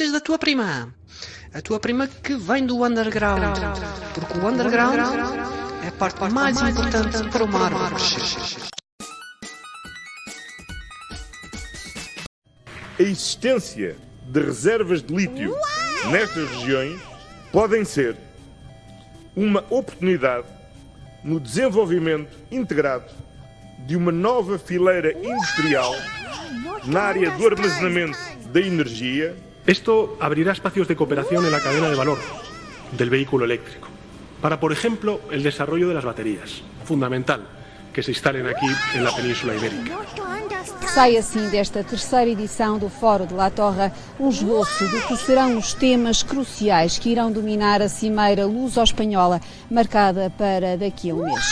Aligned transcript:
notícias 0.00 0.12
da 0.12 0.20
tua 0.20 0.38
prima. 0.38 0.94
A 1.52 1.60
tua 1.60 1.78
prima 1.78 2.06
que 2.06 2.34
vem 2.34 2.64
do 2.64 2.82
underground. 2.84 3.58
Porque 4.14 4.38
o 4.38 4.46
underground 4.46 4.98
é 5.84 5.88
a 5.88 5.92
parte 5.92 6.32
mais 6.32 6.60
importante 6.60 7.18
para 7.28 7.44
árvore 7.44 7.94
crescer. 7.94 8.70
A 12.98 13.02
existência 13.02 13.96
de 14.24 14.40
reservas 14.40 15.02
de 15.02 15.14
lítio 15.14 15.54
nestas 16.10 16.48
regiões 16.50 17.00
podem 17.52 17.84
ser 17.84 18.16
uma 19.36 19.64
oportunidade 19.70 20.46
no 21.24 21.38
desenvolvimento 21.38 22.36
integrado 22.50 23.10
de 23.86 23.96
uma 23.96 24.12
nova 24.12 24.58
fileira 24.58 25.12
industrial 25.12 25.94
na 26.86 27.02
área 27.02 27.30
do 27.32 27.46
armazenamento 27.46 28.18
da 28.52 28.60
energia 28.60 29.36
Esto 29.66 30.16
abrirá 30.20 30.52
espacios 30.52 30.88
de 30.88 30.96
cooperación 30.96 31.44
en 31.44 31.52
la 31.52 31.60
cadena 31.60 31.88
de 31.88 31.96
valor 31.96 32.18
del 32.96 33.10
vehículo 33.10 33.44
eléctrico. 33.44 33.88
Para, 34.40 34.58
por 34.58 34.72
ejemplo, 34.72 35.20
el 35.30 35.42
desarrollo 35.42 35.88
de 35.88 35.94
las 35.94 36.04
baterías. 36.04 36.62
Fundamental 36.84 37.46
que 37.92 38.02
se 38.02 38.12
instalen 38.12 38.46
aquí 38.46 38.66
en 38.94 39.04
la 39.04 39.14
península 39.14 39.54
ibérica. 39.54 39.98
Sai 40.94 41.16
assim 41.16 41.48
desta 41.50 41.84
terceira 41.84 42.30
edição 42.30 42.76
do 42.76 42.88
Fórum 42.88 43.26
de 43.26 43.34
La 43.34 43.48
Torre 43.48 43.92
um 44.18 44.28
esboço 44.28 44.86
do 44.88 45.00
que 45.02 45.16
serão 45.16 45.56
os 45.56 45.72
temas 45.72 46.22
cruciais 46.22 46.98
que 46.98 47.10
irão 47.10 47.30
dominar 47.30 47.80
a 47.80 47.88
cimeira 47.88 48.44
luso-espanhola 48.44 49.40
marcada 49.70 50.30
para 50.30 50.76
daqui 50.76 51.10
a 51.10 51.14
um 51.14 51.24
mês. 51.24 51.44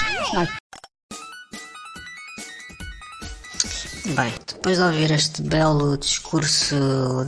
Bem, 4.06 4.32
depois 4.58 4.76
de 4.76 4.82
ouvir 4.82 5.12
este 5.12 5.40
belo 5.40 5.96
discurso 5.96 6.74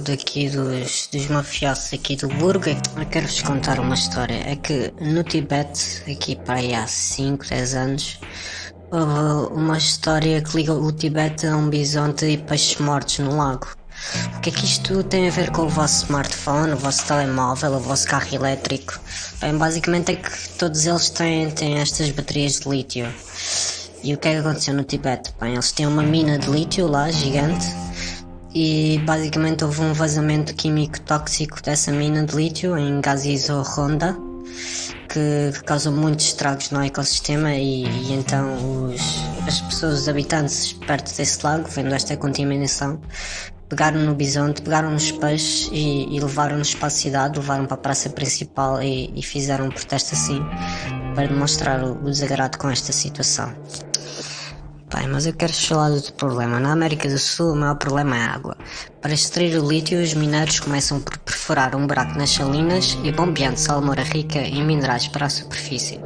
daqui 0.05 0.51
dos, 0.51 1.09
dos 1.13 1.29
mafiosos 1.29 1.95
aqui 1.95 2.17
do 2.17 2.27
Burgo, 2.27 2.69
eu 2.69 3.07
quero-vos 3.07 3.41
contar 3.43 3.79
uma 3.79 3.95
história. 3.95 4.35
É 4.51 4.57
que 4.57 4.93
no 5.01 5.23
Tibete, 5.23 6.03
aqui 6.11 6.35
para 6.35 6.55
aí 6.55 6.75
há 6.75 6.89
5, 6.89 7.47
10 7.49 7.75
anos, 7.77 8.21
houve 8.91 9.55
uma 9.55 9.79
história 9.79 10.43
que 10.43 10.57
liga 10.57 10.75
o 10.75 10.91
Tibete 10.91 11.47
a 11.47 11.57
um 11.57 11.71
bisonte 11.71 12.27
e 12.27 12.37
peixes 12.37 12.79
mortos 12.79 13.21
no 13.21 13.37
lago. 13.37 13.69
O 14.37 14.41
que 14.41 14.51
é 14.51 14.53
que 14.53 14.65
isto 14.65 15.05
tem 15.05 15.29
a 15.29 15.31
ver 15.31 15.53
com 15.53 15.63
o 15.63 15.69
vosso 15.69 16.07
smartphone, 16.07 16.73
o 16.73 16.77
vosso 16.77 17.07
telemóvel, 17.07 17.75
o 17.75 17.81
vosso 17.81 18.09
carro 18.09 18.35
elétrico? 18.35 18.99
Bem, 19.41 19.57
basicamente 19.57 20.13
é 20.13 20.17
que 20.17 20.49
todos 20.59 20.85
eles 20.85 21.09
têm, 21.11 21.49
têm 21.53 21.79
estas 21.79 22.11
baterias 22.11 22.59
de 22.59 22.69
lítio. 22.69 23.07
E 24.03 24.15
o 24.15 24.19
que 24.19 24.29
é 24.29 24.33
que 24.33 24.39
aconteceu 24.39 24.73
no 24.73 24.83
Tibete? 24.83 25.35
Bem, 25.39 25.53
eles 25.53 25.73
têm 25.73 25.87
uma 25.87 26.03
mina 26.03 26.39
de 26.39 26.51
lítio 26.51 26.87
lá, 26.87 27.11
gigante, 27.11 27.67
e 28.55 28.99
basicamente 29.05 29.63
houve 29.63 29.83
um 29.83 29.93
vazamento 29.93 30.55
químico 30.55 31.01
tóxico 31.03 31.63
dessa 31.63 31.93
mina 31.93 32.25
de 32.25 32.35
lítio 32.35 32.79
em 32.79 33.01
Gazizo 33.01 33.63
Honda, 33.63 34.17
que, 35.09 35.53
causou 35.65 35.93
muitos 35.93 36.27
estragos 36.27 36.71
no 36.71 36.83
ecossistema 36.83 37.53
e, 37.53 37.85
e 37.85 38.13
então 38.13 38.87
os, 38.87 39.01
as 39.47 39.61
pessoas, 39.61 40.01
os 40.01 40.09
habitantes 40.09 40.73
perto 40.73 41.15
desse 41.15 41.45
lago, 41.45 41.69
vendo 41.69 41.95
esta 41.95 42.17
contaminação, 42.17 42.99
pegaram 43.71 44.01
no 44.01 44.15
bisonte, 44.17 44.61
pegaram 44.61 44.91
nos 44.91 45.13
peixes 45.13 45.71
e, 45.73 46.15
e 46.15 46.21
levaram-nos 46.21 46.75
para 46.75 46.89
a 46.89 46.91
cidade, 46.91 47.39
levaram 47.39 47.67
para 47.67 47.77
a 47.77 47.79
praça 47.79 48.11
principal 48.11 48.83
e, 48.83 49.11
e 49.15 49.23
fizeram 49.23 49.67
um 49.67 49.71
protesto 49.71 50.15
assim 50.15 50.43
para 51.15 51.29
demonstrar 51.29 51.83
o, 51.83 51.93
o 51.93 52.11
desagrado 52.11 52.59
com 52.59 52.69
esta 52.69 52.93
situação. 52.93 53.55
Bem, 54.93 55.07
mas 55.07 55.25
eu 55.25 55.33
quero 55.33 55.53
falar 55.53 55.91
de 55.91 55.97
outro 55.97 56.13
problema. 56.15 56.59
Na 56.59 56.73
América 56.73 57.09
do 57.09 57.17
Sul, 57.17 57.53
o 57.53 57.57
maior 57.57 57.77
problema 57.77 58.17
é 58.17 58.21
a 58.23 58.35
água. 58.35 58.57
Para 59.01 59.15
extrair 59.15 59.59
o 59.59 59.67
lítio, 59.67 60.03
os 60.03 60.13
mineiros 60.13 60.61
começam 60.61 61.01
por 61.01 61.17
perfurar 61.19 61.75
um 61.75 61.87
buraco 61.87 62.19
nas 62.19 62.31
salinas 62.31 62.99
e 63.03 63.11
bombeando 63.11 63.59
salmoura 63.59 64.03
rica 64.03 64.41
em 64.41 64.63
minerais 64.63 65.09
para 65.09 65.25
a 65.25 65.31
superfície. 65.31 65.99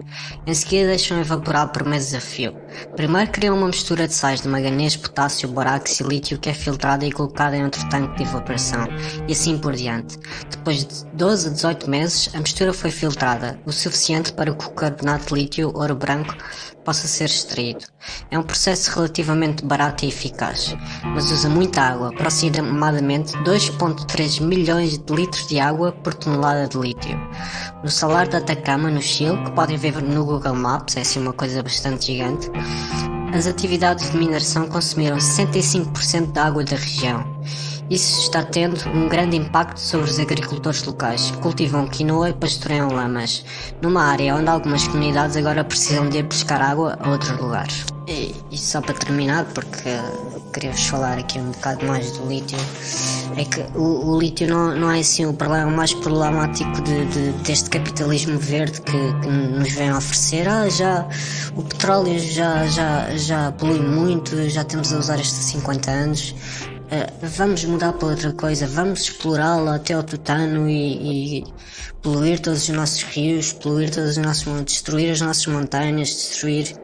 Em 0.46 0.55
seguida, 0.55 0.87
deixam 0.87 1.20
evaporar 1.20 1.73
por 1.73 1.85
meses 1.85 2.14
a 2.14 2.20
fio. 2.20 2.55
Primeiro 2.94 3.32
criam 3.32 3.56
uma 3.56 3.67
mistura 3.67 4.06
de 4.06 4.14
sais 4.14 4.43
de 4.43 4.49
manganês, 4.49 4.96
potássio, 4.96 5.49
borax 5.49 5.99
e 5.99 6.05
lítio 6.05 6.38
que 6.38 6.49
é 6.49 6.55
filtrada 6.55 7.05
e 7.05 7.11
colocada 7.11 7.56
em 7.56 7.64
outro 7.64 7.87
tanque 7.88 8.17
de 8.17 8.23
evaporação, 8.23 8.87
e 9.26 9.32
assim 9.32 9.58
por 9.58 9.75
diante. 9.75 10.17
Depois 10.49 10.85
de 10.85 11.05
12 11.14 11.49
a 11.49 11.50
18 11.50 11.91
meses, 11.91 12.31
a 12.32 12.38
mistura 12.38 12.73
foi 12.73 12.93
filtrada, 12.93 13.58
o 13.67 13.73
suficiente 13.73 14.32
para 14.32 14.55
que 14.55 14.67
o 14.67 14.70
carbonato 14.70 15.35
de 15.35 15.41
lítio, 15.41 15.73
ouro 15.75 15.96
branco, 15.96 16.37
possa 16.85 17.08
ser 17.08 17.25
extraído. 17.25 17.87
É 18.31 18.38
um 18.38 18.43
processo 18.43 18.91
relativamente 18.94 19.64
barato 19.64 20.05
e 20.05 20.08
eficaz, 20.08 20.76
mas 21.02 21.31
usa 21.31 21.49
muita 21.49 21.81
água, 21.81 22.11
aproximadamente 22.11 22.84
aproximadamente 22.85 23.33
2,3 23.45 24.41
milhões 24.43 24.99
de 24.99 25.15
litros 25.15 25.47
de 25.47 25.59
água 25.59 25.93
por 25.93 26.13
tonelada 26.15 26.69
de 26.69 26.77
lítio. 26.77 27.19
No 27.83 27.91
salar 27.91 28.29
de 28.29 28.37
Atacama, 28.37 28.91
no 28.91 29.01
Chile, 29.01 29.37
que 29.45 29.53
podem 29.53 29.77
ver 29.77 30.03
no 30.03 30.25
Google 30.25 30.55
Maps, 30.55 30.97
é 30.97 31.01
assim 31.01 31.21
uma 31.21 31.33
coisa 31.33 31.63
bastante 31.63 32.07
gigante, 32.07 32.51
as 33.33 33.47
atividades 33.47 34.11
de 34.11 34.17
mineração 34.17 34.69
consumiram 34.69 35.17
65% 35.17 36.33
da 36.33 36.45
água 36.45 36.63
da 36.65 36.77
região. 36.77 37.25
Isso 37.91 38.21
está 38.21 38.43
tendo 38.43 38.77
um 38.91 39.09
grande 39.09 39.37
impacto 39.37 39.79
sobre 39.79 40.11
os 40.11 40.19
agricultores 40.19 40.85
locais, 40.85 41.31
que 41.31 41.39
cultivam 41.39 41.87
quinoa 41.87 42.31
e 42.31 42.33
pastoreiam 42.33 42.89
lamas, 42.89 43.45
numa 43.83 44.05
área 44.05 44.37
onde 44.37 44.49
algumas 44.49 44.87
comunidades 44.87 45.37
agora 45.37 45.65
precisam 45.65 46.09
de 46.09 46.19
ir 46.19 46.23
buscar 46.23 46.63
água 46.63 46.97
a 47.01 47.11
outros 47.11 47.39
lugares. 47.39 47.94
E, 48.06 48.35
e 48.51 48.59
só 48.59 48.83
para 48.83 48.95
terminar, 48.95 49.47
porque 49.55 49.89
queria-vos 50.53 50.87
falar 50.87 51.19
aqui 51.19 51.39
um 51.39 51.51
bocado 51.53 51.87
mais 51.87 52.11
do 52.12 52.29
lítio, 52.29 52.59
é 53.37 53.45
que 53.47 53.61
o, 53.75 54.11
o 54.11 54.21
lítio 54.21 54.47
não, 54.47 54.75
não 54.75 54.91
é 54.91 55.01
assim 55.01 55.25
o 55.25 55.33
problema 55.33 55.71
mais 55.71 55.95
problemático 55.95 56.83
de, 56.83 57.06
de, 57.06 57.33
deste 57.43 57.71
capitalismo 57.71 58.39
verde 58.39 58.81
que, 58.83 58.93
que, 58.93 59.29
nos 59.29 59.73
vem 59.73 59.89
a 59.89 59.97
oferecer. 59.97 60.47
Ah, 60.47 60.69
já 60.69 61.09
o 61.56 61.62
petróleo 61.62 62.19
já, 62.19 62.67
já, 62.67 63.17
já 63.17 63.53
polui 63.53 63.81
muito, 63.81 64.51
já 64.51 64.65
temos 64.65 64.93
a 64.93 64.99
usar 64.99 65.19
isto 65.19 65.39
há 65.39 65.43
50 65.43 65.91
anos. 65.91 66.35
Uh, 66.85 67.27
vamos 67.39 67.65
mudar 67.65 67.95
para 67.95 68.09
outra 68.09 68.33
coisa, 68.35 68.67
vamos 68.67 69.01
explorá-lo 69.01 69.71
até 69.71 69.95
ao 69.95 70.03
tutano 70.03 70.69
e, 70.69 71.39
e, 71.39 71.45
poluir 72.03 72.39
todos 72.39 72.69
os 72.69 72.69
nossos 72.69 73.03
rios, 73.03 73.55
poluir 73.55 73.91
todos 73.91 74.11
os 74.11 74.17
nossos 74.19 74.65
destruir 74.65 75.11
as 75.11 75.23
nossas 75.23 75.47
montanhas, 75.47 76.09
destruir 76.11 76.77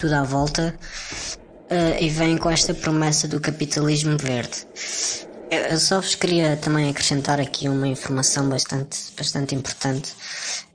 tudo 0.00 0.14
à 0.14 0.22
volta 0.22 0.74
uh, 1.70 2.02
e 2.02 2.08
vem 2.08 2.38
com 2.38 2.50
esta 2.50 2.72
promessa 2.72 3.28
do 3.28 3.38
capitalismo 3.38 4.16
verde. 4.16 4.66
Eu 5.50 5.78
só 5.78 6.00
vos 6.00 6.14
queria 6.14 6.56
também 6.56 6.88
acrescentar 6.88 7.40
aqui 7.40 7.68
uma 7.68 7.86
informação 7.86 8.48
bastante, 8.48 8.98
bastante 9.18 9.54
importante. 9.54 10.14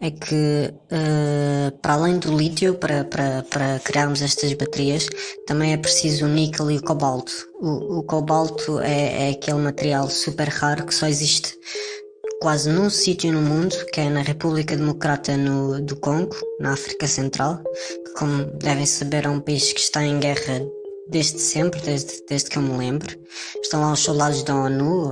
É 0.01 0.11
que, 0.11 0.73
uh, 0.91 1.71
para 1.81 1.93
além 1.93 2.19
do 2.19 2.37
lítio, 2.37 2.75
para, 2.75 3.05
para, 3.05 3.43
para 3.43 3.79
criarmos 3.79 4.21
estas 4.21 4.53
baterias, 4.53 5.07
também 5.47 5.73
é 5.73 5.77
preciso 5.77 6.25
o 6.25 6.27
níquel 6.27 6.69
e 6.69 6.77
o 6.77 6.83
cobalto. 6.83 7.31
O, 7.61 7.99
o 7.99 8.03
cobalto 8.03 8.79
é, 8.81 9.29
é 9.29 9.31
aquele 9.31 9.59
material 9.59 10.09
super 10.09 10.49
raro 10.49 10.85
que 10.85 10.93
só 10.93 11.07
existe 11.07 11.57
quase 12.45 12.69
num 12.69 12.91
sítio 12.91 13.33
no 13.33 13.41
mundo, 13.41 13.75
que 13.91 13.99
é 13.99 14.07
na 14.07 14.21
República 14.21 14.77
Democrata 14.77 15.35
no, 15.35 15.81
do 15.81 15.95
Congo, 15.95 16.35
na 16.59 16.73
África 16.73 17.07
Central, 17.07 17.59
que, 18.05 18.13
como 18.13 18.45
devem 18.59 18.85
saber, 18.85 19.25
é 19.25 19.29
um 19.29 19.39
país 19.39 19.73
que 19.73 19.79
está 19.79 20.03
em 20.03 20.19
guerra 20.19 20.61
desde 21.09 21.39
sempre, 21.39 21.81
desde, 21.81 22.23
desde 22.29 22.51
que 22.51 22.57
eu 22.59 22.61
me 22.61 22.77
lembro. 22.77 23.17
Estão 23.63 23.81
lá 23.81 23.93
os 23.93 24.01
soldados 24.01 24.43
da 24.43 24.53
ONU 24.53 25.09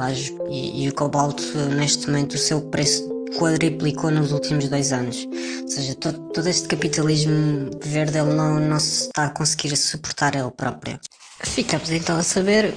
e, 0.47 0.83
e 0.83 0.89
o 0.89 0.93
cobalto, 0.93 1.41
neste 1.75 2.05
momento, 2.05 2.35
o 2.35 2.37
seu 2.37 2.61
preço 2.69 3.03
quadriplicou 3.39 4.11
nos 4.11 4.31
últimos 4.31 4.69
dois 4.69 4.93
anos. 4.93 5.27
Ou 5.63 5.67
seja, 5.67 5.95
todo, 5.95 6.19
todo 6.35 6.47
este 6.47 6.67
capitalismo 6.67 7.71
verde 7.83 8.19
ele 8.19 8.35
não, 8.35 8.59
não 8.59 8.79
se 8.79 9.07
está 9.07 9.25
a 9.25 9.29
conseguir 9.31 9.75
suportar 9.75 10.35
ele 10.35 10.51
próprio. 10.51 10.99
Ficamos 11.41 11.89
então 11.89 12.15
a 12.15 12.21
saber 12.21 12.75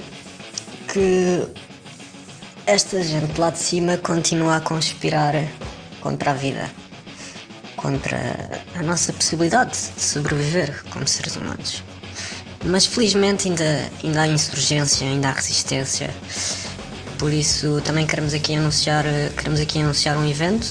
que 0.91 1.45
esta 2.67 3.01
gente 3.01 3.39
lá 3.39 3.49
de 3.49 3.59
cima 3.59 3.95
continua 3.95 4.57
a 4.57 4.61
conspirar 4.61 5.33
contra 6.01 6.31
a 6.31 6.33
vida, 6.33 6.69
contra 7.77 8.19
a 8.75 8.83
nossa 8.83 9.13
possibilidade 9.13 9.71
de 9.71 10.01
sobreviver 10.01 10.83
como 10.89 11.07
seres 11.07 11.37
humanos. 11.37 11.81
Mas 12.65 12.85
felizmente 12.85 13.47
ainda, 13.47 13.89
ainda 14.03 14.21
há 14.21 14.27
insurgência, 14.27 15.07
ainda 15.07 15.29
há 15.29 15.31
resistência. 15.31 16.13
Por 17.17 17.31
isso 17.31 17.81
também 17.85 18.05
queremos 18.05 18.33
aqui 18.33 18.53
anunciar, 18.53 19.05
queremos 19.37 19.61
aqui 19.61 19.79
anunciar 19.79 20.17
um 20.17 20.27
evento. 20.29 20.67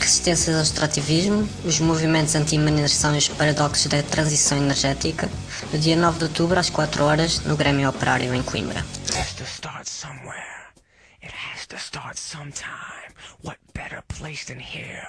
Resistência 0.00 0.56
ao 0.56 0.62
extrativismo, 0.62 1.46
os 1.66 1.78
movimentos 1.80 2.34
anti-mineração 2.34 3.14
e 3.14 3.18
os 3.18 3.28
paradoxos 3.28 3.86
da 3.88 4.02
transição 4.02 4.56
energética, 4.56 5.28
no 5.70 5.78
dia 5.78 5.94
9 5.96 6.16
de 6.16 6.24
outubro 6.24 6.58
às 6.58 6.70
4 6.70 7.04
horas 7.04 7.40
no 7.40 7.54
Grêmio 7.54 7.86
Operário 7.90 8.34
em 8.34 8.42
Coimbra. 8.42 8.82
What 13.42 13.58
better 13.74 14.02
place 14.08 14.44
than 14.44 14.58
here? 14.58 15.06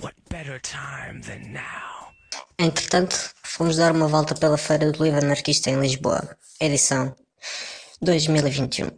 What 0.00 0.14
better 0.28 0.60
time 0.60 1.22
than 1.22 1.54
now? 1.54 2.12
Entretanto, 2.58 3.16
fomos 3.42 3.76
dar 3.76 3.92
uma 3.92 4.06
volta 4.06 4.34
pela 4.34 4.58
Feira 4.58 4.92
do 4.92 5.02
Livro 5.02 5.24
Anarquista 5.24 5.70
em 5.70 5.80
Lisboa, 5.80 6.36
edição 6.60 7.14
2021. 8.02 8.90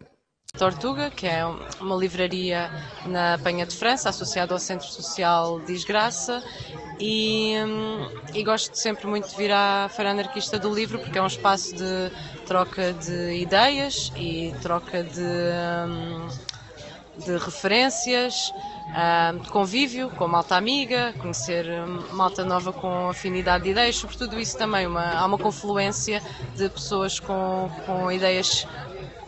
Tortuga, 0.59 1.09
que 1.11 1.29
é 1.29 1.45
uma 1.81 1.95
livraria 1.95 2.69
na 3.07 3.39
Penha 3.39 3.65
de 3.65 3.77
França, 3.77 4.09
associada 4.09 4.53
ao 4.53 4.59
Centro 4.59 4.89
Social 4.89 5.61
Desgraça, 5.61 6.43
e, 6.99 7.55
e, 8.35 8.43
gosto 8.43 8.75
sempre 8.75 9.07
muito 9.07 9.29
de 9.29 9.37
vir 9.37 9.53
à 9.53 9.89
Feira 9.89 10.11
Anarquista 10.11 10.59
do 10.59 10.75
Livro 10.75 10.99
porque 10.99 11.17
é 11.17 11.23
um 11.23 11.29
espaço 11.29 11.77
de 11.77 12.11
troca 12.45 12.93
de 12.93 13.35
ideias 13.35 14.11
e 14.17 14.53
troca 14.61 15.05
de, 15.05 15.23
hum, 15.23 16.29
de 17.25 17.37
referências 17.37 18.53
de 19.43 19.49
convívio 19.51 20.09
com 20.11 20.27
malta 20.27 20.57
amiga, 20.57 21.13
conhecer 21.19 21.67
malta 22.13 22.45
nova 22.45 22.73
com 22.73 23.09
afinidade 23.09 23.65
de 23.65 23.71
ideias, 23.71 23.97
sobretudo 23.97 24.39
isso 24.41 24.57
também, 24.57 24.87
uma, 24.87 25.13
há 25.13 25.27
uma 25.27 25.39
confluência 25.39 26.23
de 26.57 26.69
pessoas 26.71 27.21
com, 27.21 27.71
com 27.85 28.11
ideias 28.11 28.67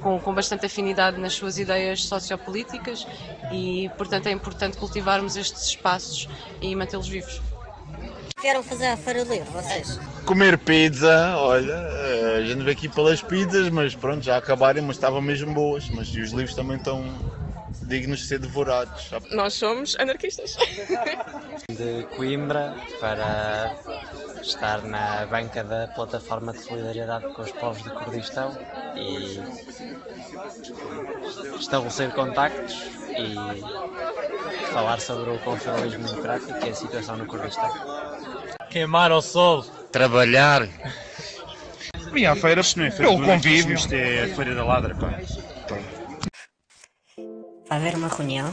com, 0.00 0.18
com, 0.18 0.34
bastante 0.34 0.64
afinidade 0.64 1.20
nas 1.20 1.34
suas 1.34 1.58
ideias 1.58 2.04
sociopolíticas 2.04 3.06
e, 3.52 3.90
portanto, 3.98 4.28
é 4.28 4.30
importante 4.30 4.78
cultivarmos 4.78 5.36
estes 5.36 5.66
espaços 5.66 6.26
e 6.62 6.74
mantê-los 6.74 7.06
vivos. 7.06 7.42
Vieram 8.40 8.62
fazer 8.62 8.86
a 8.86 8.94
Livre, 8.94 9.50
vocês? 9.52 10.00
Comer 10.24 10.56
pizza, 10.56 11.34
olha, 11.36 11.72
eh, 11.72 12.36
a 12.38 12.42
gente 12.42 12.62
veio 12.62 12.70
aqui 12.70 12.88
pelas 12.88 13.20
pizzas, 13.20 13.68
mas 13.68 13.94
pronto, 13.94 14.22
já 14.22 14.38
acabaram, 14.38 14.82
mas 14.82 14.96
estavam 14.96 15.20
mesmo 15.20 15.52
boas. 15.52 15.90
Mas 15.90 16.08
os 16.08 16.30
livros 16.32 16.54
também 16.54 16.78
estão, 16.78 17.04
dignos 17.90 18.20
de 18.20 18.26
ser 18.26 18.38
devorados. 18.38 19.10
Nós 19.32 19.52
somos 19.54 19.96
anarquistas. 19.98 20.56
De 21.68 22.04
Coimbra 22.16 22.74
para 23.00 23.76
estar 24.40 24.82
na 24.82 25.26
banca 25.26 25.64
da 25.64 25.88
plataforma 25.88 26.52
de 26.52 26.60
solidariedade 26.60 27.26
com 27.34 27.42
os 27.42 27.50
povos 27.50 27.82
do 27.82 27.90
Kurdistão 27.90 28.56
e 28.94 29.40
estabelecer 31.58 32.12
contactos 32.12 32.74
e 33.18 34.70
falar 34.72 35.00
sobre 35.00 35.30
o 35.30 35.38
confederalismo 35.40 36.06
democrático 36.06 36.64
e 36.64 36.70
a 36.70 36.74
situação 36.74 37.16
no 37.16 37.26
Kurdistão. 37.26 37.70
Queimar 38.70 39.10
ao 39.10 39.20
sol. 39.20 39.64
Trabalhar. 39.90 40.68
Vim 42.12 42.24
à 42.24 42.36
feira, 42.36 42.62
não 42.76 42.84
é 42.84 42.90
feira 42.92 43.10
o 43.10 43.20
convívio. 43.20 43.74
Isto 43.74 43.92
é 43.94 44.24
a 44.24 44.34
feira 44.34 44.54
da 44.54 44.64
ladra, 44.64 44.94
pá. 44.94 45.18
Haver 47.70 47.94
uma 47.94 48.08
reunião. 48.08 48.50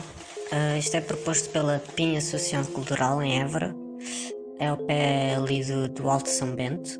Uh, 0.51 0.77
isto 0.77 0.95
é 0.95 1.01
proposto 1.01 1.49
pela 1.49 1.81
Pinha 1.95 2.19
Associação 2.19 2.71
Cultural 2.71 3.19
em 3.21 3.41
Évora. 3.41 3.75
É 4.59 4.67
ao 4.67 4.77
pé 4.77 5.33
ali 5.35 5.63
do, 5.65 5.89
do 5.89 6.07
Alto 6.07 6.29
São 6.29 6.55
Bento. 6.55 6.99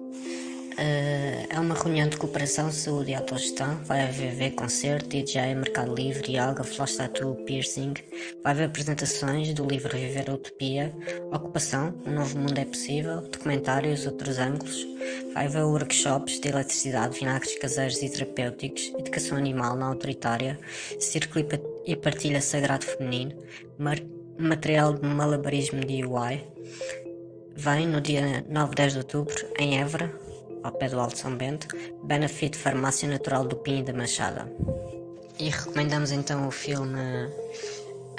Uh, 0.78 1.48
é 1.50 1.60
uma 1.60 1.74
reunião 1.74 2.08
de 2.08 2.18
cooperação, 2.18 2.72
saúde 2.72 3.10
e 3.10 3.16
autogestão. 3.16 3.78
Vai 3.86 4.08
haver 4.08 4.52
concerto, 4.52 5.10
DJ, 5.10 5.56
Mercado 5.56 5.96
Livre, 5.96 6.34
yoga, 6.34 6.64
flash 6.64 6.98
tattoo, 6.98 7.34
piercing. 7.46 7.96
Vai 8.44 8.52
haver 8.52 8.66
apresentações 8.66 9.56
do 9.56 9.66
livro 9.66 9.98
Viver 9.98 10.30
a 10.30 10.36
Utopia, 10.36 10.94
Ocupação, 11.34 11.96
Um 12.06 12.12
Novo 12.12 12.38
Mundo 12.38 12.60
é 12.60 12.66
Possível, 12.66 13.22
documentários, 13.22 14.06
outros 14.06 14.38
ângulos. 14.38 14.86
Vai 15.34 15.48
haver 15.48 15.64
workshops 15.64 16.40
de 16.40 16.50
eletricidade, 16.50 17.18
vinagres 17.18 17.58
caseiros 17.58 18.00
e 18.04 18.10
terapêuticos, 18.12 18.94
educação 19.00 19.36
animal 19.36 19.76
não 19.76 19.88
autoritária, 19.88 20.60
círculo 21.00 21.44
e 21.88 21.96
partilha 21.96 22.40
sagrado 22.40 22.86
feminino, 22.86 23.34
material 24.38 24.94
de 24.94 25.08
malabarismo 25.08 25.84
de 25.84 26.06
UI. 26.06 26.46
Vem 27.56 27.88
no 27.88 28.00
dia 28.00 28.46
9-10 28.48 28.92
de 28.92 28.98
outubro, 29.00 29.36
em 29.58 29.80
Évora, 29.80 30.27
ao 30.68 30.74
pé 30.74 30.90
do 30.90 31.00
Alto 31.00 31.18
São 31.18 31.36
Bento, 31.36 31.68
Benefit 32.04 32.58
Farmácia 32.58 33.08
Natural 33.08 33.46
do 33.46 33.56
Pinho 33.56 33.84
da 33.84 33.94
Machada. 33.94 34.52
E 35.40 35.50
recomendamos 35.50 36.12
então 36.12 36.48
o 36.48 36.52
filme 36.52 37.00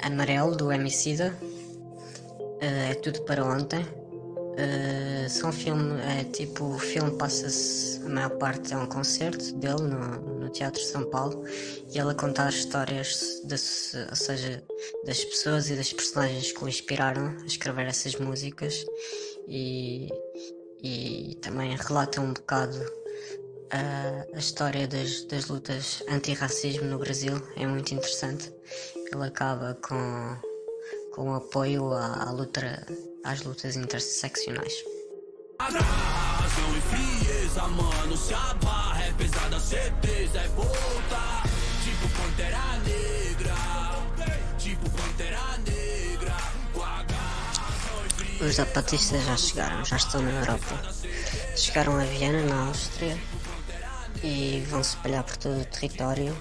Amarelo, 0.01 0.55
do 0.55 0.71
Emicida. 0.71 1.33
Uh, 1.41 2.91
é 2.91 2.93
tudo 2.95 3.21
para 3.21 3.43
ontem. 3.43 3.81
Uh, 3.81 5.29
são 5.29 5.51
filme, 5.53 6.01
é 6.01 6.23
tipo, 6.25 6.65
o 6.65 6.79
filme 6.79 7.11
passa-se, 7.17 8.03
a 8.05 8.09
maior 8.09 8.31
parte 8.31 8.73
é 8.73 8.77
um 8.77 8.87
concerto 8.87 9.53
dele 9.55 9.83
no, 9.83 10.39
no 10.39 10.49
Teatro 10.49 10.81
São 10.81 11.09
Paulo 11.09 11.45
e 11.93 11.97
ele 11.97 12.11
a 12.11 12.13
contar 12.13 12.49
histórias, 12.49 13.41
de, 13.45 13.55
ou 14.09 14.15
seja, 14.15 14.61
das 15.05 15.23
pessoas 15.23 15.69
e 15.69 15.75
das 15.75 15.93
personagens 15.93 16.51
que 16.51 16.63
o 16.63 16.67
inspiraram 16.67 17.37
a 17.41 17.45
escrever 17.45 17.87
essas 17.87 18.15
músicas 18.15 18.85
e, 19.47 20.09
e 20.81 21.37
também 21.41 21.75
relata 21.75 22.21
um 22.21 22.33
bocado 22.33 22.79
a, 23.71 24.35
a 24.35 24.39
história 24.39 24.87
das, 24.87 25.23
das 25.25 25.47
lutas 25.47 26.03
antirracismo 26.09 26.85
no 26.85 26.97
Brasil 26.97 27.41
é 27.55 27.65
muito 27.67 27.93
interessante. 27.93 28.53
Ele 29.11 29.25
acaba 29.25 29.77
com, 29.87 30.37
com 31.13 31.33
apoio 31.33 31.93
à, 31.93 32.23
à 32.23 32.31
luta, 32.31 32.85
às 33.23 33.43
lutas 33.43 33.75
interseccionais. 33.75 34.73
E 36.71 36.81
frieza, 36.81 37.67
mano, 37.67 38.17
se 38.17 38.33
a 38.33 38.53
barra 38.55 39.03
é 39.03 39.13
pesada, 39.13 39.59
certeza 39.59 40.39
é 40.39 40.47
volta. 40.49 40.88
Os 48.41 48.55
zapatistas 48.55 49.25
já 49.25 49.35
chegaram, 49.35 49.83
já 49.83 49.97
estão 49.97 50.21
na 50.21 50.31
Europa. 50.31 50.81
Chegaram 51.57 51.99
a 51.99 52.03
Viena, 52.05 52.41
na 52.43 52.67
Áustria, 52.67 53.17
e 54.23 54.63
vão 54.69 54.81
se 54.81 54.95
espalhar 54.95 55.23
por 55.25 55.35
todo 55.35 55.59
o 55.59 55.65
território 55.65 56.35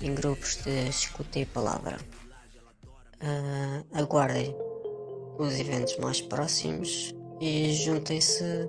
em 0.00 0.14
grupos 0.14 0.56
de 0.64 0.88
escuta 0.88 1.40
e 1.40 1.46
palavra. 1.46 1.98
Ah, 3.20 3.82
aguardem 3.92 4.54
os 5.38 5.58
eventos 5.58 5.96
mais 5.98 6.20
próximos 6.20 7.12
e 7.40 7.72
juntem-se 7.74 8.68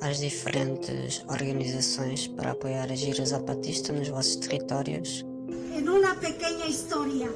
às 0.00 0.20
diferentes 0.20 1.24
organizações 1.28 2.28
para 2.28 2.52
apoiar 2.52 2.90
a 2.90 2.94
gira 2.94 3.26
zapatista 3.26 3.92
nos 3.92 4.08
vossos 4.08 4.36
territórios. 4.36 5.24
En 5.76 5.88
una 5.88 6.14
pequeña 6.20 6.66
historia, 6.66 7.28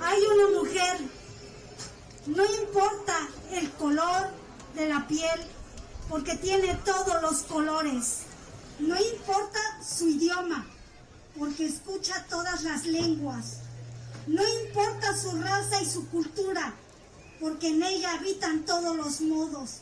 hay 0.00 0.20
una 0.34 0.58
mujer, 0.58 1.00
no 2.30 2.44
importa 2.44 3.28
el 3.50 3.70
color 3.72 4.30
de 4.76 4.88
la 4.88 5.06
piel, 5.08 5.40
porque 6.08 6.36
tiene 6.36 6.74
todos 6.84 7.20
los 7.22 7.42
colores. 7.42 8.20
No 8.78 8.96
importa 8.96 9.58
su 9.84 10.08
idioma, 10.08 10.64
porque 11.36 11.66
escucha 11.66 12.24
todas 12.28 12.62
las 12.62 12.86
lenguas. 12.86 13.58
No 14.28 14.42
importa 14.62 15.16
su 15.16 15.42
raza 15.42 15.82
y 15.82 15.90
su 15.90 16.08
cultura, 16.08 16.72
porque 17.40 17.68
en 17.68 17.82
ella 17.82 18.12
habitan 18.14 18.64
todos 18.64 18.96
los 18.96 19.20
modos. 19.22 19.78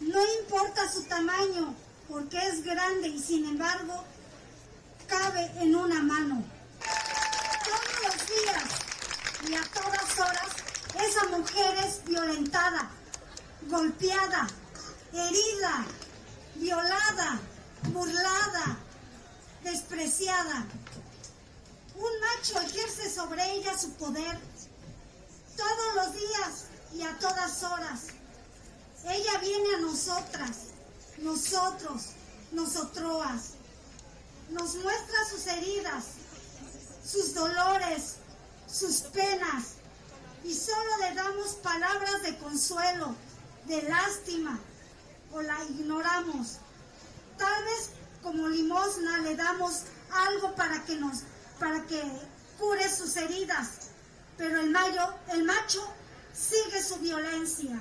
No 0.00 0.20
importa 0.40 0.90
su 0.90 1.02
tamaño, 1.04 1.74
porque 2.08 2.38
es 2.48 2.64
grande 2.64 3.08
y 3.08 3.18
sin 3.18 3.44
embargo 3.44 4.02
cabe 5.06 5.50
en 5.60 5.76
una 5.76 6.02
mano. 6.02 6.42
Todos 7.64 8.04
los 8.04 8.26
días 8.26 9.50
y 9.50 9.54
a 9.54 9.62
todas 9.70 10.18
horas 10.18 10.63
esa 10.98 11.24
mujer 11.28 11.74
es 11.84 12.04
violentada, 12.04 12.88
golpeada, 13.68 14.46
herida, 15.12 15.86
violada, 16.54 17.40
burlada, 17.92 18.78
despreciada. 19.62 20.66
Un 21.96 22.20
macho 22.20 22.60
ejerce 22.60 23.12
sobre 23.12 23.44
ella 23.52 23.76
su 23.76 23.92
poder 23.94 24.38
todos 25.56 25.94
los 25.96 26.12
días 26.14 26.64
y 26.92 27.02
a 27.02 27.18
todas 27.18 27.62
horas. 27.62 28.00
Ella 29.04 29.38
viene 29.38 29.74
a 29.76 29.80
nosotras, 29.80 30.56
nosotros, 31.18 32.02
nosotroas. 32.52 33.50
Nos 34.50 34.74
muestra 34.76 35.28
sus 35.30 35.46
heridas, 35.46 36.04
sus 37.04 37.34
dolores, 37.34 38.16
sus 38.66 39.00
penas 39.02 39.73
y 40.44 40.54
solo 40.54 40.98
le 41.00 41.14
damos 41.14 41.54
palabras 41.54 42.22
de 42.22 42.36
consuelo, 42.38 43.14
de 43.66 43.82
lástima 43.82 44.60
o 45.32 45.40
la 45.40 45.64
ignoramos. 45.64 46.58
Tal 47.38 47.64
vez 47.64 47.90
como 48.22 48.48
limosna 48.48 49.18
le 49.18 49.34
damos 49.36 49.82
algo 50.12 50.54
para 50.54 50.84
que 50.84 50.96
nos 50.96 51.22
para 51.58 51.82
que 51.86 52.02
cure 52.58 52.90
sus 52.90 53.16
heridas, 53.16 53.68
pero 54.36 54.60
el 54.60 54.70
mayo, 54.70 55.14
el 55.28 55.44
macho 55.44 55.82
sigue 56.32 56.82
su 56.82 56.96
violencia. 56.96 57.80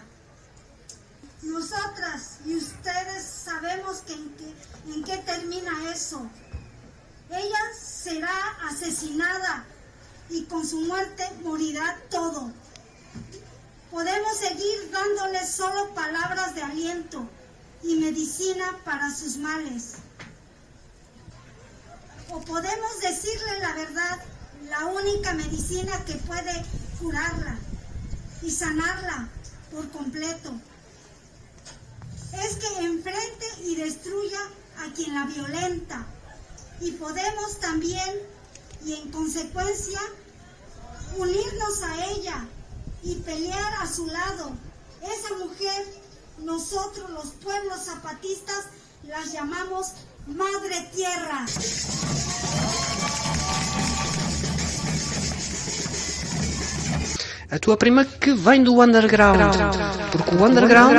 Nosotras 1.41 2.37
y 2.45 2.55
ustedes 2.55 3.25
sabemos 3.25 3.97
que 4.01 4.13
en, 4.13 4.35
qué, 4.35 4.93
en 4.93 5.03
qué 5.03 5.17
termina 5.17 5.91
eso. 5.91 6.25
Ella 7.29 7.59
será 7.77 8.57
asesinada 8.69 9.65
y 10.33 10.45
con 10.45 10.67
su 10.67 10.81
muerte 10.81 11.23
morirá 11.43 11.95
todo. 12.09 12.51
Podemos 13.91 14.35
seguir 14.37 14.89
dándoles 14.91 15.47
solo 15.47 15.93
palabras 15.93 16.55
de 16.55 16.63
aliento 16.63 17.29
y 17.83 17.95
medicina 17.95 18.79
para 18.83 19.15
sus 19.15 19.37
males. 19.37 19.93
O 22.31 22.41
podemos 22.41 22.99
decirle 22.99 23.59
la 23.59 23.73
verdad, 23.75 24.19
la 24.69 24.85
única 24.87 25.35
medicina 25.35 26.03
que 26.05 26.15
puede 26.15 26.65
curarla 26.99 27.55
y 28.41 28.49
sanarla 28.49 29.29
por 29.71 29.87
completo. 29.91 30.51
Es 32.43 32.55
que 32.55 32.85
enfrente 32.85 33.45
y 33.65 33.75
destruya 33.75 34.39
a 34.79 34.91
quien 34.93 35.13
la 35.13 35.27
violenta. 35.27 36.07
Y 36.81 36.91
podemos 36.93 37.59
también, 37.59 38.15
y 38.83 38.93
en 38.93 39.11
consecuencia, 39.11 40.01
unirnos 41.17 41.83
a 41.83 42.05
ella 42.05 42.45
y 43.03 43.15
pelear 43.15 43.73
a 43.81 43.87
su 43.87 44.05
lado. 44.07 44.51
Esa 45.01 45.35
mujer, 45.35 45.85
nosotros 46.39 47.09
los 47.09 47.31
pueblos 47.43 47.85
zapatistas, 47.85 48.65
las 49.07 49.31
llamamos 49.33 49.91
Madre 50.27 50.89
Tierra. 50.93 51.45
A 57.51 57.59
tua 57.59 57.77
prima 57.77 58.03
que 58.05 58.33
vem 58.33 58.63
do 58.63 58.81
underground. 58.81 59.53
Porque 60.11 60.35
o 60.35 60.43
underground 60.43 60.95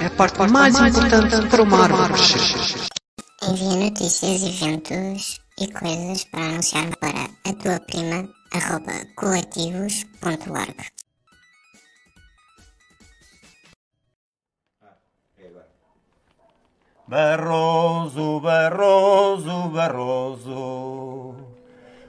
é 0.00 0.06
a 0.06 0.10
parte 0.10 0.38
mais 0.52 0.78
importante 0.78 1.48
para 1.48 1.62
uma 1.62 1.82
árvore 1.82 2.12
crescer. 2.12 2.94
Envia 3.42 3.90
notícias, 3.90 4.42
eventos 4.42 5.40
e 5.58 5.66
coisas 5.66 6.24
para 6.24 6.44
anunciar 6.44 6.96
para 6.96 7.28
a 7.44 7.52
tua 7.54 7.80
prima 7.80 8.28
coletivos.org. 9.16 10.94
Barroso, 17.06 18.40
Barroso, 18.40 19.68
Barroso, 19.68 21.34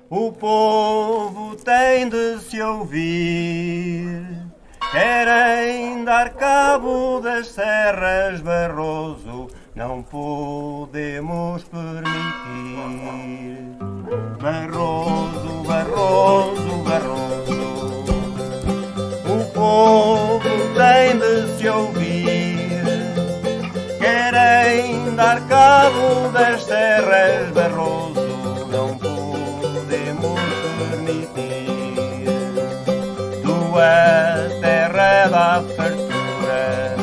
o 0.09 0.31
povo 0.31 1.55
tem 1.57 2.07
de 2.07 2.39
se 2.39 2.61
ouvir. 2.61 4.23
Querem 4.91 6.05
dar 6.05 6.33
cabo 6.35 7.19
das 7.21 7.47
serras, 7.47 8.39
Barroso, 8.41 9.47
não 9.75 10.01
podemos 10.01 11.63
permitir. 11.65 12.05
Barroso, 14.39 15.63
Barroso, 15.65 16.83
Barroso, 16.83 18.05
o 19.27 19.45
povo 19.51 20.39
tem 20.75 21.17
de 21.17 21.57
se 21.57 21.67
ouvir. 21.67 22.83
Querem 23.99 25.15
dar 25.15 25.41
cabo 25.47 26.29
das 26.31 26.65
terras, 26.65 27.49
Barroso, 27.51 28.67
não 28.69 28.95
podemos 28.95 30.39
permitir. 30.89 32.27
Tua 33.41 34.49
terra 34.61 35.27
dá 35.29 35.63
fartura, 35.75 36.95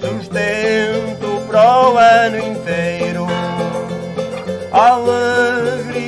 sustento 0.00 1.46
para 1.48 1.90
o 1.90 1.98
ano 1.98 2.38
inteiro. 2.38 3.26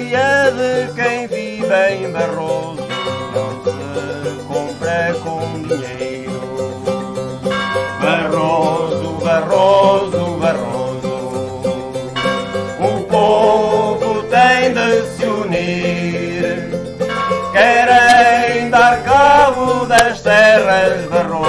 Alegria 0.05 0.53
de 0.53 0.93
quem 0.95 1.27
vive 1.29 1.89
em 1.91 2.13
Barroso, 2.13 2.87
não 3.33 3.65
se 3.65 4.45
compra 4.45 5.15
com 5.23 5.63
dinheiro. 5.63 6.85
Barroso, 8.03 9.19
Barroso, 9.25 10.37
Barroso. 10.37 11.15
O 12.81 13.05
povo 13.05 14.23
tem 14.25 14.75
de 14.75 15.07
se 15.17 15.25
unir. 15.25 16.69
Querem 17.53 18.69
dar 18.69 19.03
cabo 19.05 19.87
das 19.87 20.21
terras, 20.21 21.07
Barroso. 21.07 21.44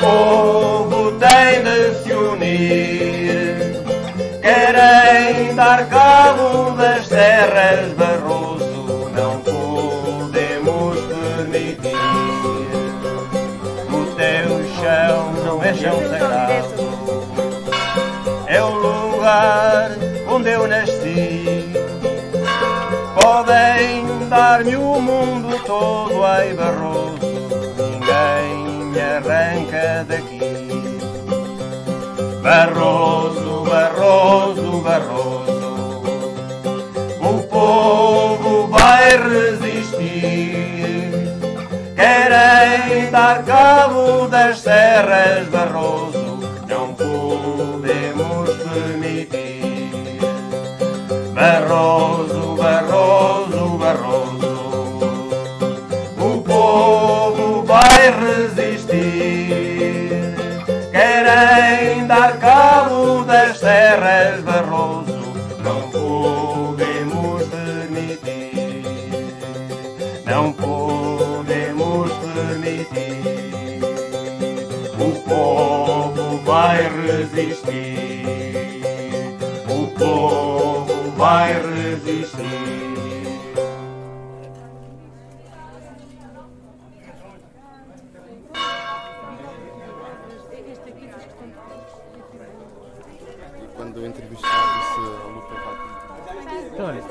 povo 0.00 1.12
tem 1.12 1.62
de 1.62 1.94
se 2.02 2.12
unir. 2.12 3.80
Querem 4.40 5.54
dar 5.54 5.86
cabo 5.88 6.70
das 6.72 7.08
terras 7.08 7.92
Barroso, 7.92 9.10
não 9.14 9.40
podemos 9.40 10.98
permitir. 11.46 11.94
O 13.92 14.04
teu 14.16 14.64
chão 14.80 15.32
não 15.44 15.62
é 15.62 15.74
chão 15.74 16.00
sagrado, 16.08 16.90
é 18.46 18.62
o 18.62 18.70
lugar 18.70 19.90
onde 20.28 20.50
eu 20.50 20.66
nasci. 20.66 21.70
Podem 23.14 24.28
dar-me 24.28 24.76
o 24.76 25.00
mundo 25.00 25.58
todo, 25.66 26.24
ai 26.24 26.54
Barroso 26.54 27.09
arranca 29.20 30.04
daqui. 30.08 30.40
Barroso, 32.42 33.64
Barroso, 33.68 34.80
Barroso, 34.80 36.02
o 37.20 37.42
povo 37.44 38.68
vai 38.68 39.16
resistir. 39.18 41.10
Querem 41.94 43.10
dar 43.10 43.44
cabo 43.44 44.26
das 44.28 44.60
serras, 44.60 45.46
Barroso, 45.48 46.38
não 46.66 46.94
podemos 46.94 48.50
permitir. 48.56 50.20
Barroso, 51.34 51.99
dar 62.10 62.36
cabo 62.40 63.22
das 63.24 63.60
terras, 63.60 64.40
Barroso, 64.40 65.32
não 65.62 65.80
podemos 65.92 67.44
permitir. 67.46 68.82
Não 70.26 70.52
podemos 70.52 72.10
permitir. 72.34 73.80
O 74.98 75.20
povo 75.20 76.38
vai 76.44 76.82
resistir. 77.06 78.26
O 79.68 79.86
povo 79.96 81.12
vai 81.16 81.52
resistir. 81.62 82.79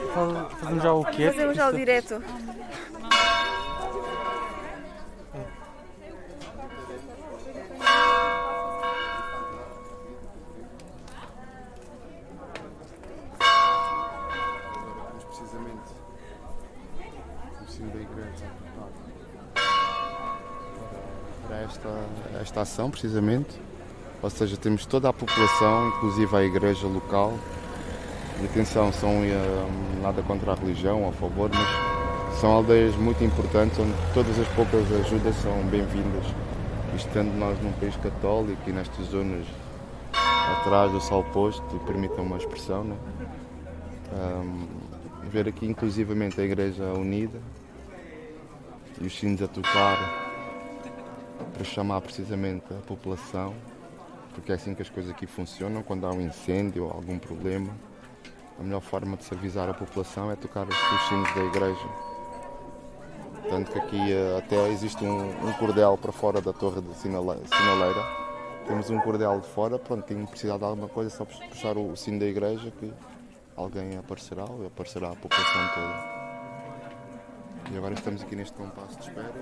Fazemos 0.09 0.83
já 0.83 0.93
o 0.93 1.05
quê? 1.05 1.31
Fazemos 1.31 1.55
já 1.55 1.69
o 1.69 1.73
direto. 1.73 2.21
Mas 15.13 15.23
precisamente 15.23 15.93
no 17.61 17.67
cimo 17.69 17.91
da 17.91 17.99
igreja. 17.99 18.45
Para 21.47 21.57
esta, 21.61 21.89
esta 22.41 22.61
ação, 22.61 22.91
precisamente. 22.91 23.59
Ou 24.21 24.29
seja, 24.29 24.57
temos 24.57 24.85
toda 24.85 25.07
a 25.09 25.13
população, 25.13 25.87
inclusive 25.89 26.35
a 26.35 26.43
igreja 26.43 26.87
local. 26.87 27.33
E 28.41 28.45
atenção, 28.45 28.91
são 28.93 29.23
eh, 29.23 30.01
nada 30.01 30.21
contra 30.21 30.53
a 30.53 30.55
religião, 30.55 31.09
a 31.09 31.11
favor, 31.11 31.49
mas 31.53 32.39
são 32.39 32.51
aldeias 32.53 32.95
muito 32.95 33.21
importantes 33.21 33.77
onde 33.77 33.91
todas 34.13 34.39
as 34.39 34.47
poucas 34.49 34.89
ajudas 34.93 35.35
são 35.35 35.61
bem-vindas. 35.63 36.23
Isto 36.95 37.09
tendo 37.11 37.37
nós 37.37 37.61
num 37.61 37.73
país 37.73 37.95
católico 37.97 38.61
e 38.65 38.71
nestas 38.71 39.07
zonas 39.07 39.45
atrás 40.57 40.89
do 40.93 41.01
sol 41.01 41.23
posto, 41.25 41.63
e 41.75 41.79
permitam 41.79 42.23
uma 42.23 42.37
expressão, 42.37 42.85
né? 42.85 42.95
Ahm, 44.13 44.67
ver 45.29 45.49
aqui 45.49 45.65
inclusivamente 45.65 46.39
a 46.39 46.43
Igreja 46.43 46.85
Unida 46.93 47.39
e 49.01 49.05
os 49.05 49.19
sinos 49.19 49.41
a 49.41 49.47
tocar 49.47 49.97
para 51.53 51.63
chamar 51.65 51.99
precisamente 51.99 52.65
a 52.71 52.81
população, 52.87 53.53
porque 54.33 54.53
é 54.53 54.55
assim 54.55 54.73
que 54.73 54.81
as 54.81 54.89
coisas 54.89 55.11
aqui 55.11 55.27
funcionam, 55.27 55.83
quando 55.83 56.07
há 56.07 56.11
um 56.11 56.21
incêndio 56.21 56.85
ou 56.85 56.91
algum 56.91 57.19
problema, 57.19 57.69
a 58.59 58.63
melhor 58.63 58.81
forma 58.81 59.15
de 59.15 59.23
se 59.23 59.33
avisar 59.33 59.69
a 59.69 59.73
população 59.73 60.29
é 60.31 60.35
tocar 60.35 60.67
os, 60.67 60.75
os 60.75 61.01
sinos 61.07 61.33
da 61.33 61.41
igreja. 61.43 61.89
Tanto 63.49 63.71
que 63.71 63.79
aqui 63.79 64.11
eh, 64.13 64.37
até 64.37 64.67
existe 64.69 65.03
um, 65.03 65.47
um 65.47 65.53
cordel 65.53 65.97
para 65.97 66.11
fora 66.11 66.41
da 66.41 66.53
torre 66.53 66.81
de 66.81 66.93
sinale- 66.95 67.39
sinaleira. 67.47 68.03
Temos 68.67 68.89
um 68.89 68.99
cordel 68.99 69.39
de 69.39 69.47
fora, 69.47 69.79
pronto, 69.79 70.03
tem 70.03 70.23
precisar 70.25 70.57
de 70.57 70.63
alguma 70.63 70.87
coisa, 70.87 71.09
é 71.09 71.17
só 71.17 71.25
puxar 71.25 71.75
o, 71.77 71.91
o 71.91 71.97
sino 71.97 72.19
da 72.19 72.25
igreja 72.25 72.69
que 72.79 72.93
alguém 73.55 73.97
aparecerá 73.97 74.43
ou 74.43 74.67
aparecerá 74.67 75.09
a 75.09 75.15
população 75.15 75.61
toda. 75.73 76.19
E 77.71 77.77
agora 77.77 77.93
estamos 77.93 78.21
aqui 78.21 78.35
neste 78.35 78.55
compasso 78.55 78.97
de 78.99 79.07
espera. 79.07 79.33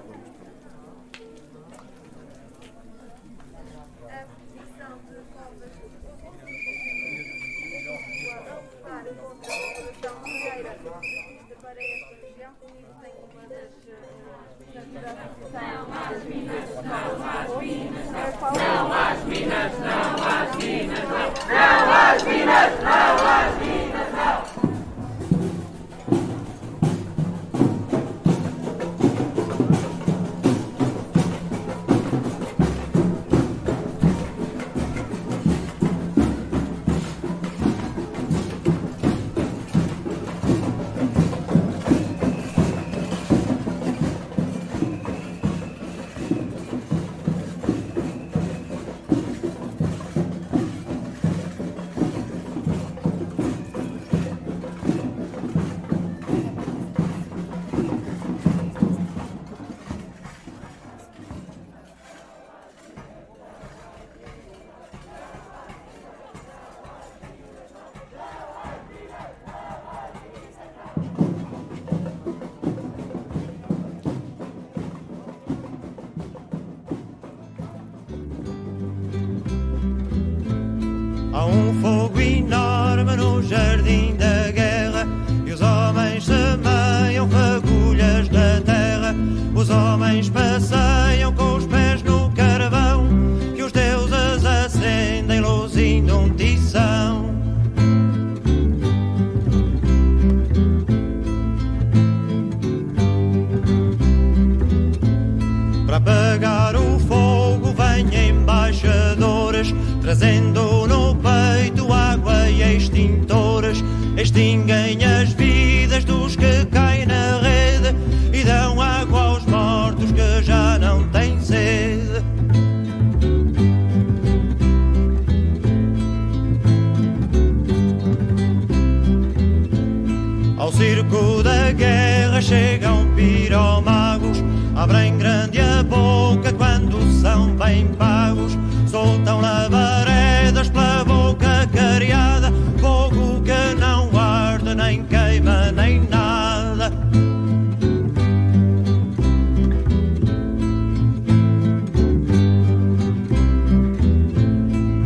Abrem 134.89 135.17
grande 135.17 135.59
a 135.59 135.83
boca 135.83 136.53
quando 136.53 136.97
são 137.21 137.53
bem 137.57 137.87
pagos, 137.87 138.57
soltam 138.89 139.41
lavaredas 139.41 140.69
pela 140.69 141.03
boca 141.03 141.67
cariada, 141.73 142.53
fogo 142.79 143.41
que 143.41 143.75
não 143.77 144.09
arde, 144.17 144.73
nem 144.73 145.03
queima, 145.03 145.73
nem 145.73 146.07
nada. 146.07 146.93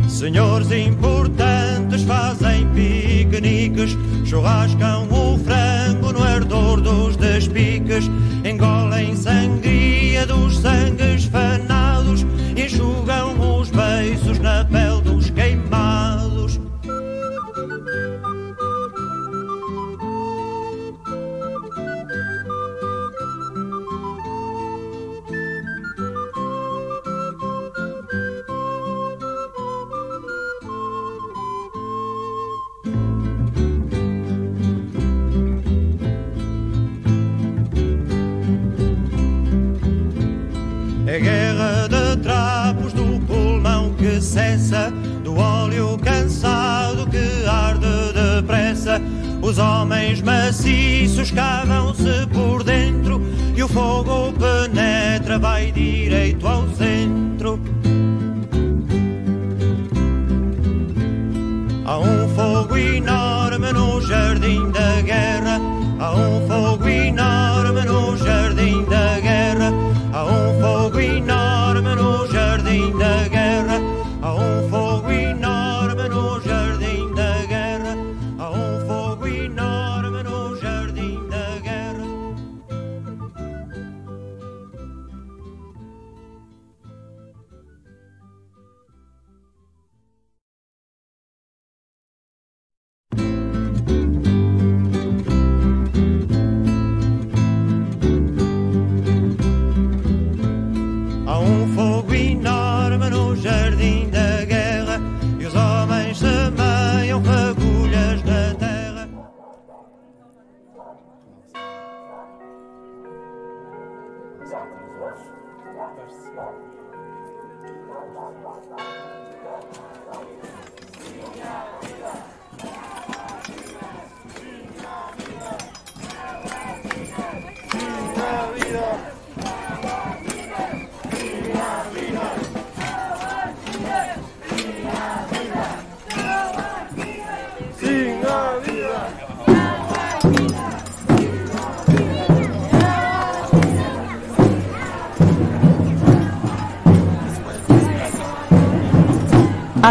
Senhores 0.08 0.70
importantes 0.70 2.02
fazem 2.04 2.68
piqueniques, 2.68 3.98
churrascam 4.24 5.08
o 5.10 5.36
frango 5.38 6.12
no 6.12 6.22
ardor 6.22 6.80
dos 6.80 7.16
despiques 7.16 8.08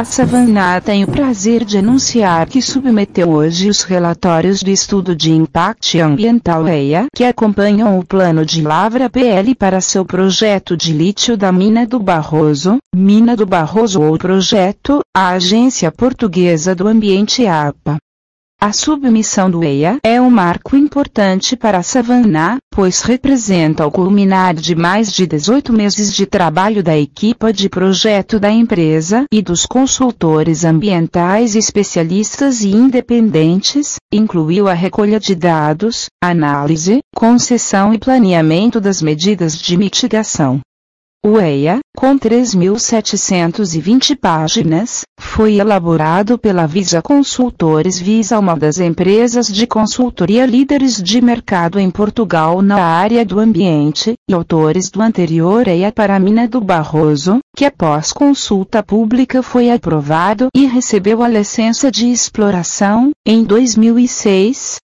A 0.01 0.03
Savannah 0.03 0.81
tem 0.81 1.03
o 1.03 1.07
prazer 1.07 1.63
de 1.63 1.77
anunciar 1.77 2.49
que 2.49 2.59
submeteu 2.59 3.29
hoje 3.29 3.69
os 3.69 3.83
relatórios 3.83 4.63
do 4.63 4.71
Estudo 4.71 5.15
de 5.15 5.31
Impacto 5.31 5.99
Ambiental 5.99 6.67
EIA, 6.67 7.05
que 7.15 7.23
acompanham 7.23 7.99
o 7.99 8.03
plano 8.03 8.43
de 8.43 8.63
Lavra 8.63 9.11
PL 9.11 9.53
para 9.53 9.79
seu 9.79 10.03
projeto 10.03 10.75
de 10.75 10.91
lítio 10.91 11.37
da 11.37 11.51
Mina 11.51 11.85
do 11.85 11.99
Barroso, 11.99 12.79
Mina 12.95 13.35
do 13.35 13.45
Barroso 13.45 14.01
ou 14.01 14.17
projeto, 14.17 15.01
a 15.15 15.33
Agência 15.33 15.91
Portuguesa 15.91 16.73
do 16.73 16.87
Ambiente 16.87 17.45
APA. 17.45 17.97
A 18.63 18.71
submissão 18.71 19.49
do 19.49 19.63
EIA 19.63 19.97
é 20.03 20.21
um 20.21 20.29
marco 20.29 20.75
importante 20.77 21.57
para 21.57 21.79
a 21.79 21.83
Savannah, 21.83 22.57
pois 22.69 23.01
representa 23.01 23.87
o 23.87 23.91
culminar 23.91 24.53
de 24.53 24.75
mais 24.75 25.11
de 25.11 25.25
18 25.25 25.73
meses 25.73 26.13
de 26.13 26.27
trabalho 26.27 26.83
da 26.83 26.95
equipa 26.95 27.51
de 27.51 27.67
projeto 27.67 28.39
da 28.39 28.51
empresa 28.51 29.25
e 29.33 29.41
dos 29.41 29.65
consultores 29.65 30.63
ambientais 30.63 31.55
especialistas 31.55 32.61
e 32.61 32.69
independentes, 32.69 33.95
incluiu 34.13 34.67
a 34.67 34.73
recolha 34.73 35.19
de 35.19 35.33
dados, 35.33 36.05
análise, 36.23 36.99
concessão 37.15 37.95
e 37.95 37.97
planeamento 37.97 38.79
das 38.79 39.01
medidas 39.01 39.57
de 39.57 39.75
mitigação. 39.75 40.61
O 41.23 41.39
EIA, 41.39 41.77
com 41.95 42.17
3.720 42.17 44.17
páginas, 44.19 45.03
foi 45.19 45.59
elaborado 45.59 46.35
pela 46.35 46.65
Visa 46.65 46.99
Consultores 46.99 47.99
Visa 47.99 48.39
uma 48.39 48.57
das 48.57 48.79
empresas 48.79 49.45
de 49.45 49.67
consultoria 49.67 50.47
líderes 50.47 50.99
de 50.99 51.21
mercado 51.21 51.79
em 51.79 51.91
Portugal 51.91 52.63
na 52.63 52.83
área 52.83 53.23
do 53.23 53.39
ambiente, 53.39 54.15
e 54.27 54.33
autores 54.33 54.89
do 54.89 54.99
anterior 54.99 55.67
EIA 55.67 55.91
para 55.91 56.15
a 56.15 56.19
Mina 56.19 56.47
do 56.47 56.59
Barroso, 56.59 57.37
que 57.55 57.65
após 57.65 58.11
consulta 58.11 58.81
pública 58.81 59.43
foi 59.43 59.69
aprovado 59.69 60.47
e 60.55 60.65
recebeu 60.65 61.21
a 61.21 61.27
licença 61.27 61.91
de 61.91 62.07
exploração, 62.07 63.11
em 63.23 63.43
2006, 63.43 64.77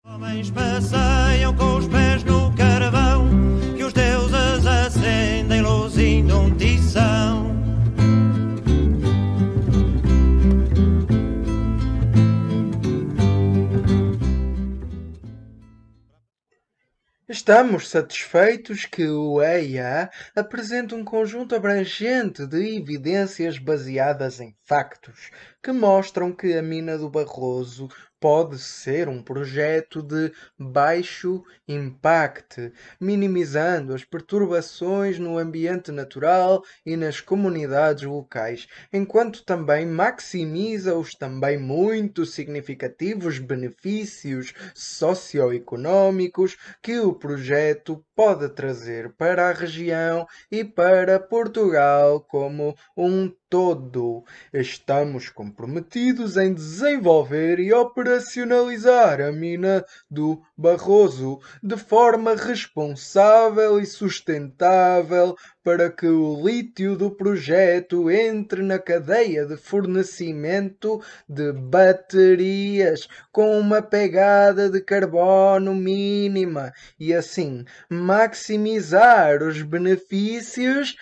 Estamos 17.37 17.89
satisfeitos 17.89 18.85
que 18.85 19.09
o 19.09 19.43
EIA 19.43 20.09
apresenta 20.33 20.95
um 20.95 21.03
conjunto 21.03 21.53
abrangente 21.53 22.47
de 22.47 22.77
evidências 22.77 23.59
baseadas 23.59 24.39
em 24.39 24.55
factos 24.63 25.31
que 25.61 25.73
mostram 25.73 26.31
que 26.31 26.53
a 26.53 26.61
mina 26.61 26.97
do 26.97 27.09
Barroso 27.09 27.89
pode 28.19 28.57
ser 28.59 29.07
um 29.07 29.21
projeto 29.21 30.01
de 30.01 30.31
baixo 30.57 31.43
impacto, 31.67 32.71
minimizando 32.99 33.93
as 33.93 34.03
perturbações 34.03 35.19
no 35.19 35.37
ambiente 35.37 35.91
natural 35.91 36.63
e 36.85 36.95
nas 36.95 37.19
comunidades 37.21 38.03
locais, 38.03 38.67
enquanto 38.91 39.43
também 39.43 39.85
maximiza 39.85 40.95
os 40.95 41.13
também 41.13 41.57
muito 41.57 42.25
significativos 42.25 43.39
benefícios 43.39 44.53
socioeconómicos 44.73 46.57
que 46.81 46.99
o 46.99 47.13
projeto 47.13 48.03
pode 48.15 48.49
trazer 48.49 49.13
para 49.13 49.49
a 49.49 49.53
região 49.53 50.25
e 50.51 50.63
para 50.63 51.19
Portugal 51.19 52.21
como 52.21 52.75
um 52.95 53.31
todo. 53.55 54.25
Estamos 54.51 55.29
comprometidos 55.29 56.35
em 56.35 56.53
desenvolver 56.53 57.57
e 57.57 57.71
operacionalizar 57.73 59.21
a 59.21 59.31
mina 59.31 59.85
do 60.11 60.41
Barroso 60.57 61.39
de 61.63 61.77
forma 61.77 62.35
responsável 62.35 63.79
e 63.79 63.85
sustentável 63.85 65.37
para 65.65 65.89
que 65.89 66.05
o 66.05 66.45
lítio 66.45 66.95
do 66.95 67.09
projeto 67.09 68.11
entre 68.11 68.61
na 68.61 68.77
cadeia 68.77 69.47
de 69.47 69.57
fornecimento 69.57 71.01
de 71.27 71.51
baterias 71.51 73.07
com 73.31 73.59
uma 73.59 73.81
pegada 73.81 74.69
de 74.69 74.79
carbono 74.79 75.73
mínima 75.73 76.71
e 76.99 77.11
assim 77.15 77.65
maximizar 77.89 79.41
os 79.41 79.63
benefícios 79.63 80.95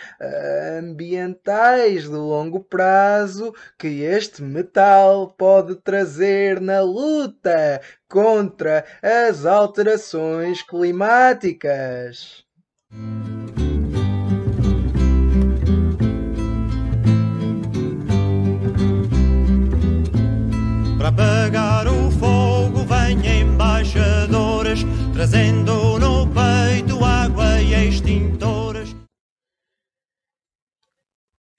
ambientais 0.79 2.03
de 2.03 2.15
longo 2.15 2.61
prazo 2.61 3.53
que 3.77 4.01
este 4.01 4.41
metal 4.41 5.35
pode 5.37 5.75
trazer 5.75 6.61
na 6.61 6.79
luta 6.79 7.81
contra 8.07 8.85
as 9.01 9.45
alterações 9.45 10.61
climáticas. 10.61 12.45
Para 21.03 21.09
apagar 21.09 21.85
o 21.85 22.09
fogo 22.11 22.85
vêm 22.85 23.41
embaixadores, 23.41 24.85
trazendo 25.11 25.99
no 25.99 26.25
peito 26.27 27.03
água 27.03 27.61
e 27.61 27.89
extintores. 27.89 28.95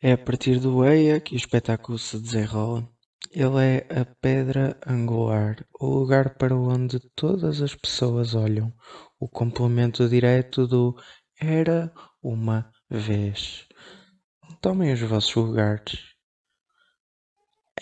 É 0.01 0.13
a 0.13 0.17
partir 0.17 0.59
do 0.59 0.83
EIA 0.83 1.21
que 1.21 1.35
o 1.35 1.37
espetáculo 1.37 1.99
se 1.99 2.19
desenrola. 2.19 2.89
Ele 3.31 3.63
é 3.63 4.01
a 4.01 4.07
pedra 4.07 4.79
angular, 4.87 5.63
o 5.79 5.89
lugar 5.89 6.39
para 6.39 6.57
onde 6.57 6.99
todas 7.15 7.61
as 7.61 7.75
pessoas 7.75 8.35
olham, 8.35 8.73
o 9.21 9.29
complemento 9.29 10.09
direto 10.09 10.67
do 10.67 10.97
era 11.39 11.93
uma 12.23 12.73
vez. 12.89 13.67
Tomem 14.63 14.95
os 14.95 15.03
vossos 15.03 15.35
lugares. 15.35 16.14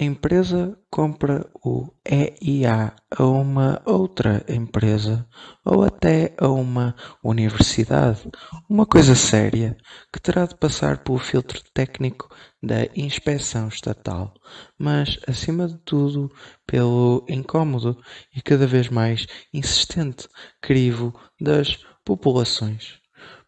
A 0.00 0.04
empresa 0.04 0.78
compra 0.90 1.46
o 1.62 1.92
EIA 2.02 2.94
a 3.10 3.24
uma 3.26 3.82
outra 3.84 4.42
empresa 4.48 5.28
ou 5.62 5.82
até 5.84 6.34
a 6.38 6.48
uma 6.48 6.96
universidade, 7.22 8.30
uma 8.70 8.86
coisa 8.86 9.14
séria 9.14 9.76
que 10.10 10.18
terá 10.18 10.46
de 10.46 10.56
passar 10.56 11.04
pelo 11.04 11.18
filtro 11.18 11.62
técnico 11.74 12.34
da 12.62 12.86
inspeção 12.96 13.68
estatal, 13.68 14.32
mas 14.78 15.18
acima 15.28 15.68
de 15.68 15.76
tudo 15.84 16.32
pelo 16.66 17.26
incômodo 17.28 18.00
e 18.34 18.40
cada 18.40 18.66
vez 18.66 18.88
mais 18.88 19.26
insistente 19.52 20.26
crivo 20.62 21.14
das 21.38 21.78
populações. 22.02 22.98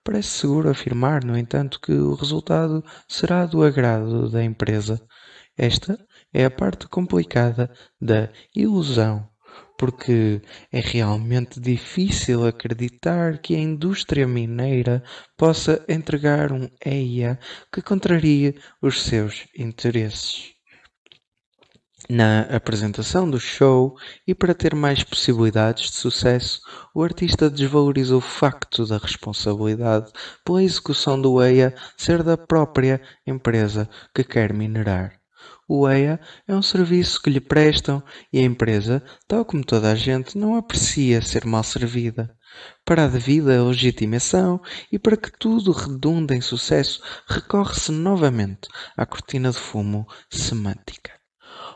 Parece 0.05 0.29
seguro 0.29 0.69
afirmar, 0.69 1.25
no 1.25 1.39
entanto, 1.39 1.81
que 1.81 1.93
o 1.93 2.15
resultado 2.15 2.85
será 3.09 3.47
do 3.47 3.65
agrado 3.65 4.29
da 4.29 4.45
empresa. 4.45 5.01
Esta 5.57 5.99
é 6.35 6.45
a 6.45 6.51
parte 6.51 6.89
complicada 6.89 7.71
da 8.01 8.29
ilusão, 8.55 9.27
porque 9.79 10.43
é 10.73 10.81
realmente 10.81 11.61
difícil 11.61 12.45
acreditar 12.45 13.39
que 13.39 13.55
a 13.55 13.61
indústria 13.61 14.27
mineira 14.27 15.03
possa 15.37 15.85
entregar 15.89 16.53
um 16.53 16.69
EIA 16.85 17.39
que 17.73 17.81
contrarie 17.81 18.59
os 18.83 19.03
seus 19.03 19.47
interesses. 19.57 20.53
Na 22.11 22.43
apresentação 22.43 23.31
do 23.31 23.41
show 23.41 23.97
e 24.27 24.35
para 24.35 24.55
ter 24.55 24.75
mais 24.75 25.03
possibilidades 25.03 25.91
de 25.91 25.97
sucesso, 25.97 26.61
o 26.95 27.03
artista 27.03 27.49
desvaloriza 27.49 28.15
o 28.15 28.21
facto 28.21 28.85
da 28.85 28.99
responsabilidade 28.99 30.13
pela 30.45 30.63
execução 30.63 31.19
do 31.19 31.43
EIA 31.43 31.75
ser 31.97 32.23
da 32.23 32.37
própria 32.37 33.01
empresa 33.27 33.89
que 34.15 34.23
quer 34.23 34.53
minerar. 34.53 35.24
O 35.69 35.89
EIA 35.89 36.21
é 36.47 36.55
um 36.55 36.61
serviço 36.61 37.21
que 37.23 37.31
lhe 37.31 37.41
prestam 37.41 38.03
e 38.33 38.39
a 38.39 38.43
empresa, 38.43 39.03
tal 39.27 39.45
como 39.45 39.65
toda 39.65 39.91
a 39.91 39.95
gente, 39.95 40.37
não 40.37 40.57
aprecia 40.57 41.23
ser 41.23 41.47
mal 41.47 41.65
servida. 41.65 42.37
Para 42.85 43.05
a 43.05 43.09
devida 43.09 43.65
legitimação 43.65 44.61
e 44.93 44.99
para 44.99 45.17
que 45.17 45.33
tudo 45.39 45.73
redunde 45.73 46.35
em 46.35 46.41
sucesso, 46.41 47.03
recorre-se 47.27 47.91
novamente 47.91 48.69
à 48.97 49.07
cortina 49.07 49.51
de 49.51 49.59
fumo 49.59 50.07
semântica 50.31 51.24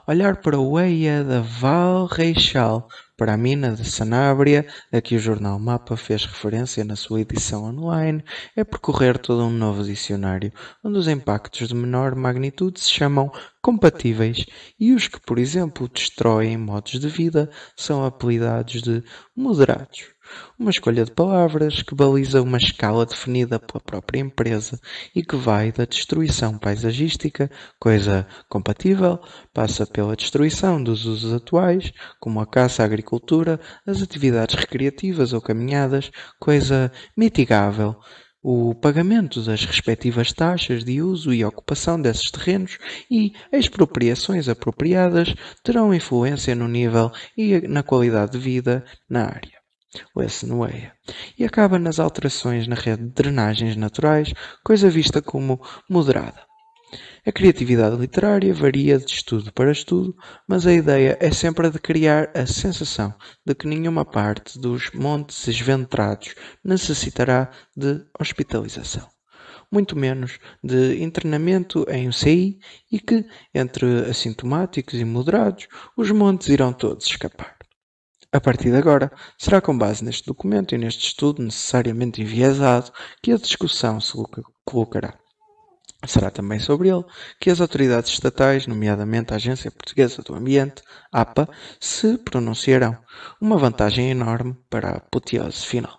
olhar 0.09 0.41
para 0.41 0.59
o 0.59 0.81
EIA 0.81 1.23
da 1.23 1.41
Val 1.43 2.07
Reixal, 2.07 2.89
para 3.15 3.35
a 3.35 3.37
mina 3.37 3.73
de 3.75 3.85
Sanabria, 3.85 4.67
a 4.91 5.03
que 5.03 5.15
o 5.15 5.19
jornal 5.19 5.59
Mapa 5.59 5.99
fez 5.99 6.25
referência 6.25 6.83
na 6.83 6.97
sua 6.97 7.21
edição 7.21 7.65
online, 7.65 8.25
é 8.57 8.65
percorrer 8.65 9.19
todo 9.19 9.45
um 9.45 9.51
novo 9.51 9.85
dicionário, 9.85 10.51
onde 10.83 10.97
os 10.97 11.09
impactos 11.09 11.69
de 11.69 11.75
menor 11.75 12.15
magnitude 12.15 12.81
se 12.81 12.91
chamam 12.91 13.31
compatíveis 13.61 14.47
e 14.81 14.95
os 14.95 15.09
que, 15.09 15.21
por 15.21 15.39
exemplo, 15.39 15.87
destroem 15.87 16.57
modos 16.57 16.99
de 16.99 17.09
vida 17.09 17.51
são 17.77 18.03
apelidados 18.03 18.81
de 18.81 19.05
moderados. 19.37 20.18
Uma 20.59 20.71
escolha 20.71 21.05
de 21.05 21.13
palavras 21.13 21.83
que 21.83 21.95
baliza 21.95 22.43
uma 22.43 22.59
escala 22.59 23.07
definida 23.07 23.59
pela 23.59 23.81
própria 23.81 24.21
empresa 24.21 24.81
e 25.15 25.23
que 25.23 25.37
vai 25.37 25.71
da 25.71 25.85
destruição 25.85 26.59
paisagística, 26.59 27.51
coisa 27.79 28.27
compatível, 28.49 29.21
passa 29.55 29.87
pela 29.87 30.17
destruição 30.17 30.83
dos 30.83 31.05
usos 31.07 31.33
atuais, 31.33 31.93
como 32.21 32.41
a 32.41 32.47
caça, 32.47 32.83
a 32.83 32.87
agricultura, 32.87 33.61
as 33.87 34.03
atividades 34.03 34.57
recreativas 34.57 35.33
ou 35.33 35.41
caminhadas, 35.41 36.11
coisa 36.41 36.91
mitigável, 37.17 37.97
o 38.43 38.75
pagamento 38.75 39.43
das 39.43 39.65
respectivas 39.65 40.33
taxas 40.33 40.85
de 40.85 41.03
uso 41.03 41.33
e 41.33 41.45
ocupação 41.45 42.01
desses 42.01 42.31
terrenos 42.31 42.79
e 43.11 43.33
expropriações 43.53 44.49
apropriadas 44.49 45.35
terão 45.63 45.93
influência 45.93 46.55
no 46.55 46.69
nível 46.69 47.11
e 47.37 47.67
na 47.67 47.83
qualidade 47.83 48.33
de 48.33 48.39
vida 48.39 48.85
na 49.09 49.25
área 49.25 49.58
o 50.15 50.23
SNUEA, 50.23 50.93
e 51.39 51.45
acaba 51.45 51.79
nas 51.79 51.99
alterações 51.99 52.67
na 52.67 52.75
rede 52.75 53.05
de 53.05 53.11
drenagens 53.11 53.77
naturais, 53.77 54.33
coisa 54.65 54.91
vista 54.91 55.23
como 55.23 55.61
moderada. 55.89 56.49
A 57.27 57.33
criatividade 57.33 57.97
literária 57.97 58.55
varia 58.55 58.99
de 58.99 59.13
estudo 59.13 59.53
para 59.53 59.71
estudo, 59.71 60.17
mas 60.49 60.67
a 60.67 60.73
ideia 60.73 61.19
é 61.21 61.31
sempre 61.31 61.67
a 61.67 61.71
de 61.71 61.79
criar 61.79 62.31
a 62.35 62.47
sensação 62.47 63.15
de 63.45 63.55
que 63.55 63.67
nenhuma 63.67 64.05
parte 64.05 64.59
dos 64.59 64.91
montes 64.93 65.47
esventrados 65.47 66.35
necessitará 66.65 67.51
de 67.77 68.01
hospitalização, 68.19 69.07
muito 69.71 69.95
menos 69.95 70.39
de 70.65 71.03
internamento 71.03 71.85
em 71.91 72.09
UCI 72.09 72.59
e 72.91 72.99
que, 72.99 73.27
entre 73.55 74.09
assintomáticos 74.09 74.95
e 74.95 75.05
moderados, 75.05 75.69
os 75.95 76.11
montes 76.11 76.49
irão 76.49 76.73
todos 76.73 77.05
escapar. 77.05 77.58
A 78.31 78.41
partir 78.41 78.71
de 78.71 78.77
agora, 78.77 79.11
será 79.39 79.59
com 79.59 79.77
base 79.77 80.05
neste 80.05 80.27
documento 80.27 80.75
e 80.75 80.79
neste 80.79 81.07
estudo 81.07 81.43
necessariamente 81.43 82.21
enviesado 82.21 82.93
que 83.23 83.33
a 83.33 83.39
discussão 83.39 83.99
se 84.01 84.13
colocará. 84.67 85.19
Será 86.07 86.31
também 86.31 86.61
sobre 86.61 86.91
ele 86.91 87.05
que 87.41 87.49
as 87.49 87.59
autoridades 87.59 88.13
estatais, 88.13 88.67
nomeadamente 88.67 89.33
a 89.33 89.37
Agência 89.37 89.71
Portuguesa 89.71 90.21
do 90.21 90.35
Ambiente, 90.35 90.83
APA, 91.11 91.49
se 91.81 92.19
pronunciarão. 92.19 92.99
Uma 93.41 93.57
vantagem 93.57 94.11
enorme 94.11 94.55
para 94.69 94.91
a 94.91 94.97
apoteose 94.99 95.67
final. 95.67 95.99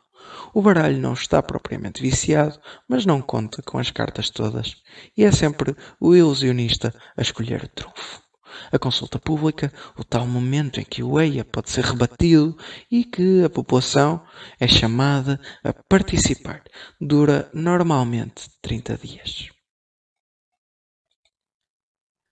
O 0.54 0.62
baralho 0.62 1.00
não 1.00 1.14
está 1.14 1.42
propriamente 1.42 2.00
viciado, 2.00 2.60
mas 2.88 3.08
não 3.08 3.24
conta 3.24 3.64
com 3.64 3.80
as 3.80 3.90
cartas 3.90 4.30
todas, 4.30 4.78
e 5.18 5.26
é 5.26 5.32
sempre 5.32 5.76
o 6.00 6.16
ilusionista 6.16 6.94
a 7.18 7.24
escolher 7.24 7.64
o 7.64 7.68
trunfo 7.68 8.29
a 8.72 8.80
consulta 8.80 9.20
pública, 9.20 9.72
o 9.98 10.04
tal 10.04 10.26
momento 10.26 10.80
em 10.80 10.84
que 10.84 11.04
o 11.04 11.20
EIA 11.20 11.46
pode 11.46 11.70
ser 11.70 11.84
rebatido 11.84 12.58
e 12.92 13.04
que 13.04 13.44
a 13.44 13.50
população 13.50 14.22
é 14.60 14.68
chamada 14.68 15.40
a 15.64 15.74
participar. 15.74 16.64
Dura 17.00 17.50
normalmente 17.54 18.50
30 18.62 18.98
dias. 18.98 19.50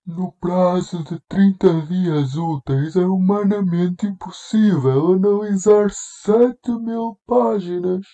No 0.08 0.32
prazo 0.32 1.04
de 1.04 1.20
30 1.28 1.82
dias 1.82 2.36
úteis 2.36 2.96
é 2.96 3.06
humanamente 3.06 4.06
impossível 4.06 5.14
analisar 5.14 5.90
7 5.92 6.72
mil 6.80 7.20
páginas, 7.28 8.08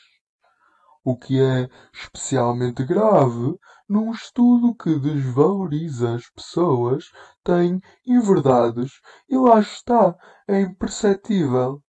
o 1.06 1.16
que 1.16 1.40
é 1.40 1.70
especialmente 1.94 2.84
grave 2.84 3.56
num 3.88 4.12
estudo 4.12 4.74
que 4.74 4.98
desvaloriza 4.98 6.16
as 6.16 6.30
pessoas, 6.30 7.12
tem 7.44 7.82
inverdades 8.08 9.02
e 9.30 9.38
lá 9.38 9.60
está, 9.60 10.16
é 10.48 10.62
imperceptível. 10.62 11.83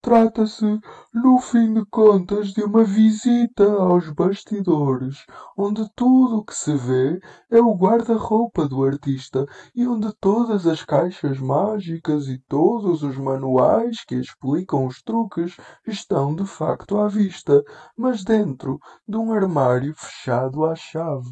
Trata-se, 0.00 0.78
no 1.12 1.38
fim 1.40 1.74
de 1.74 1.84
contas, 1.86 2.52
de 2.52 2.62
uma 2.62 2.84
visita 2.84 3.64
aos 3.64 4.08
bastidores, 4.10 5.26
onde 5.56 5.84
tudo 5.96 6.36
o 6.36 6.44
que 6.44 6.54
se 6.54 6.72
vê 6.76 7.20
é 7.50 7.60
o 7.60 7.74
guarda-roupa 7.74 8.68
do 8.68 8.84
artista 8.84 9.44
e 9.74 9.88
onde 9.88 10.12
todas 10.20 10.68
as 10.68 10.84
caixas 10.84 11.40
mágicas 11.40 12.28
e 12.28 12.38
todos 12.48 13.02
os 13.02 13.16
manuais 13.16 14.04
que 14.06 14.14
explicam 14.14 14.86
os 14.86 15.02
truques 15.02 15.56
estão 15.84 16.32
de 16.32 16.46
facto 16.46 16.96
à 16.98 17.08
vista, 17.08 17.60
mas 17.96 18.22
dentro 18.22 18.78
de 19.06 19.16
um 19.16 19.32
armário 19.32 19.92
fechado 19.96 20.64
à 20.64 20.76
chave. 20.76 21.28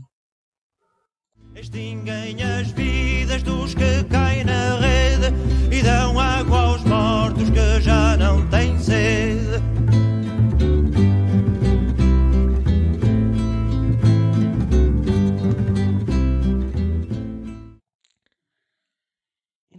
Extinguem 1.54 2.42
as 2.42 2.72
vidas 2.72 3.42
dos 3.44 3.74
que 3.74 4.04
caem 4.10 4.44
na 4.44 4.76
rede 4.78 5.32
e 5.72 5.82
dão 5.82 6.18
água 6.20 6.58
aos 6.58 6.75
mortos 7.36 7.50
que 7.50 7.80
já 7.82 8.16
não 8.16 8.46
têm 8.48 8.78
sede. 8.78 9.35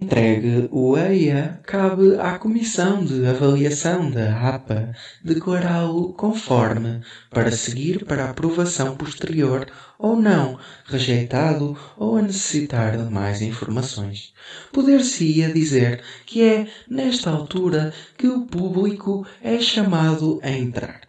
Entregue 0.07 0.69
o 0.71 0.97
EIA, 0.97 1.59
cabe 1.65 2.15
à 2.17 2.39
Comissão 2.39 3.03
de 3.03 3.27
Avaliação 3.27 4.09
da 4.09 4.55
APA 4.55 4.93
declará-lo 5.21 6.13
conforme 6.13 7.01
para 7.29 7.51
seguir 7.51 8.05
para 8.05 8.29
aprovação 8.29 8.95
posterior 8.95 9.67
ou 9.99 10.15
não, 10.15 10.57
rejeitado 10.85 11.77
ou 11.97 12.15
a 12.15 12.21
necessitar 12.21 12.95
de 12.95 13.11
mais 13.11 13.41
informações. 13.41 14.33
Poder-se-ia 14.71 15.51
dizer 15.51 16.01
que 16.25 16.41
é 16.41 16.67
nesta 16.89 17.29
altura 17.29 17.93
que 18.17 18.29
o 18.29 18.45
público 18.45 19.27
é 19.43 19.59
chamado 19.59 20.39
a 20.41 20.49
entrar. 20.49 21.06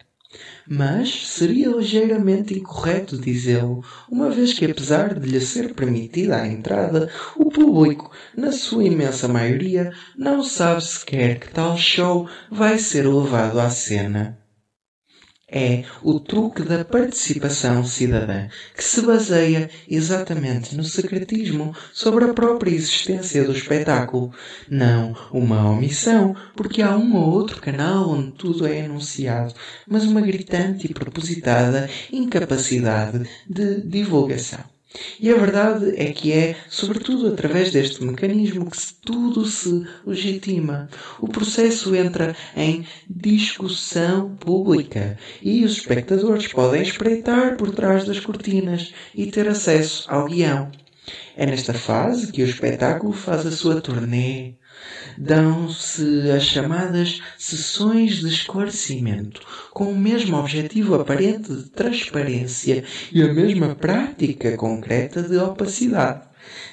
Mas 0.71 1.27
seria 1.27 1.67
ligeiramente 1.67 2.53
incorreto 2.53 3.17
dizê-lo, 3.17 3.83
uma 4.07 4.29
vez 4.29 4.53
que, 4.53 4.65
apesar 4.65 5.19
de 5.19 5.27
lhe 5.27 5.41
ser 5.41 5.73
permitida 5.73 6.35
a 6.35 6.47
entrada, 6.47 7.09
o 7.35 7.49
público, 7.49 8.11
na 8.37 8.51
sua 8.51 8.83
imensa 8.83 9.27
maioria, 9.27 9.91
não 10.15 10.43
sabe 10.43 10.83
sequer 10.83 11.39
que 11.39 11.49
tal 11.49 11.75
show 11.75 12.29
vai 12.51 12.77
ser 12.77 13.07
levado 13.07 13.59
à 13.59 13.67
cena. 13.71 14.37
É 15.51 15.83
o 16.03 16.19
truque 16.19 16.61
da 16.61 16.85
participação 16.85 17.83
cidadã, 17.83 18.47
que 18.75 18.83
se 18.83 19.01
baseia 19.01 19.69
exatamente 19.89 20.75
no 20.75 20.83
secretismo 20.83 21.75
sobre 21.91 22.25
a 22.25 22.33
própria 22.33 22.71
existência 22.71 23.43
do 23.43 23.51
espetáculo. 23.51 24.31
Não 24.69 25.15
uma 25.31 25.71
omissão, 25.71 26.35
porque 26.55 26.81
há 26.83 26.95
um 26.95 27.15
ou 27.15 27.31
outro 27.31 27.59
canal 27.59 28.11
onde 28.11 28.31
tudo 28.33 28.67
é 28.67 28.81
anunciado, 28.81 29.53
mas 29.87 30.05
uma 30.05 30.21
gritante 30.21 30.85
e 30.85 30.93
propositada 30.93 31.89
incapacidade 32.11 33.27
de 33.49 33.81
divulgação. 33.81 34.78
E 35.19 35.29
a 35.29 35.35
verdade 35.35 35.93
é 35.97 36.11
que 36.11 36.31
é, 36.33 36.55
sobretudo 36.67 37.27
através 37.27 37.71
deste 37.71 38.03
mecanismo, 38.03 38.71
que 38.71 38.77
tudo 39.05 39.45
se 39.45 39.85
legitima. 40.03 40.89
O 41.19 41.27
processo 41.27 41.95
entra 41.95 42.35
em 42.55 42.85
discussão 43.07 44.35
pública 44.35 45.17
e 45.41 45.63
os 45.63 45.73
espectadores 45.73 46.47
podem 46.47 46.81
espreitar 46.81 47.55
por 47.55 47.69
trás 47.69 48.05
das 48.05 48.19
cortinas 48.19 48.91
e 49.13 49.27
ter 49.27 49.47
acesso 49.47 50.05
ao 50.09 50.25
guião. 50.25 50.71
É 51.35 51.45
nesta 51.45 51.73
fase 51.73 52.31
que 52.31 52.41
o 52.41 52.45
espetáculo 52.45 53.13
faz 53.13 53.45
a 53.45 53.51
sua 53.51 53.81
turnê. 53.81 54.58
Dão-se 55.17 56.31
as 56.31 56.43
chamadas 56.43 57.21
sessões 57.37 58.19
de 58.19 58.27
esclarecimento, 58.27 59.41
com 59.71 59.91
o 59.91 59.97
mesmo 59.97 60.37
objetivo 60.37 60.95
aparente 60.95 61.53
de 61.53 61.69
transparência 61.69 62.83
e 63.11 63.21
a 63.21 63.33
mesma 63.33 63.75
prática 63.75 64.55
concreta 64.57 65.21
de 65.21 65.37
opacidade. 65.37 66.28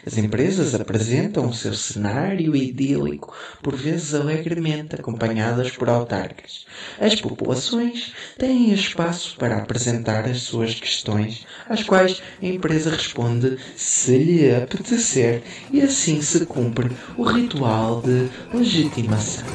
As 0.07 0.16
empresas 0.16 0.74
apresentam 0.74 1.48
o 1.48 1.55
seu 1.55 1.74
cenário 1.74 2.55
idílico, 2.55 3.35
por 3.62 3.74
vezes 3.74 4.14
alegremente 4.14 4.94
acompanhadas 4.94 5.70
por 5.70 5.88
autarcas. 5.88 6.66
As 7.00 7.20
populações 7.20 8.12
têm 8.38 8.72
espaço 8.72 9.37
para 9.37 9.57
apresentar 9.57 10.26
as 10.26 10.42
suas 10.42 10.74
questões, 10.74 11.46
às 11.68 11.83
quais 11.83 12.22
a 12.42 12.46
empresa 12.46 12.90
responde 12.90 13.59
se 13.76 14.16
lhe 14.16 14.55
apetecer, 14.55 15.42
e 15.72 15.81
assim 15.81 16.22
se 16.22 16.46
cumpre 16.46 16.90
o 17.16 17.22
ritual 17.22 18.02
de 18.02 18.29
legitimação. 18.57 19.46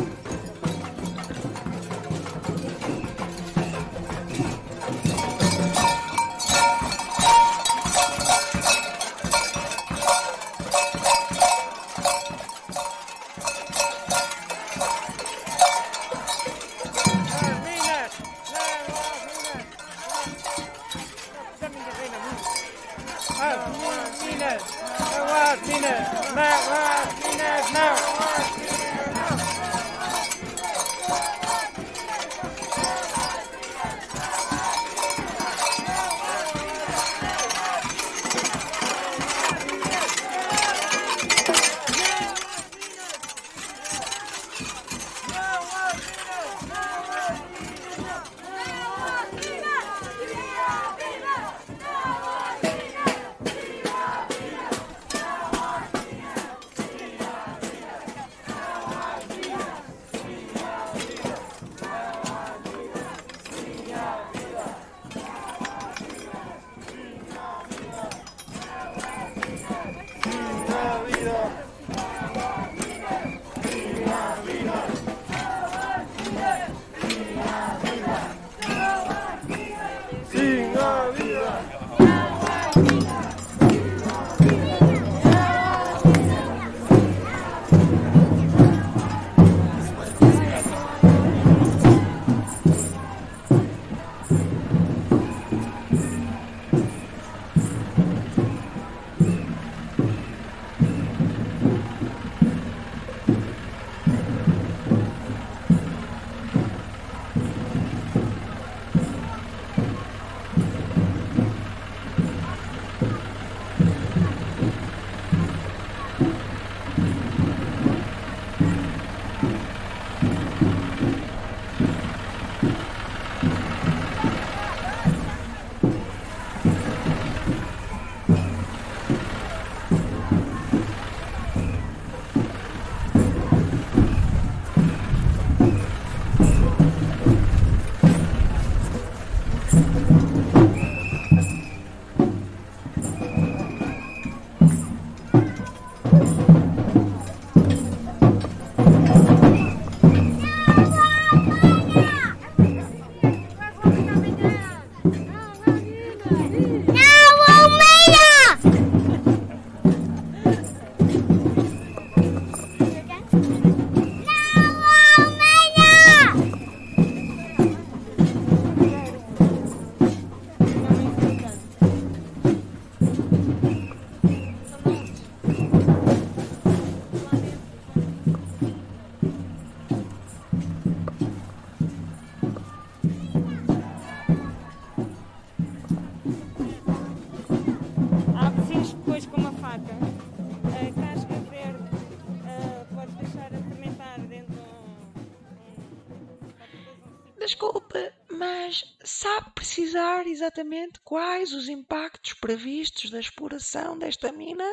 Exatamente 200.61 200.99
quais 201.03 201.53
os 201.53 201.67
impactos 201.67 202.33
previstos 202.33 203.09
da 203.09 203.19
exploração 203.19 203.97
desta 203.97 204.31
mina? 204.31 204.63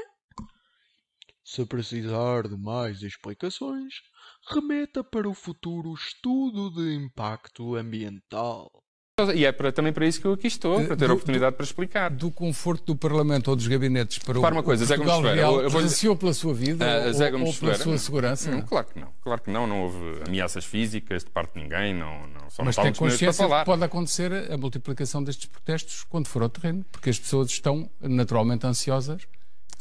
Se 1.42 1.64
precisar 1.64 2.46
de 2.46 2.58
mais 2.58 3.02
explicações, 3.02 3.94
remeta 4.50 5.02
para 5.02 5.28
o 5.28 5.34
futuro 5.34 5.94
estudo 5.94 6.70
de 6.70 6.94
impacto 6.94 7.74
ambiental. 7.74 8.70
E 9.34 9.44
é 9.44 9.50
para- 9.52 9.72
também 9.72 9.92
para 9.92 10.06
isso 10.06 10.20
que 10.20 10.26
eu 10.26 10.32
aqui 10.32 10.46
estou, 10.46 10.76
para 10.86 10.96
ter 10.96 11.04
a 11.04 11.08
do- 11.08 11.14
oportunidade 11.14 11.56
para 11.56 11.64
explicar. 11.64 12.08
Do 12.10 12.30
conforto 12.30 12.84
do 12.86 12.96
Parlamento 12.96 13.48
ou 13.48 13.56
dos 13.56 13.66
gabinetes 13.66 14.18
para 14.18 14.32
o, 14.32 14.40
Repara 14.40 14.54
uma 14.54 14.62
coisa, 14.62 14.84
o 14.84 14.86
Zé 14.86 14.96
Gomes 14.96 15.12
Ferreira, 15.14 15.34
Real, 15.34 15.60
eu- 15.60 15.70
vou- 15.70 15.80
presenciou 15.80 16.14
pela 16.16 16.32
sua 16.32 16.54
vida 16.54 16.84
ou, 17.06 17.12
Zé 17.12 17.26
ou 17.26 17.32
Gomes 17.32 17.58
pela 17.58 17.72
Ferreira, 17.72 17.84
sua 17.84 17.98
segurança? 17.98 18.50
Não, 18.50 18.62
claro 18.62 18.86
que 18.86 19.00
não. 19.00 19.08
Claro 19.22 19.40
que 19.42 19.50
não. 19.50 19.66
Não 19.66 19.82
houve 19.82 19.98
ameaças 20.26 20.64
físicas 20.64 21.24
de 21.24 21.30
parte 21.30 21.54
de 21.54 21.62
ninguém. 21.62 21.92
Não, 21.94 22.26
não, 22.28 22.48
só 22.50 22.62
Mas 22.64 22.76
não 22.76 22.84
tem 22.84 22.92
consciência 22.92 23.26
para 23.26 23.48
falar. 23.48 23.60
que 23.60 23.66
pode 23.66 23.84
acontecer 23.84 24.52
a 24.52 24.56
multiplicação 24.56 25.22
destes 25.24 25.46
protestos 25.46 26.04
quando 26.08 26.28
for 26.28 26.42
ao 26.42 26.48
terreno, 26.48 26.84
porque 26.92 27.10
as 27.10 27.18
pessoas 27.18 27.48
estão 27.50 27.90
naturalmente 28.00 28.66
ansiosas 28.66 29.22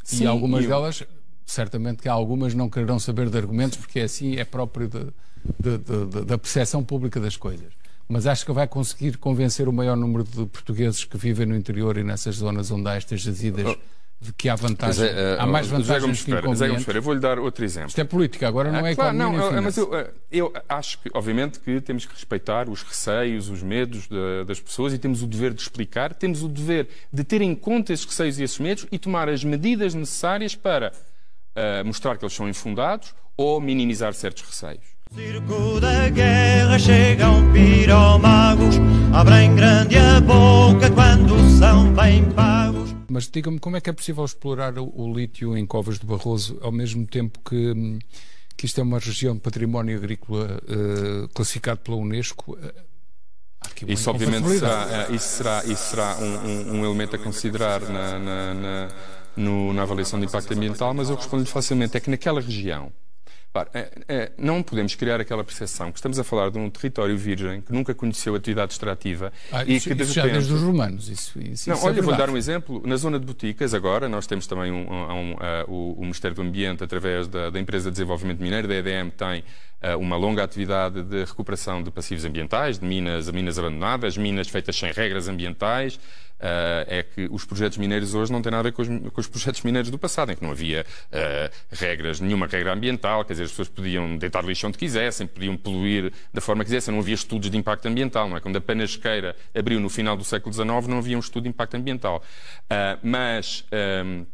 Sim, 0.04 0.24
e 0.24 0.28
algumas 0.28 0.64
eu- 0.64 0.70
delas, 0.70 1.04
certamente 1.46 2.02
que 2.02 2.10
algumas 2.10 2.54
não 2.54 2.70
quererão 2.70 2.98
saber 3.00 3.30
de 3.30 3.38
argumentos, 3.38 3.78
porque 3.78 4.00
é 4.00 4.04
assim, 4.04 4.36
é 4.38 4.44
próprio 4.44 4.88
de- 4.88 5.14
de- 5.60 5.78
de- 5.78 6.06
de- 6.08 6.26
da 6.26 6.38
percepção 6.38 6.84
pública 6.84 7.20
das 7.20 7.38
coisas. 7.38 7.72
Mas 8.10 8.26
acho 8.26 8.45
que 8.45 8.51
vai 8.53 8.68
conseguir 8.68 9.18
convencer 9.18 9.68
o 9.68 9.74
maior 9.74 9.97
número 9.97 10.24
de 10.24 10.45
portugueses 10.45 11.03
que 11.03 11.18
vivem 11.18 11.45
no 11.45 11.55
interior 11.55 11.97
e 11.97 12.03
nessas 12.03 12.36
zonas 12.38 12.72
onde 12.72 12.88
há 12.89 12.95
estas 12.95 13.20
jazidas 13.22 13.76
de 14.20 14.34
que 14.34 14.49
há 14.49 14.55
vantagem, 14.55 15.03
Mas, 15.05 15.14
eh, 15.16 15.36
há 15.38 15.45
mais 15.45 15.68
Gomes 15.70 15.86
vantagens 15.86 16.24
que 16.24 16.32
inconvenientes. 16.32 16.86
Ferreira, 16.86 16.97
eu 16.97 17.03
vou-lhe 17.03 17.20
dar 17.20 17.38
outro 17.38 17.64
exemplo. 17.64 17.89
Isto 17.89 18.01
é 18.01 18.03
política, 18.03 18.47
agora 18.47 18.72
não 18.72 18.84
Ah, 18.84 18.89
é 18.89 18.95
claro, 18.95 19.16
economia 19.16 19.38
não, 19.39 19.47
nem 19.51 19.58
eu- 19.58 19.62
mas 19.62 19.76
finanças. 19.76 20.14
eu, 20.32 20.45
eu 20.53 20.53
acho 20.70 20.99
que, 20.99 21.10
obviamente, 21.14 21.60
que 21.60 21.80
temos 21.82 22.05
que 22.05 22.14
respeitar 22.14 22.68
os 22.68 22.82
receios, 22.82 23.47
os 23.49 23.62
medos 23.62 24.08
da- 24.08 24.43
das 24.45 24.60
pessoas 24.60 24.91
e 24.93 24.97
temos 24.97 25.22
o 25.22 25.28
dever 25.28 25.53
de 25.53 25.62
explicar, 25.62 26.16
temos 26.16 26.41
o 26.41 26.47
dever 26.47 26.88
de 27.14 27.24
ter 27.24 27.41
em 27.41 27.53
conta 27.53 27.93
esses 27.93 28.05
receios 28.05 28.39
e 28.39 28.43
esses 28.43 28.58
medos 28.58 28.88
e 28.91 28.97
tomar 28.97 29.30
as 29.30 29.43
medidas 29.43 29.93
necessárias 29.93 30.55
para 30.55 30.91
ah, 31.55 31.84
mostrar 31.84 32.18
que 32.18 32.24
eles 32.26 32.34
são 32.34 32.47
infundados 32.49 33.14
ou 33.36 33.62
minimizar 33.62 34.14
certos 34.16 34.41
receios. 34.43 34.97
Circo 35.14 35.80
da 35.80 36.10
guerra 36.10 36.78
chegam 36.80 37.51
piromagos, 37.51 38.76
abrem 39.14 39.55
grande 39.55 39.97
a 39.97 40.20
boca 40.22 40.89
quando 40.91 41.36
são 41.58 41.93
bem 41.93 42.24
pagos. 42.32 42.95
Mas 43.10 43.28
diga-me 43.30 43.60
como 43.60 43.78
é 43.78 43.82
que 43.82 43.89
é 43.89 43.93
possível 43.93 44.24
explorar 44.26 44.78
o, 44.78 44.91
o 44.95 45.14
lítio 45.14 45.58
em 45.58 45.66
Covas 45.66 45.97
do 45.97 46.05
Barroso 46.05 46.58
ao 46.62 46.72
mesmo 46.72 47.05
tempo 47.08 47.39
que, 47.47 47.99
que 48.55 48.66
isto 48.66 48.80
é 48.80 48.84
uma 48.84 48.99
região 48.99 49.34
de 49.36 49.39
património 49.41 49.97
agrícola 49.97 50.62
eh, 50.68 51.28
classificado 51.34 51.80
pela 51.80 51.97
Unesco? 51.97 52.58
Eh, 52.62 52.74
Isso, 53.88 54.10
obviamente, 54.10 54.47
será, 54.60 54.88
eh, 55.10 55.16
isso 55.16 55.28
será, 55.30 55.64
isso 55.66 55.89
será 55.89 56.18
um, 56.18 56.47
um- 56.47 56.80
um 56.80 56.86
elemento 56.86 57.16
a 57.16 57.20
considerar 57.20 57.82
na, 57.82 58.20
na- 58.20 58.53
na- 58.53 58.88
no- 59.36 59.74
na 59.74 59.82
avaliação 59.84 60.20
de 60.20 60.26
impacto 60.26 60.53
ambiental, 60.53 60.93
mas 60.93 61.10
eu 61.10 61.16
respondo-lhe 61.16 61.49
facilmente: 61.49 61.95
é 61.97 61.99
que 61.99 62.10
naquela 62.10 62.39
região. 62.41 62.91
Repare, 63.60 63.70
eh, 63.74 63.91
eh, 64.08 64.32
não 64.38 64.62
podemos 64.64 64.95
criar 64.95 65.20
aquela 65.20 65.43
percepção 65.43 65.91
que 65.91 65.97
estamos 65.99 66.18
a 66.20 66.24
falar 66.24 66.49
de 66.49 66.58
um 66.58 66.70
território 66.70 67.18
virgem 67.18 67.62
que 67.62 67.72
nunca 67.72 67.93
conheceu 67.93 68.36
atividade 68.36 68.74
extrativa 68.74 69.32
Ah, 69.51 69.64
e 69.66 69.76
isso- 69.76 69.89
que 69.89 69.95
de 69.95 70.03
isso 70.03 70.14
já 70.14 70.22
repente... 70.24 70.36
desde 70.36 70.53
os 70.53 70.62
romanos, 70.62 71.10
isso- 71.10 71.39
isso- 71.39 71.70
não, 71.70 71.76
isso 71.78 71.86
é 71.86 71.89
olha, 71.89 72.01
vou 72.01 72.12
verdade. 72.12 72.18
dar 72.18 72.30
um 72.34 72.38
exemplo. 72.38 72.82
Na 72.86 72.95
zona 72.97 73.20
de 73.20 73.26
Boticas, 73.26 73.74
agora, 73.74 74.08
nós 74.10 74.28
temos 74.28 74.47
também 74.47 74.72
um, 74.72 74.89
um, 74.91 75.12
um, 75.32 75.36
ah, 75.39 75.66
o, 75.68 75.93
o 75.97 76.01
Ministério 76.01 76.36
do 76.36 76.41
Ambiente, 76.41 76.84
através 76.84 77.28
da, 77.28 77.49
da 77.49 77.60
Empresa 77.60 77.89
de 77.89 77.93
Desenvolvimento 77.93 78.39
Mineiro, 78.41 78.68
da 78.68 78.76
EDM, 78.76 79.10
tem 79.12 79.43
uma 80.00 80.18
longa 80.18 80.44
atividade 80.44 81.04
de 81.04 81.24
recuperação 81.24 81.84
de 81.84 81.92
passivos 81.92 82.26
ambientais, 82.26 82.80
de 82.80 82.86
minas, 82.86 83.30
minas 83.30 83.60
abandonadas, 83.60 84.18
minas 84.18 84.48
feitas 84.48 84.76
sem 84.76 84.92
regras 84.92 85.28
ambientais. 85.28 86.00
Ah, 86.40 86.86
é 86.88 87.02
que 87.02 87.28
os 87.32 87.46
projetos 87.46 87.78
mineiros 87.78 88.14
hoje 88.14 88.32
não 88.32 88.42
têm 88.42 88.52
nada 88.52 88.62
a 88.62 88.64
ver 88.64 88.72
com 88.72 88.82
os, 88.82 88.88
com 88.88 89.22
os 89.22 89.28
projetos 89.28 89.62
mineiros 89.64 89.90
do 89.90 89.98
passado, 89.98 90.32
em 90.32 90.36
que 90.36 90.44
não 90.44 90.52
havia 90.52 90.86
ah, 91.12 91.50
regras, 91.72 92.20
nenhuma 92.20 92.48
regra 92.48 92.74
ambiental, 92.74 93.26
quer 93.26 93.34
dizer, 93.34 93.44
as 93.44 93.50
pessoas 93.50 93.70
podiam 93.70 94.18
deitar 94.18 94.44
lixo 94.46 94.68
onde 94.68 94.78
quisessem, 94.78 95.26
podiam 95.26 95.58
poluir 95.58 96.14
da 96.34 96.40
forma 96.40 96.64
que 96.64 96.70
quisessem, 96.70 96.94
não 96.94 97.02
havia 97.02 97.16
estudos 97.16 97.50
de 97.50 97.58
impacto 97.58 97.88
ambiental, 97.88 98.30
não 98.30 98.38
é? 98.38 98.40
Quando 98.40 98.56
a 98.58 98.62
Panasqueira 98.62 99.36
abriu 99.56 99.80
no 99.80 99.90
final 99.90 100.16
do 100.16 100.24
século 100.24 100.54
XIX, 100.54 100.88
não 100.88 101.00
havia 101.00 101.18
um 101.18 101.20
estudo 101.20 101.44
de 101.44 101.50
impacto 101.50 101.76
ambiental. 101.76 102.24
Ah, 102.70 103.00
mas. 103.02 103.66
ahm, 103.72 104.26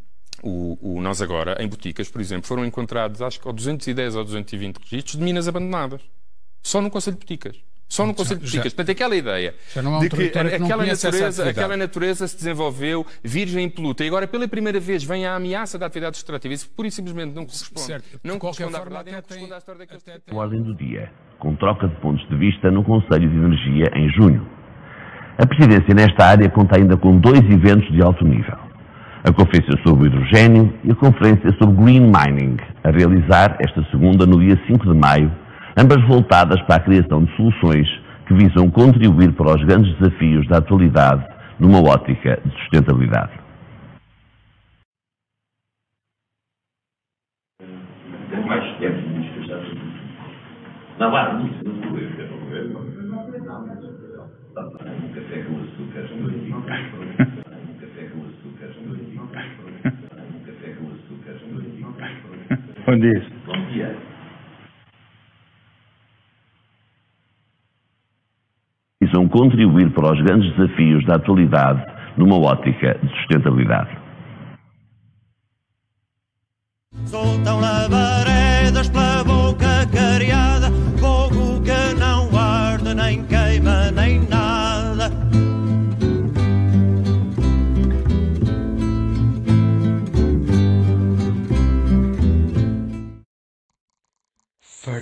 o, 0.44 0.78
o- 0.98 1.02
nós 1.02 1.22
agora, 1.22 1.56
em 1.60 1.68
Boticas, 1.68 2.10
por 2.10 2.20
exemplo, 2.22 2.48
foram 2.48 2.66
encontrados, 2.66 3.22
acho 3.22 3.40
que, 3.40 3.48
ou 3.48 3.54
210 3.54 4.16
ou 4.16 4.24
220 4.24 4.78
registros 4.78 5.18
de 5.18 5.24
minas 5.24 5.48
abandonadas. 5.48 6.02
Só 6.62 6.82
no 6.82 6.90
Conselho 6.90 7.16
de 7.16 7.22
Boticas. 7.22 7.56
Só 7.90 8.06
no 8.08 8.14
Conselho 8.16 8.40
de 8.40 8.48
já- 8.48 8.52
Boticas. 8.54 8.74
Portanto, 8.74 8.92
aquela 8.96 9.16
ideia 9.16 9.54
Já 9.76 9.82
não 9.82 9.94
há 9.96 9.98
um 10.00 10.02
de 10.02 10.10
que 10.10 10.30
que 10.30 10.36
não 10.60 10.66
aquela, 10.66 10.86
natureza, 10.86 11.50
aquela 11.50 11.78
natureza 11.78 12.28
se 12.28 12.36
desenvolveu 12.38 13.06
virgem 13.24 13.62
e 13.64 13.66
impoluta. 13.68 14.04
E 14.04 14.08
agora, 14.08 14.28
pela 14.28 14.48
primeira 14.48 14.80
vez, 14.80 15.04
vem 15.04 15.26
a 15.28 15.36
ameaça 15.36 15.78
da 15.78 15.86
atividade 15.86 16.18
extrativa. 16.18 16.54
Isso 16.54 16.70
pura 16.76 16.88
e 16.88 16.92
simplesmente 16.92 17.34
não 17.36 17.46
corresponde. 17.46 17.82
Certo. 17.82 18.20
Não 18.24 18.40
corresponde 18.40 18.76
à 18.76 18.80
forma, 18.80 19.04
verdade 19.04 19.10
e 19.10 19.14
não 19.14 19.22
corresponde 19.22 19.54
à 19.54 19.58
história 19.58 19.80
daqueles 19.80 20.04
A 20.32 20.36
ordem 20.36 20.64
do 20.64 20.76
dia, 20.76 21.12
com 21.40 21.56
troca 21.56 21.88
de 21.88 21.96
pontos 21.98 22.28
de 22.30 22.36
vista 22.38 22.72
no 22.72 22.84
Conselho 22.84 23.30
de 23.30 23.36
Energia 23.36 23.92
em 23.96 24.10
junho. 24.14 24.48
A 25.38 25.46
presidência 25.46 25.94
nesta 25.94 26.26
área 26.26 26.50
conta 26.50 26.78
ainda 26.78 26.96
com 26.98 27.20
dois 27.20 27.40
eventos 27.42 27.92
de 27.92 28.02
alto 28.02 28.24
nível. 28.26 28.58
A 29.26 29.32
Conferência 29.32 29.80
sobre 29.88 30.04
o 30.04 30.08
Hidrogênio 30.08 30.74
e 30.84 30.92
a 30.92 30.96
Conferência 30.96 31.50
sobre 31.58 31.82
Green 31.82 32.12
Mining, 32.12 32.58
a 32.84 32.92
realizar 32.92 33.56
esta 33.62 33.82
segunda 33.90 34.26
no 34.26 34.38
dia 34.38 34.60
5 34.68 34.86
de 34.86 35.00
maio, 35.00 35.32
ambas 35.78 36.06
voltadas 36.06 36.62
para 36.64 36.76
a 36.76 36.80
criação 36.82 37.24
de 37.24 37.34
soluções 37.38 37.88
que 38.28 38.34
visam 38.34 38.70
contribuir 38.70 39.32
para 39.32 39.56
os 39.56 39.64
grandes 39.64 39.98
desafios 39.98 40.46
da 40.50 40.58
atualidade 40.58 41.26
numa 41.58 41.80
ótica 41.80 42.38
de 42.44 42.52
sustentabilidade. 42.64 43.32
Não, 51.00 51.44
nisso, 51.44 51.64
não 51.64 51.76
sou 51.82 51.98
eu, 51.98 52.10
quero 52.16 52.46
ver. 52.50 52.76
Um 54.56 55.10
café 55.14 55.44
com 55.44 55.60
açúcar, 55.60 55.80
um 55.80 55.88
café 55.88 56.12
com 58.06 58.22
açúcar, 58.22 58.74
um 60.34 60.40
café 60.46 60.74
com 60.74 60.86
açúcar, 60.92 62.73
Bom 62.86 63.00
dia. 63.00 63.26
Bom 63.46 63.66
dia. 63.72 63.98
Visam 69.02 69.28
contribuir 69.30 69.92
para 69.94 70.12
os 70.12 70.22
grandes 70.22 70.54
desafios 70.56 71.06
da 71.06 71.16
atualidade 71.16 71.82
numa 72.18 72.38
ótica 72.38 72.98
de 73.02 73.10
sustentabilidade. 73.16 73.98
Soltam 77.06 77.60
labaredas 77.60 78.13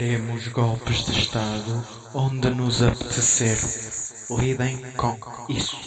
Faremos 0.01 0.47
golpes 0.47 1.05
de 1.05 1.11
Estado 1.11 1.85
onde 2.15 2.49
nos 2.49 2.81
apetecer. 2.81 3.55
Lidem 4.35 4.81
com 4.93 5.15
isso. 5.47 5.77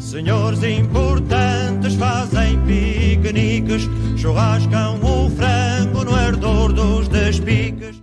Senhores 0.00 0.64
importantes 0.64 1.94
fazem 1.94 2.58
piqueniques, 2.66 3.82
churrascam 4.20 4.96
o 5.04 5.30
frango 5.30 6.04
no 6.04 6.16
ardor 6.16 6.72
dos 6.72 7.06
despiques. 7.06 8.02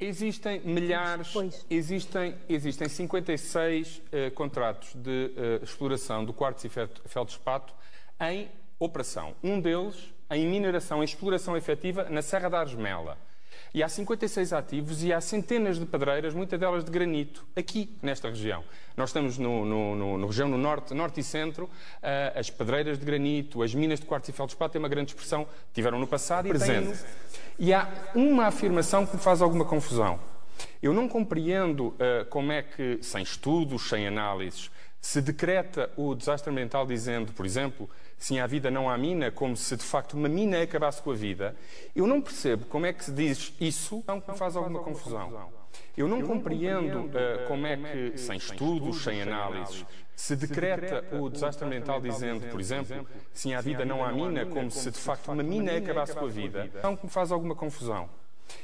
Existem 0.00 0.60
milhares, 0.60 1.34
existem, 1.68 2.38
existem 2.48 2.88
56 2.88 4.00
eh, 4.10 4.30
contratos 4.30 4.94
de 4.94 5.34
eh, 5.36 5.60
exploração 5.62 6.24
do 6.24 6.32
quartzo 6.32 6.66
e 6.66 6.70
fel- 6.70 6.88
feldspato 7.04 7.74
em 8.18 8.48
operação. 8.78 9.36
Um 9.42 9.60
deles 9.60 10.14
em 10.30 10.46
mineração, 10.46 11.02
em 11.02 11.04
exploração 11.04 11.56
efetiva 11.56 12.08
na 12.08 12.22
Serra 12.22 12.48
da 12.48 12.60
Argemela. 12.60 13.18
E 13.72 13.82
há 13.82 13.88
56 13.88 14.52
ativos 14.52 15.02
e 15.04 15.12
há 15.12 15.20
centenas 15.20 15.78
de 15.78 15.86
pedreiras, 15.86 16.34
muitas 16.34 16.58
delas 16.58 16.84
de 16.84 16.90
granito, 16.90 17.46
aqui 17.54 17.96
nesta 18.02 18.28
região. 18.28 18.64
Nós 18.96 19.10
estamos 19.10 19.38
no, 19.38 19.64
no, 19.64 19.94
no, 19.94 20.18
no 20.18 20.26
região 20.26 20.48
no 20.48 20.58
norte, 20.58 20.92
norte 20.92 21.20
e 21.20 21.22
centro, 21.22 21.70
ah, 22.02 22.32
as 22.34 22.50
pedreiras 22.50 22.98
de 22.98 23.04
granito, 23.04 23.62
as 23.62 23.72
minas 23.72 24.00
de 24.00 24.06
quartzo 24.06 24.30
e 24.30 24.34
feldspato 24.34 24.72
têm 24.72 24.80
uma 24.80 24.88
grande 24.88 25.12
expressão, 25.12 25.46
tiveram 25.72 26.00
no 26.00 26.06
passado 26.06 26.46
e 26.46 26.50
presente. 26.50 26.98
E 27.58 27.72
há 27.72 27.88
uma 28.14 28.46
afirmação 28.46 29.06
que 29.06 29.14
me 29.16 29.22
faz 29.22 29.40
alguma 29.40 29.64
confusão. 29.64 30.18
Eu 30.82 30.92
não 30.92 31.08
compreendo 31.08 31.94
ah, 32.00 32.24
como 32.28 32.50
é 32.50 32.62
que, 32.62 32.98
sem 33.02 33.22
estudos, 33.22 33.88
sem 33.88 34.04
análises, 34.06 34.68
se 35.00 35.22
decreta 35.22 35.90
o 35.96 36.14
desastre 36.14 36.50
ambiental 36.50 36.86
dizendo, 36.86 37.32
por 37.32 37.46
exemplo, 37.46 37.88
sim 38.20 38.38
há 38.38 38.46
vida, 38.46 38.70
não 38.70 38.88
há 38.88 38.96
mina, 38.96 39.30
como 39.30 39.56
se 39.56 39.74
de 39.76 39.82
facto 39.82 40.12
uma 40.12 40.28
mina 40.28 40.62
acabasse 40.62 41.02
com 41.02 41.10
a 41.10 41.14
vida, 41.14 41.56
eu 41.96 42.06
não 42.06 42.20
percebo 42.20 42.66
como 42.66 42.86
é 42.86 42.92
que 42.92 43.04
se 43.04 43.10
diz 43.10 43.52
isso, 43.58 44.04
não 44.06 44.16
me 44.16 44.36
faz 44.36 44.54
alguma 44.54 44.80
confusão. 44.80 45.50
Eu 45.96 46.06
não 46.06 46.22
compreendo 46.22 47.06
uh, 47.06 47.46
como 47.48 47.66
é 47.66 47.76
que, 47.76 48.18
sem 48.18 48.36
estudos, 48.36 49.02
sem 49.02 49.22
análises, 49.22 49.84
se 50.14 50.36
decreta 50.36 51.04
o 51.16 51.30
desastre 51.30 51.66
ambiental 51.66 52.00
dizendo, 52.00 52.46
por 52.48 52.60
exemplo, 52.60 53.06
sim 53.32 53.54
há 53.54 53.60
vida, 53.60 53.84
não 53.84 54.04
há 54.04 54.12
mina, 54.12 54.44
como 54.44 54.70
se 54.70 54.90
de 54.90 54.98
facto 54.98 55.32
uma 55.32 55.42
mina 55.42 55.76
acabasse 55.76 56.14
com 56.14 56.26
a 56.26 56.28
vida. 56.28 56.70
Não 56.82 56.98
me 57.02 57.08
faz 57.08 57.32
alguma 57.32 57.54
confusão. 57.54 58.08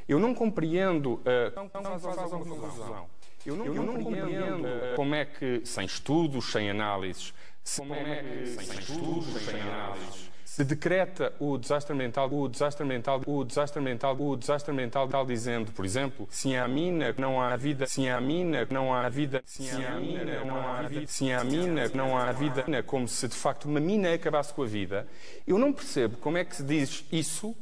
Eu 0.08 0.18
não 0.18 0.34
compreendo. 0.34 1.14
Uh, 1.14 1.22
não 1.54 1.98
faz, 1.98 2.02
faz 2.02 2.32
alguma 2.32 2.56
confusão. 2.56 3.06
Eu 3.46 3.56
não, 3.56 3.66
eu 3.66 3.82
não 3.84 4.02
compreendo 4.02 4.66
uh, 4.66 4.96
como 4.96 5.14
é 5.14 5.24
que, 5.24 5.62
sem 5.64 5.86
estudos, 5.86 6.50
sem 6.50 6.68
análises, 6.68 7.26
se, 7.28 7.32
como 7.76 7.94
é 7.94 8.22
que, 8.22 8.46
sem 8.46 8.78
estudos, 8.78 9.42
sem 9.42 9.60
análises, 9.60 10.30
se 10.56 10.64
decreta 10.64 11.34
o 11.38 11.58
desastre 11.58 11.92
ambiental, 11.92 12.32
o 12.32 12.48
desastre 12.48 12.82
ambiental, 12.82 13.20
o 13.26 13.44
desastre 13.44 13.80
ambiental, 13.80 14.16
o 14.18 14.36
desastre 14.36 14.72
ambiental, 14.72 15.08
tal 15.08 15.26
dizendo, 15.26 15.70
por 15.72 15.84
exemplo, 15.84 16.26
se 16.30 16.56
há 16.56 16.66
mina, 16.66 17.14
não 17.18 17.42
há 17.42 17.54
vida, 17.56 17.86
se 17.86 18.08
há 18.08 18.18
mina, 18.20 18.66
não 18.70 18.94
há 18.94 19.06
vida, 19.08 19.42
se 19.44 19.68
há 19.68 19.96
mina, 19.96 20.44
não 20.44 20.56
há 20.56 20.82
vida, 20.82 21.06
se 21.06 21.30
há 21.30 21.44
mina, 21.44 21.88
não 21.88 22.16
há 22.16 22.32
vida, 22.32 22.64
como 22.84 23.06
se 23.06 23.28
de 23.28 23.34
facto 23.34 23.66
uma 23.66 23.80
mina 23.80 24.14
acabasse 24.14 24.54
com 24.54 24.62
a 24.62 24.66
vida. 24.66 25.06
Eu 25.46 25.58
não 25.58 25.74
percebo 25.74 26.16
como 26.18 26.38
é 26.38 26.44
que 26.44 26.56
se 26.56 26.62
diz 26.62 27.04
isso, 27.12 27.54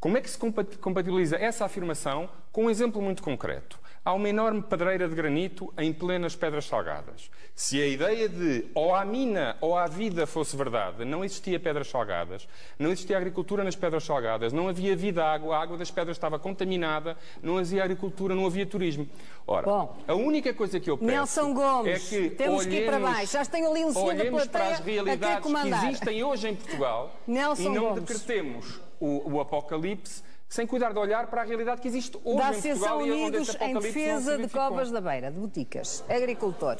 como 0.00 0.16
é 0.16 0.20
que 0.20 0.28
se 0.28 0.38
compatibiliza 0.80 1.36
essa 1.36 1.64
afirmação 1.64 2.28
com 2.50 2.64
um 2.64 2.70
exemplo 2.70 3.00
muito 3.00 3.22
concreto 3.22 3.85
há 4.06 4.14
uma 4.14 4.28
enorme 4.28 4.62
pedreira 4.62 5.08
de 5.08 5.16
granito 5.16 5.74
em 5.76 5.92
plenas 5.92 6.36
pedras 6.36 6.66
salgadas. 6.66 7.28
Se 7.56 7.82
a 7.82 7.86
ideia 7.88 8.28
de 8.28 8.66
ou 8.72 8.94
há 8.94 9.04
mina 9.04 9.56
ou 9.60 9.76
há 9.76 9.88
vida 9.88 10.28
fosse 10.28 10.56
verdade, 10.56 11.04
não 11.04 11.24
existia 11.24 11.58
pedras 11.58 11.88
salgadas, 11.88 12.46
não 12.78 12.92
existia 12.92 13.16
agricultura 13.16 13.64
nas 13.64 13.74
pedras 13.74 14.04
salgadas, 14.04 14.52
não 14.52 14.68
havia 14.68 14.94
vida 14.94 15.24
água, 15.24 15.56
a 15.56 15.62
água 15.62 15.76
das 15.76 15.90
pedras 15.90 16.16
estava 16.16 16.38
contaminada, 16.38 17.16
não 17.42 17.58
havia 17.58 17.82
agricultura, 17.82 18.32
não 18.32 18.46
havia 18.46 18.64
turismo. 18.64 19.08
Ora, 19.44 19.66
Bom, 19.66 19.96
a 20.06 20.14
única 20.14 20.54
coisa 20.54 20.78
que 20.78 20.88
eu 20.88 20.96
peço 20.96 21.10
Nelson 21.10 21.52
Gomes, 21.52 22.12
é 22.12 22.20
que 22.20 22.30
temos 22.30 22.60
olhemos, 22.60 22.66
que 22.66 22.82
ir 22.82 22.86
para 22.86 23.00
baixo. 23.00 23.32
Já 23.32 23.44
tenho 23.44 23.70
ali 23.70 23.84
um 23.84 23.92
senhor 23.92 24.14
da 24.14 24.46
para 24.46 24.68
as 24.68 24.80
a 24.80 24.84
realidades 24.84 25.52
que 25.52 25.68
existem 25.86 26.22
hoje 26.22 26.48
em 26.48 26.54
Portugal 26.54 27.12
Nelson 27.26 27.62
e 27.62 27.68
não 27.70 27.88
Gomes. 27.88 28.04
decretemos 28.04 28.80
o, 29.00 29.32
o 29.34 29.40
apocalipse 29.40 30.22
sem 30.48 30.66
cuidar 30.66 30.92
de 30.92 30.98
olhar 30.98 31.26
para 31.26 31.42
a 31.42 31.44
realidade 31.44 31.80
que 31.80 31.88
existe 31.88 32.18
hoje 32.24 32.38
da 32.38 32.50
em 32.58 32.62
Portugal 32.62 33.00
e 33.06 33.10
onde 33.10 33.22
Unidos 33.22 33.56
em 33.60 33.74
Defesa 33.74 34.38
de. 34.38 34.48
Covas 34.48 34.90
da 34.90 35.00
Beira, 35.00 35.30
de 35.30 35.38
Boticas. 35.38 36.04
Agricultor. 36.08 36.76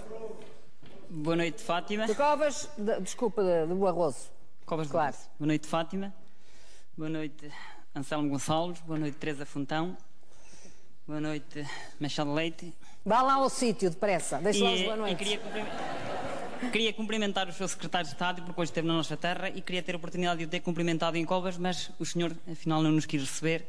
Boa 1.08 1.36
noite, 1.36 1.62
Fátima. 1.62 2.06
De 2.06 2.14
Covas, 2.14 2.68
de- 2.76 3.00
desculpa, 3.00 3.42
de, 3.42 3.66
de 3.66 3.74
Barroso. 3.74 4.30
Covas 4.64 4.88
Claro. 4.88 5.12
claro. 5.14 5.30
Boa 5.38 5.46
noite, 5.46 5.66
Fátima. 5.66 6.14
Boa 6.96 7.08
noite, 7.10 7.50
Anselmo 7.94 8.28
Gonçalves. 8.28 8.80
Boa 8.80 8.98
noite, 8.98 9.16
Teresa 9.16 9.44
Fontão. 9.46 9.96
Boa 11.06 11.20
noite, 11.20 11.64
Machado 12.00 12.32
Leite. 12.32 12.74
Vá 13.04 13.22
lá 13.22 13.34
ao 13.34 13.48
sítio, 13.48 13.88
depressa. 13.90 14.38
Deixa 14.38 14.64
lá 14.64 14.72
os 14.72 14.80
E, 14.80 14.84
boa 14.84 14.96
e 14.96 14.98
noite. 14.98 15.16
queria, 15.16 15.38
cumprimentar, 15.38 16.15
queria 16.72 16.92
cumprimentar 16.92 17.48
o 17.48 17.52
seu 17.52 17.66
secretário 17.68 18.06
de 18.06 18.12
Estado, 18.12 18.42
porque 18.42 18.60
hoje 18.60 18.70
esteve 18.70 18.86
na 18.86 18.94
nossa 18.94 19.16
terra, 19.16 19.48
e 19.48 19.60
queria 19.60 19.82
ter 19.82 19.94
a 19.94 19.96
oportunidade 19.96 20.38
de 20.38 20.44
o 20.44 20.48
ter 20.48 20.60
cumprimentado 20.60 21.16
em 21.16 21.24
Covas, 21.24 21.56
mas 21.56 21.90
o 21.98 22.04
senhor, 22.04 22.32
afinal, 22.50 22.82
não 22.82 22.90
nos 22.92 23.06
quis 23.06 23.20
receber. 23.22 23.66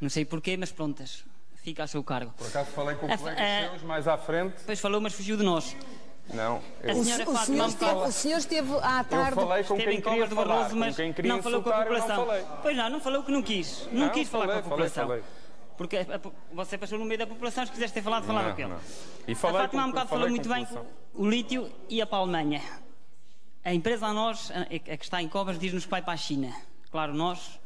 Não 0.00 0.08
sei 0.08 0.24
porquê, 0.24 0.56
mas 0.56 0.70
prontas. 0.72 1.24
Fica 1.56 1.84
a 1.84 1.86
seu 1.86 2.02
cargo. 2.02 2.32
Por 2.38 2.46
acaso 2.46 2.70
falei 2.70 2.96
com 2.96 3.06
colegas 3.06 3.38
a- 3.38 3.68
seus 3.70 3.82
mais 3.82 4.08
à 4.08 4.16
frente. 4.16 4.54
Depois 4.58 4.80
falou, 4.80 5.00
mas 5.00 5.12
fugiu 5.12 5.36
de 5.36 5.42
nós. 5.42 5.76
Não, 6.32 6.62
A 6.82 6.86
eu, 6.88 7.02
senhora 7.02 7.28
O 7.28 7.36
senhor, 7.44 7.68
esteve, 7.68 7.92
o 7.92 8.12
senhor 8.12 8.38
esteve 8.38 8.72
à 8.82 9.00
eu 9.00 9.04
tarde. 9.04 9.34
falei 9.34 9.64
com 9.64 9.74
Esteve 9.74 9.82
quem 9.90 9.98
em 9.98 10.00
queria 10.00 10.02
Covas 10.02 10.28
do 10.28 10.34
falar, 10.36 10.54
Barroso, 10.54 10.76
mas 10.76 10.96
não 11.24 11.42
falou 11.42 11.62
com 11.62 11.70
a 11.70 11.72
eu 11.72 11.78
não 11.78 11.84
população. 11.86 12.26
falei. 12.26 12.44
Pois 12.62 12.76
não, 12.76 12.88
não 12.90 13.00
falou 13.00 13.22
que 13.24 13.32
não 13.32 13.42
quis. 13.42 13.88
Não, 13.92 14.06
Não, 14.06 14.08
quis 14.10 14.28
falar 14.28 14.46
falei, 14.46 14.62
com 14.62 14.68
a 14.68 14.70
falei, 14.76 14.88
população. 14.90 15.08
falei. 15.08 15.22
Porque 15.80 15.96
a- 15.96 16.00
a- 16.02 16.30
você 16.52 16.76
passou 16.76 16.98
no 16.98 17.06
meio 17.06 17.16
da 17.18 17.26
população, 17.26 17.64
se 17.64 17.72
quisesse 17.72 17.94
ter 17.94 18.02
falado, 18.02 18.26
falava 18.26 18.48
Não, 18.50 18.54
com 18.54 18.60
ele. 18.60 18.68
não. 18.70 18.78
E 19.26 19.32
a 19.32 19.34
Fátima 19.36 19.82
há 19.82 19.86
um 19.86 19.88
bocado 19.88 20.10
falou 20.10 20.28
muito 20.28 20.46
bem 20.46 20.66
o 21.14 21.26
lítio 21.26 21.70
para 22.06 22.18
a 22.18 22.20
Alemanha. 22.20 22.60
A 23.64 23.72
empresa 23.72 24.04
a 24.08 24.12
nós, 24.12 24.50
a, 24.50 24.60
a 24.60 24.66
que 24.98 25.04
está 25.04 25.22
em 25.22 25.28
Covas, 25.28 25.58
diz-nos 25.58 25.86
que 25.86 25.90
vai 25.90 26.02
para 26.02 26.12
a 26.12 26.16
China. 26.18 26.54
Claro, 26.90 27.14
nós, 27.14 27.58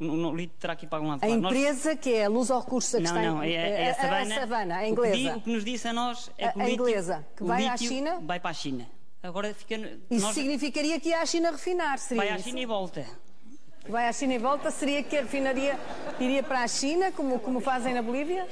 o, 0.00 0.04
o 0.04 0.34
lítio 0.36 0.56
terá 0.58 0.74
que 0.74 0.84
ir 0.84 0.88
para 0.88 0.98
algum 0.98 1.10
lado. 1.10 1.18
A 1.22 1.26
Claro, 1.28 1.40
nós- 1.42 1.52
empresa 1.56 1.94
que 1.94 2.12
é 2.12 2.24
a 2.24 2.28
Luz 2.28 2.50
ao 2.50 2.58
Recursos 2.60 2.90
que 2.90 2.96
não, 3.02 3.04
está 3.04 3.22
não, 3.22 3.44
em, 3.44 3.52
é, 3.52 3.82
é 3.84 3.90
a 3.90 3.94
Savana. 3.94 4.34
Savana, 4.34 4.74
a 4.74 4.78
O 4.78 4.82
que, 4.82 4.88
inglesa. 4.90 5.16
di- 5.16 5.28
o 5.28 5.40
que 5.42 5.50
nos 5.52 5.64
disse 5.64 5.86
a 5.86 5.92
nós 5.92 6.28
é 6.38 6.46
A- 6.48 6.52
que 6.52 6.58
o 6.58 6.62
a 6.62 6.64
lítio, 6.64 6.82
inglesa, 6.88 7.26
que 7.36 7.42
o 7.44 7.46
vai 7.46 7.66
à 7.68 7.76
China? 7.76 8.18
Vai 8.20 8.40
para 8.40 8.50
a 8.50 8.54
China. 8.54 8.84
Agora 9.22 9.54
fica. 9.54 9.76
Isso 10.10 10.26
nós- 10.26 10.34
significaria 10.34 10.98
que 10.98 11.10
ia 11.10 11.20
à 11.20 11.26
China 11.26 11.52
refinar, 11.52 11.98
seria 12.00 12.24
vai 12.24 12.32
à 12.32 12.34
isso? 12.34 12.48
China 12.48 12.58
e 12.58 12.66
volta. 12.66 13.06
Vai 13.90 14.08
à 14.08 14.12
China 14.12 14.34
e 14.34 14.38
volta, 14.38 14.70
seria 14.70 15.02
que 15.02 15.16
a 15.16 15.22
refinaria 15.22 15.78
iria 16.20 16.42
para 16.42 16.60
a 16.62 16.68
China, 16.68 17.10
como, 17.12 17.38
como 17.40 17.60
fazem 17.60 17.92
na 17.94 18.02
Bolívia? 18.02 18.46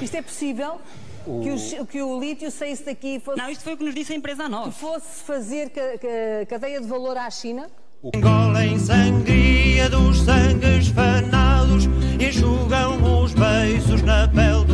Isto 0.00 0.16
é 0.16 0.22
possível? 0.22 0.80
O- 1.26 1.40
Que, 1.42 1.50
o, 1.80 1.86
que 1.86 2.02
o 2.02 2.18
lítio 2.18 2.50
saísse 2.50 2.84
daqui 2.84 3.16
e 3.16 3.20
fosse... 3.20 3.38
Não, 3.38 3.48
isto 3.50 3.62
foi 3.62 3.74
o 3.74 3.76
que 3.76 3.84
nos 3.84 3.94
disse 3.94 4.12
a 4.12 4.16
empresa 4.16 4.44
a 4.44 4.48
nós. 4.48 4.74
Que 4.74 4.80
fosse 4.80 5.22
fazer 5.22 5.70
ca- 5.70 5.98
ca- 5.98 6.46
cadeia 6.48 6.80
de 6.80 6.86
valor 6.88 7.16
à 7.16 7.30
China? 7.30 7.68
Engolem 8.02 8.78
sangria 8.78 9.88
dos 9.90 10.22
sangues 10.22 10.88
fanados 10.88 11.84
e 12.18 12.24
enxugam 12.26 13.22
os 13.22 13.32
beiços 13.34 14.02
na 14.02 14.26
pele. 14.26 14.69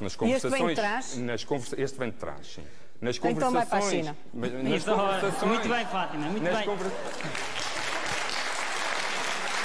Nós 0.00 0.16
nas 0.16 0.30
este 0.30 0.48
vem 0.48 0.50
de 0.50 0.58
conversações. 0.58 0.74
trás? 0.78 1.16
Nas 1.18 1.44
conversa... 1.44 1.80
Este 1.80 1.98
vem 1.98 2.10
de 2.10 2.16
trás, 2.16 2.46
sim. 2.46 2.64
Nas 3.00 3.16
Então 3.16 3.30
conversações. 3.30 3.52
vai 3.54 3.66
para 3.66 3.78
a 3.86 3.90
China. 3.90 4.16
Mas 4.32 4.52
Nas 4.52 4.84
conversações. 4.84 5.42
muito 5.52 5.68
bem, 5.68 5.86
Fátima, 5.86 6.26
muito 6.28 6.42
nas 6.44 6.56
bem. 6.56 6.64
conver- 6.66 6.90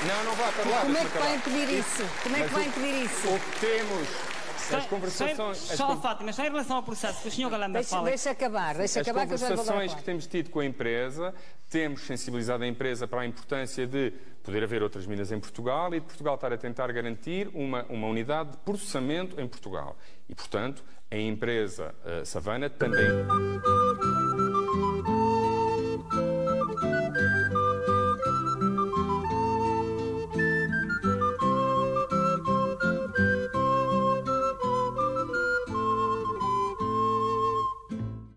Não, 0.08 0.24
não 0.26 0.36
vai 0.36 0.52
para 0.52 0.70
lá. 0.72 0.82
Como 0.82 0.98
é 0.98 1.06
que 1.06 1.18
vai 1.18 1.36
impedir 1.36 1.70
isso? 1.80 2.04
Como 2.24 2.36
é 2.36 2.42
que 2.44 2.54
vai 2.54 2.66
impedir 2.66 3.04
isso? 3.06 3.28
O 3.28 3.40
que 3.40 3.60
temos. 3.60 4.08
Só, 4.70 4.78
As 4.78 4.86
conversações. 4.86 5.36
só, 5.38 5.52
as 5.52 5.58
só, 5.78 5.88
con- 5.88 6.02
Fátima, 6.02 6.32
só 6.32 6.44
em 6.44 6.50
relação 6.50 6.78
ao 6.78 6.84
processo 6.84 7.22
que 7.24 7.28
o 7.28 7.32
Sr. 7.32 7.50
Galamba 7.50 7.80
Deixa, 7.80 7.90
fala. 7.90 8.08
deixa 8.10 8.30
acabar, 8.32 8.76
deixa 8.76 9.02
As 9.02 9.08
acabar 9.08 9.28
que 9.28 9.34
eu 9.34 9.38
já 9.38 9.48
vou 9.48 9.56
dar 9.58 9.62
a 9.62 9.66
conversações 9.66 9.96
que 10.00 10.04
temos 10.06 10.28
tido 10.28 10.50
com 10.50 10.60
a 10.62 10.66
empresa, 10.66 11.34
temos 11.70 12.02
sensibilizado 12.04 12.64
a 12.64 12.68
empresa 12.68 13.06
para 13.08 13.22
a 13.22 13.26
importância 13.26 13.86
de 13.86 14.14
poder 14.44 14.64
haver 14.64 14.82
outras 14.82 15.06
minas 15.06 15.30
em 15.32 15.40
Portugal 15.42 15.94
e 15.94 16.00
de 16.00 16.06
Portugal 16.06 16.36
estar 16.36 16.54
a 16.54 16.58
tentar 16.58 16.90
garantir 16.94 17.50
uma, 17.54 17.86
uma 17.90 18.08
unidade 18.08 18.52
de 18.52 18.58
processamento 18.60 19.42
em 19.42 19.48
Portugal. 19.48 19.98
E, 20.32 20.36
portanto, 20.36 20.82
a 21.12 21.18
empresa 21.18 21.94
eh, 22.06 22.24
Savana 22.24 22.70
também. 22.70 23.06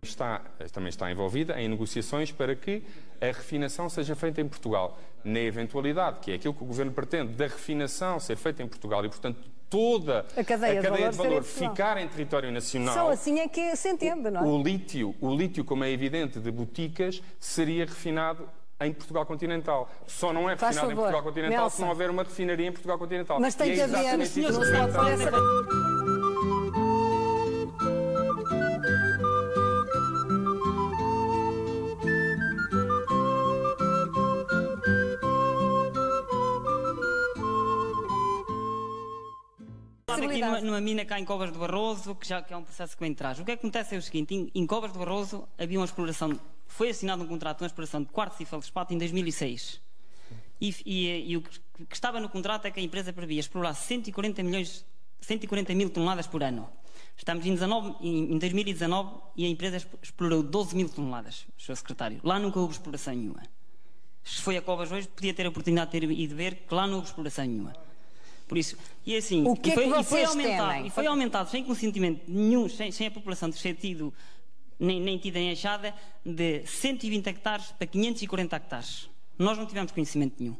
Está, 0.02 0.40
também 0.72 0.88
está 0.88 1.10
envolvida 1.12 1.60
em 1.60 1.68
negociações 1.68 2.32
para 2.32 2.56
que 2.56 2.82
a 3.20 3.26
refinação 3.26 3.88
seja 3.88 4.16
feita 4.16 4.40
em 4.40 4.48
Portugal. 4.48 4.98
Na 5.22 5.38
eventualidade, 5.38 6.18
que 6.18 6.32
é 6.32 6.34
aquilo 6.34 6.54
que 6.54 6.64
o 6.64 6.66
Governo 6.66 6.90
pretende, 6.90 7.34
da 7.34 7.44
refinação 7.44 8.18
ser 8.18 8.36
feita 8.36 8.64
em 8.64 8.66
Portugal 8.66 9.04
e, 9.04 9.08
portanto, 9.08 9.53
toda 9.68 10.26
A 10.36 10.44
cadeia 10.44 10.80
de 10.80 10.88
valor 10.88 11.08
de 11.10 11.16
ser 11.16 11.22
em 11.22 11.28
valor 11.28 11.42
ficar 11.42 11.96
em 11.98 12.08
território 12.08 12.50
nacional. 12.52 12.94
Só 12.94 13.10
assim 13.10 13.40
é 13.40 13.48
que 13.48 13.74
se 13.76 13.88
entende, 13.88 14.30
não 14.30 14.40
é? 14.40 14.44
O 14.44 14.62
lítio, 14.62 15.14
o 15.20 15.34
lítio, 15.34 15.64
como 15.64 15.84
é 15.84 15.90
evidente, 15.90 16.38
de 16.38 16.50
boticas, 16.50 17.22
seria 17.38 17.84
refinado 17.84 18.48
em 18.80 18.92
Portugal 18.92 19.24
continental. 19.24 19.88
Só 20.06 20.32
não 20.32 20.48
é 20.48 20.56
Faz 20.56 20.76
refinado 20.76 20.92
em 20.92 20.96
favor, 20.96 21.10
Portugal 21.10 21.22
continental 21.32 21.60
Nelson. 21.60 21.76
se 21.76 21.82
não 21.82 21.88
houver 21.88 22.10
uma 22.10 22.22
refinaria 22.22 22.66
em 22.66 22.72
Portugal 22.72 22.98
continental. 22.98 23.40
Mas 23.40 23.54
tem 23.54 23.68
E 23.68 23.72
é 23.72 23.74
que 23.74 23.80
haver, 23.82 24.18
não 24.18 24.26
se 24.26 24.42
pode 24.42 24.76
a 24.76 24.88
fazer 24.88 25.30
Falando 40.16 40.30
aqui 40.30 40.40
numa, 40.40 40.60
numa 40.60 40.80
mina 40.80 41.04
cá 41.04 41.18
em 41.18 41.24
Covas 41.24 41.50
do 41.50 41.58
Barroso, 41.58 42.14
que 42.14 42.26
já 42.26 42.42
que 42.42 42.52
é 42.52 42.56
um 42.56 42.62
processo 42.64 42.94
que 42.96 43.00
vem 43.00 43.10
de 43.12 43.16
trás. 43.16 43.38
O 43.38 43.44
que 43.44 43.52
acontece 43.52 43.94
é 43.94 43.98
o 43.98 44.02
seguinte: 44.02 44.34
em, 44.34 44.50
em 44.54 44.66
Covas 44.66 44.92
do 44.92 44.98
Barroso 44.98 45.48
havia 45.58 45.78
uma 45.78 45.84
exploração, 45.84 46.38
foi 46.66 46.90
assinado 46.90 47.22
um 47.22 47.26
contrato 47.26 47.58
de 47.58 47.62
uma 47.64 47.66
exploração 47.68 48.02
de 48.02 48.08
quartzo 48.08 48.42
e 48.42 48.46
feldspato 48.46 48.92
em 48.94 48.98
2006. 48.98 49.80
E, 50.60 50.74
e- 50.86 51.32
e 51.32 51.36
o 51.36 51.42
que, 51.42 51.50
estava 51.92 52.20
no 52.20 52.28
contrato 52.28 52.66
é 52.66 52.70
que 52.70 52.80
a 52.80 52.82
empresa 52.82 53.12
previa 53.12 53.40
explorar 53.40 53.74
140 53.74 54.42
milhões, 54.42 54.84
140 55.20 55.74
mil 55.74 55.90
toneladas 55.90 56.26
por 56.26 56.42
ano. 56.42 56.68
Estamos 57.16 57.44
em, 57.46 57.52
19 57.52 57.94
em- 58.00 58.32
em 58.34 58.38
2019 58.38 59.10
e 59.36 59.44
a 59.44 59.48
empresa 59.48 59.76
exp- 59.76 59.94
explorou 60.02 60.42
12 60.42 60.74
mil 60.76 60.88
toneladas, 60.88 61.46
Sr. 61.58 61.76
Secretário. 61.76 62.20
Lá 62.24 62.38
nunca 62.38 62.58
houve 62.60 62.72
exploração 62.72 63.14
nenhuma. 63.14 63.42
Se 64.22 64.40
foi 64.40 64.56
a 64.56 64.62
Covas 64.62 64.90
hoje, 64.90 65.06
podia 65.08 65.34
ter 65.34 65.44
a 65.44 65.48
oportunidade 65.50 65.90
de 65.92 66.00
ter 66.00 66.10
ido 66.10 66.34
ver 66.34 66.54
que 66.66 66.74
lá 66.74 66.86
não 66.86 66.94
houve 66.96 67.08
exploração 67.08 67.44
nenhuma. 67.44 67.74
Por 68.46 68.58
isso, 68.58 68.76
e 69.06 69.16
assim, 69.16 69.46
O 69.46 69.56
que 69.56 69.70
e 69.70 69.72
é 69.72 69.74
foi, 69.74 69.84
que 69.84 69.88
e 69.90 69.92
foi 69.92 70.02
vocês 70.04 70.28
aumentado, 70.28 70.70
temem? 70.72 70.86
e 70.86 70.90
foi 70.90 71.06
aumentado 71.06 71.50
sem 71.50 71.64
consentimento 71.64 72.22
nenhum, 72.28 72.68
sem, 72.68 72.92
sem 72.92 73.06
a 73.06 73.10
população 73.10 73.50
ter 73.50 73.74
tido 73.74 74.12
nem, 74.78 75.00
nem 75.00 75.16
tida 75.18 75.38
nem 75.38 75.50
achada, 75.52 75.94
de 76.24 76.66
120 76.66 77.26
hectares 77.26 77.66
para 77.72 77.86
540 77.86 78.56
hectares. 78.56 79.08
Nós 79.38 79.56
não 79.56 79.66
tivemos 79.66 79.92
conhecimento 79.92 80.34
nenhum. 80.38 80.56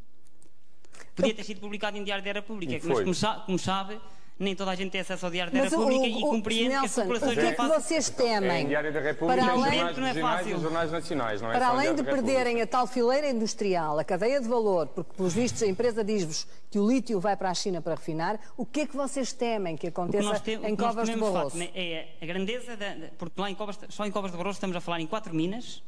Podia 1.15 1.35
ter 1.35 1.45
sido 1.45 1.61
publicado 1.61 1.97
em 1.97 2.05
Diário 2.05 2.25
da 2.25 2.33
República, 2.33 2.81
mas 2.85 3.01
como 3.45 3.59
sabe, 3.59 4.01
nem 4.37 4.55
toda 4.57 4.73
a 4.73 4.75
gente 4.75 4.91
tem 4.91 5.01
acesso 5.01 5.25
ao 5.27 5.31
Diário 5.31 5.53
da 5.53 5.61
Mas 5.61 5.71
República 5.71 6.01
o- 6.03 6.07
e 6.07 6.15
o- 6.15 6.21
compreende 6.23 6.69
que 6.71 6.75
as 6.75 6.81
Nelson, 6.83 7.01
populações 7.03 7.31
o 7.31 7.35
que 7.37 7.41
não 7.43 7.49
é 7.49 7.51
que 7.53 7.57
fácil. 7.57 7.81
vocês 7.83 8.09
É 8.09 8.13
temem? 8.13 8.65
em 8.65 8.69
Diário 8.69 8.93
da 8.93 9.01
República, 9.01 9.41
Para 9.43 9.53
além- 9.53 9.73
jornais 9.79 9.97
não 9.99 10.07
é 10.09 10.15
fácil. 10.15 10.49
e 10.51 10.55
os 10.55 10.63
jornais 10.63 10.91
nacionais, 10.91 11.41
não 11.41 11.51
é 11.51 11.55
Para 11.55 11.69
além 11.69 11.95
de 11.95 12.03
perderem 12.03 12.61
a 12.61 12.67
tal 12.67 12.87
fileira 12.89 13.31
industrial, 13.31 13.97
a 13.99 14.03
cadeia 14.05 14.41
de 14.41 14.49
valor, 14.49 14.89
porque 14.89 15.15
pelos 15.17 15.33
vistos 15.33 15.63
a 15.63 15.67
empresa 15.69 16.03
diz-vos 16.03 16.49
que 16.69 16.79
o 16.81 16.89
lítio 16.91 17.21
vai 17.21 17.37
para 17.37 17.49
a 17.51 17.55
China 17.55 17.81
para 17.81 17.95
refinar, 17.95 18.41
o 18.57 18.67
que 18.67 18.81
é 18.81 18.87
que 18.87 18.97
vocês 18.97 19.33
temem 19.33 19.77
que 19.77 19.87
aconteça 19.87 20.41
temos, 20.41 20.69
em 20.69 20.73
o 20.73 20.77
que 20.77 20.83
nós 20.83 20.95
Covas 20.95 21.09
de 21.09 21.17
Barroso? 21.17 21.57
né, 21.57 21.71
é 21.73 22.09
a 22.21 22.27
grandeza, 22.27 22.77
da, 22.77 22.87
porque 23.17 23.41
lá 23.41 23.49
em 23.49 23.55
Covas, 23.55 23.79
só 23.89 24.05
em 24.05 24.11
Covas 24.11 24.33
de 24.33 24.37
Barroso 24.37 24.57
estamos 24.57 24.75
a 24.75 24.81
falar 24.81 25.01
em 25.01 25.07
quatro 25.07 25.33
minas, 25.33 25.81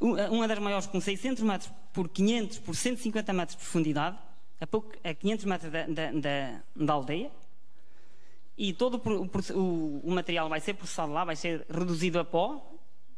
Um- 0.00 0.16
uma 0.34 0.48
das 0.48 0.58
maiores 0.58 0.88
com 0.88 1.00
600 1.00 1.44
metros 1.44 1.70
por 1.92 2.08
500 2.08 2.58
por 2.58 2.74
150 2.74 3.32
metros 3.32 3.56
de 3.56 3.62
profundidade, 3.62 4.18
a, 4.62 4.66
pouco, 4.66 4.92
a 5.02 5.12
500 5.12 5.44
metros 5.44 5.70
da, 5.72 5.86
da, 5.86 6.12
da- 6.12 6.60
da 6.74 6.92
aldeia, 6.92 7.30
e 8.56 8.72
todo 8.72 9.00
o 9.04 9.58
o, 9.58 10.00
o- 10.04 10.10
material 10.10 10.48
vai 10.48 10.60
ser 10.60 10.74
processado 10.74 11.12
lá, 11.12 11.24
vai 11.24 11.34
ser 11.36 11.66
reduzido 11.68 12.18
a 12.20 12.24
pó, 12.24 12.70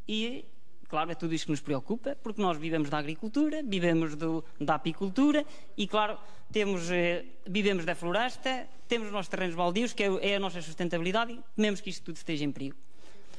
e 0.08 0.44
claro, 0.88 1.10
é 1.10 1.14
tudo 1.14 1.34
isto 1.34 1.46
que 1.46 1.50
nos 1.50 1.60
preocupa, 1.60 2.16
porque 2.22 2.40
nós 2.40 2.56
vivemos 2.56 2.88
da 2.88 2.98
agricultura, 2.98 3.62
vivemos 3.62 4.14
do- 4.14 4.44
da 4.60 4.76
apicultura 4.76 5.44
e, 5.76 5.86
claro, 5.88 6.16
temos, 6.52 6.88
eh, 6.90 7.24
vivemos 7.46 7.84
da 7.84 7.94
floresta, 7.96 8.66
temos 8.86 9.08
os 9.08 9.12
nossos 9.12 9.28
terrenos 9.28 9.56
baldios, 9.56 9.92
que 9.92 10.02
é, 10.04 10.30
é 10.32 10.36
a 10.36 10.40
nossa 10.40 10.62
sustentabilidade, 10.62 11.32
e 11.32 11.40
tememos 11.56 11.80
que 11.80 11.90
isto 11.90 12.04
tudo 12.04 12.16
esteja 12.16 12.44
em 12.44 12.52
perigo. 12.52 12.76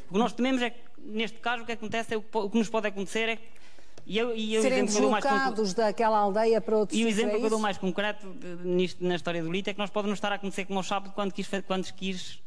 O 0.09 0.13
que 0.13 0.19
nós 0.19 0.33
tememos 0.33 0.61
é 0.61 0.69
que, 0.71 0.81
neste 0.99 1.39
caso, 1.39 1.63
o 1.63 1.65
que 1.65 1.71
acontece 1.71 2.13
é 2.13 2.17
o 2.17 2.21
que, 2.21 2.37
o 2.37 2.49
que 2.49 2.57
nos 2.57 2.69
pode 2.69 2.87
acontecer 2.87 3.29
é 3.29 3.35
que. 3.37 3.64
E 4.07 4.17
eu, 4.19 4.35
e 4.35 4.53
eu, 4.53 4.59
o 4.59 4.61
Serem 4.61 4.77
exemplo 4.83 4.91
que 4.93 4.97
eu 4.97 5.01
dou 5.01 5.11
mais 5.11 5.23
concreto- 5.23 5.43
deslocados 5.45 5.73
daquela 5.73 6.17
aldeia 6.19 6.61
para 6.61 6.77
outros 6.77 6.99
e 6.99 7.03
o 7.03 7.07
exemplo 7.07 7.35
é 7.37 7.39
que 7.39 7.45
eu 7.45 7.49
dou 7.49 7.59
mais 7.59 7.77
concreto 7.77 8.27
de- 8.33 8.67
nisto, 8.67 9.03
na 9.03 9.15
história 9.15 9.41
do 9.41 9.51
Lito 9.51 9.69
é 9.69 9.73
que 9.73 9.79
nós 9.79 9.89
podemos 9.89 10.17
estar 10.17 10.31
a 10.31 10.35
acontecer 10.35 10.65
como 10.65 10.77
ao 10.77 10.83
Chapo 10.83 11.09
quando 11.11 11.31
quis, 11.33 11.49
quando 11.65 11.91
quis 11.93 12.39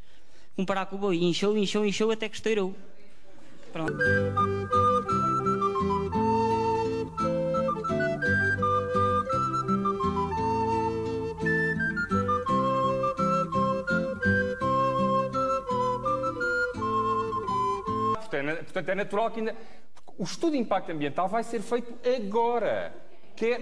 comparar 0.55 0.87
com 0.87 0.95
o 0.95 0.99
boi. 1.01 1.17
E 1.17 1.25
inchou, 1.25 1.57
inchou, 1.59 1.85
inchou 1.85 2.11
até 2.13 2.29
que 2.29 2.37
estourou. 2.37 2.75
Pronto. 3.73 3.93
Portanto, 18.15 18.49
é 18.49 18.55
Portanto, 18.57 18.89
é 18.91 18.95
natural 18.95 19.31
que 19.31 19.41
ainda. 19.41 19.55
O 20.19 20.25
estudo 20.25 20.53
de 20.53 20.59
impacto 20.59 20.91
ambiental 20.91 21.29
vai 21.29 21.45
ser 21.45 21.63
feito 21.63 21.95
agora. 22.05 22.93
Quer 23.39 23.61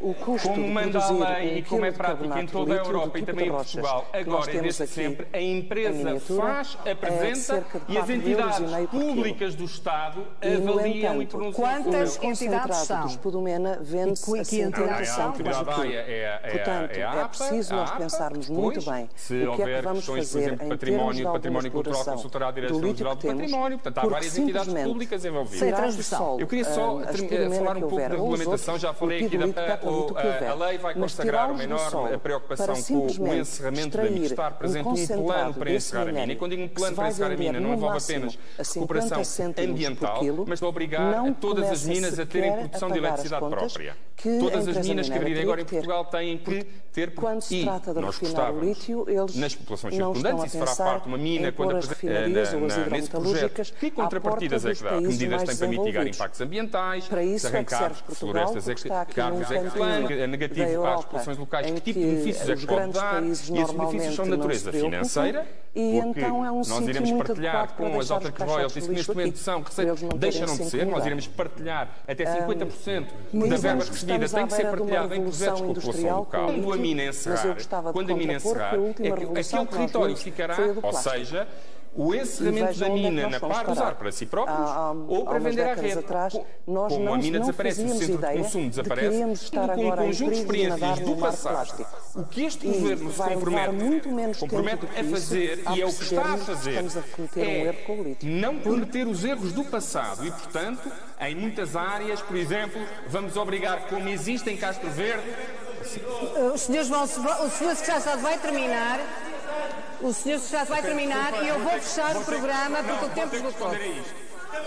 o 0.00 0.14
custo 0.14 0.48
como 0.48 0.62
de 0.64 0.70
manda 0.72 0.98
a 0.98 1.10
lei 1.10 1.54
um 1.54 1.58
e 1.58 1.62
como 1.62 1.84
é 1.84 1.92
prática 1.92 2.40
em 2.40 2.46
toda 2.46 2.72
a 2.72 2.76
Europa 2.78 3.18
e 3.18 3.22
também 3.22 3.46
em 3.48 3.50
Portugal, 3.50 4.06
agora 4.12 4.50
e 4.50 4.52
temos 4.54 4.78
desde 4.78 4.86
sempre, 4.94 5.26
a 5.32 5.38
em 5.38 5.58
empresa 5.58 6.18
faz, 6.20 6.78
é 6.86 6.92
apresenta 6.92 7.64
e 7.88 7.98
as 7.98 8.08
e 8.08 8.12
entidades 8.14 8.58
públicas 8.90 9.54
do 9.54 9.64
Estado 9.64 10.26
E, 10.42 10.54
avaliam 10.54 11.20
e 11.20 11.24
entanto, 11.24 11.28
pronunciam 11.28 11.52
quantas 11.52 12.16
entidades 12.16 12.18
concentrado 12.18 12.74
são? 12.74 13.02
do 13.02 13.08
Spodumena 13.10 13.78
vende-se 13.82 14.30
E 14.30 14.44
que- 14.44 14.62
a 14.62 14.66
entidades 14.66 15.08
100 15.08 15.14
são? 15.16 15.22
A 15.22 15.26
autoridade 15.26 15.64
por 15.64 15.74
quilo. 15.74 15.92
é, 15.92 15.96
é, 15.96 16.40
é, 16.42 16.50
Portanto, 16.52 16.96
é, 16.96 17.00
é 17.02 17.28
preciso 17.28 17.74
nós 17.74 17.90
pensarmos 17.90 18.48
muito 18.48 18.90
bem 18.90 19.08
se 19.14 19.34
o 19.34 19.36
que 19.38 19.44
é 19.44 19.48
houver 19.50 19.76
que 19.76 19.82
vamos 19.82 19.98
questões, 19.98 20.18
por 20.26 20.32
fazer 20.32 20.38
exemplo, 20.46 20.58
de 20.58 20.64
em 20.64 20.68
património, 20.70 21.02
termos 21.04 21.16
de 21.16 21.32
património 21.32 21.70
cultural, 21.70 22.04
consultará 22.04 22.46
a 22.48 22.50
do 22.50 22.54
Direção 22.54 22.80
lítio 22.80 22.96
Geral 22.96 23.16
que 23.16 23.26
do 23.28 23.36
Património, 23.36 23.78
portanto 23.78 23.98
há 24.06 24.10
várias 24.10 24.38
entidades 24.38 24.72
públicas 24.84 25.24
envolvidas. 25.24 26.00
Eu 26.38 26.46
queria 26.46 26.64
só 26.64 27.00
termi- 27.00 27.18
Spodumena 27.18 27.54
falar 27.56 27.76
um 27.76 27.80
pouco 27.80 27.96
da 27.96 28.08
regulamentação, 28.08 28.78
já 28.78 28.92
falei 29.02 29.22
o 29.22 29.26
aqui 29.26 29.38
da 29.38 29.74
a, 29.74 29.76
que 29.76 29.86
houver. 29.86 30.44
a 30.48 30.54
lei 30.54 30.78
vai 30.78 30.94
consagrar 30.94 31.50
uma 31.50 31.64
enorme 31.64 32.18
preocupação 32.18 32.82
com 32.82 33.22
o 33.24 33.34
encerramento 33.34 33.96
da 33.96 34.04
mina, 34.04 34.26
estar 34.26 34.50
presente 34.52 34.88
um 34.88 35.24
plano 35.24 35.54
para 35.54 35.72
encerrar 35.72 36.08
a 36.08 36.12
mina. 36.12 36.32
E 36.32 36.36
quando 36.36 36.50
digo 36.52 36.62
um 36.62 36.68
plano 36.68 36.96
para 36.96 37.08
encerrar 37.08 37.32
a 37.32 37.36
mina, 37.36 37.60
não 37.60 37.74
envolve 37.74 37.98
apenas 37.98 38.38
a 38.58 38.64
50 38.64 38.94
recuperação 38.94 39.54
ambiental, 39.58 40.20
mas 40.46 40.62
obrigar 40.62 41.22
todas 41.40 41.70
as 41.70 41.84
minas 41.84 42.18
a 42.18 42.26
terem 42.26 42.52
produção 42.52 42.90
de 42.90 42.98
eletricidade 42.98 43.48
própria. 43.48 43.96
que 44.16 44.38
Todas 44.38 44.68
as 44.68 44.86
minas 44.86 45.08
que 45.08 45.16
abrirem 45.16 45.42
agora 45.42 45.60
em. 45.60 45.64
Portugal 45.64 46.04
têm 46.04 46.38
que 46.38 46.64
ter 46.92 47.14
Quando 47.14 47.40
se 47.40 47.62
trata 47.62 47.94
de 47.94 48.00
nós 48.00 48.16
o 48.16 48.20
gostávamos, 48.20 48.64
lítio, 48.66 49.04
eles 49.08 49.34
nas 49.36 49.54
populações 49.54 49.94
circundantes, 49.94 50.44
isso 50.54 50.58
fará 50.58 50.76
parte 50.76 51.02
de 51.04 51.08
uma 51.08 51.18
mina 51.18 51.50
quando 51.50 51.74
refinarias 51.74 52.52
na- 52.52 52.58
ou 52.58 52.90
nesse 52.90 53.10
projeto. 53.10 53.62
Que 53.80 53.90
contrapartidas 53.90 54.64
é 54.66 54.74
que 54.74 54.82
dá? 54.82 54.90
Que 54.90 55.00
medidas 55.08 55.42
têm 55.44 55.56
para 55.56 55.68
mitigar 55.68 56.06
impactos 56.06 56.40
ambientais, 56.40 57.08
Para 57.08 57.24
isso 57.24 57.40
se 57.40 57.46
é 57.46 57.50
que 57.50 57.56
arrancar 57.56 57.90
Portugal, 58.04 58.16
florestas 58.18 58.68
é 58.92 59.30
num 59.30 59.42
é 59.42 60.06
que 60.06 60.12
é 60.12 60.26
negativo 60.26 60.68
Europa, 60.68 61.02
populações 61.02 61.38
locais. 61.38 61.66
Que 61.66 61.80
tipo 61.80 61.98
de 61.98 62.06
benefícios 62.06 62.48
é 62.48 62.56
que 62.56 62.66
pode 62.66 62.92
dar? 62.92 63.22
E 63.22 63.30
esses 63.30 63.50
benefícios 63.50 64.14
são 64.14 64.24
de 64.24 64.30
natureza 64.30 64.72
financeira, 64.72 65.46
e 65.74 65.96
então 65.98 66.44
é 66.44 66.50
um 66.52 66.56
nós 66.56 66.88
iremos 66.88 67.10
muito 67.10 67.26
partilhar 67.26 67.74
para 67.74 67.90
com 67.90 68.00
as 68.00 68.10
autarquias 68.10 68.48
royalties, 68.48 68.86
que 68.86 68.92
neste 68.92 69.08
momento 69.08 69.38
são, 69.38 69.62
para 69.62 69.72
terem 69.72 69.94
deixaram 70.16 70.56
de 70.56 70.64
ser, 70.64 70.86
nós 70.86 71.06
iremos 71.06 71.26
partilhar 71.26 71.88
até 72.06 72.24
Ahm, 72.24 72.48
50% 72.48 73.06
Mas 73.32 73.48
da 73.48 73.56
verba 73.56 73.84
recebida 73.84 74.28
tem 74.28 74.46
que 74.46 74.52
ser 74.52 74.66
partilhada 74.66 75.16
em 75.16 75.22
projetos 75.22 75.60
com 75.60 75.70
a 75.70 75.74
população 75.74 76.18
local. 76.18 76.46
Quando 76.46 76.72
a 76.72 76.76
mina 76.76 77.04
encerrar, 77.04 77.54
de 77.54 77.92
quando 77.92 78.12
a 78.12 78.16
mina 78.16 78.34
encerrar, 78.34 78.74
é 78.74 79.40
aquele 79.40 79.66
território 79.66 80.16
ficará, 80.16 80.56
ou 80.82 80.92
seja, 80.92 81.48
o 81.94 82.14
encerramento 82.14 82.78
da 82.78 82.86
é 82.86 82.90
mina 82.90 83.28
na 83.28 83.38
par 83.40 83.64
de 83.66 83.70
usar 83.72 83.94
para 83.96 84.10
si 84.12 84.24
próprios 84.26 84.58
Há- 84.58 84.74
há- 84.74 84.92
ou 84.92 85.24
para 85.24 85.38
vender 85.38 85.62
à 85.62 85.74
rede. 85.74 85.98
atrás, 85.98 86.34
nós 86.66 86.92
Como 86.92 87.04
não, 87.04 87.14
a 87.14 87.18
mina 87.18 87.38
não 87.38 87.46
desaparece, 87.46 87.82
o 87.84 87.88
centro 87.88 88.16
de 88.18 88.38
consumo 88.38 88.64
de 88.64 88.70
desaparece, 88.70 89.08
queríamos 89.10 89.42
estar 89.42 89.68
com 89.68 89.86
um 89.86 89.90
conjunto 89.96 90.30
de 90.30 90.34
de 90.36 90.40
experiências 90.40 90.98
do 91.00 91.14
de 91.14 91.20
passado. 91.20 91.52
plástico. 91.54 91.96
O 92.14 92.24
que 92.24 92.44
este 92.44 92.66
E 92.66 92.72
governo 92.72 93.12
se 93.12 93.18
compromete, 93.22 93.72
muito 93.74 94.08
menos 94.10 94.38
compromete 94.38 94.86
a 94.96 95.00
isso 95.00 95.10
fazer 95.10 95.62
a 95.66 95.76
e 95.76 95.82
é 95.82 95.86
o 95.86 95.92
que 95.92 96.02
está 96.02 96.20
a 96.34 96.38
que 96.38 96.44
fazer 96.44 96.70
estamos 96.70 96.96
a 96.96 97.00
um 97.00 97.28
é 97.42 97.60
erro 97.66 97.78
com 97.86 98.00
o 98.00 98.02
lítio. 98.04 98.30
não 98.30 98.58
cometer 98.58 99.06
os 99.06 99.24
erros 99.24 99.52
do 99.52 99.64
passado 99.64 100.26
e, 100.26 100.30
portanto, 100.30 100.90
em 101.20 101.34
muitas 101.34 101.76
áreas, 101.76 102.20
por 102.22 102.36
exemplo, 102.36 102.80
vamos 103.08 103.36
obrigar, 103.36 103.86
como 103.88 104.08
existe 104.08 104.48
em 104.50 104.56
Castro 104.56 104.90
Verde, 104.90 105.24
Uh, 105.82 106.52
Os 106.54 106.60
senhores 106.62 106.88
vão, 106.88 107.02
o 107.02 107.50
senhor 107.50 107.74
secretário 107.74 108.22
vai 108.22 108.38
terminar. 108.38 109.00
O 110.00 110.12
senhor 110.12 110.38
secretário 110.38 110.68
vai 110.68 110.82
terminar 110.82 111.44
e 111.44 111.48
eu 111.48 111.58
vou 111.60 111.72
fechar 111.72 112.16
o 112.16 112.24
programa 112.24 112.82
porque 112.82 113.04
o 113.04 113.08
tempo 113.10 113.36
esgotou. 113.36 113.70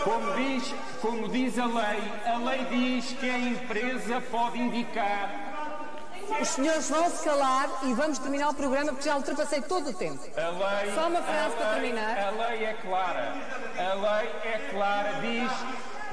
Como 0.04 0.36
diz, 0.36 0.74
como 1.02 1.28
diz 1.30 1.60
a 1.60 1.66
lei, 1.66 2.12
a 2.26 2.38
lei 2.38 2.66
diz 2.66 3.12
que 3.20 3.30
a 3.30 3.38
empresa 3.38 4.22
pode 4.32 4.60
indicar. 4.60 5.85
Os 6.42 6.48
senhores 6.50 6.90
vão 6.90 7.10
se 7.10 7.24
calar 7.24 7.70
e 7.84 7.94
vamos 7.94 8.20
terminar 8.20 8.50
o 8.50 8.54
programa 8.54 8.92
porque 8.92 9.08
já 9.08 9.16
ultrapassei 9.16 9.62
todo 9.62 9.90
o 9.90 9.94
tempo. 9.94 10.20
A 10.36 10.50
lei, 10.82 10.94
Só 10.94 11.08
uma 11.08 11.22
frase 11.22 11.54
a 11.54 11.58
para 11.58 11.72
lei- 11.72 11.80
terminar. 11.82 12.18
A 12.20 12.30
lei 12.32 12.66
é 12.66 12.74
clara. 12.74 13.34
A 13.78 13.94
lei 13.94 14.30
é 14.54 14.70
clara, 14.72 15.14
diz, 15.22 15.52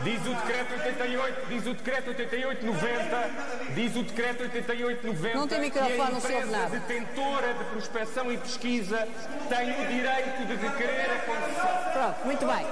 diz 0.05 0.27
o 0.27 0.35
decreto 0.35 0.73
88, 0.75 1.47
diz 1.49 1.67
o 1.67 1.75
decreto 1.75 2.09
8890, 2.09 3.31
diz 3.75 3.97
o 3.97 4.03
decreto 4.03 4.43
8890 4.43 5.39
Não 5.39 5.49
tem 5.49 5.61
microfone, 5.61 6.01
a 6.01 6.11
não 6.11 6.21
se 6.21 6.33
ouve 6.33 6.47
nada. 6.51 6.69
detentora 6.79 7.55
de 7.55 7.65
prospecção 7.65 8.33
e 8.33 8.39
pesquisa 8.39 9.09
tem 9.49 9.71
o 9.73 9.87
direito 9.89 10.45
de 10.47 10.57
requerer 10.57 11.11
a 11.11 11.19
concessão. 11.21 11.93
Pronto, 11.93 12.25
muito 12.27 12.47
bem. 12.47 12.67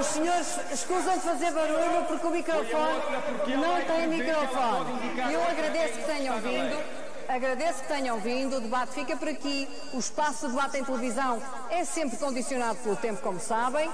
Os 0.00 0.06
senhores 0.06 0.58
escusam 0.72 1.12
de 1.12 1.20
fazer 1.20 1.50
barulho 1.50 2.04
porque 2.08 2.26
o 2.26 2.30
microfone 2.30 3.02
não 3.48 3.84
tem 3.84 4.06
microfone. 4.08 5.30
Eu 5.30 5.42
agradeço 5.42 5.98
que 5.98 6.04
tenham 6.04 6.40
vindo. 6.40 7.00
Agradeço 7.28 7.82
que 7.82 7.88
tenham 7.88 8.18
vindo, 8.18 8.56
o 8.56 8.60
debate 8.60 8.92
fica 8.92 9.14
por 9.14 9.28
aqui. 9.28 9.68
O 9.92 9.98
espaço 9.98 10.46
de 10.46 10.54
debate 10.54 10.78
em 10.78 10.84
televisão 10.84 11.40
é 11.70 11.84
sempre 11.84 12.16
condicionado 12.16 12.78
pelo 12.78 12.96
tempo, 12.96 13.20
como 13.20 13.38
sabem. 13.38 13.90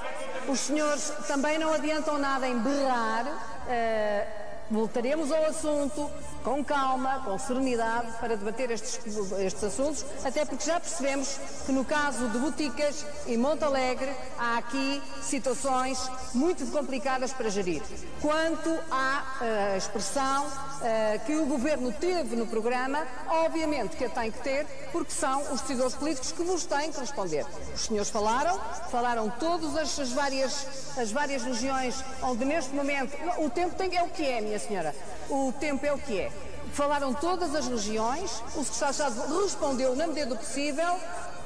Os 0.48 0.60
senhores 0.60 1.12
também 1.26 1.58
não 1.58 1.72
adiantam 1.74 2.18
nada 2.18 2.46
em 2.46 2.56
berrar. 2.56 3.26
eh, 3.68 4.26
voltaremos 4.70 5.30
ao 5.32 5.44
assunto 5.44 6.10
com 6.42 6.64
calma, 6.64 7.22
com 7.24 7.36
serenidade, 7.38 8.06
para 8.20 8.36
debater 8.36 8.70
estes, 8.70 9.00
estes 9.38 9.64
assuntos, 9.64 10.04
até 10.24 10.44
porque 10.44 10.64
já 10.64 10.78
percebemos 10.78 11.38
que 11.66 11.72
no 11.72 11.84
caso 11.84 12.28
de 12.28 12.38
Boticas 12.38 13.04
e 13.26 13.36
Monte 13.36 13.64
Alegre 13.64 14.14
há 14.38 14.58
aqui 14.58 15.02
situações 15.22 15.98
muito 16.32 16.64
complicadas 16.70 17.32
para 17.32 17.50
gerir. 17.50 17.82
Quanto 18.20 18.70
à 18.92 19.38
eh, 19.40 19.76
expressão 19.76 20.46
eh, 20.82 21.20
que 21.26 21.34
o 21.34 21.46
Governo 21.46 21.90
teve 21.90 22.36
no 22.36 22.46
programa, 22.46 23.04
obviamente 23.28 23.96
que 23.96 24.04
a 24.04 24.10
tem 24.10 24.30
que 24.30 24.38
ter, 24.38 24.66
porque 24.92 25.12
são 25.12 25.52
os 25.52 25.60
decisores 25.62 25.94
políticos 25.94 26.30
que 26.30 26.44
vos 26.44 26.64
têm 26.64 26.92
que 26.92 27.00
responder. 27.00 27.44
Os 27.74 27.86
senhores 27.86 28.08
falaram, 28.08 28.56
falaram 28.90 29.28
todas 29.30 29.76
as, 29.76 29.98
as 29.98 30.12
várias, 30.12 30.96
as 30.96 31.10
várias 31.10 31.42
regiões 31.42 32.04
onde 32.22 32.44
neste 32.44 32.72
momento. 32.72 33.16
O 33.38 33.50
tempo 33.50 33.74
tem, 33.74 33.96
é 33.96 34.02
o 34.02 34.08
que 34.08 34.24
é, 34.24 34.40
minha 34.40 34.55
senhora. 34.58 34.94
O 35.28 35.52
tempo 35.52 35.84
é 35.84 35.92
o 35.92 35.98
que 35.98 36.20
é. 36.20 36.30
Falaram 36.72 37.14
todas 37.14 37.54
as 37.54 37.66
regiões, 37.66 38.42
o 38.54 38.64
Secretário-Estado 38.64 39.42
respondeu 39.42 39.96
na 39.96 40.06
medida 40.06 40.26
do 40.26 40.36
possível. 40.36 40.98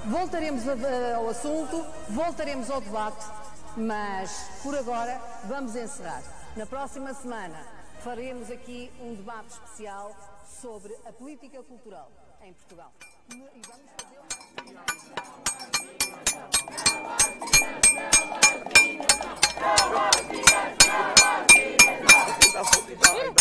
Voltaremos 0.07 0.63
ao 1.17 1.29
assunto, 1.29 1.85
voltaremos 2.09 2.71
ao 2.71 2.81
debate 2.81 3.23
Mas, 3.77 4.51
por 4.63 4.75
agora, 4.77 5.21
vamos 5.45 5.77
encerrar. 5.77 6.23
Na 6.57 6.67
próxima 6.67 7.15
semana 7.15 7.65
faremos 8.03 8.51
aqui 8.51 8.91
um 9.01 9.15
debate 9.15 9.51
especial 9.51 10.13
sobre 10.61 10.93
a 11.07 11.13
política 11.13 11.63
cultural 11.63 12.11
em 12.43 12.53
Portugal. 12.53 12.93
E 13.31 13.63
vamos 13.69 13.91
Querem 22.61 23.33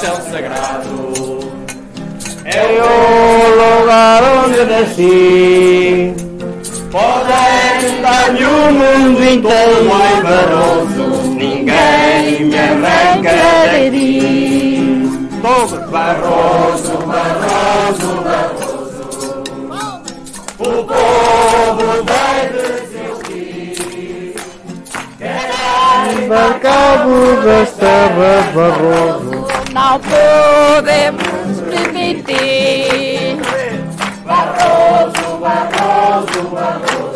chão 0.00 0.16
sagrado, 0.32 1.40
é 2.46 2.80
o 2.80 3.80
lugar 3.80 4.22
onde 4.46 4.64
nasci. 4.64 6.14
Podem 6.90 8.00
dar-me 8.00 8.44
o 8.44 8.72
mundo 8.72 9.22
inteiro, 9.22 9.92
ai 9.92 10.22
Barroso, 10.22 11.34
ninguém 11.34 12.46
me 12.46 12.58
arranca 12.58 13.30
daqui. 13.72 15.10
Barroso, 15.42 15.76
Barroso, 15.90 16.96
Barroso, 17.06 18.10
o 20.58 20.84
povo 20.84 21.30
Dar 26.30 26.60
cabo 26.60 27.42
das 27.44 27.72
terras, 27.72 28.46
Barroso. 28.54 29.29
Não 29.90 29.98
podemos 29.98 31.60
permitir. 31.68 33.36
Barroso, 34.24 35.38
Barroso, 35.40 36.42
Barroso, 36.54 37.09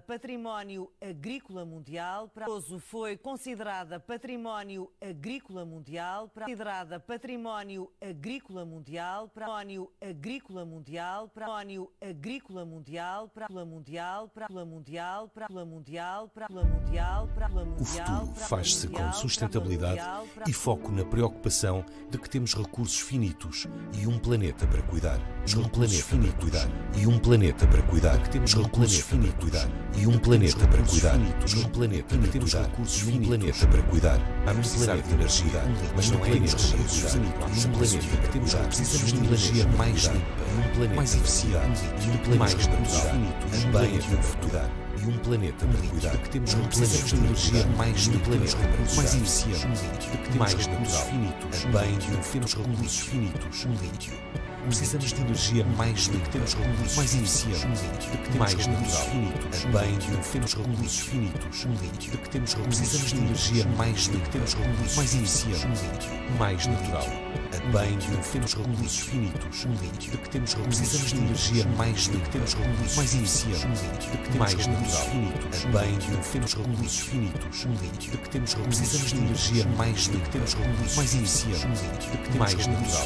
património 0.00 0.85
agrícola 1.36 1.66
mundial. 1.66 2.28
Prazo 2.28 2.78
foi 2.78 3.16
considerada 3.16 4.00
património 4.00 4.90
agrícola 5.00 5.66
mundial. 5.66 6.30
Considerada 6.34 6.98
património 6.98 7.92
agrícola 8.00 8.64
mundial. 8.64 9.28
Património 9.28 9.92
agrícola 10.00 10.64
mundial. 10.64 11.28
Património 11.28 11.92
agrícola 12.00 12.64
mundial. 12.64 13.28
Para 13.28 13.48
mundial. 13.66 14.28
Para 14.28 14.48
mundial. 14.64 15.28
Para 15.28 15.64
mundial. 15.64 16.28
Para 16.30 16.48
mundial. 16.48 17.28
Para 17.34 17.48
O 17.48 17.66
mundial. 17.66 18.26
futuro 18.26 18.34
faz-se 18.34 18.88
com 18.88 19.12
sustentabilidade 19.12 20.00
e 20.46 20.52
foco 20.54 20.90
na 20.90 21.04
preocupação 21.04 21.84
de 22.10 22.18
que 22.18 22.30
temos 22.30 22.54
recursos 22.54 23.00
finitos 23.00 23.66
e 23.92 24.06
um 24.06 24.18
planeta 24.18 24.66
para 24.66 24.82
cuidar. 24.82 25.20
Um 25.56 25.68
planeta 25.68 26.16
para 26.16 26.32
cuidar 26.40 26.68
e 26.98 27.06
um 27.06 27.18
planeta 27.18 27.66
para 27.66 27.82
cuidar. 27.82 28.22
Que 28.22 28.30
temos 28.30 28.54
recursos 28.54 29.00
finitos 29.00 29.50
e 29.98 30.06
um 30.06 30.18
planeta 30.18 30.66
para 30.68 30.82
cuidar. 30.82 31.18
Um 31.56 31.68
planeta 31.70 32.18
que 32.18 32.28
temos 32.28 32.54
recursos 32.54 33.08
e 33.08 33.12
um 33.12 33.22
planeta 33.24 33.66
para 33.66 33.82
cuidar. 33.82 34.20
Há 34.46 34.54
precisar 34.54 34.96
de 34.96 35.12
energia, 35.12 35.62
mas 35.94 36.10
não 36.10 36.24
é 36.24 36.30
energia 36.30 36.78
finitos. 36.78 37.64
Um 37.64 37.72
planeta. 37.72 38.16
que 38.16 38.28
temos 38.28 38.54
precisamos 38.54 39.12
de 39.12 39.18
energia 39.18 39.66
mais 39.76 40.04
limpa, 40.04 40.42
um 40.56 40.74
planeta 40.74 40.94
mais 40.94 41.14
eficiente 41.14 41.82
e 41.84 42.10
um 42.10 42.16
planeta 42.18 42.38
mais 42.38 42.54
natural. 42.54 43.16
Um 43.16 43.70
planeta 43.70 44.16
para 44.16 44.40
cuidar. 44.40 44.70
e 45.02 45.06
um 45.06 45.18
planeta 45.18 45.66
para 45.66 45.88
cuidar. 45.88 46.16
Que 46.18 46.30
temos 46.30 46.54
precisamos 46.54 47.10
de 47.10 47.16
energia 47.16 47.66
mais 47.76 48.06
limpa, 48.06 48.30
mais 48.96 49.14
eficiente, 49.14 49.82
de 50.00 50.08
que 50.08 50.16
temos 50.16 50.36
mais 50.38 50.54
recursos 50.54 51.00
finitos, 51.00 51.64
bem 51.64 51.98
de 51.98 52.10
um 52.10 52.20
temos 52.32 52.54
recursos 52.54 53.00
finitos, 53.00 53.64
um 53.64 53.72
lítio. 53.84 54.45
Precisamos 54.66 55.12
de 55.12 55.20
energia 55.20 55.64
mais 55.76 56.06
limpa, 56.08 56.28
temos 56.30 56.54
recursos 56.54 56.96
mais 56.96 57.14
eficiente, 57.14 57.66
de 58.10 58.18
que 58.18 58.30
temos 58.30 58.38
mais 58.38 58.52
recursos 58.54 58.98
finitos, 58.98 59.64
bem 59.64 59.98
de 59.98 60.10
um 60.10 60.20
temos 60.32 60.54
recursos 60.54 60.98
finitos, 60.98 61.64
um. 61.64 61.74
De 61.76 62.18
que 62.18 62.28
temos 62.30 62.54
precisamos 62.54 63.10
de 63.12 63.18
energia 63.18 63.66
mais 63.76 64.06
limpa, 64.06 64.28
temos 64.30 64.54
recursos 64.54 64.96
mais 64.96 65.14
eficiente, 65.14 65.66
um 65.66 65.70
lítio, 65.70 66.10
mais 66.38 66.66
natural. 66.66 67.06
Bem 67.72 67.96
de 67.96 68.10
um 68.10 68.20
temos 68.20 68.54
recursos 68.54 68.98
finitos, 68.98 69.64
um. 69.64 69.74
De 69.74 70.18
que 70.18 70.28
temos 70.30 70.54
precisamos 70.54 71.10
de 71.10 71.18
energia 71.18 71.66
mais 71.76 72.06
limpa, 72.06 72.28
temos 72.30 72.54
recursos 72.54 72.96
mais 72.96 73.14
eficiente, 73.14 73.66
um 73.66 73.70
lítio. 73.70 74.10
De 74.10 74.18
que 74.18 74.28
temos 74.30 74.38
mais 74.38 74.52
finitos, 74.52 75.64
bem 75.64 75.98
de 75.98 76.10
um 76.10 76.20
temos 76.32 76.54
recursos 76.54 76.98
finitos, 76.98 77.64
um. 77.64 77.72
De 77.72 78.18
que 78.18 78.28
temos 78.30 78.54
precisamos 78.54 79.10
de 79.12 79.18
energia 79.18 79.66
mais 79.76 80.06
limpa, 80.06 80.28
temos 80.30 80.54
recursos 80.54 80.96
mais 80.96 81.14
eficiente, 81.14 81.66
um 81.66 81.70
lítio. 81.70 82.10
De 82.10 82.18
que 82.18 82.30
temos 82.32 82.38
mais 82.38 82.52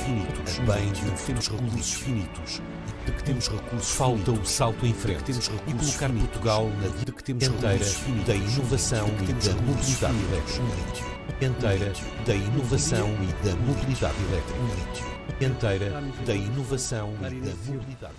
finitos, 0.01 0.59
bem 0.59 0.93
de 0.93 1.05
um 1.05 1.15
temos 1.27 1.50
recursos 1.51 1.95
finitos. 1.95 2.63
De 3.07 3.13
que 3.13 3.23
temos 3.25 3.49
recursos 3.49 3.91
falta 3.93 4.31
o 4.31 4.45
salto 4.45 4.87
em 4.87 4.93
frente 4.93 5.25
temos 5.25 5.49
recursos 5.49 5.95
e 5.95 5.99
colocar 5.99 6.11
Portugal 6.21 6.71
na 6.83 7.05
de 7.05 7.13
que 7.13 7.25
temos 7.25 7.45
inteira 7.45 7.85
da 8.27 8.35
inovação 8.35 9.09
e 9.09 9.33
da 9.33 9.55
mobilidade 9.63 10.17
elétrica. 10.29 11.11
Inteira 11.41 11.93
da 12.27 12.35
inovação 12.35 13.09
e 13.23 13.47
da 13.47 13.57
mobilidade 13.57 14.17
elétrica. 14.29 15.11
Inteira 15.41 16.03
da 16.27 16.35
inovação 16.35 17.15
e 17.15 17.41
da 17.41 17.73
mobilidade 17.73 18.15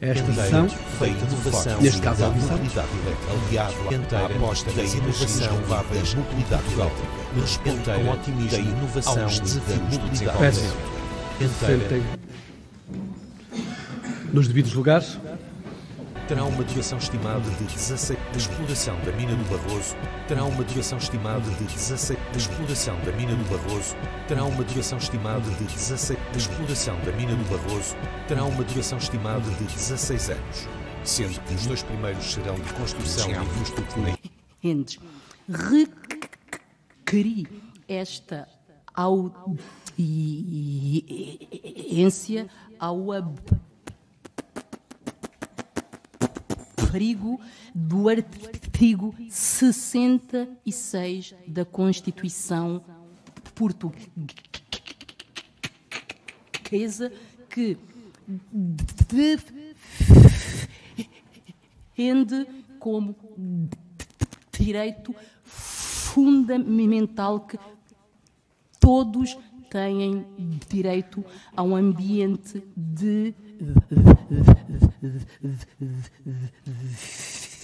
Esta 0.00 0.30
inteira 0.30 0.42
sessão, 0.44 0.66
da 0.66 0.68
feita 0.98 1.26
de 1.26 1.34
inovação 1.34 1.80
neste 1.80 2.00
caso 2.00 2.20
da 2.20 2.26
a 2.26 2.30
mobilidade 2.30 2.88
elétrica. 2.98 3.32
Aliado 3.48 3.74
à 4.16 4.26
aposta 4.26 4.72
da 4.72 4.82
inovação 4.84 5.56
e 5.56 5.66
da 5.66 6.20
mobilidade 6.20 6.72
elétrica. 6.72 7.24
Responde 7.40 7.82
com 7.82 8.10
otimismo 8.12 8.50
da 8.50 8.58
inovação 8.58 9.28
e 9.28 9.60
da 9.60 9.98
mobilidade 9.98 10.38
elétrica. 10.38 10.64
inteira 10.64 10.93
Sentem 11.38 12.02
nos 14.32 14.46
devidos 14.48 14.72
lugares. 14.74 15.18
terá 16.28 16.44
uma 16.44 16.64
duração 16.64 16.96
estimada 16.98 17.50
de 17.50 17.64
16 17.64 18.18
da 18.18 18.36
exploração 18.36 18.96
da 19.00 19.12
mina 19.12 19.34
do 19.34 19.44
Barroso. 19.50 19.96
Terá 20.26 20.44
uma 20.44 20.64
duração 20.64 20.98
estimada 20.98 21.50
de 21.50 21.64
16 21.64 22.18
da 22.18 22.36
exploração 22.38 22.96
da 23.00 23.12
mina 23.12 23.34
do 23.34 23.44
Barroso. 23.50 23.96
Terá 24.26 24.44
uma 24.44 24.64
duração 24.64 24.98
estimada 24.98 25.50
de 25.50 25.64
16 25.64 26.18
da 26.18 26.38
exploração 26.38 26.96
da 27.00 27.12
mina 27.12 27.34
do 27.34 27.44
Barroso. 27.50 27.96
Terá 28.26 28.44
uma 28.44 28.64
duração 28.64 28.98
estimada 28.98 29.50
de 29.50 29.64
16 29.64 30.30
anos 30.30 30.68
sendo 31.04 31.38
que 31.42 31.54
os 31.54 31.66
dois 31.66 31.82
primeiros 31.82 32.24
serão 32.32 32.54
de 32.54 32.72
construção 32.72 33.30
e 33.30 33.36
infraestrutura 33.36 34.18
entes. 34.62 34.98
Requeri 37.06 37.46
esta 37.86 38.48
audiência 38.94 39.83
ao 42.78 43.12
abrigo 46.94 47.40
do 47.74 48.08
artigo 48.08 49.12
66 49.28 51.34
da 51.46 51.64
Constituição 51.64 52.84
portuguesa 53.54 54.02
que 57.48 57.78
defende 61.96 62.46
como 62.78 63.16
direito 64.52 65.14
fundamental 65.42 67.40
que 67.40 67.58
todos 68.78 69.36
têm 69.74 70.24
direito 70.68 71.24
a 71.56 71.62
um 71.64 71.74
ambiente 71.74 72.62
de 72.76 73.34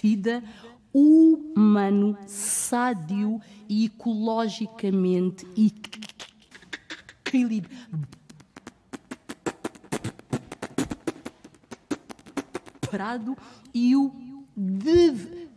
vida 0.03 0.43
humano, 0.93 2.19
sádio 2.27 3.41
e 3.69 3.85
ecologicamente 3.85 5.47
equilibrado 7.25 7.71
e 13.73 13.95
o 13.95 14.13
dever 14.57 15.49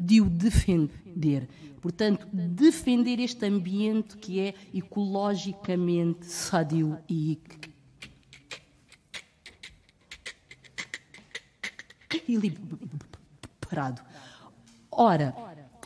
de 0.00 0.20
o 0.20 0.28
defender. 0.28 1.48
Portanto, 1.86 2.26
defender 2.32 3.20
este 3.20 3.46
ambiente 3.46 4.16
que 4.16 4.40
é 4.40 4.54
ecologicamente 4.74 6.26
sádio 6.26 6.98
e 7.08 7.38
equilibrado. 12.10 14.02
Ora, 14.90 15.32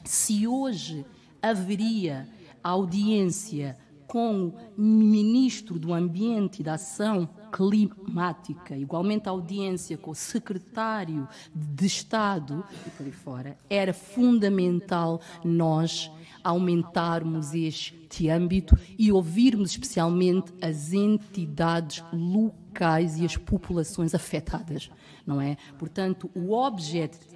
se 0.02 0.46
hoje 0.46 1.04
haveria 1.42 2.26
audiência 2.62 3.76
com 4.10 4.48
o 4.48 4.54
Ministro 4.76 5.78
do 5.78 5.94
Ambiente 5.94 6.60
e 6.60 6.64
da 6.64 6.74
Ação 6.74 7.28
Climática, 7.52 8.76
igualmente 8.76 9.28
audiência 9.28 9.96
com 9.96 10.10
o 10.10 10.16
Secretário 10.16 11.28
de 11.54 11.86
Estado 11.86 12.64
e 12.84 12.90
por 12.90 13.06
aí 13.06 13.12
fora, 13.12 13.56
era 13.70 13.94
fundamental 13.94 15.20
nós 15.44 16.10
aumentarmos 16.42 17.54
este 17.54 18.28
âmbito 18.28 18.76
e 18.98 19.12
ouvirmos 19.12 19.70
especialmente 19.70 20.52
as 20.60 20.92
entidades 20.92 22.02
locais 22.12 23.16
e 23.16 23.24
as 23.24 23.36
populações 23.36 24.12
afetadas, 24.12 24.90
não 25.24 25.40
é? 25.40 25.56
Portanto, 25.78 26.28
o 26.34 26.52
objetivo 26.52 27.30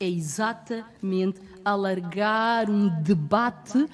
é 0.00 0.08
exatamente 0.08 1.40
alargar 1.64 2.70
um 2.70 2.88
debate 3.02 3.78
uh, 3.78 3.88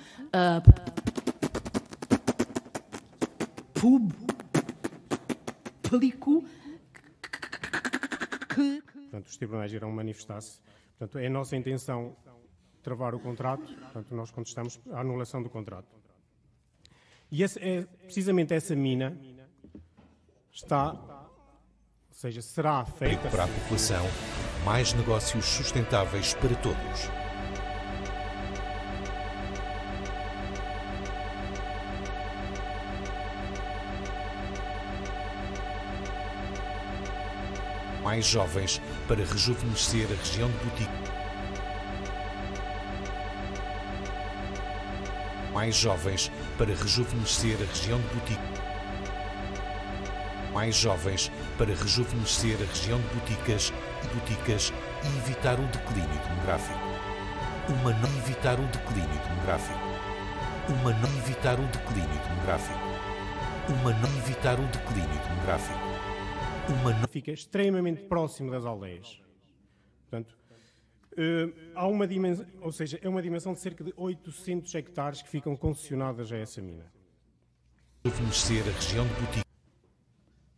público 3.72 4.24
que 8.54 8.84
Portanto, 9.14 9.28
os 9.28 9.36
tribunais 9.36 9.72
irão 9.72 9.92
manifestar-se. 9.92 10.60
Portanto, 10.98 11.18
é 11.18 11.26
a 11.26 11.30
nossa 11.30 11.56
intenção 11.56 12.16
travar 12.82 13.14
o 13.14 13.20
contrato. 13.20 13.64
Portanto, 13.64 14.14
nós 14.14 14.30
contestamos 14.30 14.80
a 14.90 15.00
anulação 15.00 15.40
do 15.40 15.48
contrato. 15.48 15.86
E 17.30 17.42
esse 17.42 17.60
é 17.60 17.82
precisamente 18.02 18.52
essa 18.52 18.74
mina 18.74 19.16
está, 20.50 20.92
ou 20.92 21.30
seja, 22.10 22.42
será 22.42 22.84
feita 22.84 23.28
para 23.28 23.44
a 23.44 23.48
população 23.48 24.04
mais 24.64 24.94
negócios 24.94 25.44
sustentáveis 25.44 26.34
para 26.34 26.54
todos 26.56 27.10
mais 38.02 38.26
jovens 38.26 38.80
para 39.08 39.24
rejuvenescer 39.24 40.06
a 40.06 40.14
região 40.14 40.48
de 40.48 40.56
Botico. 40.58 40.92
Mais 45.52 45.74
jovens 45.74 46.30
para 46.56 46.74
rejuvenescer 46.74 47.56
a 47.56 47.66
região 47.66 47.98
de 47.98 48.06
Botico. 48.14 48.64
mais 50.52 50.76
jovens 50.76 51.32
para 51.58 51.74
rejuvenescer 51.74 52.56
a 52.62 52.64
região 52.72 53.00
de 53.00 53.08
Boticas 53.08 53.72
Boticas 54.08 54.72
e 55.04 55.18
evitar 55.18 55.58
um 55.58 55.66
declínio 55.66 56.20
demográfico. 56.28 56.78
Uma 57.68 57.92
não 57.92 58.18
evitar 58.18 58.58
um 58.60 58.66
declínio 58.66 59.22
demográfico. 59.28 59.78
Uma 60.68 60.92
não 60.92 61.18
evitar 61.18 61.58
um 61.58 61.66
declínio 61.66 62.22
demográfico. 62.28 62.78
Uma 63.68 63.92
não 63.92 64.18
evitar 64.18 64.60
um 64.60 64.66
declínio 64.66 65.22
demográfico. 65.28 65.78
Uma 66.80 66.92
não 66.92 67.08
Fica 67.08 67.30
extremamente 67.30 68.02
próximo 68.02 68.50
das 68.50 68.64
aldeias. 68.64 69.20
Portanto, 70.02 70.36
eh, 71.16 71.48
há 71.74 71.86
uma 71.86 72.06
dimensão, 72.06 72.46
ou 72.60 72.72
seja, 72.72 72.98
é 73.02 73.08
uma 73.08 73.22
dimensão 73.22 73.52
de 73.52 73.60
cerca 73.60 73.84
de 73.84 73.92
800 73.96 74.74
hectares 74.74 75.22
que 75.22 75.28
ficam 75.28 75.56
concessionadas 75.56 76.32
a 76.32 76.36
essa 76.36 76.60
mina. 76.60 76.92
rejuvenescer 78.04 78.62
a 78.68 78.72
região 78.72 79.06
de 79.06 79.14
Boticas. 79.14 79.44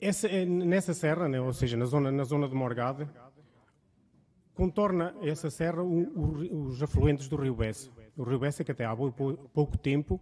Essa, 0.00 0.28
é, 0.28 0.44
nessa 0.44 0.92
serra, 0.92 1.28
né, 1.28 1.40
ou 1.40 1.52
seja, 1.52 1.76
na 1.76 1.84
zona, 1.84 2.10
na 2.10 2.24
zona 2.24 2.48
de 2.48 2.54
Morgade, 2.54 3.08
contorna 4.56 5.14
essa 5.22 5.50
serra 5.50 5.82
o- 5.82 6.02
o- 6.18 6.62
os 6.68 6.82
afluentes 6.82 7.28
do 7.28 7.36
Rio 7.36 7.54
Bessa. 7.54 7.90
O 8.16 8.22
Rio 8.24 8.38
Bessa, 8.38 8.64
que 8.64 8.72
até 8.72 8.84
há 8.86 8.96
pou- 8.96 9.12
pou- 9.12 9.36
pouco 9.52 9.76
tempo 9.76 10.18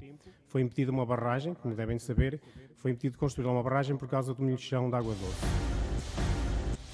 foi 0.48 0.60
impedido 0.60 0.90
uma 0.92 1.06
barragem, 1.06 1.54
como 1.54 1.74
devem 1.74 1.98
saber, 1.98 2.40
foi 2.76 2.90
impedido 2.90 3.16
construir 3.16 3.46
uma 3.46 3.62
barragem 3.62 3.96
por 3.96 4.08
causa 4.08 4.34
do 4.34 4.42
milchão 4.42 4.90
de 4.90 4.96
água 4.96 5.14
doce. 5.14 6.84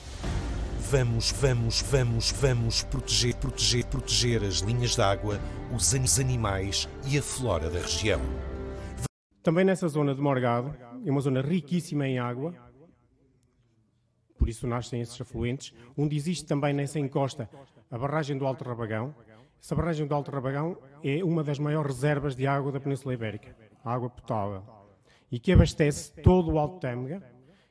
Vamos, 0.91 1.30
vamos, 1.32 1.82
vamos, 1.82 2.32
vamos 2.32 2.82
proteger, 2.82 3.36
proteger, 3.36 3.86
proteger 3.86 4.43
as 4.43 4.59
linhas 4.59 4.91
de 4.97 5.01
água, 5.01 5.38
os 5.74 5.95
an- 5.95 6.03
os 6.03 6.18
animais 6.18 6.88
e 7.07 7.16
a 7.16 7.22
flora 7.22 7.70
da 7.70 7.78
região. 7.78 8.20
Também 9.43 9.64
nessa 9.64 9.88
zona 9.88 10.14
de 10.14 10.20
Morgado, 10.20 10.74
é 11.07 11.11
uma 11.11 11.20
zona 11.20 11.41
riquíssima 11.41 12.07
em 12.07 12.18
água, 12.18 12.53
por 14.41 14.49
isso 14.49 14.66
nascem 14.66 15.03
esses 15.03 15.20
afluentes, 15.20 15.74
onde 15.95 16.16
existe 16.16 16.47
também 16.47 16.72
nessa 16.72 16.99
encosta 16.99 17.49
a 17.91 17.99
barragem 17.99 18.38
do 18.38 18.47
Alto 18.47 18.64
Rabagão. 18.64 19.14
Essa 19.62 19.74
barragem 19.74 20.07
do 20.07 20.14
Alto 20.14 20.30
Rabagão 20.30 20.78
é 21.05 21.22
uma 21.22 21.45
das 21.45 21.59
maiores 21.59 21.95
reservas 21.95 22.34
de 22.34 22.47
água 22.47 22.72
da 22.72 22.80
Península 22.80 23.12
Ibérica, 23.12 23.55
água 23.84 24.09
potável, 24.09 24.62
e 25.30 25.38
que 25.38 25.53
abastece 25.53 26.11
todo 26.22 26.53
o 26.53 26.59
Alto 26.59 26.80
Tâmega, 26.80 27.22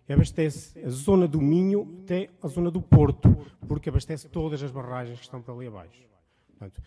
abastece 0.08 0.80
a 0.86 0.90
zona 0.90 1.28
do 1.28 1.42
Minho 1.42 2.02
até 2.04 2.30
a 2.40 2.48
zona 2.48 2.70
do 2.70 2.84
Porto, 2.84 3.36
porque 3.68 3.90
abastece 3.90 4.30
todas 4.30 4.62
as 4.62 4.70
barragens 4.70 5.18
que 5.18 5.26
estão 5.26 5.42
por 5.42 5.56
ali 5.56 5.66
abaixo. 5.68 6.04
Portanto, 6.50 6.80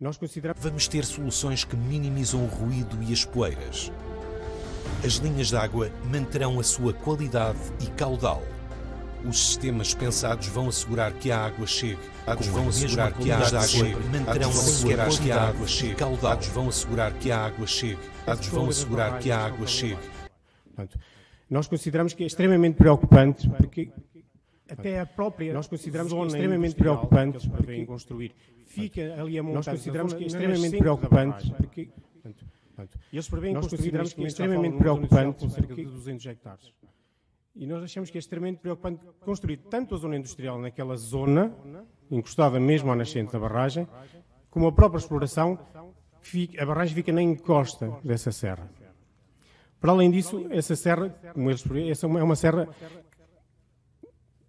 nós 0.00 0.16
consideramos... 0.16 0.62
Vamos 0.62 0.88
ter 0.88 1.04
soluções 1.04 1.62
que 1.62 1.76
minimizam 1.76 2.42
o 2.42 2.48
ruído 2.48 3.02
e 3.02 3.12
as 3.12 3.22
poeiras. 3.22 3.92
As 5.04 5.16
linhas 5.16 5.48
de 5.48 5.56
água 5.56 5.90
manterão 6.10 6.58
a 6.58 6.62
sua 6.62 6.94
qualidade 6.94 7.60
e 7.82 7.86
caudal. 7.90 8.42
Os 9.28 9.48
sistemas 9.48 9.92
pensados 9.92 10.46
vão 10.46 10.68
assegurar 10.68 11.12
que 11.12 11.32
a 11.32 11.46
água 11.46 11.66
chegue. 11.66 11.98
Dados 12.24 12.46
vão 12.46 12.68
assegurar 12.68 13.12
que 13.12 13.30
a 13.30 13.38
água 13.38 13.66
chegue. 13.66 13.94
Manterão 13.94 14.50
a 14.50 14.52
sua 14.52 14.82
qualidade 14.82 15.20
que 15.20 15.30
a 15.32 15.42
água 15.42 15.66
chegue. 15.66 15.94
Dados 15.94 16.46
vão 16.48 16.68
assegurar 16.68 17.12
que 17.14 17.30
a 17.30 17.38
água 17.38 17.66
chegue. 17.66 17.98
Dados 18.24 18.46
vão 18.48 18.68
assegurar 18.68 19.18
que 19.18 19.30
a 19.30 19.38
água 19.38 19.66
chegue. 19.66 19.98
Nós 21.48 21.66
consideramos 21.68 22.12
que 22.12 22.24
é 22.24 22.26
extremamente 22.26 22.76
preocupante, 22.76 23.48
porque 23.48 23.92
até 24.68 25.00
a 25.00 25.06
própria 25.06 25.52
nós 25.52 25.68
consideramos 25.68 26.12
que 26.12 26.18
é 26.18 26.26
extremamente 26.26 26.74
preocupante 26.74 27.48
porque 27.48 27.86
construir 27.86 28.32
fica 28.66 29.20
ali 29.20 29.38
a 29.38 29.42
montar. 29.42 29.56
Nós 29.56 29.68
consideramos 29.68 30.12
que 30.12 30.24
é 30.24 30.26
extremamente 30.26 30.76
preocupante 30.76 31.52
porque 31.52 31.86
portanto, 31.86 32.44
portanto, 32.66 32.98
eles 33.12 33.28
prevêem 33.28 33.54
nós 33.54 33.68
consideramos 33.68 34.12
que 34.12 34.24
é 34.24 34.26
extremamente 34.26 34.76
preocupante 34.76 35.50
cerca 35.50 35.74
de 35.74 35.84
200 35.84 36.26
hectares. 36.26 36.72
E 37.56 37.66
nós 37.66 37.82
achamos 37.82 38.10
que 38.10 38.18
é 38.18 38.20
extremamente 38.20 38.58
preocupante 38.58 39.00
construir 39.20 39.56
tanto 39.56 39.94
a 39.94 39.98
zona 39.98 40.16
industrial 40.16 40.58
naquela 40.58 40.96
zona, 40.96 41.52
encostada 42.10 42.60
mesmo 42.60 42.92
à 42.92 42.96
nascente 42.96 43.32
da 43.32 43.38
barragem, 43.38 43.88
como 44.50 44.66
a 44.66 44.72
própria 44.72 44.98
exploração, 44.98 45.58
a 46.58 46.66
barragem 46.66 46.94
fica 46.94 47.12
na 47.12 47.22
encosta 47.22 47.92
dessa 48.04 48.30
serra. 48.30 48.70
Para 49.80 49.92
além 49.92 50.10
disso, 50.10 50.46
essa 50.50 50.76
serra, 50.76 51.08
como 51.32 51.50
eles 51.50 51.64
essa 51.90 52.06
é 52.06 52.08
uma- 52.08 52.32
é 52.32 52.36
serra, 52.36 52.68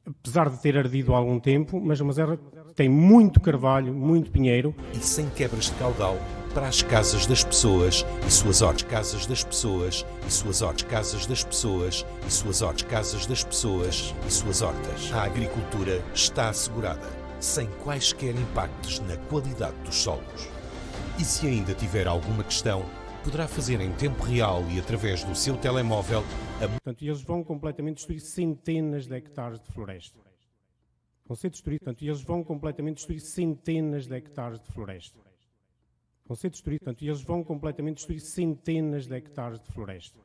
apesar 0.06 0.50
de 0.50 0.62
ter 0.62 0.78
ardido 0.78 1.14
há 1.14 1.18
algum 1.18 1.40
tempo, 1.40 1.80
mas 1.80 2.00
é 2.00 2.04
uma 2.04 2.14
serra 2.14 2.38
que 2.38 2.74
tem 2.74 2.90
muito 2.90 3.40
carvalho, 3.40 3.94
muito 3.94 4.32
pinheiro. 4.32 4.74
E 4.94 4.98
sem 4.98 5.30
quebras 5.30 5.66
de 5.66 5.74
caudal 5.74 6.18
para 6.58 6.70
as 6.70 6.82
casas 6.82 7.28
das 7.28 7.44
pessoas 7.44 8.04
e 8.26 8.32
suas 8.32 8.64
hortas. 8.64 8.82
Casas 8.82 9.28
das 9.28 9.44
pessoas 9.44 10.04
e 10.28 10.32
suas 10.32 10.64
hortas. 10.64 10.90
Casas 10.90 11.28
das 11.28 11.44
pessoas 11.44 12.04
e 12.28 12.32
suas 12.32 12.64
hortas. 12.64 12.82
Casas 12.82 13.28
das 13.28 13.44
pessoas 13.44 14.16
e 14.26 14.32
suas 14.32 14.64
hortas. 14.64 15.14
A 15.14 15.26
agricultura 15.26 16.04
está 16.16 16.50
assegurada, 16.50 17.08
sem 17.40 17.68
quaisquer 17.84 18.36
impactos 18.36 19.00
na 19.02 19.16
qualidade 19.28 19.78
dos 19.86 19.98
solos. 19.98 20.50
E 21.20 21.24
se 21.24 21.46
ainda 21.46 21.76
tiver 21.76 22.08
alguma 22.08 22.44
questão, 22.44 22.84
poderá 23.24 23.48
fazer 23.48 23.80
em 23.80 23.92
tempo 23.92 24.24
real 24.24 24.64
e 24.72 24.80
através 24.80 25.24
do 25.24 25.36
seu 25.36 25.56
telemóvel 25.58 26.24
a 26.60 26.68
Portanto, 26.68 27.04
eles 27.04 27.22
vão 27.22 27.44
completamente 27.44 27.98
destruir 27.98 28.20
centenas 28.20 29.06
de 29.06 29.16
hectares 29.16 29.60
de 29.60 29.72
floresta. 29.72 30.20
Vão 31.24 31.36
ser 31.36 31.52
destruídos. 31.52 31.86
Portanto, 31.86 32.04
eles 32.04 32.24
vão 32.24 32.44
completamente 32.44 32.96
destruir 32.96 33.20
centenas 33.20 34.08
de 34.08 34.16
hectares 34.16 34.60
de 34.60 34.72
floresta. 34.72 35.27
Vão 36.28 36.36
ser 36.36 36.50
destruídos. 36.50 36.84
Portanto, 36.84 37.04
eles 37.04 37.22
vão 37.22 37.44
completamente 37.44 37.98
destruir 37.98 38.20
centenas 38.20 39.08
de 39.08 39.16
hectares 39.16 39.60
de 39.60 39.72
floresta. 39.72 40.20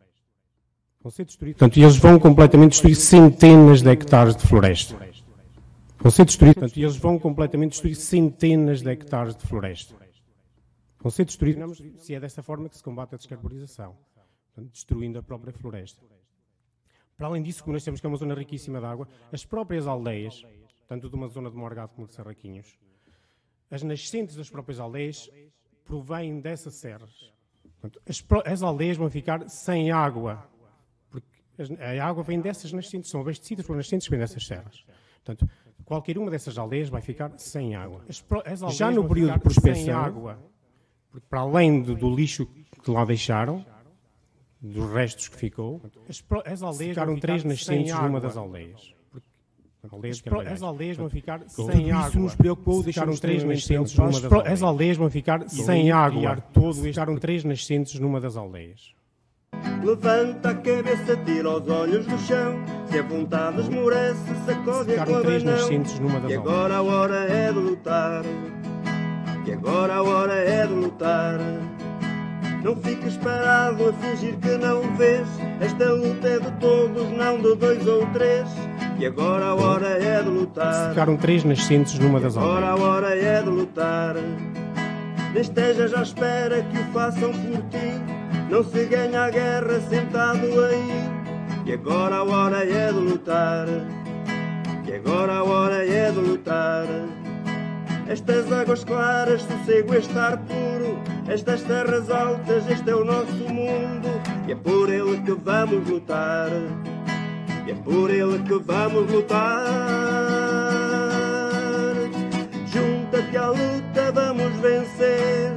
Vão 1.01 1.11
ser 1.11 1.25
destruídos. 1.25 1.59
Portanto, 1.59 1.79
eles 1.79 1.97
vão 1.97 2.19
completamente 2.19 2.73
destruir 2.73 2.97
centenas 2.97 3.83
de 3.83 3.91
hectares 3.91 4.37
de 4.37 4.47
floresta. 4.47 4.97
Vão 5.99 6.11
ser 6.11 6.25
destruídos. 6.25 6.61
Portanto, 6.61 6.77
eles 6.79 6.97
vão 6.97 7.19
completamente 7.19 7.71
destruir 7.71 7.95
centenas 7.95 8.83
de 8.83 8.91
hectares 8.91 9.37
de 9.37 9.47
floresta. 9.47 9.95
Vão 10.99 11.11
ser 11.11 11.25
destruídos. 11.25 11.83
Se 11.99 12.15
é 12.15 12.21
dessa 12.21 12.43
forma 12.43 12.69
que 12.69 12.77
se 12.77 12.83
combate 12.83 13.15
a 13.15 13.19
descarbonização, 13.19 13.97
portanto, 14.53 14.73
destruindo 14.73 15.19
a 15.19 15.23
própria 15.23 15.53
floresta. 15.53 16.03
Para 17.17 17.29
além 17.29 17.43
disso, 17.43 17.63
como 17.63 17.75
nós 17.75 17.85
temos 17.85 18.01
que 18.01 18.07
é 18.07 18.09
uma 18.09 18.17
zona 18.17 18.35
riquíssima 18.35 18.81
de 18.81 18.87
água, 18.87 19.09
as 19.31 19.45
próprias 19.45 19.87
aldeias, 19.87 20.45
tanto 20.89 21.09
de 21.09 21.15
uma 21.15 21.29
zona 21.29 21.51
de 21.51 21.57
Morgado 21.57 21.93
como 21.95 22.09
de 22.09 22.15
Serraquinhos, 22.15 22.77
as 23.71 23.83
nascentes 23.83 24.35
das 24.35 24.51
próprias 24.51 24.81
aldeias 24.81 25.31
provêm 25.85 26.41
dessas 26.41 26.75
serras. 26.75 27.33
Portanto, 27.81 28.01
as, 28.09 28.25
as 28.47 28.63
aldeias 28.63 28.97
vão 28.97 29.11
ficar 29.11 29.49
sem 29.49 29.91
água, 29.91 30.47
porque 31.11 31.27
a 31.81 32.07
água 32.07 32.23
vem 32.23 32.41
dessas 32.41 32.73
nascentes, 32.73 33.11
são 33.11 33.21
abastecidas 33.21 33.67
por 33.67 33.77
nascentes 33.77 34.07
que 34.07 34.11
vêm 34.11 34.21
dessas 34.21 34.47
serras. 34.47 34.85
Portanto, 35.25 35.49
qualquer 35.85 36.17
uma 36.19 36.31
dessas 36.31 36.57
aldeias 36.59 36.89
vai 36.89 37.03
ficar 37.03 37.33
sem 37.39 37.75
água. 37.75 38.05
As 38.09 38.25
as 38.45 38.77
Já 38.77 38.91
no 38.91 39.07
período 39.09 39.35
de 39.35 39.41
prospecção, 39.41 39.99
água. 39.99 40.39
porque 41.11 41.27
para 41.29 41.41
além 41.41 41.83
do, 41.83 41.95
do 41.95 42.15
lixo 42.15 42.47
que 42.83 42.91
lá 42.91 43.05
deixaram, 43.05 43.65
dos 44.61 44.93
restos 44.93 45.29
que 45.29 45.37
ficou, 45.37 45.81
as, 46.09 46.25
as 46.47 46.63
aldeias 46.63 46.95
ficaram 46.95 47.19
três 47.19 47.43
nascentes 47.45 47.93
numa 47.95 48.21
das 48.21 48.37
aldeias. 48.37 48.95
Aldeias 49.91 50.23
As 50.53 50.63
aldeias 50.63 50.97
vão 50.97 51.11
ficar 51.11 51.41
sem 51.49 51.89
isso 51.89 51.97
água. 51.97 52.21
nos 52.21 52.35
preocupou, 52.37 52.83
deixaram 52.85 53.17
três 53.17 53.43
três 53.43 53.45
nascentes 53.45 53.99
aldeias. 53.99 54.25
aldeias. 54.25 54.53
As 54.53 54.63
aldeias 54.63 54.97
vão 54.97 55.11
ficar 55.11 55.49
sem 55.49 55.91
água. 55.91 56.37
Todo 56.53 56.75
ficaram 56.75 57.17
três 57.17 57.43
nascentes 57.43 57.99
numa 57.99 58.21
das 58.21 58.37
aldeias. 58.37 58.95
Levanta 59.83 60.51
a 60.51 60.55
cabeça, 60.55 61.17
tira 61.25 61.51
os 61.51 61.69
olhos 61.69 62.07
do 62.07 62.17
chão. 62.19 62.55
Se 62.87 62.99
a 62.99 63.03
vontade 63.03 63.61
esmorece, 63.61 64.21
sacode 64.47 64.79
a 64.79 64.85
Ficaram 64.85 65.13
cova 65.13 65.25
três 65.25 65.43
nascentes 65.43 65.99
numa 65.99 66.21
das 66.21 66.31
E 66.31 66.35
agora 66.35 66.77
a 66.77 66.83
hora 66.83 67.17
é 67.17 67.53
de 67.53 67.59
lutar. 67.59 68.25
E 69.45 69.53
agora 69.53 69.95
a 69.97 70.03
hora 70.03 70.35
é 70.35 70.65
de 70.65 70.73
lutar. 70.73 71.41
Não 72.63 72.77
fiques 72.77 73.17
parado 73.17 73.89
a 73.89 73.93
fingir 73.95 74.37
que 74.37 74.51
não 74.57 74.83
vês. 74.97 75.27
Esta 75.61 75.93
luta 75.93 76.29
é 76.29 76.39
de 76.39 76.51
todos, 76.61 77.11
não 77.11 77.37
de 77.41 77.57
dois 77.57 77.87
ou 77.87 78.07
três. 78.09 78.47
E 78.99 79.07
agora 79.07 79.47
a 79.47 79.55
hora 79.55 79.89
é 79.89 80.23
de 80.23 80.29
lutar. 80.29 80.91
Ficaram 80.91 81.17
três 81.17 81.43
nascentes 81.43 81.99
numa 81.99 82.21
das 82.21 82.37
Agora 82.37 82.69
aldeias. 82.69 82.81
a 82.89 82.91
hora 82.93 83.19
é 83.19 83.43
de 83.43 83.49
lutar. 83.49 84.15
Nem 85.33 85.41
estejas 85.43 85.93
à 85.95 86.03
espera 86.03 86.63
que 86.63 86.79
o 86.79 86.85
façam 86.93 87.33
por 87.33 87.63
ti. 87.71 88.01
Não 88.49 88.63
se 88.63 88.85
ganha 88.85 89.23
a 89.25 89.31
guerra 89.31 89.81
sentado 89.89 90.47
aí. 90.65 91.11
E 91.67 91.73
agora 91.73 92.17
a 92.17 92.23
hora 92.25 92.65
é 92.65 92.93
de 92.93 92.99
lutar. 92.99 93.67
E 94.87 94.93
agora 94.93 95.33
a 95.39 95.43
hora 95.45 95.87
é 95.89 96.11
de 96.13 96.19
lutar. 96.19 96.87
Estas 98.09 98.53
águas 98.53 98.85
claras, 98.85 99.43
sossego 99.43 99.95
é 99.95 99.99
estar 99.99 100.37
puro. 100.39 100.99
Estas 101.29 101.63
terras 101.63 102.11
altas, 102.11 102.69
este 102.69 102.91
é 102.91 102.95
o 102.95 103.05
nosso 103.05 103.33
mundo. 103.33 104.09
E 104.47 104.53
é 104.53 104.55
por 104.55 104.91
ele 104.91 105.19
que 105.19 105.33
vamos 105.33 105.89
lutar. 105.89 106.51
E 107.67 107.71
é 107.71 107.75
por 107.75 108.11
ele 108.11 108.39
que 108.41 108.59
vamos 108.59 109.11
lutar. 109.11 109.65
Junta-te 112.67 113.37
à 113.37 113.49
luta, 113.49 114.13
vamos 114.13 114.53
vencer. 114.61 115.53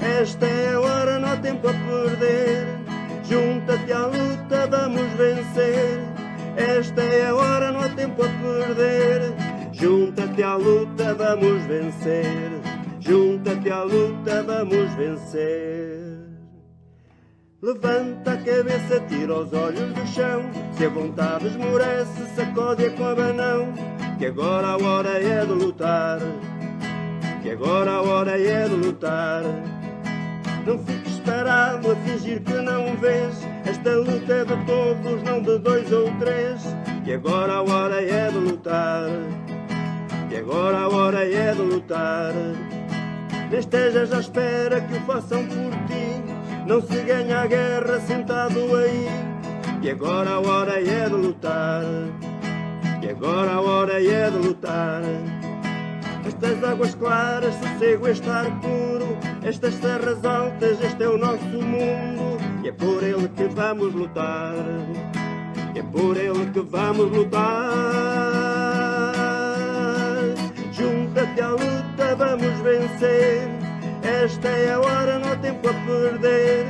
Esta 0.00 0.46
é 0.46 0.72
a 0.74 0.80
hora, 0.80 1.18
não 1.18 1.32
há 1.32 1.36
tempo 1.36 1.68
a 1.68 1.72
perder. 1.72 2.66
Junta-te 3.24 3.92
à 3.92 4.06
luta, 4.06 4.66
vamos 4.68 5.08
vencer. 5.12 6.00
Esta 6.56 7.02
é 7.02 7.28
a 7.28 7.34
hora, 7.34 7.70
não 7.70 7.80
há 7.80 7.88
tempo 7.90 8.22
a 8.24 8.28
perder. 8.28 9.49
Junta-te 9.80 10.42
à 10.42 10.56
luta, 10.56 11.14
vamos 11.14 11.62
vencer. 11.62 12.50
Junta-te 13.00 13.70
à 13.70 13.82
luta, 13.82 14.42
vamos 14.42 14.92
vencer. 14.92 16.20
Levanta 17.62 18.32
a 18.32 18.36
cabeça, 18.36 19.00
tira 19.08 19.32
os 19.32 19.50
olhos 19.54 19.90
do 19.94 20.06
chão. 20.06 20.42
Se 20.76 20.84
a 20.84 20.90
vontade 20.90 21.46
esmorece, 21.46 22.26
sacode-a 22.36 22.90
com 22.90 23.06
abanão. 23.06 23.72
Que 24.18 24.26
agora 24.26 24.68
a 24.68 24.76
hora 24.76 25.18
é 25.18 25.46
de 25.46 25.52
lutar. 25.52 26.18
Que 27.42 27.52
agora 27.52 27.92
a 27.92 28.02
hora 28.02 28.38
é 28.38 28.68
de 28.68 28.74
lutar. 28.74 29.42
Não 30.66 30.78
fiques 30.78 31.20
parado 31.20 31.92
a 31.92 31.96
fingir 31.96 32.42
que 32.42 32.52
não 32.52 32.96
vês. 32.98 33.34
Esta 33.64 33.94
luta 33.94 34.30
é 34.30 34.44
de 34.44 34.66
todos, 34.66 35.22
não 35.22 35.40
de 35.40 35.58
dois 35.58 35.90
ou 35.90 36.10
três. 36.18 36.60
Que 37.02 37.14
agora 37.14 37.54
a 37.54 37.62
hora 37.62 38.02
é 38.02 38.28
de 38.28 38.36
lutar. 38.36 39.08
Que 40.30 40.36
agora 40.36 40.82
a 40.82 40.88
hora 40.88 41.28
é 41.28 41.52
de 41.52 41.60
lutar. 41.60 42.32
Nem 43.50 43.58
estejas 43.58 44.12
à 44.12 44.20
espera 44.20 44.80
que 44.80 44.96
o 44.96 45.00
façam 45.00 45.44
por 45.44 45.72
ti. 45.88 46.22
Não 46.68 46.80
se 46.80 47.02
ganha 47.02 47.40
a 47.40 47.46
guerra 47.48 47.98
sentado 47.98 48.76
aí. 48.76 49.08
E 49.82 49.90
agora 49.90 50.30
a 50.30 50.38
hora 50.38 50.80
é 50.80 51.08
de 51.08 51.14
lutar. 51.16 51.82
E 53.02 53.10
agora 53.10 53.54
a 53.54 53.60
hora 53.60 54.00
é 54.00 54.30
de 54.30 54.38
lutar. 54.38 55.02
Estas 56.24 56.62
águas 56.62 56.94
claras, 56.94 57.54
sossego 57.56 58.06
e 58.06 58.12
estar 58.12 58.44
puro. 58.60 59.18
Estas 59.42 59.74
serras 59.74 60.24
altas, 60.24 60.80
este 60.80 61.02
é 61.02 61.08
o 61.08 61.18
nosso 61.18 61.44
mundo. 61.44 62.38
E 62.62 62.68
é 62.68 62.72
por 62.72 63.02
ele 63.02 63.28
que 63.30 63.48
vamos 63.48 63.92
lutar. 63.92 64.54
E 65.74 65.78
é 65.80 65.82
por 65.82 66.16
ele 66.16 66.46
que 66.52 66.60
vamos 66.60 67.10
lutar. 67.10 68.29
Vencer. 72.60 73.48
Esta 74.02 74.48
é 74.48 74.72
a 74.72 74.80
hora, 74.80 75.18
não 75.18 75.32
há 75.32 75.36
tempo 75.36 75.68
a 75.68 75.72
perder. 75.72 76.66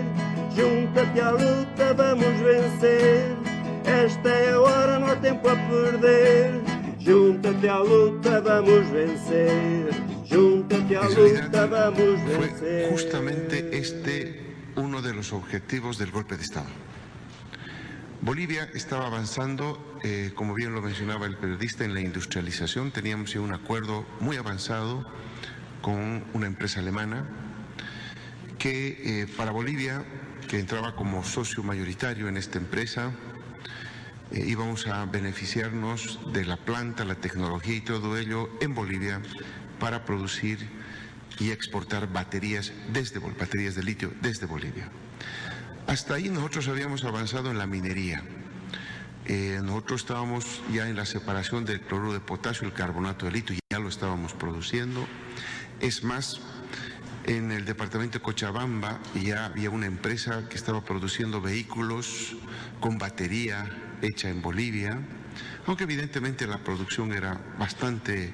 Junta-te 0.56 1.20
à 1.20 1.30
luta, 1.30 1.94
vamos 1.94 2.40
vencer. 2.40 3.36
Esta 3.84 4.28
é 4.28 4.52
a 4.52 4.60
hora, 4.60 4.98
não 4.98 5.08
há 5.08 5.16
tempo 5.16 5.48
a 5.48 5.56
perder. 5.56 6.60
Júntate 6.98 7.68
à 7.68 7.78
luta, 7.78 8.40
vamos 8.40 8.86
vencer. 8.88 9.90
Júntate 10.26 10.96
à 10.96 11.02
luta, 11.08 11.66
vamos 11.66 12.20
vencer. 12.24 12.88
Fue 12.88 12.90
justamente 12.90 13.78
este 13.78 14.54
uno 14.76 15.02
de 15.02 15.14
los 15.14 15.32
objetivos 15.32 15.98
del 15.98 16.10
golpe 16.10 16.36
de 16.36 16.42
Estado. 16.42 16.68
Bolivia 18.22 18.68
estaba 18.74 19.06
avanzando, 19.06 19.98
eh, 20.02 20.32
como 20.34 20.52
bien 20.54 20.74
lo 20.74 20.82
mencionaba 20.82 21.24
el 21.26 21.36
periodista, 21.38 21.84
en 21.84 21.94
la 21.94 22.00
industrialización. 22.00 22.90
Teníamos 22.90 23.34
un 23.36 23.52
acuerdo 23.52 24.04
muy 24.20 24.36
avanzado 24.36 25.06
con 25.80 26.24
una 26.34 26.46
empresa 26.46 26.80
alemana 26.80 27.24
que 28.58 29.22
eh, 29.22 29.26
para 29.36 29.52
Bolivia, 29.52 30.04
que 30.48 30.58
entraba 30.58 30.94
como 30.94 31.24
socio 31.24 31.62
mayoritario 31.62 32.28
en 32.28 32.36
esta 32.36 32.58
empresa, 32.58 33.12
eh, 34.32 34.44
íbamos 34.46 34.86
a 34.86 35.06
beneficiarnos 35.06 36.20
de 36.32 36.44
la 36.44 36.56
planta, 36.56 37.04
la 37.04 37.14
tecnología 37.14 37.76
y 37.76 37.80
todo 37.80 38.18
ello 38.18 38.50
en 38.60 38.74
Bolivia 38.74 39.22
para 39.78 40.04
producir 40.04 40.58
y 41.38 41.50
exportar 41.50 42.12
baterías 42.12 42.72
desde 42.92 43.18
baterías 43.18 43.74
de 43.74 43.82
litio 43.82 44.12
desde 44.20 44.46
Bolivia. 44.46 44.88
Hasta 45.86 46.14
ahí 46.14 46.28
nosotros 46.28 46.68
habíamos 46.68 47.02
avanzado 47.04 47.50
en 47.50 47.58
la 47.58 47.66
minería. 47.66 48.22
Eh, 49.26 49.60
nosotros 49.62 50.02
estábamos 50.02 50.62
ya 50.72 50.88
en 50.88 50.96
la 50.96 51.06
separación 51.06 51.64
del 51.64 51.80
cloruro 51.80 52.12
de 52.12 52.20
potasio 52.20 52.66
y 52.66 52.70
el 52.70 52.76
carbonato 52.76 53.26
de 53.26 53.32
litio, 53.32 53.56
ya 53.70 53.78
lo 53.78 53.88
estábamos 53.88 54.32
produciendo. 54.34 55.06
Es 55.80 56.04
más, 56.04 56.38
en 57.24 57.50
el 57.52 57.64
departamento 57.64 58.18
de 58.18 58.22
Cochabamba 58.22 59.00
ya 59.14 59.46
había 59.46 59.70
una 59.70 59.86
empresa 59.86 60.46
que 60.46 60.56
estaba 60.56 60.84
produciendo 60.84 61.40
vehículos 61.40 62.36
con 62.80 62.98
batería 62.98 63.66
hecha 64.02 64.28
en 64.28 64.42
Bolivia, 64.42 65.00
aunque 65.66 65.84
evidentemente 65.84 66.46
la 66.46 66.58
producción 66.58 67.14
era 67.14 67.40
bastante 67.58 68.30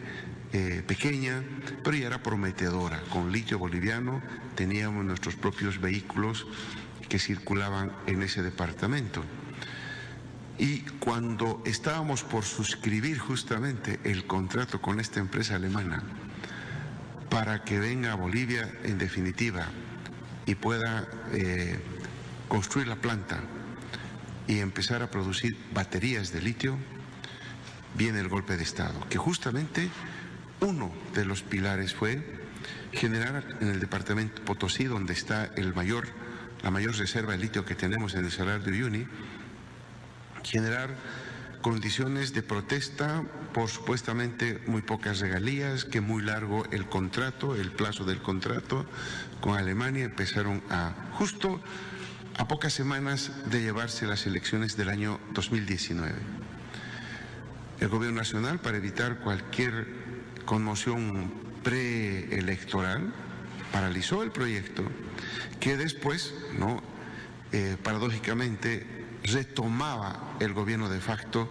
eh, 0.53 0.83
pequeña, 0.85 1.41
pero 1.85 1.97
ya 1.97 2.09
era 2.09 2.21
prometedora. 2.21 3.01
Con 3.11 3.31
litio 3.31 3.61
boliviano 3.61 4.21
teníamos 4.57 5.05
nuestros 5.05 5.37
propios 5.37 5.81
vehículos 5.81 6.49
que 7.09 7.21
circulaban 7.21 7.93
en 8.09 8.25
ese 8.25 8.43
departamento. 8.43 9.23
Y 10.59 10.81
cuando 10.99 11.63
estábamos 11.65 12.25
por 12.25 12.45
suscribir 12.45 13.21
justamente 13.21 14.01
el 14.03 14.27
contrato 14.27 14.81
con 14.81 14.99
esta 14.99 15.21
empresa 15.21 15.55
alemana 15.55 16.03
para 17.31 17.65
que 17.65 17.79
venga 17.79 18.13
a 18.13 18.15
Bolivia 18.15 18.71
en 18.85 18.99
definitiva 18.99 19.67
y 20.47 20.55
pueda 20.55 21.09
eh, 21.33 21.79
construir 22.49 22.89
la 22.89 22.97
planta 22.97 23.41
y 24.47 24.61
empezar 24.61 25.03
a 25.03 25.11
producir 25.11 25.57
baterías 25.75 26.33
de 26.33 26.41
litio, 26.41 26.79
viene 27.95 28.21
el 28.21 28.29
golpe 28.29 28.57
de 28.57 28.63
Estado, 28.63 29.07
que 29.09 29.19
justamente 29.19 29.89
uno 30.61 30.93
de 31.15 31.25
los 31.25 31.43
pilares 31.43 31.95
fue 31.95 32.23
generar 32.93 33.45
en 33.61 33.69
el 33.69 33.81
departamento 33.81 34.43
Potosí, 34.43 34.85
donde 34.85 35.13
está 35.13 35.47
el 35.57 35.75
mayor, 35.75 36.07
la 36.63 36.71
mayor 36.71 36.97
reserva 36.97 37.33
de 37.33 37.39
litio 37.39 37.65
que 37.65 37.75
tenemos 37.75 38.15
en 38.15 38.25
el 38.25 38.31
Salar 38.31 38.63
de 38.63 38.71
Uyuni, 38.71 39.07
generar 40.45 40.95
condiciones 41.67 42.33
de 42.33 42.45
protesta 42.45 43.25
por 43.53 43.69
supuestamente 43.69 44.61
muy 44.69 44.83
pocas 44.83 45.19
regalías, 45.19 45.85
que 45.85 46.01
muy 46.01 46.23
largo 46.23 46.65
el 46.71 46.87
contrato, 46.87 47.57
el 47.57 47.73
plazo 47.73 48.05
del 48.05 48.23
contrato 48.23 48.87
con 49.41 49.59
Alemania, 49.59 50.05
empezaron 50.05 50.63
a, 50.71 50.95
justo 51.15 51.61
a 52.39 52.47
pocas 52.47 52.73
semanas 52.73 53.33
de 53.51 53.63
llevarse 53.63 54.07
las 54.07 54.29
elecciones 54.29 54.77
del 54.77 54.91
año 54.91 55.19
2019. 55.33 56.15
El 57.81 57.89
Gobierno 57.89 58.19
Nacional, 58.19 58.61
para 58.61 58.77
evitar 58.77 59.19
cualquier 59.19 59.89
conmoción 60.45 61.33
preelectoral, 61.65 63.13
paralizó 63.73 64.23
el 64.23 64.31
proyecto, 64.31 64.85
que 65.59 65.77
después, 65.77 66.33
¿no? 66.57 66.81
Eh, 67.51 67.77
paradójicamente, 67.83 68.96
retomaba 69.27 70.37
el 70.41 70.53
gobierno 70.53 70.89
de 70.89 71.01
facto 71.01 71.51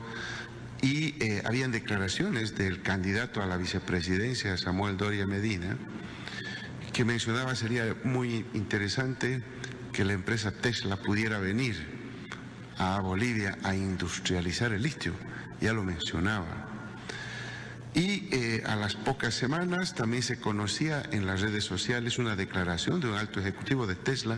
y 0.81 1.15
eh, 1.23 1.41
habían 1.45 1.71
declaraciones 1.71 2.55
del 2.55 2.81
candidato 2.81 3.41
a 3.41 3.45
la 3.45 3.57
vicepresidencia, 3.57 4.57
Samuel 4.57 4.97
Doria 4.97 5.25
Medina, 5.25 5.77
que 6.93 7.05
mencionaba 7.05 7.55
sería 7.55 7.95
muy 8.03 8.45
interesante 8.53 9.41
que 9.91 10.05
la 10.05 10.13
empresa 10.13 10.51
Tesla 10.51 10.97
pudiera 10.97 11.39
venir 11.39 11.75
a 12.77 12.99
Bolivia 12.99 13.57
a 13.63 13.75
industrializar 13.75 14.73
el 14.73 14.83
litio, 14.83 15.13
ya 15.61 15.73
lo 15.73 15.83
mencionaba. 15.83 16.67
Y 17.93 18.27
eh, 18.31 18.63
a 18.65 18.75
las 18.75 18.95
pocas 18.95 19.33
semanas 19.33 19.95
también 19.95 20.21
se 20.21 20.37
conocía 20.37 21.01
en 21.11 21.25
las 21.25 21.41
redes 21.41 21.63
sociales 21.63 22.19
una 22.19 22.35
declaración 22.35 22.99
de 22.99 23.07
un 23.07 23.15
alto 23.15 23.39
ejecutivo 23.39 23.87
de 23.87 23.95
Tesla 23.95 24.37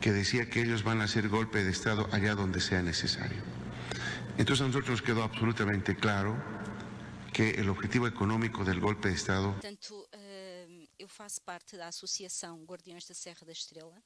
que 0.00 0.12
decía 0.12 0.48
que 0.48 0.62
ellos 0.62 0.82
van 0.82 1.00
a 1.00 1.04
hacer 1.04 1.28
golpe 1.28 1.62
de 1.62 1.70
Estado 1.70 2.08
allá 2.12 2.34
donde 2.34 2.60
sea 2.60 2.82
necesario. 2.82 3.42
Entonces 4.38 4.62
a 4.62 4.66
nosotros 4.66 4.90
nos 4.90 5.02
quedó 5.02 5.22
absolutamente 5.22 5.96
claro 5.96 6.36
que 7.32 7.50
el 7.50 7.68
objetivo 7.68 8.06
económico 8.06 8.64
del 8.64 8.80
golpe 8.80 9.08
de 9.08 9.14
Estado 9.14 9.52
Portanto, 9.52 10.08
eh, 10.12 10.88
eu 10.98 11.08
faço 11.08 11.40
parte 11.42 11.76
da 11.76 11.88
Associação 11.88 12.64
Guardiões 12.64 13.06
da 13.06 13.14
Serra 13.14 13.44
da 13.46 13.52
Estrela. 13.52 14.02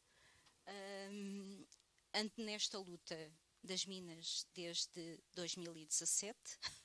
Um, 1.11 1.67
ando 2.13 2.33
nesta 2.39 2.79
luta 2.79 3.17
das 3.63 3.87
minas 3.87 4.47
desde 4.55 5.19
2017. 5.35 6.39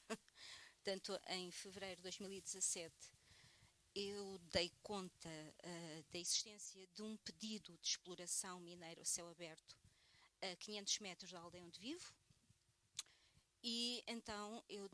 Portanto, 0.83 1.19
em 1.27 1.51
fevereiro 1.51 1.97
de 1.97 2.03
2017, 2.03 2.93
eu 3.95 4.39
dei 4.51 4.71
conta 4.81 5.29
uh, 5.29 6.05
da 6.11 6.19
existência 6.19 6.87
de 6.95 7.01
um 7.01 7.17
pedido 7.17 7.77
de 7.81 7.89
exploração 7.89 8.59
mineira 8.59 9.01
a 9.01 9.05
céu 9.05 9.27
aberto 9.29 9.75
a 10.41 10.55
500 10.55 10.99
metros 10.99 11.31
da 11.31 11.39
aldeia 11.39 11.65
onde 11.65 11.79
vivo. 11.79 12.13
E 13.63 14.03
então 14.07 14.63
eu 14.69 14.89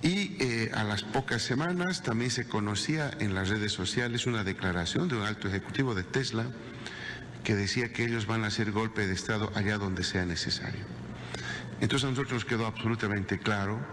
Y 0.00 0.36
eh, 0.40 0.70
a 0.74 0.84
las 0.84 1.02
pocas 1.02 1.42
semanas 1.42 2.02
también 2.02 2.30
se 2.30 2.46
conocía 2.46 3.10
en 3.18 3.34
las 3.34 3.48
redes 3.48 3.72
sociales 3.72 4.26
una 4.26 4.44
declaración 4.44 5.08
de 5.08 5.16
un 5.16 5.22
alto 5.22 5.48
ejecutivo 5.48 5.92
de 5.94 6.04
Tesla 6.04 6.46
que 7.42 7.56
decía 7.56 7.92
que 7.92 8.04
ellos 8.04 8.26
van 8.26 8.44
a 8.44 8.46
hacer 8.46 8.70
golpe 8.70 9.08
de 9.08 9.14
Estado 9.14 9.50
allá 9.56 9.76
donde 9.76 10.04
sea 10.04 10.24
necesario. 10.24 10.84
Entonces 11.80 12.06
a 12.06 12.10
nosotros 12.10 12.32
nos 12.32 12.44
quedó 12.44 12.66
absolutamente 12.66 13.40
claro 13.40 13.84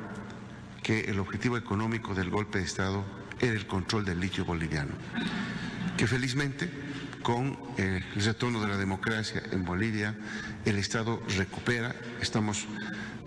que 0.86 1.00
el 1.00 1.18
objetivo 1.18 1.58
económico 1.58 2.14
del 2.14 2.30
golpe 2.30 2.60
de 2.60 2.66
Estado 2.66 3.04
era 3.42 3.54
el 3.54 3.66
control 3.66 4.06
del 4.06 4.20
litio 4.20 4.46
boliviano, 4.46 4.94
que 5.98 6.06
felizmente 6.06 6.70
con 7.24 7.58
el 7.76 8.04
retorno 8.14 8.62
de 8.62 8.68
la 8.68 8.78
democracia 8.78 9.42
en 9.52 9.66
Bolivia, 9.66 10.16
el 10.64 10.78
Estado 10.78 11.20
recupera, 11.30 11.96
estamos 12.22 12.68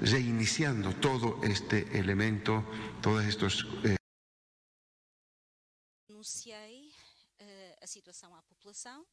reiniciando 0.01 0.95
todo 0.95 1.41
este 1.43 1.99
elemento, 1.99 2.65
todos 3.03 3.25
estos... 3.25 3.67
Eh... 3.83 3.97
Anunciei 6.09 6.93
uh, 7.41 7.83
a 7.83 7.87
situação 7.89 8.37
à 8.37 8.43
população, 8.43 9.05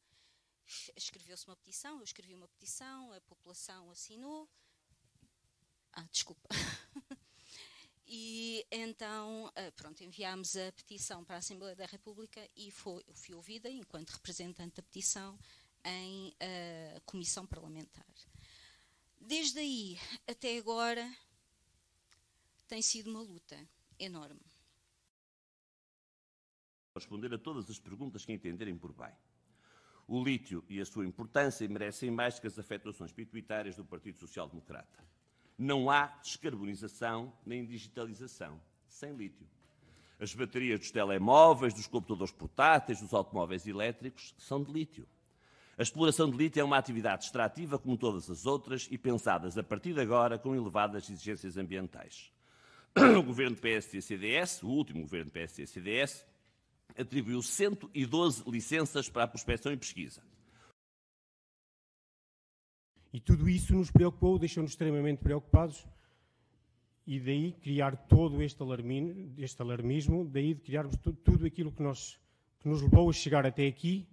escreveu-se 0.96 1.48
uma 1.48 1.56
petição, 1.56 1.98
eu 1.98 2.04
escrevi 2.04 2.36
uma 2.36 2.48
petição, 2.48 3.12
a 3.12 3.22
população 3.22 3.90
assinou. 3.90 4.48
Ah, 5.94 6.08
desculpa. 6.12 6.48
E 8.08 8.66
então, 8.72 9.52
pronto, 9.76 10.04
enviámos 10.04 10.56
a 10.56 10.72
petição 10.74 11.24
para 11.24 11.36
a 11.36 11.40
Assembleia 11.40 11.76
da 11.76 11.86
República 11.86 12.48
e 12.56 12.70
foi, 12.70 13.04
eu 13.08 13.16
fui 13.16 13.34
ouvida 13.34 13.70
enquanto 13.70 14.12
representante 14.12 14.76
da 14.76 14.84
petição 14.84 15.38
em 15.84 16.30
uh, 16.30 17.02
comissão 17.06 17.46
parlamentar. 17.46 18.06
Desde 19.20 19.60
aí 19.60 19.98
até 20.28 20.58
agora 20.58 21.12
tem 22.68 22.82
sido 22.82 23.10
uma 23.10 23.22
luta 23.22 23.58
enorme. 24.00 24.42
Responder 26.94 27.34
a 27.34 27.38
todas 27.38 27.70
as 27.70 27.80
perguntas 27.80 28.26
que 28.26 28.34
entenderem 28.34 28.78
por 28.78 28.94
bem. 28.94 29.14
O 30.08 30.24
lítio 30.24 30.64
e 30.70 30.80
a 30.80 30.86
sua 30.86 31.06
importância 31.06 31.68
merecem 31.68 32.12
mais 32.12 32.40
que 32.40 32.48
as 32.48 32.58
afetações 32.58 33.12
pituitárias 33.12 33.76
do 33.76 33.84
Partido 33.84 34.20
Social 34.20 34.48
Democrata. 34.48 35.04
Não 35.58 35.90
há 35.90 36.08
descarbonização 36.22 37.32
nem 37.46 37.66
digitalização 37.66 38.60
sem 38.88 39.14
lítio. 39.14 39.48
As 40.20 40.34
baterias 40.34 40.80
dos 40.80 40.92
telemóveis, 40.92 41.74
dos 41.74 41.88
computadores 41.88 42.32
portáteis, 42.32 43.02
dos 43.02 43.14
automóveis 43.14 43.68
elétricos 43.68 44.34
são 44.38 44.64
de 44.64 44.72
lítio. 44.72 45.08
A 45.78 45.84
exploração 45.84 46.30
de 46.30 46.38
lítio 46.38 46.62
é 46.62 46.64
uma 46.64 46.78
atividade 46.78 47.26
extrativa 47.26 47.78
como 47.78 47.98
todas 47.98 48.30
as 48.30 48.46
outras 48.46 48.88
e 48.90 48.98
pensadas 48.98 49.58
a 49.58 49.64
partir 49.64 49.94
de 49.94 50.00
agora 50.00 50.40
com 50.40 50.56
elevadas 50.56 51.10
exigências 51.10 51.58
ambientais. 51.58 52.32
O 53.20 53.24
governo 53.24 53.58
PSD-CDS, 53.58 54.64
o 54.64 54.70
último 54.70 55.02
governo 55.02 55.30
PSD-CDS, 55.30 56.26
atribuiu 56.98 57.42
112 57.42 58.50
licenças 58.50 59.10
para 59.10 59.24
a 59.24 59.28
prospecção 59.28 59.74
e 59.74 59.78
pesquisa. 59.78 60.22
E 63.16 63.20
tudo 63.22 63.48
isso 63.48 63.74
nos 63.74 63.90
preocupou, 63.90 64.38
deixou-nos 64.38 64.72
extremamente 64.72 65.20
preocupados 65.20 65.88
e 67.08 67.18
daí 67.18 67.54
criar 67.54 67.96
todo 67.96 68.44
este 68.44 68.62
alarmismo, 68.62 69.34
este 69.38 69.62
alarmismo 69.62 70.26
daí 70.26 70.54
de 70.54 70.60
criarmos 70.60 70.98
tudo, 71.24 71.46
aquilo 71.46 71.72
que, 71.72 71.82
nós, 71.82 72.20
que 72.60 72.68
nos 72.68 72.82
levou 72.82 73.10
a 73.10 73.14
chegar 73.14 73.46
até 73.46 73.68
aqui, 73.68 74.06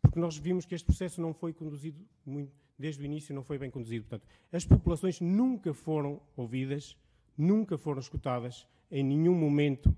porque 0.00 0.20
nós 0.20 0.36
vimos 0.36 0.64
que 0.64 0.72
este 0.72 0.86
processo 0.86 1.20
não 1.20 1.34
foi 1.34 1.52
conduzido, 1.52 1.98
muito, 2.24 2.52
desde 2.78 3.02
o 3.02 3.04
início 3.04 3.34
não 3.34 3.42
foi 3.42 3.58
bem 3.58 3.72
conduzido. 3.72 4.04
Portanto, 4.04 4.28
as 4.52 4.64
populações 4.64 5.20
nunca 5.20 5.74
foram 5.74 6.20
ouvidas, 6.36 6.96
nunca 7.36 7.76
foram 7.76 7.98
escutadas, 7.98 8.68
em 8.88 9.02
nenhum 9.02 9.34
momento, 9.34 9.92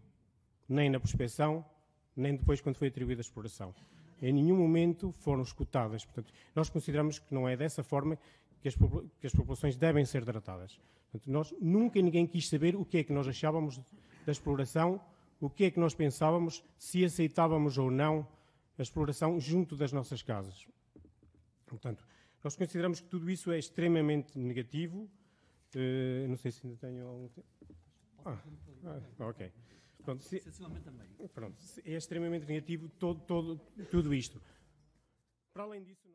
nem 0.66 0.88
na 0.88 0.98
prospecção, 0.98 1.62
nem 2.16 2.36
depois 2.36 2.58
quando 2.62 2.76
foi 2.76 2.88
atribuída 2.88 3.20
a 3.20 3.26
exploração 3.28 3.74
em 4.20 4.32
nenhum 4.32 4.56
momento 4.56 5.12
foram 5.18 5.42
escutadas. 5.42 6.04
Portanto, 6.04 6.32
nós 6.54 6.68
consideramos 6.68 7.18
que 7.18 7.32
não 7.34 7.48
é 7.48 7.56
dessa 7.56 7.82
forma 7.82 8.18
que 8.60 8.68
as, 8.68 8.74
que 9.18 9.26
as 9.26 9.32
populações 9.32 9.76
devem 9.76 10.04
ser 10.04 10.24
tratadas. 10.24 10.78
Portanto, 11.10 11.30
nós 11.30 11.54
nunca 11.60 12.00
ninguém 12.00 12.26
quis 12.26 12.48
saber 12.48 12.76
o 12.76 12.84
que 12.84 12.98
é 12.98 13.04
que 13.04 13.12
nós 13.12 13.26
achávamos 13.26 13.80
da 14.24 14.32
exploração, 14.32 15.00
o 15.40 15.48
que 15.48 15.64
é 15.64 15.70
que 15.70 15.80
nós 15.80 15.94
pensávamos, 15.94 16.62
se 16.78 17.04
aceitávamos 17.04 17.78
ou 17.78 17.90
não 17.90 18.26
a 18.78 18.82
exploração 18.82 19.40
junto 19.40 19.76
das 19.76 19.92
nossas 19.92 20.22
casas. 20.22 20.66
Portanto, 21.66 22.04
nós 22.42 22.56
consideramos 22.56 23.00
que 23.00 23.08
tudo 23.08 23.30
isso 23.30 23.50
é 23.50 23.58
extremamente 23.58 24.38
negativo. 24.38 25.08
Uh, 25.74 26.28
não 26.28 26.36
sei 26.36 26.50
se 26.50 26.66
ainda 26.66 26.78
tenho 26.78 27.06
algum 27.06 27.28
tempo. 27.28 27.46
Ah, 28.24 28.38
ah, 28.84 29.26
ok. 29.26 29.52
Pronto, 30.10 30.24
se, 30.24 30.42
pronto, 31.32 31.56
é 31.84 31.92
extremamente 31.92 32.44
negativo 32.44 32.88
todo, 32.88 33.20
todo, 33.20 33.60
tudo 33.92 34.12
isto. 34.12 34.42
Para 35.52 35.62
além 35.62 35.84
disso. 35.84 36.08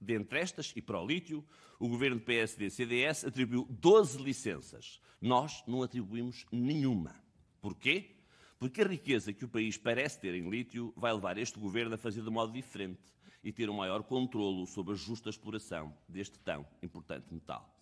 Dentre 0.00 0.40
estas 0.40 0.72
e 0.74 0.82
para 0.82 1.00
o 1.00 1.06
lítio, 1.06 1.44
o 1.78 1.88
governo 1.88 2.20
PSD-CDS 2.20 3.26
atribuiu 3.26 3.64
12 3.70 4.20
licenças. 4.20 5.00
Nós 5.20 5.62
não 5.68 5.84
atribuímos 5.84 6.44
nenhuma. 6.50 7.14
Porquê? 7.60 8.16
Porque 8.58 8.82
a 8.82 8.88
riqueza 8.88 9.32
que 9.32 9.44
o 9.44 9.48
país 9.48 9.78
parece 9.78 10.20
ter 10.20 10.34
em 10.34 10.50
lítio 10.50 10.92
vai 10.96 11.12
levar 11.12 11.38
este 11.38 11.60
governo 11.60 11.94
a 11.94 11.98
fazer 11.98 12.22
de 12.22 12.30
modo 12.30 12.52
diferente 12.52 13.14
e 13.42 13.52
ter 13.52 13.70
um 13.70 13.76
maior 13.76 14.02
controlo 14.02 14.66
sobre 14.66 14.94
a 14.94 14.96
justa 14.96 15.30
exploração 15.30 15.96
deste 16.08 16.40
tão 16.40 16.66
importante 16.82 17.32
metal 17.32 17.75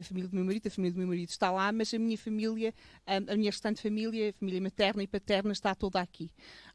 a 0.00 0.04
família 0.04 0.28
do 0.28 0.36
meu 0.36 0.44
marido, 0.44 0.66
a 0.66 0.70
família 0.70 0.92
do 0.92 0.98
meu 0.98 1.08
marido 1.08 1.28
está 1.28 1.50
lá, 1.50 1.72
mas 1.72 1.92
a 1.92 1.98
minha 1.98 2.16
família, 2.16 2.72
a 3.06 3.36
minha 3.36 3.50
restante 3.50 3.82
família, 3.82 4.30
a 4.30 4.32
família 4.32 4.60
materna 4.60 5.02
e 5.02 5.06
paterna 5.06 5.52
está 5.52 5.74
toda 5.74 6.00
aqui. 6.00 6.30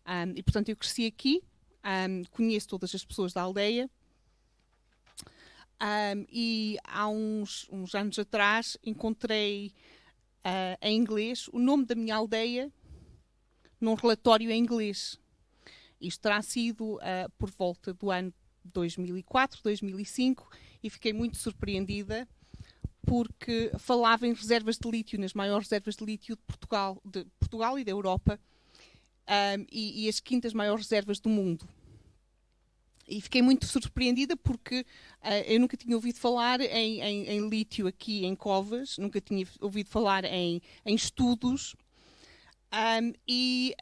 Um, 0.06 0.34
e 0.36 0.44
portanto 0.44 0.70
eu 0.70 0.76
cresci 0.76 1.06
aqui, 1.06 1.41
um, 1.86 2.24
conheço 2.26 2.68
todas 2.68 2.94
as 2.94 3.06
pessoas 3.06 3.32
da 3.32 3.41
aldeia. 3.41 3.90
Um, 5.82 6.26
e 6.30 6.78
há 6.84 7.08
uns, 7.08 7.68
uns, 7.72 7.95
anos 7.95 8.20
atrás 8.20 8.78
encontrei 8.86 9.74
uh, 10.45 10.78
em 10.82 10.98
inglês 10.98 11.48
o 11.52 11.60
nome 11.60 11.86
da 11.86 11.95
minha 11.95 12.16
aldeia 12.16 12.72
num 13.80 13.94
relatório 13.94 14.52
em 14.52 14.60
inglês. 14.60 15.20
Isto 16.00 16.22
terá 16.22 16.41
sido 16.41 16.95
uh, 16.95 17.32
por 17.38 17.50
volta 17.52 17.94
do 17.94 18.12
ano 18.12 18.34
2004, 18.66 19.62
2005 19.64 20.50
e 20.82 20.90
fiquei 20.90 21.14
muito 21.14 21.38
surpreendida 21.38 22.28
porque 23.06 23.72
falava 23.78 24.28
em 24.28 24.34
reservas 24.34 24.78
de 24.78 24.90
lítio, 24.90 25.20
nas 25.20 25.34
maiores 25.34 25.68
reservas 25.68 25.96
de 25.96 26.06
lítio 26.06 26.36
de 26.36 26.42
Portugal, 26.44 27.02
de 27.04 27.26
Portugal 27.40 27.78
e 27.78 27.84
da 27.84 27.92
Europa, 27.92 28.40
um, 29.28 29.66
e, 29.72 30.06
e, 30.06 30.10
as 30.10 30.20
quintas 30.20 30.54
maiores 30.54 30.86
reservas 30.86 31.20
do 31.20 31.30
mundo. 31.30 31.68
E 33.08 33.20
fiquei 33.22 33.42
muito 33.42 33.66
surpreendida 33.66 34.36
porque 34.38 34.86
uh, 35.22 35.30
eu 35.46 35.60
nunca 35.60 35.76
tinha 35.76 35.96
ouvido 35.96 36.18
falar 36.18 36.62
em, 36.62 37.02
em, 37.02 37.28
em, 37.28 37.50
lítio 37.50 37.88
aqui 37.88 38.26
em 38.26 38.36
Covas, 38.36 38.98
nunca 38.98 39.20
tinha 39.20 39.46
ouvido 39.60 39.90
falar 39.90 40.24
em, 40.24 40.62
em 40.86 40.96
estudos, 40.96 41.76
um, 42.74 43.14
e 43.28 43.76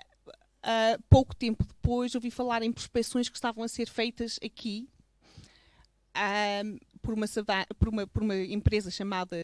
uh, 0.65 1.01
pouco 1.09 1.35
tempo 1.35 1.63
depois 1.63 2.15
ouvi 2.15 2.31
falar 2.31 2.63
em 2.63 2.71
prospecções 2.71 3.29
que 3.29 3.37
estavam 3.37 3.63
a 3.63 3.67
ser 3.67 3.87
feitas 3.87 4.39
aqui. 4.43 4.89
Um, 6.65 6.77
por 7.01 7.13
uma, 7.13 7.25
por 7.79 7.89
uma, 7.89 8.07
por 8.07 8.23
uma 8.23 8.35
empresa 8.35 8.91
chamada 8.91 9.41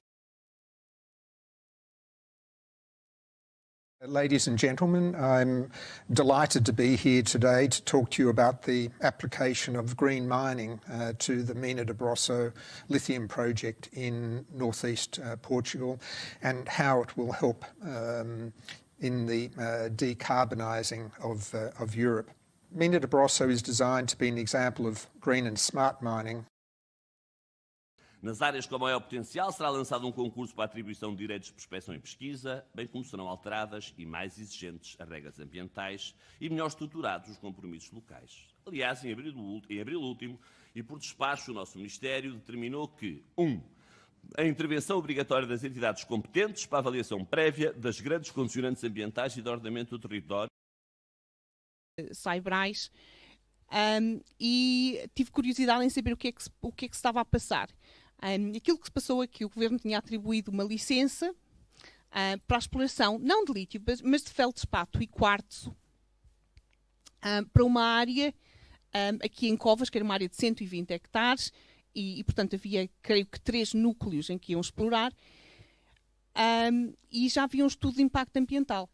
Ladies 4.05 4.45
and 4.45 4.59
gentlemen, 4.59 5.15
I'm 5.15 5.71
delighted 6.13 6.67
to 6.67 6.71
be 6.71 6.95
here 6.95 7.23
today 7.23 7.67
to 7.67 7.81
talk 7.83 8.11
to 8.11 8.21
you 8.21 8.29
about 8.29 8.61
the 8.61 8.91
application 9.01 9.75
of 9.75 9.97
green 9.97 10.27
mining 10.27 10.79
uh, 10.91 11.13
to 11.17 11.41
the 11.41 11.55
Mina 11.55 11.83
de 11.83 11.95
Brosso 11.95 12.53
lithium 12.89 13.27
project 13.27 13.89
in 13.93 14.45
northeast 14.53 15.19
uh, 15.19 15.35
Portugal 15.37 15.99
and 16.43 16.69
how 16.69 17.01
it 17.01 17.17
will 17.17 17.31
help 17.31 17.65
um, 17.81 18.53
in 18.99 19.25
the 19.25 19.49
uh, 19.57 19.89
decarbonising 19.89 21.09
of, 21.23 21.53
uh, 21.55 21.71
of 21.79 21.95
Europe. 21.95 22.29
Mina 22.71 22.99
de 22.99 23.07
Brosso 23.07 23.49
is 23.49 23.63
designed 23.63 24.09
to 24.09 24.17
be 24.17 24.27
an 24.27 24.37
example 24.37 24.85
of 24.85 25.07
green 25.19 25.47
and 25.47 25.57
smart 25.57 26.03
mining 26.03 26.45
Nas 28.19 28.41
áreas 28.41 28.65
com 28.65 28.79
maior 28.79 28.99
potencial 28.99 29.51
será 29.51 29.69
lançado 29.69 30.07
um 30.07 30.11
concurso 30.11 30.53
para 30.55 30.63
a 30.63 30.65
atribuição 30.65 31.11
de 31.11 31.17
direitos 31.17 31.49
de 31.49 31.53
prospecção 31.53 31.93
e 31.93 31.99
pesquisa, 31.99 32.65
bem 32.73 32.87
como 32.87 33.03
serão 33.03 33.27
alteradas 33.27 33.93
e 33.95 34.07
mais 34.07 34.39
exigentes 34.39 34.95
as 34.99 35.07
regras 35.07 35.39
ambientais 35.39 36.15
e 36.41 36.49
melhor 36.49 36.67
estruturados 36.67 37.29
os 37.29 37.37
compromissos 37.37 37.91
locais. 37.91 38.47
Aliás, 38.65 39.05
em 39.05 39.13
abril, 39.13 39.61
em 39.69 39.79
abril 39.79 40.01
último, 40.01 40.39
e 40.73 40.81
por 40.81 40.97
despacho, 40.97 41.51
o 41.51 41.53
nosso 41.53 41.77
Ministério 41.77 42.33
determinou 42.33 42.87
que 42.87 43.23
1. 43.37 43.43
Um, 43.43 43.61
a 44.35 44.43
intervenção 44.43 44.97
obrigatória 44.97 45.47
das 45.47 45.63
entidades 45.63 46.03
competentes 46.03 46.65
para 46.65 46.79
avaliação 46.79 47.23
prévia 47.23 47.71
das 47.71 48.01
grandes 48.01 48.31
condicionantes 48.31 48.83
ambientais 48.83 49.37
e 49.37 49.43
de 49.43 49.49
ordenamento 49.49 49.97
do 49.97 50.07
território. 50.07 50.49
Saibrais, 52.11 52.91
um, 53.71 54.21
e 54.39 55.09
tive 55.13 55.29
curiosidade 55.31 55.83
em 55.83 55.89
saber 55.89 56.13
o 56.13 56.17
que 56.17 56.29
é 56.29 56.31
que 56.31 56.41
o 56.61 56.71
que 56.71 56.85
é 56.85 56.87
que 56.89 56.95
se 56.95 56.99
estava 56.99 57.21
a 57.21 57.25
passar. 57.25 57.69
Um, 58.23 58.55
aquilo 58.55 58.79
que 58.79 58.85
se 58.85 58.91
passou 58.91 59.21
aqui, 59.21 59.45
o 59.45 59.49
governo 59.49 59.77
tinha 59.77 59.97
atribuído 59.97 60.51
uma 60.51 60.63
licença 60.63 61.31
uh, 61.31 62.39
para 62.47 62.57
a 62.57 62.59
exploração, 62.59 63.19
não 63.19 63.45
de 63.45 63.53
lítio, 63.53 63.81
mas 64.03 64.23
de 64.23 64.29
feldspato 64.29 65.01
e 65.01 65.07
quartzo, 65.07 65.75
para 67.51 67.65
uma 67.65 67.83
área 67.83 68.33
um, 68.95 69.25
aqui 69.25 69.49
em 69.49 69.57
Covas, 69.57 69.89
que 69.89 69.97
era 69.97 70.05
uma 70.05 70.13
área 70.13 70.29
de 70.29 70.35
120 70.35 70.91
hectares, 70.91 71.51
e, 71.93 72.19
e, 72.19 72.23
portanto 72.23 72.55
havia, 72.55 72.89
creio 73.01 73.25
que, 73.25 73.39
três 73.39 73.73
núcleos 73.73 74.29
em 74.29 74.37
que 74.37 74.53
iam 74.53 74.61
explorar, 74.61 75.11
e 77.11 77.27
já 77.27 77.43
havia 77.43 77.63
um 77.63 77.67
estudo 77.67 77.97
de 77.97 78.03
impacto 78.03 78.37
ambiental. 78.37 78.89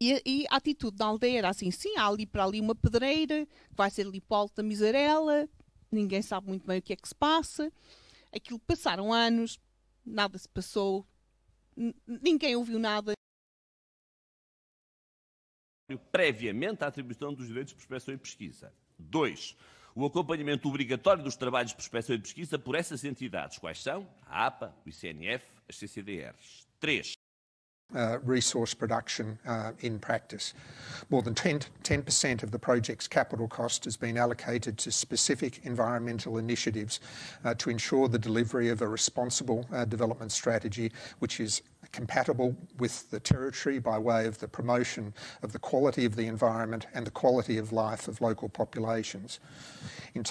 E, 0.00 0.22
e, 0.24 0.46
a 0.48 0.56
atitude 0.56 0.96
da 0.96 1.06
aldeia 1.06 1.38
era 1.38 1.48
assim: 1.48 1.70
sim, 1.70 1.96
há 1.96 2.06
ali 2.06 2.24
para 2.24 2.44
ali 2.44 2.60
uma 2.60 2.74
pedreira, 2.74 3.46
que 3.46 3.76
vai 3.76 3.90
ser 3.90 4.06
ali 4.06 4.20
para 4.20 4.46
da 4.54 4.62
Miserela, 4.62 5.48
ninguém 5.90 6.22
sabe 6.22 6.48
muito 6.48 6.66
bem 6.66 6.78
o 6.78 6.82
que 6.82 6.92
é 6.92 6.96
que 6.96 7.08
se 7.08 7.14
passa. 7.14 7.72
Aquilo 8.34 8.58
passaram 8.58 9.12
anos, 9.12 9.58
nada 10.04 10.36
se 10.36 10.48
passou, 10.48 11.06
ninguém 12.06 12.56
ouviu 12.56 12.78
nada. 12.78 13.12
Previamente 16.12 16.84
à 16.84 16.88
atribuição 16.88 17.32
dos 17.32 17.46
direitos 17.46 17.72
de 17.72 17.76
prospecção 17.76 18.14
e 18.14 18.18
pesquisa. 18.18 18.72
2. 18.98 19.56
O 19.94 20.04
acompanhamento 20.04 20.68
obrigatório 20.68 21.24
dos 21.24 21.36
trabalhos 21.36 21.70
de 21.70 21.76
prospecção 21.76 22.14
e 22.14 22.20
pesquisa 22.20 22.58
por 22.58 22.74
essas 22.74 23.04
entidades. 23.04 23.58
Quais 23.58 23.82
são? 23.82 24.08
A 24.26 24.46
APA, 24.46 24.76
o 24.84 24.88
ICNF, 24.88 25.46
as 25.68 25.76
CCDRs. 25.76 26.68
3. 26.78 27.14
Uh, 27.96 28.18
resource 28.22 28.74
production 28.74 29.38
uh, 29.46 29.72
in 29.80 29.98
practice. 29.98 30.52
More 31.08 31.22
than 31.22 31.34
10, 31.34 32.02
percent 32.02 32.42
of 32.42 32.50
the 32.50 32.58
project's 32.58 33.08
capital 33.08 33.48
cost 33.48 33.86
has 33.86 33.96
been 33.96 34.18
allocated 34.18 34.76
to 34.76 34.90
specific 34.90 35.60
environmental 35.64 36.36
initiatives 36.36 37.00
uh, 37.46 37.54
to 37.54 37.70
ensure 37.70 38.06
the 38.06 38.18
delivery 38.18 38.68
of 38.68 38.82
a 38.82 38.86
responsible 38.86 39.66
development 39.88 40.32
strategy 40.32 40.92
which 41.20 41.40
is 41.40 41.62
compatible 41.90 42.54
with 42.78 43.10
the 43.10 43.20
territory 43.20 43.78
by 43.78 43.98
way 43.98 44.26
of 44.26 44.38
the 44.38 44.48
promotion 44.48 45.14
of 45.42 45.52
the 45.52 45.58
quality 45.58 46.04
of 46.04 46.14
the 46.14 46.26
environment 46.26 46.86
and 46.92 47.06
the 47.06 47.10
quality 47.10 47.56
of 47.56 47.72
life 47.72 48.06
of 48.06 48.20
local 48.20 48.50
populations. 48.50 49.40
In 50.14 50.24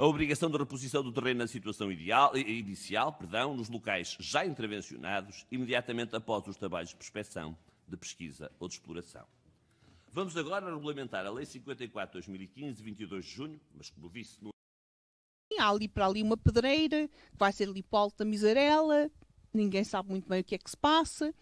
a 0.00 0.06
obrigação 0.06 0.48
de 0.48 0.56
reposição 0.56 1.02
do 1.02 1.12
terreno 1.12 1.40
na 1.40 1.46
situação 1.46 1.92
ideal, 1.92 2.34
inicial 2.34 3.12
perdão, 3.12 3.54
nos 3.54 3.68
locais 3.68 4.16
já 4.18 4.46
intervencionados, 4.46 5.46
imediatamente 5.52 6.16
após 6.16 6.46
os 6.48 6.56
trabalhos 6.56 6.88
de 6.88 6.96
prospecção, 6.96 7.54
de 7.86 7.98
pesquisa 7.98 8.50
ou 8.58 8.66
de 8.66 8.76
exploração. 8.76 9.26
Vamos 10.10 10.34
agora 10.38 10.74
regulamentar 10.74 11.26
a 11.26 11.30
Lei 11.30 11.44
54 11.44 12.18
de 12.18 12.26
2015, 12.26 12.82
22 12.82 13.24
de 13.26 13.30
junho, 13.30 13.60
mas 13.76 13.90
como 13.90 14.08
vice 14.08 14.42
no 14.42 14.48
há 15.58 15.68
ali 15.68 15.86
para 15.86 16.06
ali 16.06 16.22
uma 16.22 16.38
pedreira, 16.38 17.06
que 17.06 17.36
vai 17.36 17.52
ser 17.52 17.68
ali 17.68 17.84
da 18.16 18.24
Miserela, 18.24 19.10
ninguém 19.52 19.84
sabe 19.84 20.08
muito 20.08 20.26
bem 20.26 20.40
o 20.40 20.44
que 20.44 20.54
é 20.54 20.58
que 20.58 20.70
se 20.70 20.78
passa. 20.78 21.34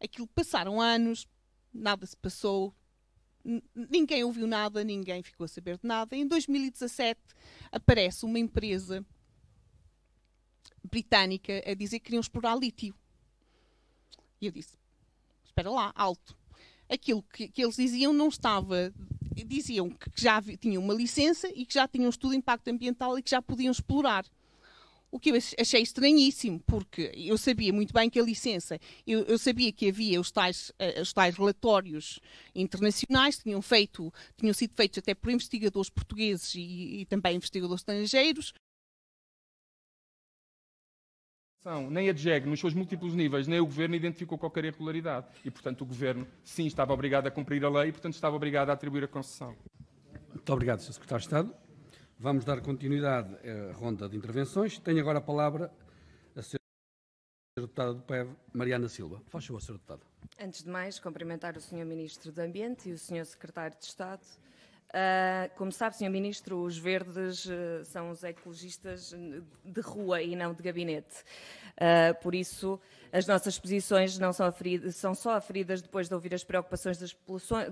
Aquilo 0.00 0.28
passaram 0.28 0.80
anos, 0.80 1.26
nada 1.74 2.06
se 2.06 2.16
passou, 2.16 2.72
ninguém 3.74 4.24
ouviu 4.24 4.46
nada, 4.46 4.82
ninguém 4.82 5.22
ficou 5.22 5.44
a 5.44 5.48
saber 5.48 5.78
de 5.78 5.86
nada. 5.86 6.16
Em 6.16 6.26
2017 6.26 7.20
aparece 7.70 8.24
uma 8.24 8.38
empresa 8.38 9.04
britânica 10.82 11.62
a 11.66 11.74
dizer 11.74 11.98
que 11.98 12.06
queriam 12.06 12.20
explorar 12.20 12.56
lítio. 12.56 12.94
E 14.40 14.46
eu 14.46 14.52
disse: 14.52 14.76
espera 15.44 15.70
lá, 15.70 15.92
alto. 15.94 16.36
Aquilo 16.88 17.22
que, 17.22 17.48
que 17.48 17.62
eles 17.62 17.76
diziam 17.76 18.12
não 18.12 18.28
estava. 18.28 18.92
Diziam 19.46 19.90
que 19.90 20.10
já 20.14 20.40
tinham 20.40 20.82
uma 20.82 20.94
licença 20.94 21.48
e 21.54 21.66
que 21.66 21.74
já 21.74 21.86
tinham 21.86 22.06
um 22.06 22.10
estudo 22.10 22.30
de 22.30 22.38
impacto 22.38 22.68
ambiental 22.68 23.18
e 23.18 23.22
que 23.22 23.30
já 23.30 23.42
podiam 23.42 23.70
explorar. 23.70 24.24
O 25.16 25.18
que 25.18 25.30
eu 25.30 25.36
achei 25.58 25.80
estranhíssimo, 25.80 26.60
porque 26.66 27.10
eu 27.14 27.38
sabia 27.38 27.72
muito 27.72 27.90
bem 27.90 28.10
que 28.10 28.20
a 28.20 28.22
licença, 28.22 28.78
eu, 29.06 29.20
eu 29.20 29.38
sabia 29.38 29.72
que 29.72 29.88
havia 29.88 30.20
os 30.20 30.30
tais, 30.30 30.68
uh, 30.78 31.00
os 31.00 31.10
tais 31.10 31.34
relatórios 31.34 32.20
internacionais, 32.54 33.38
tinham, 33.38 33.62
feito, 33.62 34.12
tinham 34.36 34.52
sido 34.52 34.74
feitos 34.74 34.98
até 34.98 35.14
por 35.14 35.30
investigadores 35.30 35.88
portugueses 35.88 36.54
e, 36.54 37.00
e 37.00 37.06
também 37.06 37.34
investigadores 37.34 37.80
estrangeiros, 37.80 38.52
nem 41.90 42.10
a 42.10 42.12
DGEG, 42.12 42.46
nos 42.46 42.60
seus 42.60 42.74
múltiplos 42.74 43.14
níveis, 43.14 43.46
nem 43.46 43.58
o 43.58 43.64
Governo 43.64 43.94
identificou 43.94 44.36
qualquer 44.36 44.66
irregularidade. 44.66 45.28
E, 45.44 45.50
portanto, 45.50 45.80
o 45.80 45.86
Governo, 45.86 46.26
sim, 46.44 46.66
estava 46.66 46.92
obrigado 46.92 47.26
a 47.26 47.30
cumprir 47.30 47.64
a 47.64 47.70
lei 47.70 47.88
e, 47.88 47.92
portanto, 47.92 48.12
estava 48.12 48.36
obrigado 48.36 48.68
a 48.68 48.74
atribuir 48.74 49.04
a 49.04 49.08
concessão. 49.08 49.56
Muito 50.28 50.52
obrigado, 50.52 50.80
Sr. 50.80 50.92
Secretário 50.92 51.20
de 51.22 51.26
Estado. 51.26 51.65
Vamos 52.18 52.46
dar 52.46 52.62
continuidade 52.62 53.36
à 53.46 53.72
ronda 53.74 54.08
de 54.08 54.16
intervenções. 54.16 54.78
Tenho 54.78 55.00
agora 55.00 55.18
a 55.18 55.20
palavra 55.20 55.70
a 56.34 56.40
Sra. 56.40 56.58
Deputada 57.58 57.92
do 57.92 58.00
PEV, 58.00 58.30
Mariana 58.54 58.88
Silva. 58.88 59.20
Faz 59.26 59.44
favor, 59.44 59.60
Sra. 59.60 59.74
Deputada. 59.74 60.02
Antes 60.40 60.62
de 60.62 60.70
mais, 60.70 60.98
cumprimentar 60.98 61.58
o 61.58 61.60
Sr. 61.60 61.84
Ministro 61.84 62.32
do 62.32 62.40
Ambiente 62.40 62.88
e 62.88 62.92
o 62.92 62.98
Sr. 62.98 63.26
Secretário 63.26 63.76
de 63.78 63.84
Estado. 63.84 64.22
Uh, 64.88 65.54
como 65.56 65.72
sabe, 65.72 65.96
Sr. 65.96 66.08
Ministro, 66.08 66.62
os 66.62 66.78
verdes 66.78 67.44
uh, 67.46 67.84
são 67.84 68.10
os 68.10 68.22
ecologistas 68.22 69.14
de 69.64 69.80
rua 69.80 70.22
e 70.22 70.36
não 70.36 70.54
de 70.54 70.62
gabinete. 70.62 71.24
Uh, 71.76 72.14
por 72.22 72.34
isso, 72.34 72.80
as 73.12 73.26
nossas 73.26 73.58
posições 73.58 74.18
não 74.18 74.32
são, 74.32 74.46
aferidas, 74.46 74.96
são, 74.96 75.14
só 75.14 75.34
aferidas 75.34 75.82
depois 75.82 76.08
de 76.08 76.14
ouvir 76.14 76.34
as 76.34 76.44
preocupações 76.44 76.98
das 76.98 77.14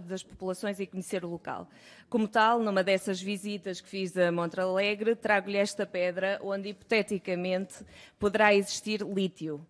das 0.07 0.23
populações, 0.23 0.79
e 0.81 0.87
conhecer 0.87 1.25
o 1.25 1.29
local. 1.29 1.69
Como 2.11 2.29
tal, 2.29 2.61
numa 2.61 2.85
dessas 2.85 3.23
visitas 3.23 3.81
que 3.81 3.89
fiz 3.89 4.17
a 4.17 4.31
Montalegre, 4.31 5.15
trago-lhe 5.15 5.57
esta 5.57 5.87
pedra 5.87 6.39
onde, 6.43 6.71
hipoteticamente, 6.71 7.85
poderá 8.19 8.55
existir 8.55 9.01
lítio. 9.03 9.65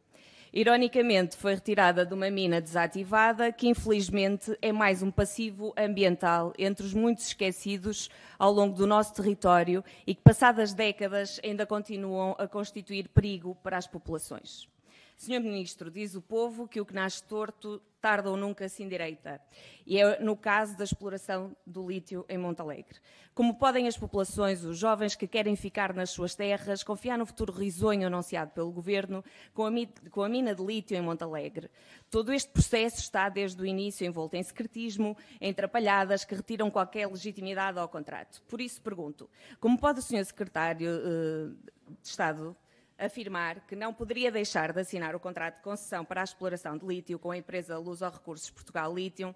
Ironicamente, 0.56 1.36
foi 1.36 1.54
retirada 1.54 2.06
de 2.06 2.14
uma 2.14 2.30
mina 2.30 2.60
desativada 2.60 3.50
que, 3.50 3.66
infelizmente, 3.66 4.56
é 4.62 4.70
mais 4.70 5.02
um 5.02 5.10
passivo 5.10 5.74
ambiental 5.76 6.52
entre 6.56 6.86
os 6.86 6.94
muitos 6.94 7.26
esquecidos 7.26 8.08
ao 8.38 8.52
longo 8.52 8.76
do 8.76 8.86
nosso 8.86 9.12
território 9.14 9.82
e 10.06 10.14
que, 10.14 10.22
passadas 10.22 10.72
décadas, 10.72 11.40
ainda 11.42 11.66
continuam 11.66 12.36
a 12.38 12.46
constituir 12.46 13.08
perigo 13.08 13.56
para 13.64 13.76
as 13.76 13.88
populações. 13.88 14.68
Senhor 15.16 15.40
Ministro, 15.40 15.90
diz 15.90 16.14
o 16.14 16.22
povo 16.22 16.68
que 16.68 16.80
o 16.80 16.86
que 16.86 16.94
nasce 16.94 17.24
torto 17.24 17.82
tarda 18.04 18.28
ou 18.28 18.36
nunca 18.36 18.68
se 18.68 18.82
endireita. 18.82 19.40
E 19.86 19.98
é 19.98 20.20
no 20.20 20.36
caso 20.36 20.76
da 20.76 20.84
exploração 20.84 21.56
do 21.66 21.88
lítio 21.88 22.22
em 22.28 22.36
Montalegre. 22.36 22.98
Como 23.34 23.54
podem 23.54 23.88
as 23.88 23.96
populações, 23.96 24.62
os 24.62 24.76
jovens 24.76 25.16
que 25.16 25.26
querem 25.26 25.56
ficar 25.56 25.94
nas 25.94 26.10
suas 26.10 26.34
terras, 26.34 26.82
confiar 26.82 27.16
no 27.16 27.24
futuro 27.24 27.50
risonho 27.50 28.06
anunciado 28.06 28.50
pelo 28.50 28.70
Governo 28.70 29.24
com 29.54 29.64
a, 29.64 29.70
com 30.10 30.22
a 30.22 30.28
mina 30.28 30.54
de 30.54 30.62
lítio 30.62 30.94
em 30.94 31.00
Montalegre? 31.00 31.70
Todo 32.10 32.30
este 32.30 32.50
processo 32.50 33.00
está 33.00 33.30
desde 33.30 33.62
o 33.62 33.64
início 33.64 34.06
envolto 34.06 34.36
em 34.36 34.42
secretismo, 34.42 35.16
em 35.40 35.52
atrapalhadas 35.52 36.26
que 36.26 36.34
retiram 36.34 36.70
qualquer 36.70 37.08
legitimidade 37.08 37.78
ao 37.78 37.88
contrato. 37.88 38.42
Por 38.46 38.60
isso 38.60 38.82
pergunto, 38.82 39.30
como 39.58 39.78
pode 39.78 40.00
o 40.00 40.02
Sr. 40.02 40.26
Secretário 40.26 40.90
uh, 40.90 41.56
de 42.02 42.08
Estado 42.08 42.54
afirmar 42.98 43.60
que 43.66 43.74
não 43.74 43.92
poderia 43.92 44.30
deixar 44.30 44.72
de 44.72 44.80
assinar 44.80 45.14
o 45.14 45.20
contrato 45.20 45.56
de 45.56 45.62
concessão 45.62 46.04
para 46.04 46.20
a 46.20 46.24
exploração 46.24 46.76
de 46.76 46.86
lítio 46.86 47.18
com 47.18 47.30
a 47.30 47.36
empresa 47.36 47.78
Luso 47.78 48.08
Recursos 48.08 48.50
Portugal 48.50 48.94
Lítio, 48.94 49.34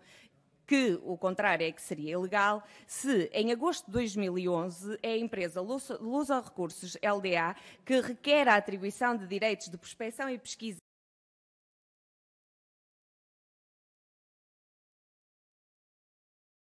que 0.67 1.01
o 1.03 1.17
contrário 1.17 1.67
é 1.67 1.73
que 1.73 1.81
seria 1.81 2.13
ilegal, 2.13 2.63
se 2.87 3.31
em 3.33 3.51
agosto 3.51 3.87
de 3.87 3.93
2011 3.93 4.99
é 5.03 5.13
a 5.13 5.19
empresa 5.19 5.61
Luso 5.61 6.41
Recursos 6.41 6.97
LDA 7.03 7.57
que 7.85 8.01
requer 8.01 8.49
a 8.49 8.57
atribuição 8.57 9.17
de 9.17 9.27
direitos 9.27 9.69
de 9.69 9.79
prospecção 9.79 10.29
e 10.29 10.39
pesquisa 10.39 10.79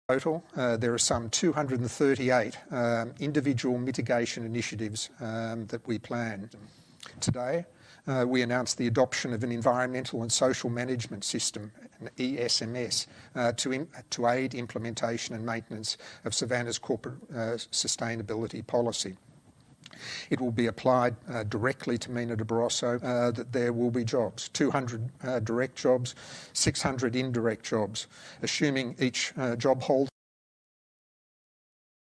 total, 0.08 0.42
uh, 0.56 0.78
there 0.78 0.92
are 0.92 0.98
some 0.98 1.28
238 1.28 2.56
um, 2.70 3.12
individual 3.20 3.76
mitigation 3.76 4.42
initiatives 4.44 5.10
um, 5.20 5.66
that 5.66 5.86
we 5.86 5.98
plan. 5.98 6.48
Today, 7.20 7.64
uh, 8.06 8.24
we 8.26 8.42
announced 8.42 8.78
the 8.78 8.86
adoption 8.86 9.32
of 9.32 9.44
an 9.44 9.52
environmental 9.52 10.22
and 10.22 10.32
social 10.32 10.70
management 10.70 11.24
system, 11.24 11.72
an 12.00 12.10
ESMS, 12.16 13.06
uh, 13.34 13.52
to, 13.52 14.26
aid 14.28 14.54
implementation 14.54 15.34
and 15.34 15.44
maintenance 15.44 15.98
of 16.24 16.34
Savannah's 16.34 16.78
corporate 16.78 17.16
uh, 17.30 17.58
sustainability 17.72 18.66
policy. 18.66 19.16
It 20.30 20.40
will 20.40 20.52
be 20.52 20.66
applied 20.66 21.16
directly 21.48 21.98
to 21.98 22.10
Mina 22.10 22.36
de 22.36 22.44
Barroso 22.44 23.00
that 23.34 23.52
there 23.52 23.72
will 23.72 23.90
be 23.90 24.04
jobs 24.04 24.48
200 24.50 25.10
uh, 25.24 25.40
direct 25.40 25.76
jobs, 25.76 26.14
600 26.52 27.16
indirect 27.16 27.64
jobs, 27.64 28.06
assuming 28.42 28.94
each 29.00 29.32
job 29.56 29.82
holder. 29.82 30.10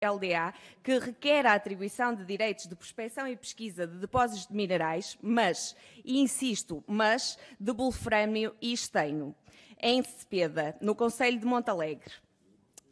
LDA, 0.02 0.54
que 0.84 0.98
requer 0.98 1.46
a 1.46 1.54
atribuição 1.54 2.14
de 2.14 2.26
direitos 2.26 2.68
de 2.68 2.76
prospecção 2.76 3.28
e 3.28 3.36
pesquisa 3.36 3.86
de 3.86 3.98
depósitos 3.98 4.48
de 4.48 4.54
minerais, 4.56 5.18
mas, 5.22 5.76
e 6.04 6.20
insisto, 6.20 6.84
mas, 6.88 7.38
de 7.60 7.72
wolframio 7.72 8.56
e 8.60 8.74
estanho, 8.74 9.36
em 9.80 10.02
Cepeda, 10.04 10.76
no 10.82 10.96
Conselho 10.96 11.40
de 11.40 11.46
Montalegre. 11.46 12.14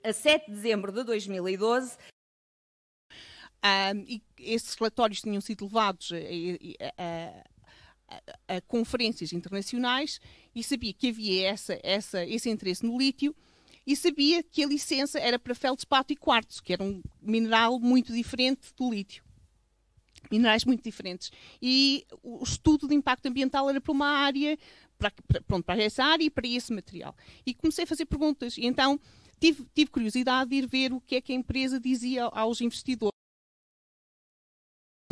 A 0.04 0.14
7 0.14 0.46
de 0.46 0.56
dezembro 0.56 0.92
de 0.92 1.04
2012, 1.04 1.98
um, 3.62 4.06
e 4.08 4.22
esses 4.38 4.74
relatórios 4.76 5.22
tinham 5.22 5.42
sido 5.42 5.66
levados 5.66 6.12
a, 6.14 7.04
a, 7.04 7.44
a, 8.48 8.56
a, 8.56 8.62
conferências 8.62 9.34
internacionais 9.34 10.22
e 10.56 10.64
sabia 10.64 10.94
que 10.94 11.10
havia 11.10 11.50
essa, 11.50 11.78
essa, 11.84 12.26
esse 12.26 12.50
interesse 12.50 12.86
no 12.86 12.98
lítio 12.98 13.36
e 13.90 13.96
sabia 13.96 14.44
que 14.44 14.64
a 14.64 14.68
licença 14.68 15.18
era 15.18 15.40
para 15.40 15.56
feldspato 15.56 16.14
e 16.14 16.16
quartzo, 16.16 16.62
que 16.62 16.74
era 16.74 16.84
um 16.84 17.02
mineral 17.20 17.80
muito 17.80 18.14
diferente 18.14 18.72
do 18.78 18.92
lítio. 18.92 19.24
Minerais 20.30 20.64
muito 20.64 20.84
diferentes. 20.84 21.32
E 21.60 22.06
o 22.22 22.44
estudo 22.44 22.88
de 22.88 22.94
impacto 22.94 23.26
ambiental 23.26 23.68
era 23.68 23.82
para 23.82 23.92
uma 23.92 24.10
área 24.10 24.60
para, 24.96 25.12
para, 25.28 25.42
pronto, 25.42 25.66
para 25.66 25.82
essa 25.82 26.04
área 26.04 26.24
e 26.24 26.30
para 26.30 26.48
esse 26.48 26.72
material. 26.72 27.16
E 27.44 27.52
comecei 27.56 27.84
a 27.84 27.88
fazer 27.88 28.06
perguntas. 28.06 28.60
E 28.60 28.68
então 28.68 29.00
tive, 29.40 29.66
tive 29.74 29.90
curiosidade 29.90 30.52
de 30.52 30.58
ir 30.58 30.68
ver 30.68 30.94
o 30.94 31.02
que 31.02 31.16
é 31.16 31.22
que 31.22 31.32
a 31.32 31.36
empresa 31.36 31.80
dizia 31.80 32.26
aos 32.26 32.62
investidores. 32.62 33.19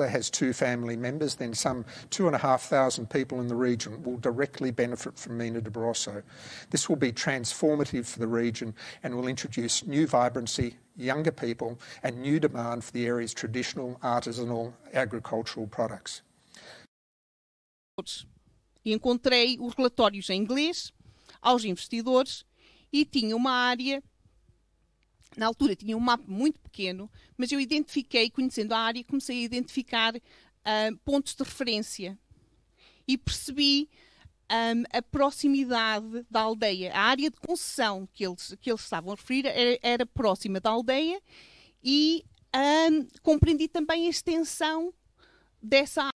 Has 0.06 0.30
two 0.30 0.54
family 0.54 0.96
members, 0.96 1.36
then 1.36 1.54
some 1.56 1.84
two 2.12 2.28
and 2.28 2.36
a 2.36 2.40
half 2.40 2.64
thousand 2.64 3.10
people 3.10 3.40
in 3.40 3.48
the 3.48 3.56
region 3.56 4.04
will 4.04 4.18
directly 4.18 4.70
benefit 4.70 5.18
from 5.18 5.38
Mina 5.38 5.62
de 5.62 5.72
Barroso. 5.72 6.22
This 6.70 6.88
will 6.88 6.98
be 6.98 7.12
transformative 7.12 8.06
for 8.06 8.20
the 8.20 8.28
region 8.28 8.76
and 9.02 9.16
will 9.16 9.28
introduce 9.28 9.88
new 9.88 10.06
vibrancy, 10.06 10.76
younger 10.96 11.32
people, 11.32 11.80
and 12.04 12.22
new 12.22 12.40
demand 12.40 12.84
for 12.84 12.92
the 12.92 13.08
area's 13.08 13.34
traditional 13.34 13.98
artisanal 14.04 14.74
agricultural 14.94 15.66
products. 15.66 16.22
Encontrei 18.86 19.58
os 19.60 19.74
relatórios 19.74 20.30
em 20.30 20.42
inglês 20.42 20.94
aos 21.42 21.66
investidores 21.66 22.46
e 22.94 23.04
tinha 23.04 23.36
uma 23.36 23.52
área 23.52 24.04
na 25.36 25.48
altura 25.48 25.76
tinha 25.76 25.98
um 25.98 26.00
mapa 26.00 26.24
muito 26.28 26.60
pequeno, 26.60 27.10
mas 27.38 27.52
eu 27.52 27.60
identifiquei, 27.60 28.30
conhecendo 28.30 28.74
a 28.74 28.80
área, 28.80 29.04
comecei 29.04 29.42
a 29.42 29.46
identificar 29.46 30.16
uh, 30.16 30.98
pontos 31.04 31.36
de 31.36 31.44
referência 31.44 32.18
e 33.08 33.18
percebi 33.18 33.90
um, 34.52 34.84
a 34.98 35.02
proximidade 35.02 36.26
da 36.30 36.42
aldeia. 36.42 36.94
A 36.94 37.02
área 37.02 37.30
de 37.30 37.38
concessão 37.38 38.08
que 38.14 38.26
eles, 38.26 38.56
que 38.60 38.70
eles 38.70 38.82
estavam 38.82 39.14
a 39.14 39.16
referir 39.16 39.46
era, 39.46 39.80
era 39.82 40.06
próxima 40.06 40.60
da 40.60 40.70
aldeia 40.70 41.22
e 41.84 42.26
um, 42.56 43.08
compreendi 43.22 43.68
também 43.68 44.08
a 44.08 44.10
extensão 44.10 44.94
dessa 45.62 46.04
área. 46.04 46.12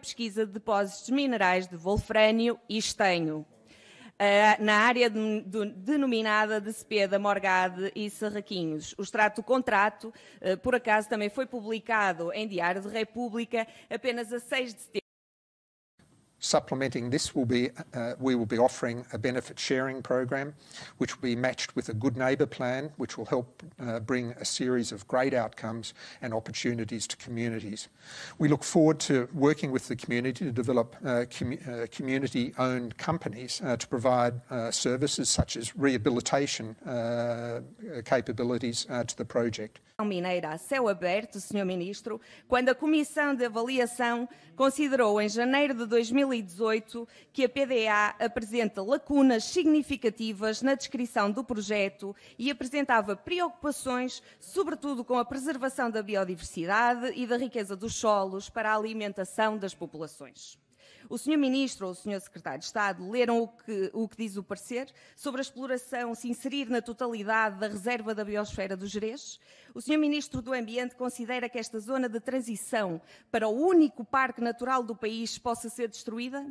Pesquisa 0.00 0.46
de 0.46 0.52
depósitos 0.52 1.10
minerais 1.10 1.66
de 1.66 1.76
wolfrânio 1.76 2.58
e 2.68 2.78
estanho. 2.78 3.44
Uh, 4.20 4.60
na 4.64 4.78
área 4.80 5.08
de, 5.08 5.42
de, 5.42 5.66
denominada 5.66 6.60
de 6.60 6.72
Cepeda, 6.72 7.20
Morgade 7.20 7.92
e 7.94 8.10
Serraquinhos. 8.10 8.92
O 8.98 9.02
extrato 9.02 9.40
do 9.40 9.44
contrato, 9.44 10.12
uh, 10.42 10.58
por 10.58 10.74
acaso, 10.74 11.08
também 11.08 11.30
foi 11.30 11.46
publicado 11.46 12.32
em 12.32 12.48
Diário 12.48 12.82
de 12.82 12.88
República 12.88 13.64
apenas 13.88 14.32
a 14.32 14.40
6 14.40 14.74
de 14.74 14.80
setembro. 14.80 15.07
Supplementing 16.40 17.10
this 17.10 17.34
will 17.34 17.46
be, 17.46 17.70
uh, 17.94 18.14
we 18.20 18.36
will 18.36 18.46
be 18.46 18.58
offering 18.58 19.04
a 19.12 19.18
benefit 19.18 19.58
sharing 19.58 20.02
program, 20.02 20.54
which 20.98 21.16
will 21.16 21.28
be 21.28 21.34
matched 21.34 21.74
with 21.74 21.88
a 21.88 21.94
good 21.94 22.16
neighbour 22.16 22.46
plan, 22.46 22.92
which 22.96 23.18
will 23.18 23.24
help 23.24 23.62
uh, 23.80 23.98
bring 23.98 24.30
a 24.40 24.44
series 24.44 24.92
of 24.92 25.06
great 25.08 25.34
outcomes 25.34 25.94
and 26.22 26.32
opportunities 26.32 27.08
to 27.08 27.16
communities. 27.16 27.88
We 28.38 28.46
look 28.48 28.62
forward 28.62 29.00
to 29.00 29.28
working 29.34 29.72
with 29.72 29.88
the 29.88 29.96
community 29.96 30.44
to 30.44 30.52
develop 30.52 30.94
uh, 31.04 31.24
com 31.36 31.58
community-owned 31.90 32.96
companies 32.98 33.60
to 33.78 33.86
provide 33.88 34.40
services 34.70 35.28
such 35.28 35.56
as 35.56 35.76
rehabilitation 35.76 36.76
capabilities 38.04 38.84
to 38.84 39.16
the 39.16 39.24
project. 39.24 39.80
Mineira 40.04 40.50
a 40.50 40.58
céu 40.58 40.86
aberto, 40.86 41.40
Sr. 41.40 41.64
Ministro, 41.64 42.20
quando 42.46 42.68
a 42.68 42.74
Comissão 42.74 43.34
de 43.34 43.44
Avaliação 43.44 44.28
considerou 44.54 45.20
em 45.20 45.28
janeiro 45.28 45.74
de 45.74 45.84
2018 46.28 47.08
que 47.32 47.44
a 47.44 47.48
PDA 47.48 48.14
apresenta 48.18 48.82
lacunas 48.82 49.44
significativas 49.44 50.62
na 50.62 50.74
descrição 50.74 51.30
do 51.30 51.42
projeto 51.42 52.14
e 52.38 52.50
apresentava 52.50 53.16
preocupações, 53.16 54.22
sobretudo 54.38 55.04
com 55.04 55.18
a 55.18 55.24
preservação 55.24 55.90
da 55.90 56.02
biodiversidade 56.02 57.12
e 57.14 57.26
da 57.26 57.36
riqueza 57.36 57.74
dos 57.74 57.94
solos 57.94 58.48
para 58.48 58.72
a 58.72 58.76
alimentação 58.76 59.56
das 59.56 59.74
populações. 59.74 60.58
O 61.10 61.16
Sr. 61.16 61.38
Ministro 61.38 61.86
ou 61.86 61.92
o 61.92 61.94
Sr. 61.94 62.20
Secretário 62.20 62.58
de 62.58 62.66
Estado 62.66 63.08
leram 63.08 63.42
o 63.42 63.48
que, 63.48 63.90
o 63.94 64.06
que 64.06 64.16
diz 64.18 64.36
o 64.36 64.42
parecer 64.42 64.92
sobre 65.16 65.40
a 65.40 65.42
exploração 65.42 66.14
se 66.14 66.28
inserir 66.28 66.68
na 66.68 66.82
totalidade 66.82 67.58
da 67.58 67.66
reserva 67.66 68.14
da 68.14 68.22
biosfera 68.22 68.76
do 68.76 68.86
Jerez? 68.86 69.40
O 69.74 69.80
Sr. 69.80 69.96
Ministro 69.96 70.42
do 70.42 70.52
Ambiente 70.52 70.94
considera 70.94 71.48
que 71.48 71.58
esta 71.58 71.80
zona 71.80 72.10
de 72.10 72.20
transição 72.20 73.00
para 73.30 73.48
o 73.48 73.52
único 73.52 74.04
parque 74.04 74.42
natural 74.42 74.82
do 74.82 74.94
país 74.94 75.38
possa 75.38 75.70
ser 75.70 75.88
destruída? 75.88 76.46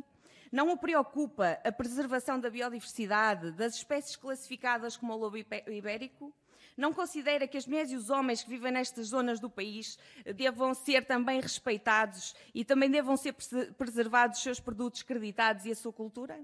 Não 0.50 0.72
o 0.72 0.76
preocupa 0.76 1.60
a 1.62 1.70
preservação 1.70 2.40
da 2.40 2.50
biodiversidade 2.50 3.52
das 3.52 3.76
espécies 3.76 4.16
classificadas 4.16 4.96
como 4.96 5.12
o 5.12 5.16
lobo 5.16 5.36
ibérico? 5.36 6.34
Não 6.78 6.92
considera 6.92 7.48
que 7.48 7.58
as 7.58 7.66
mulheres 7.66 7.90
e 7.90 7.96
os 7.96 8.08
homens 8.08 8.44
que 8.44 8.48
vivem 8.48 8.70
nestas 8.70 9.08
zonas 9.08 9.40
do 9.40 9.50
país 9.50 9.98
devam 10.36 10.72
ser 10.72 11.04
também 11.04 11.40
respeitados 11.40 12.36
e 12.54 12.64
também 12.64 12.88
devam 12.88 13.16
ser 13.16 13.34
preservados 13.76 14.38
os 14.38 14.44
seus 14.44 14.60
produtos 14.60 15.02
creditados 15.02 15.64
e 15.64 15.72
a 15.72 15.74
sua 15.74 15.92
cultura? 15.92 16.40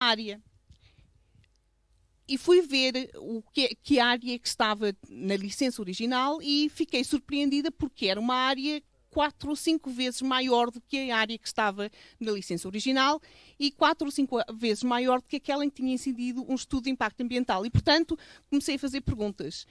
Área. 0.00 0.40
E 2.28 2.38
fui 2.38 2.62
ver 2.62 3.10
o 3.16 3.42
que, 3.42 3.74
que 3.82 3.98
área 3.98 4.38
que 4.38 4.46
estava 4.46 4.94
na 5.08 5.36
licença 5.36 5.82
original 5.82 6.40
e 6.40 6.68
fiquei 6.68 7.02
surpreendida 7.02 7.72
porque 7.72 8.06
era 8.06 8.20
uma 8.20 8.36
área 8.36 8.80
quatro 9.10 9.50
ou 9.50 9.56
cinco 9.56 9.90
vezes 9.90 10.22
maior 10.22 10.70
do 10.70 10.80
que 10.80 11.10
a 11.10 11.18
área 11.18 11.36
que 11.36 11.46
estava 11.46 11.90
na 12.18 12.32
licença 12.32 12.68
original 12.68 13.20
e 13.58 13.70
quatro 13.70 14.06
ou 14.06 14.10
cinco 14.10 14.38
vezes 14.54 14.82
maior 14.82 15.20
do 15.20 15.26
que 15.26 15.36
aquela 15.36 15.64
em 15.64 15.70
que 15.70 15.76
tinha 15.76 15.92
incidido 15.92 16.44
um 16.48 16.54
estudo 16.54 16.84
de 16.84 16.90
impacto 16.90 17.20
ambiental. 17.20 17.66
E, 17.66 17.70
portanto, 17.70 18.18
comecei 18.48 18.76
a 18.76 18.78
fazer 18.78 19.00
perguntas. 19.00 19.66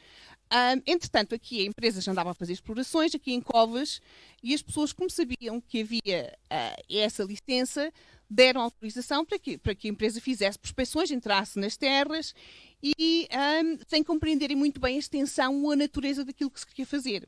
Um, 0.51 0.81
entretanto, 0.85 1.35
aqui 1.35 1.61
a 1.61 1.65
empresa 1.65 2.01
já 2.01 2.11
andava 2.11 2.31
a 2.31 2.33
fazer 2.33 2.53
explorações, 2.53 3.13
aqui 3.13 3.33
em 3.33 3.41
Covas, 3.41 4.01
e 4.41 4.53
as 4.53 4.61
pessoas, 4.61 4.91
como 4.91 5.09
sabiam 5.09 5.61
que 5.61 5.81
havia 5.81 6.37
uh, 6.51 6.83
essa 6.89 7.23
licença, 7.23 7.93
deram 8.29 8.61
autorização 8.61 9.25
para 9.25 9.39
que, 9.39 9.57
para 9.57 9.75
que 9.75 9.87
a 9.87 9.91
empresa 9.91 10.21
fizesse 10.21 10.57
prospecções, 10.57 11.11
entrasse 11.11 11.59
nas 11.59 11.77
terras 11.77 12.33
e 12.83 13.27
um, 13.63 13.77
sem 13.87 14.03
compreenderem 14.03 14.55
muito 14.55 14.79
bem 14.79 14.95
a 14.95 14.99
extensão 14.99 15.63
ou 15.63 15.71
a 15.71 15.75
natureza 15.75 16.23
daquilo 16.23 16.51
que 16.51 16.59
se 16.59 16.67
queria 16.67 16.85
fazer. 16.85 17.27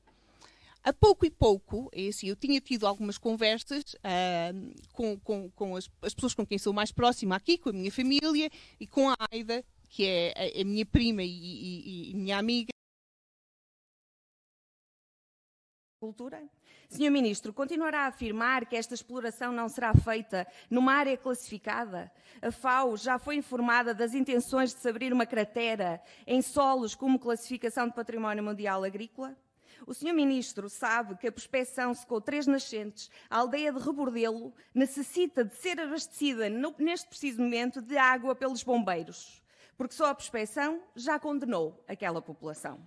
A 0.84 0.92
pouco 0.92 1.28
e 1.28 1.30
pouco, 1.30 1.92
é 1.94 2.08
assim, 2.08 2.28
eu 2.28 2.36
tinha 2.36 2.60
tido 2.60 2.88
algumas 2.88 3.16
conversas 3.16 3.94
uh, 3.94 4.92
com, 4.94 5.20
com, 5.20 5.52
com 5.52 5.76
as, 5.76 5.88
as, 6.02 6.12
pessoas 6.12 6.34
com 6.34 6.44
quem 6.44 6.58
sou 6.58 6.74
mais 6.74 6.92
próxima 6.92 7.36
aqui, 7.36 7.56
com 7.60 7.70
a 7.70 7.74
minha 7.74 7.92
família 7.92 8.50
e 8.80 8.88
com 8.88 9.08
a 9.08 9.16
Aida, 9.32 9.64
que 9.88 10.08
é 10.08 10.34
a, 10.36 10.62
a 10.62 10.66
minha 10.66 10.84
prima 10.84 11.22
e, 11.22 11.30
e, 11.30 12.12
e 12.12 12.16
minha 12.16 12.36
amiga. 12.40 12.72
Cultura? 16.00 16.50
Senhor 16.90 17.12
Ministro, 17.12 17.54
continuará 17.54 18.06
a 18.06 18.08
afirmar 18.08 18.66
que 18.66 18.76
esta 18.76 18.96
exploração 18.96 19.54
não 19.54 19.70
será 19.70 19.94
feita 19.94 20.48
numa 20.68 20.94
área 20.94 21.16
classificada? 21.16 22.12
A 22.42 22.52
FAO 22.52 22.98
já 22.98 23.20
foi 23.20 23.36
informada 23.36 23.94
das 23.94 24.16
intenções 24.16 24.74
de 24.74 24.80
se 24.80 24.90
abrir 24.90 25.14
uma 25.14 25.28
cratera 25.28 26.02
em 26.26 26.42
solos 26.42 26.96
como 26.96 27.20
classificação 27.20 27.88
de 27.88 27.94
património 27.94 28.44
mundial 28.44 28.84
agrícola? 28.84 29.38
O 29.86 29.94
Sr. 29.94 30.14
Ministro 30.14 30.70
sabe 30.70 31.18
que 31.18 31.28
a 31.28 31.32
prospeção 31.32 31.94
secou 31.94 32.22
três 32.22 32.46
nascentes. 32.46 33.10
A 33.30 33.38
aldeia 33.38 33.72
de 33.74 33.80
Rebordelo 33.80 34.54
necessita 34.74 35.44
de 35.44 35.56
ser 35.56 35.80
abastecida 35.80 36.50
neste 36.78 37.08
preciso 37.08 37.42
momento 37.42 37.82
de 37.82 37.98
água 37.98 38.36
pelos 38.36 38.64
bombeiros, 38.64 39.42
porque 39.78 39.96
só 39.96 40.08
a 40.08 40.16
prospeção 40.16 40.82
já 40.96 41.20
condenou 41.20 41.84
aquela 41.88 42.22
população. 42.22 42.80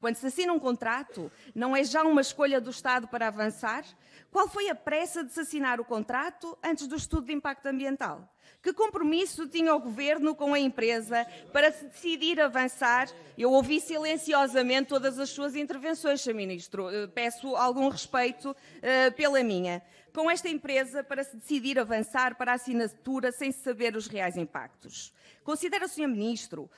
Quando 0.00 0.16
se 0.16 0.26
assina 0.26 0.52
um 0.52 0.58
contrato, 0.58 1.30
não 1.54 1.76
é 1.76 1.82
já 1.82 2.02
uma 2.02 2.20
escolha 2.20 2.60
do 2.60 2.70
Estado 2.70 3.08
para 3.08 3.28
avançar? 3.28 3.84
Qual 4.30 4.48
foi 4.48 4.68
a 4.68 4.74
pressa 4.74 5.24
de 5.24 5.32
se 5.32 5.40
assinar 5.40 5.80
o 5.80 5.84
contrato 5.84 6.56
antes 6.62 6.86
do 6.86 6.96
estudo 6.96 7.26
de 7.26 7.32
impacto 7.32 7.66
ambiental? 7.66 8.28
Que 8.62 8.72
compromisso 8.72 9.46
tinha 9.48 9.74
o 9.74 9.80
governo 9.80 10.34
com 10.34 10.52
a 10.52 10.58
empresa 10.58 11.26
para 11.52 11.72
se 11.72 11.86
decidir 11.86 12.40
avançar? 12.40 13.08
Eu 13.36 13.52
ouvi 13.52 13.80
silenciosamente 13.80 14.88
todas 14.88 15.18
as 15.18 15.30
suas 15.30 15.54
intervenções, 15.54 16.20
Sr. 16.20 16.34
Ministro. 16.34 16.90
Eh, 16.90 17.06
peço 17.06 17.54
algum 17.54 17.88
respeito 17.88 18.50
uh, 18.50 19.14
pela 19.14 19.42
minha. 19.44 19.80
Com 20.12 20.28
esta 20.28 20.48
empresa 20.48 21.04
para 21.04 21.22
se 21.22 21.36
decidir 21.36 21.78
avançar 21.78 22.36
para 22.36 22.52
a 22.52 22.54
assinatura 22.56 23.30
sem 23.30 23.52
saber 23.52 23.94
os 23.94 24.08
reais 24.08 24.36
impactos. 24.36 25.14
Considera 25.44 25.86
Sr. 25.86 26.08
Ministro 26.08 26.68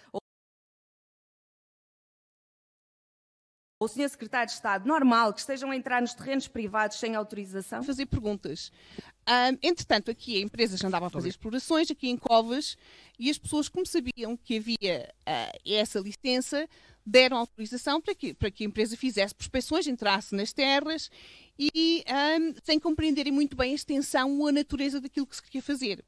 o 3.82 3.88
Sr. 3.88 4.10
Secretário 4.10 4.46
de 4.46 4.52
Estado 4.52 4.86
normal 4.86 5.32
que 5.32 5.40
estejam 5.40 5.70
a 5.70 5.76
entrar 5.76 6.02
nos 6.02 6.12
terrenos 6.12 6.46
privados 6.46 6.98
sem 6.98 7.14
autorização? 7.14 7.82
Fazer 7.82 8.04
perguntas. 8.04 8.70
Um, 9.26 9.56
entretanto, 9.62 10.10
aqui 10.10 10.36
a 10.36 10.40
empresa 10.40 10.76
já 10.76 10.86
andava 10.86 11.06
a 11.06 11.10
fazer 11.10 11.30
explorações, 11.30 11.90
aqui 11.90 12.10
em 12.10 12.16
Covas, 12.16 12.76
e 13.18 13.30
as 13.30 13.38
pessoas, 13.38 13.70
como 13.70 13.86
sabiam 13.86 14.36
que 14.36 14.58
havia 14.58 15.08
uh, 15.20 15.58
essa 15.64 15.98
licença, 15.98 16.68
deram 17.06 17.38
autorização 17.38 18.02
para 18.02 18.14
que, 18.14 18.34
para 18.34 18.50
que 18.50 18.64
a 18.64 18.66
empresa 18.66 18.98
fizesse 18.98 19.34
prospecções, 19.34 19.86
entrasse 19.86 20.34
nas 20.34 20.52
terras 20.52 21.10
e 21.58 22.04
um, 22.38 22.54
sem 22.62 22.78
compreenderem 22.78 23.32
muito 23.32 23.56
bem 23.56 23.72
a 23.72 23.76
extensão 23.76 24.40
ou 24.40 24.48
a 24.48 24.52
natureza 24.52 25.00
daquilo 25.00 25.26
que 25.26 25.36
se 25.36 25.42
queria 25.42 25.62
fazer. 25.62 26.04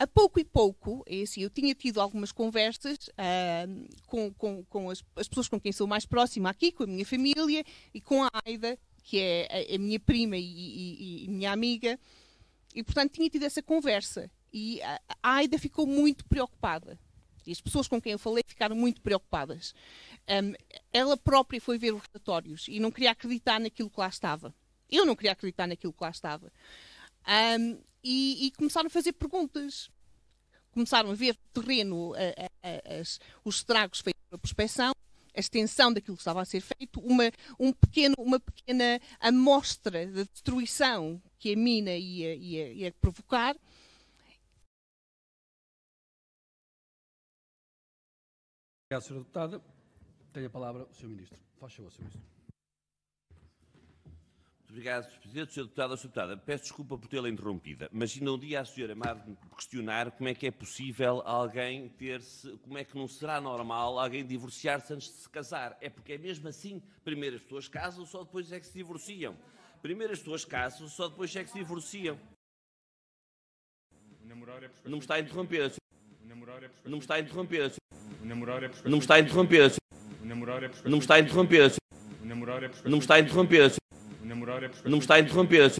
A 0.00 0.06
pouco 0.06 0.40
e 0.40 0.44
pouco, 0.44 1.04
é 1.06 1.20
assim, 1.20 1.42
eu 1.42 1.50
tinha 1.50 1.74
tido 1.74 2.00
algumas 2.00 2.32
conversas 2.32 3.08
uh, 3.08 3.88
com, 4.06 4.32
com, 4.32 4.64
com 4.64 4.88
as, 4.88 5.04
as, 5.14 5.28
pessoas 5.28 5.46
com 5.46 5.60
quem 5.60 5.72
sou 5.72 5.86
mais 5.86 6.06
próxima 6.06 6.48
aqui, 6.48 6.72
com 6.72 6.84
a 6.84 6.86
minha 6.86 7.04
família 7.04 7.62
e 7.92 8.00
com 8.00 8.24
a 8.24 8.30
Aida, 8.46 8.78
que 9.02 9.18
é 9.20 9.46
a, 9.70 9.74
a 9.74 9.78
minha 9.78 10.00
prima 10.00 10.38
e, 10.38 10.42
e, 10.42 11.24
e, 11.26 11.28
minha 11.28 11.52
amiga, 11.52 12.00
e 12.74 12.82
portanto 12.82 13.12
tinha 13.12 13.28
tido 13.28 13.44
essa 13.44 13.62
conversa. 13.62 14.30
E 14.50 14.80
a, 14.80 15.00
a 15.22 15.34
Aida 15.34 15.58
ficou 15.58 15.86
muito 15.86 16.24
preocupada. 16.24 16.98
E 17.46 17.52
as 17.52 17.60
pessoas 17.60 17.86
com 17.86 18.00
quem 18.00 18.12
eu 18.12 18.18
falei 18.18 18.42
ficaram 18.46 18.74
muito 18.74 19.02
preocupadas. 19.02 19.74
Um, 20.26 20.54
ela 20.94 21.18
própria 21.18 21.60
foi 21.60 21.76
ver 21.76 21.92
os 21.92 22.02
relatórios 22.10 22.68
e 22.68 22.80
não 22.80 22.90
queria 22.90 23.10
acreditar 23.10 23.60
naquilo 23.60 23.90
que 23.90 24.00
lá 24.00 24.08
estava. 24.08 24.54
Eu 24.90 25.04
não 25.04 25.14
queria 25.14 25.32
acreditar 25.32 25.66
naquilo 25.66 25.92
que 25.92 26.02
lá 26.02 26.08
estava. 26.08 26.50
Um, 27.58 27.89
e, 28.02 28.46
e, 28.46 28.50
começaram 28.52 28.86
a 28.86 28.90
fazer 28.90 29.12
perguntas. 29.12 29.90
Começaram 30.72 31.10
a 31.10 31.14
ver 31.14 31.36
no 31.36 31.62
terreno 31.62 32.14
a, 32.14 32.18
a, 32.66 33.00
as, 33.00 33.18
os 33.44 33.56
estragos 33.56 34.00
feitos 34.00 34.22
pela 34.28 34.38
prospecção, 34.38 34.92
a 35.34 35.40
extensão 35.40 35.92
daquilo 35.92 36.16
que 36.16 36.20
estava 36.20 36.40
a 36.40 36.44
ser 36.44 36.60
feito, 36.60 37.00
uma, 37.00 37.24
um 37.58 37.72
pequeno, 37.72 38.14
uma 38.18 38.38
pequena 38.38 39.00
amostra 39.18 40.06
da 40.06 40.22
destruição 40.24 41.20
que 41.38 41.52
a 41.52 41.56
mina 41.56 41.96
ia, 41.96 42.34
ia, 42.34 42.72
ia 42.72 42.92
provocar. 43.00 43.56
Obrigado, 48.86 49.02
Sra. 49.02 49.18
Deputada. 49.18 49.62
Tem 50.32 50.44
a 50.44 50.50
palavra 50.50 50.84
o 50.84 50.94
Sr. 50.94 51.08
Ministro. 51.08 51.38
Faz 51.58 51.74
favor, 51.74 51.92
Sr. 51.92 52.00
Ministro. 52.00 52.39
Obrigado, 54.70 55.02
Sr. 55.02 55.18
Presidente. 55.18 55.52
Sr. 55.52 55.62
Deputado, 55.64 55.96
Sr. 55.96 56.02
Deputada, 56.02 56.36
peço 56.36 56.62
desculpa 56.62 56.96
por 56.96 57.08
tê-la 57.08 57.28
interrompida, 57.28 57.88
mas 57.92 58.16
ainda 58.16 58.32
um 58.32 58.38
dia 58.38 58.60
a 58.60 58.62
Sra. 58.62 58.92
Amado 58.92 59.36
questionar 59.56 60.12
como 60.12 60.28
é 60.28 60.34
que 60.34 60.46
é 60.46 60.50
possível 60.50 61.22
alguém 61.26 61.88
ter-se, 61.88 62.48
como 62.58 62.78
é 62.78 62.84
que 62.84 62.96
não 62.96 63.08
será 63.08 63.40
normal 63.40 63.98
alguém 63.98 64.24
divorciar-se 64.24 64.94
antes 64.94 65.08
de 65.08 65.14
se 65.14 65.28
casar. 65.28 65.76
É 65.80 65.90
porque 65.90 66.12
é 66.12 66.18
mesmo 66.18 66.48
assim, 66.48 66.80
primeiro 67.02 67.34
as 67.34 67.42
pessoas 67.42 67.66
casam, 67.66 68.06
só 68.06 68.22
depois 68.22 68.52
é 68.52 68.60
que 68.60 68.66
se 68.66 68.74
divorciam. 68.74 69.36
Primeiro 69.82 70.12
as 70.12 70.20
pessoas 70.20 70.44
casam, 70.44 70.88
só 70.88 71.08
depois 71.08 71.34
é 71.34 71.42
que 71.42 71.50
se 71.50 71.58
divorciam. 71.58 72.16
Não 74.84 74.92
me 74.92 74.98
está 74.98 75.14
a 75.14 75.20
interromper, 75.20 75.72
Não 76.84 76.92
me 76.92 76.98
está 76.98 77.14
a 77.16 77.20
interromper, 77.20 77.72
Não 78.84 78.96
me 78.96 78.98
está 78.98 79.14
a 79.16 79.18
interromper, 79.18 79.72
Não 80.84 80.96
me 80.96 80.98
está 80.98 81.14
a 81.14 81.18
interromper, 81.18 81.72
Não 82.84 82.96
me 82.96 82.98
está 82.98 83.14
a 83.16 83.20
interromper, 83.20 83.79
Não 84.30 84.92
me 84.92 84.98
está 84.98 85.14
a 85.14 85.18
interromper, 85.18 85.72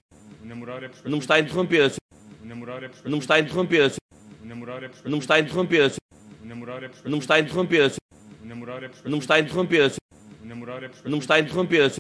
Não 0.42 0.56
me 0.56 1.18
está 1.18 1.34
a 1.34 1.38
interromper, 1.38 1.92
Não 3.04 3.12
me 3.12 3.18
está 3.18 3.34
a 3.34 3.38
interromper, 3.38 3.92
Não 5.04 5.12
me 5.12 5.18
está 5.18 5.34
a 5.34 5.38
interromper, 5.38 5.92
Não 7.04 7.12
me 7.12 7.18
está 7.18 7.34
a 7.34 7.38
interromper, 7.38 7.92
Não 8.44 8.58
me 8.58 8.58
está 8.58 8.94
a 8.96 8.98
interromper, 8.98 9.02
Não 9.04 9.16
me 9.16 9.18
está 9.20 9.34
a 9.34 9.38
interromper, 9.38 9.92
Não 11.04 11.16
me 11.16 11.18
está 11.18 11.34
a 11.34 11.38
interromper, 11.38 11.92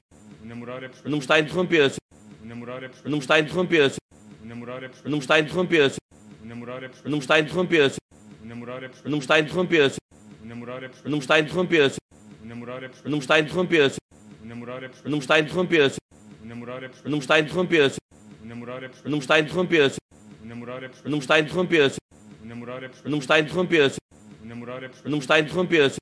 Não 1.04 1.12
me 1.12 1.18
está 1.18 1.34
a 1.34 1.38
interromper, 1.38 1.92
Não 2.64 3.16
me 3.16 3.18
está 3.18 3.34
a 3.34 3.40
interromper, 3.40 3.92
Não 7.04 7.10
me 7.12 7.18
está 7.18 7.34
a 7.34 7.38
interromper, 7.38 7.92
Não 9.04 9.12
me 9.12 9.18
está 9.18 9.34
a 9.34 9.38
interromper, 9.38 9.92
Não 11.04 11.12
me 11.12 11.18
está 11.18 11.34
a 11.34 11.38
interromper, 11.40 11.92
Não 13.04 13.12
me 13.12 13.18
está 13.18 13.34
a 13.34 13.40
interromper, 13.40 13.92
Não 15.04 15.12
me 15.12 15.18
está 15.18 15.34
a 15.34 15.40
interromper, 15.40 15.92
Não 17.04 17.12
me 17.12 17.18
está 17.18 17.34
a 17.34 17.40
interromper, 17.40 17.92
Não 19.04 19.12
me 19.12 19.18
está 19.18 19.34
a 19.34 19.38
interromper, 19.40 19.92
Não 21.04 21.12
me 21.12 21.18
está 21.18 21.34
a 21.34 21.38
interromper, 21.40 21.92
Não 23.04 23.12
me 23.12 23.18
está 23.18 23.34
a 23.34 23.38
interromper, 23.40 23.92
Não 25.04 25.12
me 25.12 25.18
está 25.18 25.34
a 25.34 25.40
interromper, 25.40 25.92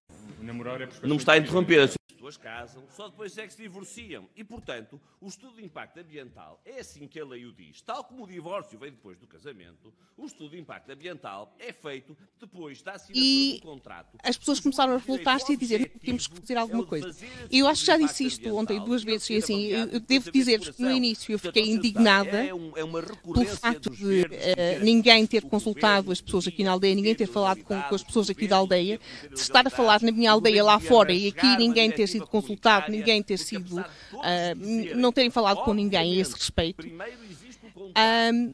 Não 1.03 1.11
me 1.11 1.17
está 1.17 1.33
a 1.33 1.39
interromper. 1.39 1.91
As 2.29 2.37
pessoas 2.37 2.37
casam, 2.37 2.85
só 2.95 3.09
depois 3.09 3.37
é 3.39 3.47
que 3.47 3.55
se 3.55 3.63
divorciam. 3.63 4.29
E, 4.37 4.45
portanto, 4.45 5.01
o 5.21 5.29
estudo 5.29 5.57
de 5.57 5.65
impacto 5.65 5.99
ambiental 5.99 6.61
é 6.65 6.81
assim 6.81 7.09
que 7.09 7.19
a 7.19 7.25
lei 7.25 7.47
o 7.47 7.53
diz. 7.53 7.81
Tal 7.81 8.05
como 8.05 8.25
o 8.25 8.27
divórcio 8.27 8.79
vem 8.79 8.91
depois 8.91 9.19
do 9.19 9.27
casamento, 9.27 9.93
o 10.17 10.27
estudo 10.27 10.51
de 10.51 10.59
impacto 10.59 10.91
ambiental 10.91 11.55
é 11.59 11.73
feito 11.73 12.17
depois 12.39 12.83
da 12.83 12.93
assinatura 12.93 13.25
E 13.25 13.55
do 13.55 13.63
contrato. 13.63 14.19
as 14.23 14.37
pessoas 14.37 14.61
começaram 14.61 14.95
a 14.95 14.99
revoltar-se 14.99 15.53
e 15.53 15.55
a 15.55 15.59
dizer 15.59 15.89
que 15.89 15.99
temos 15.99 16.27
que 16.27 16.41
fazer 16.41 16.57
alguma 16.57 16.85
coisa. 16.85 17.17
Eu 17.51 17.67
acho 17.67 17.81
que 17.81 17.87
já 17.87 17.97
disse 17.97 18.27
isto 18.27 18.55
ontem 18.55 18.79
duas 18.85 19.03
vezes, 19.03 19.31
e 19.31 19.37
assim, 19.37 19.67
eu 19.67 20.01
devo 20.01 20.31
dizer 20.31 20.61
que 20.61 20.83
no 20.83 20.91
início 20.91 21.33
eu 21.33 21.39
fiquei 21.39 21.71
indignada 21.71 22.49
pelo 23.23 23.47
facto 23.57 23.91
de 23.91 24.27
eh, 24.33 24.79
ninguém 24.81 25.27
ter 25.27 25.45
consultado 25.45 26.13
as 26.13 26.21
pessoas 26.21 26.47
aqui 26.47 26.63
na 26.63 26.73
aldeia, 26.73 26.95
ninguém 26.95 27.15
ter 27.15 27.27
falado 27.27 27.63
com, 27.63 27.81
com 27.81 27.95
as 27.95 28.03
pessoas 28.03 28.29
aqui 28.29 28.47
da 28.47 28.57
aldeia, 28.57 29.01
de 29.33 29.41
estar 29.41 29.67
a 29.67 29.71
falar 29.71 30.03
na 30.03 30.13
minha 30.13 30.31
aldeia 30.31 30.63
lá 30.63 30.79
fora 30.79 31.13
e 31.13 31.29
aqui 31.29 31.57
ninguém 31.57 31.91
ter 31.91 32.07
sido 32.07 32.18
consultado, 32.27 32.91
ninguém 32.91 33.23
ter 33.23 33.37
sido, 33.39 33.85
n- 34.55 34.95
não 34.95 35.13
terem 35.13 35.31
falado 35.31 35.63
com 35.65 35.73
ninguém 35.75 36.17
a 36.17 36.21
esse 36.21 36.35
respeito. 36.35 36.87
Ahm, 37.95 38.53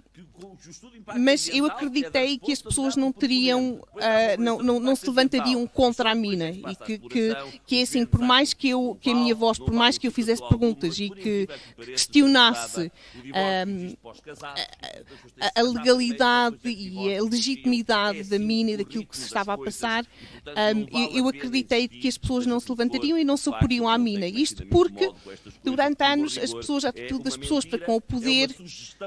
mas 1.19 1.49
eu 1.49 1.67
acreditei 1.67 2.39
que 2.39 2.53
as 2.53 2.63
pessoas 2.63 2.95
não 2.95 3.13
teriam, 3.13 3.83
ah, 3.97 4.37
não, 4.39 4.59
não, 4.59 4.79
não 4.79 4.95
se 4.95 5.07
levantariam 5.07 5.67
contra 5.67 6.13
a 6.13 6.15
mina 6.15 6.51
e 6.51 6.77
que, 6.77 6.99
que, 6.99 7.37
que 7.67 7.79
é 7.79 7.83
assim, 7.83 8.07
por 8.07 8.21
mais 8.21 8.53
que, 8.55 8.69
eu, 8.69 8.97
que 9.01 9.11
a 9.11 9.15
minha 9.15 9.35
voz, 9.35 9.59
por 9.59 9.73
mais 9.73 9.99
que 9.99 10.07
eu 10.07 10.13
fizesse 10.13 10.47
perguntas 10.49 10.99
e 11.01 11.11
que 11.11 11.49
questionasse 11.77 12.93
ahm, 13.35 13.95
a, 15.41 15.61
a 15.61 15.63
legalidade 15.63 16.59
e 16.65 17.17
a 17.17 17.23
legitimidade 17.23 18.25
da 18.25 18.39
mina 18.39 18.71
e 18.71 18.77
daquilo 18.77 19.07
que 19.07 19.17
se 19.17 19.25
estava 19.25 19.55
a 19.55 19.59
passar, 19.59 20.07
ahm, 20.47 20.87
eu, 20.93 21.19
eu 21.19 21.29
acreditei 21.29 21.89
que 21.89 22.07
as 22.07 22.17
pessoas 22.17 22.47
não 22.47 22.61
se 22.61 22.71
levantariam 22.71 23.19
e 23.19 23.25
não 23.25 23.37
se 23.37 23.49
oporiam 23.49 23.89
à 23.89 23.99
mina. 23.99 24.27
Isto 24.27 24.65
porque 24.67 25.11
durante 25.65 26.05
anos 26.05 26.39
as 26.39 26.55
pessoas, 26.55 26.85
a 26.85 26.91
atitude 26.91 27.25
das 27.25 27.37
pessoas 27.37 27.65
para 27.65 27.81
com 27.81 27.97
o 27.97 28.01
poder, 28.01 28.55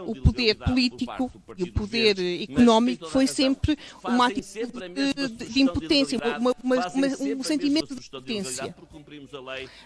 o 0.06 0.16
poder 0.16 0.56
político 0.56 0.97
e 1.57 1.64
o 1.64 1.74
poder 1.74 2.15
económico 2.44 3.06
foi 3.10 3.28
sempre 3.28 3.78
uma 4.03 4.28
atitude 4.28 4.72
de, 5.53 5.61
impotência, 5.61 6.18
uma- 6.18 6.56
uma- 6.64 6.88
uma- 6.88 7.07
um 7.07 7.44
sentimento 7.44 7.95
de 7.95 8.07
impotência 8.07 8.76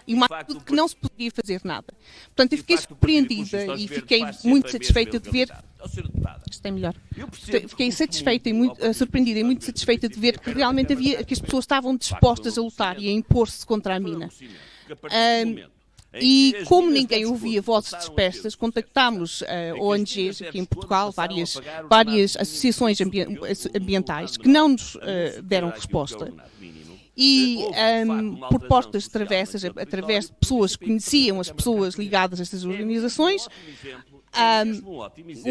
e 0.06 0.14
uma 0.14 0.26
atitude 0.26 0.64
que 0.64 0.72
não 0.74 0.88
se 0.88 0.96
podia 0.96 1.30
fazer 1.30 1.60
nada. 1.64 1.86
Portanto, 2.26 2.52
eu 2.52 2.58
fiquei 2.58 2.76
surpreendida 2.78 3.58
e 3.80 3.88
fiquei 3.88 4.20
muito 4.44 4.70
satisfeita 4.70 5.18
de 5.20 5.30
ver. 5.30 5.48
Isto 6.50 6.66
é 6.66 6.70
melhor. 6.70 6.94
Fiquei 7.68 7.90
satisfeita 7.92 8.48
e 8.48 8.52
muito 8.52 8.84
eh, 8.84 8.92
surpreendida 8.92 9.40
e 9.40 9.44
muito 9.44 9.64
satisfeita 9.64 10.08
de 10.08 10.18
ver 10.18 10.38
que 10.38 10.50
realmente 10.50 10.92
havia 10.92 11.24
que 11.24 11.34
as 11.34 11.40
pessoas 11.40 11.64
estavam 11.64 11.96
dispostas 11.96 12.56
a 12.58 12.62
lutar 12.62 13.00
e 13.00 13.08
a 13.08 13.12
impor-se 13.12 13.66
contra 13.66 13.96
a 13.96 14.00
mina. 14.00 14.28
E 16.20 16.54
como 16.66 16.90
ninguém 16.90 17.24
ouvia 17.26 17.62
vozes 17.62 17.90
dispersas, 17.98 18.54
contactámos 18.54 19.42
eh, 19.46 19.72
ONGs 19.74 20.42
aqui 20.42 20.58
em 20.58 20.64
Portugal, 20.64 21.10
várias, 21.10 21.58
várias 21.88 22.36
associações 22.36 23.00
ambi- 23.00 23.26
ambientais, 23.74 24.36
que 24.36 24.48
não 24.48 24.68
nos 24.68 24.96
eh, 25.02 25.40
deram 25.42 25.70
resposta. 25.70 26.32
E 27.14 27.62
ahm, 27.74 28.36
por 28.48 28.60
portas 28.60 29.06
travessas, 29.06 29.62
através 29.64 30.26
de 30.28 30.32
pessoas 30.32 30.76
que 30.76 30.86
conheciam 30.86 31.40
as 31.40 31.50
pessoas 31.50 31.94
ligadas 31.96 32.40
a 32.40 32.42
estas 32.42 32.64
organizações, 32.64 33.46
ahm, 34.32 34.80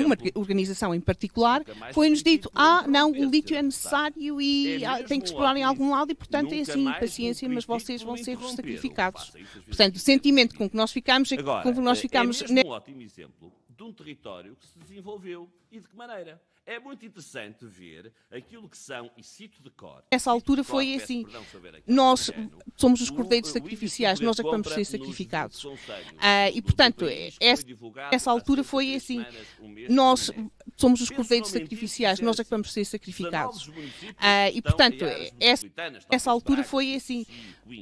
uma 0.05 0.17
organização 0.35 0.93
em 0.93 1.01
particular, 1.01 1.63
foi-nos 1.93 2.23
dito: 2.23 2.51
ah, 2.55 2.85
não, 2.87 3.11
o 3.11 3.25
lítio 3.25 3.55
é 3.55 3.61
necessário 3.61 4.41
e 4.41 4.83
ah, 4.85 5.03
tem 5.03 5.19
que 5.19 5.27
explorar 5.27 5.55
em 5.57 5.63
algum 5.63 5.91
lado 5.91 6.11
e, 6.11 6.15
portanto, 6.15 6.53
é 6.53 6.61
assim, 6.61 6.85
paciência, 6.85 7.47
mas 7.49 7.65
vocês 7.65 8.01
vão 8.01 8.17
ser 8.17 8.37
os 8.37 8.51
sacrificados. 8.53 9.31
Portanto, 9.65 9.95
o 9.95 9.99
sentimento 9.99 10.55
com 10.55 10.69
que 10.69 10.75
nós 10.75 10.91
ficamos 10.91 11.31
é 11.31 11.37
que 11.37 11.43
com 11.43 11.73
que 11.73 11.81
nós 11.81 11.97
é 11.97 12.01
ficamos. 12.01 12.41
mesmo 12.41 12.69
um 12.69 12.73
ótimo 12.73 13.01
exemplo 13.01 13.51
de 13.69 13.83
um 13.83 13.91
território 13.91 14.55
que 14.55 14.67
se 14.67 14.77
desenvolveu 14.77 15.49
e 15.71 15.79
de 15.79 15.87
que 15.87 15.95
maneira. 15.95 16.39
É 16.65 16.79
muito 16.79 17.03
interessante 17.03 17.65
ver 17.65 18.13
aquilo 18.31 18.69
que 18.69 18.77
são, 18.77 19.09
e 19.17 19.23
cito 19.23 19.61
de 19.63 19.69
cor. 19.71 20.03
Nessa 20.11 20.29
altura 20.29 20.63
foi 20.63 20.93
assim, 20.93 21.25
nós 21.88 22.29
somos 22.77 23.01
os 23.01 23.09
cordeiros 23.09 23.49
o 23.49 23.53
sacrificiais, 23.53 24.19
índice 24.19 24.21
de 24.21 24.25
nós 24.27 24.39
é 24.39 24.43
que 24.43 24.49
vamos 24.49 24.69
ser 24.69 24.85
sacrificados. 24.85 25.65
Ah, 26.19 26.49
e, 26.51 26.61
portanto, 26.61 27.05
essa, 27.39 27.65
essa 28.11 28.31
altura 28.31 28.63
foi 28.63 28.93
assim, 28.93 29.25
nós 29.89 30.31
somos 30.77 31.01
os 31.01 31.09
cordeiros 31.09 31.49
sacrificiais, 31.49 32.19
nós 32.19 32.39
é 32.39 32.43
que 32.43 32.49
vamos 32.49 32.71
ser 32.71 32.85
sacrificados. 32.85 33.69
Ah, 34.17 34.49
e, 34.51 34.61
portanto, 34.61 35.03
essa, 35.39 35.67
essa 36.11 36.29
altura 36.29 36.63
foi 36.63 36.93
assim, 36.93 37.25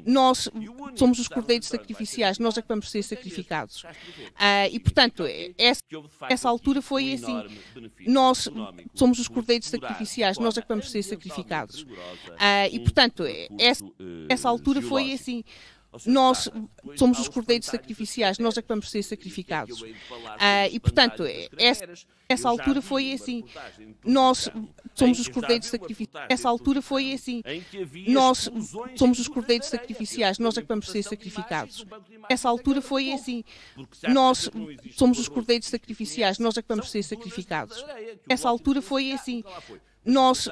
nós 0.05 0.49
somos 0.95 1.19
os 1.19 1.27
cordeiros 1.27 1.67
sacrificiais, 1.67 2.39
nós 2.39 2.57
é 2.57 2.61
que 2.61 2.67
vamos 2.67 2.89
ser 2.89 3.03
sacrificados. 3.03 3.83
Ah, 4.35 4.69
e, 4.69 4.79
portanto, 4.79 5.23
essa, 5.57 5.83
essa 6.29 6.47
altura 6.47 6.81
foi 6.81 7.13
assim, 7.13 7.43
nós 8.07 8.47
somos 8.93 9.19
os 9.19 9.27
cordeiros 9.27 9.67
sacrificiais, 9.67 10.37
nós 10.37 10.57
é 10.57 10.61
que 10.61 10.67
vamos 10.67 10.89
ser 10.91 11.03
sacrificados. 11.03 11.85
Ah, 12.37 12.67
e, 12.67 12.79
portanto, 12.79 13.23
essa, 13.57 13.85
essa 14.27 14.49
altura 14.49 14.81
foi 14.81 15.13
assim, 15.13 15.43
nós 16.05 16.49
somos 16.95 17.19
os 17.19 17.27
cordeiros 17.27 17.67
sacrificiais, 17.67 18.37
nós 18.39 18.57
é 18.57 18.61
que 18.61 18.67
vamos 18.67 18.89
ser 18.89 19.03
sacrificados. 19.03 19.83
Ah, 20.39 20.67
e, 20.67 20.79
portanto, 20.79 21.23
essa, 21.57 21.85
essa 22.29 22.47
altura 22.47 22.79
foi 22.79 23.11
assim. 23.11 23.43
Nós 24.05 24.49
somos 24.93 25.19
os 25.19 25.27
cordeiros 25.27 25.67
sacrificiais. 25.67 26.27
Essa 26.29 26.47
altura 26.47 26.79
foi 26.79 27.11
assim. 27.11 27.41
Nós 28.07 28.49
somos 28.95 29.19
os 29.19 29.27
cordeiros 29.27 29.67
sacrificiais, 29.67 30.37
nós 30.37 30.55
é 30.55 30.61
que 30.61 30.67
vamos 30.67 30.89
ser 30.89 31.01
sacrificados. 31.01 31.85
Essa 32.29 32.47
altura 32.47 32.81
foi 32.81 33.11
assim. 33.11 33.43
Nós 34.07 34.47
somos 34.91 35.17
os 35.17 35.27
cordeiros 35.27 35.67
sacrificiais, 35.67 36.37
nós 36.37 36.55
é 36.55 36.61
que 36.61 36.67
vamos 36.67 36.91
ser 36.91 37.01
sacrificados. 37.01 37.83
Essa 38.29 38.47
altura 38.47 38.81
foi 38.81 39.11
assim. 39.11 39.43
Nós 40.05 40.47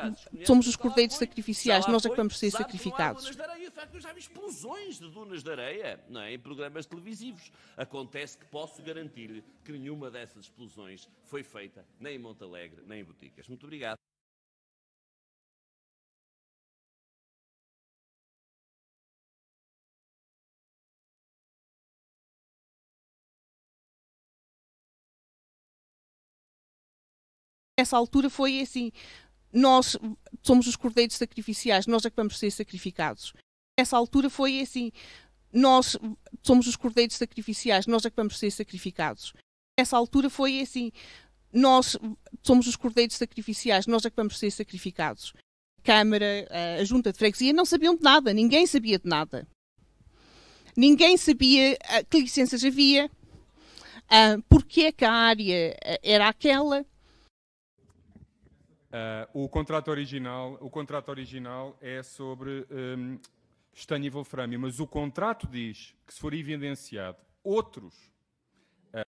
somos 0.46 0.68
os 0.68 0.76
cordeiros 0.76 1.16
sacrificiais, 1.16 1.88
nós 1.88 2.06
é 2.06 2.10
que 2.10 2.16
vamos 2.16 2.38
ser 2.38 2.52
sacrificados. 2.52 3.26
Já 4.00 4.14
vi 4.14 4.20
explosões 4.20 5.00
de 5.00 5.10
dunas 5.10 5.44
de 5.44 5.52
areia 5.52 6.04
não 6.10 6.22
é? 6.22 6.34
em 6.34 6.40
programas 6.40 6.86
televisivos. 6.86 7.52
Acontece 7.76 8.38
que 8.38 8.46
posso 8.46 8.82
garantir-lhe 8.82 9.44
que 9.64 9.72
nenhuma 9.72 10.12
dessas 10.12 10.46
explosões 10.46 11.08
foi 11.24 11.44
feita 11.44 11.86
nem 12.00 12.16
em 12.16 12.20
Montalegre, 12.20 12.84
nem 12.86 13.02
em 13.02 13.04
Boticas. 13.04 13.48
Muito 13.48 13.66
obrigado. 13.66 13.98
Essa 27.80 27.96
altura 27.96 28.28
foi 28.28 28.60
assim. 28.60 28.92
Nós 29.58 29.98
somos 30.44 30.68
os 30.68 30.76
cordeiros 30.76 31.16
sacrificiais, 31.16 31.88
nós 31.88 32.06
é 32.06 32.12
que 32.12 32.16
vamos 32.16 32.38
ser 32.38 32.52
sacrificados. 32.52 33.34
Essa 33.76 33.98
altura 33.98 34.30
foi 34.30 34.62
assim. 34.62 34.92
Nós 35.52 35.98
somos 36.44 36.68
os 36.68 36.76
cordeiros 36.76 37.16
sacrificiais, 37.16 37.88
nós 37.88 38.06
é 38.06 38.10
que 38.12 38.16
vamos 38.16 38.38
ser 38.38 38.52
sacrificados. 38.52 39.34
Essa 39.80 39.98
altura 39.98 40.30
foi 40.30 40.62
assim. 40.62 40.92
Nós 41.52 41.98
somos 42.44 42.68
os 42.68 42.76
cordeiros 42.76 43.16
sacrificiais, 43.16 43.88
nós 43.88 44.06
é 44.06 44.10
que 44.12 44.16
vamos 44.16 44.38
ser 44.38 44.52
sacrificados. 44.52 45.34
A 45.80 45.82
Câmara, 45.82 46.48
a 46.80 46.84
Junta 46.84 47.12
de 47.12 47.18
Freguesia 47.18 47.52
não 47.52 47.66
sabiam 47.66 47.96
de 47.96 48.04
nada, 48.04 48.34
ninguém 48.34 48.68
sabia 48.68 49.00
de 49.00 49.08
nada. 49.08 49.48
Ninguém 50.76 51.18
sabia 51.18 51.76
que 52.10 52.20
licenças 52.20 52.64
havia, 52.64 53.10
porque 54.48 54.82
é 54.82 54.92
que 54.92 55.06
a 55.06 55.12
área 55.12 55.76
era 56.04 56.28
aquela. 56.28 56.86
Uh, 58.88 59.44
o 59.44 59.50
contrato 59.50 59.90
original, 59.92 60.58
o 60.62 60.70
contrato 60.70 61.10
original 61.10 61.78
é 61.82 62.02
sobre 62.02 62.66
um, 62.72 63.20
estanho 63.74 64.06
e 64.06 64.10
wolframio, 64.10 64.60
mas 64.60 64.80
o 64.80 64.88
contrato 64.88 65.46
diz 65.46 65.94
que 66.06 66.14
se 66.14 66.20
for 66.22 66.34
evidenciado 66.34 67.18
outros 67.44 67.94
uh... 68.94 69.04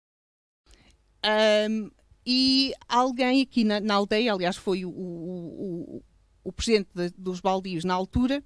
um, 1.69 1.91
e 2.25 2.73
alguém 2.87 3.41
aqui 3.41 3.65
na, 3.65 3.81
na, 3.81 3.95
aldeia, 3.95 4.31
aliás 4.31 4.55
foi 4.55 4.85
o, 4.85 4.89
o, 4.89 5.97
o, 5.97 6.03
o 6.45 6.51
presidente 6.53 6.89
de, 6.95 7.09
dos 7.17 7.41
baldios 7.41 7.83
na 7.83 7.93
altura, 7.93 8.41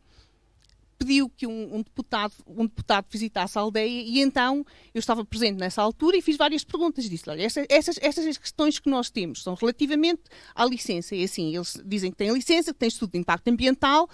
pediu 1.00 1.30
que 1.30 1.48
um, 1.48 1.78
um, 1.78 1.82
deputado, 1.82 2.34
um 2.46 2.66
deputado 2.66 3.06
visitasse 3.10 3.58
a 3.58 3.62
aldeia 3.62 3.88
e 3.88 4.20
então 4.20 4.66
eu 4.94 5.00
estava 5.00 5.24
presente 5.24 5.58
nessa 5.58 5.82
altura 5.82 6.18
e 6.18 6.22
fiz 6.22 6.36
várias 6.36 6.66
perguntas 6.66 7.06
e 7.06 7.10
disse, 7.10 7.30
olha, 7.30 7.42
essas, 7.42 7.66
essas, 7.70 7.98
essas 8.02 8.38
questões 8.38 8.78
que 8.78 8.90
nós 8.90 9.10
temos 9.10 9.42
são 9.42 9.54
relativamente 9.54 10.24
à 10.54 10.66
licença, 10.66 11.16
e 11.16 11.24
assim, 11.24 11.56
eles 11.56 11.82
dizem 11.86 12.12
que 12.12 12.18
têm 12.18 12.34
licença, 12.34 12.74
que 12.74 12.80
têm 12.80 12.90
estudo 12.90 13.14
de 13.14 13.18
impacto 13.18 13.48
ambiental 13.48 14.10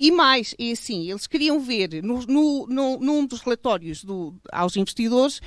e 0.00 0.12
mais, 0.12 0.54
e 0.58 0.70
assim, 0.70 1.10
eles 1.10 1.26
queriam 1.26 1.58
ver 1.58 2.00
no, 2.02 2.24
no, 2.26 2.66
no, 2.68 3.00
num 3.00 3.26
dos 3.26 3.40
relatórios 3.40 4.04
do, 4.04 4.40
aos 4.52 4.76
investidores, 4.76 5.40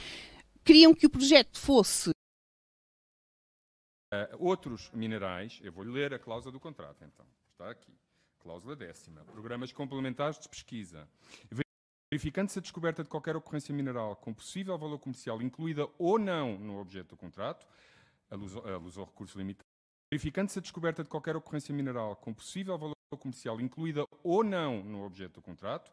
queriam 0.63 0.93
que 0.93 1.05
o 1.05 1.09
projeto 1.09 1.57
fosse 1.57 2.09
uh, 2.09 2.13
outros 4.38 4.91
minerais, 4.91 5.61
eu 5.63 5.72
vou 5.72 5.85
ler 5.85 6.13
a 6.13 6.19
cláusula 6.19 6.51
do 6.51 6.59
contrato 6.59 7.05
então, 7.05 7.26
está 7.53 7.72
aqui. 7.72 7.93
Cláusula 8.41 8.76
décima. 8.76 9.23
Programas 9.26 9.72
complementares 9.72 10.39
de 10.39 10.49
pesquisa. 10.49 11.07
Verificando-se 12.11 12.57
a 12.59 12.61
descoberta 12.61 13.03
de 13.03 13.09
qualquer 13.09 13.35
ocorrência 13.35 13.73
mineral 13.73 14.15
com 14.15 14.34
possível 14.34 14.77
valor 14.77 14.99
comercial 14.99 15.41
incluída 15.41 15.88
ou 15.97 16.18
não 16.18 16.57
no 16.57 16.80
objeto 16.80 17.09
do 17.09 17.18
contrato, 17.18 17.65
a 18.30 18.35
luz, 18.35 18.55
ao 18.97 19.05
recurso 19.05 19.38
limitado. 19.38 19.65
Verificando-se 20.11 20.59
a 20.59 20.61
descoberta 20.61 21.03
de 21.03 21.09
qualquer 21.09 21.35
ocorrência 21.35 21.73
mineral 21.73 22.15
com 22.15 22.34
possível 22.34 22.77
valor 22.77 22.95
comercial 23.18 23.61
incluída 23.61 24.05
ou 24.23 24.43
não 24.43 24.84
no 24.84 25.05
objeto 25.05 25.35
do 25.35 25.41
contrato, 25.41 25.91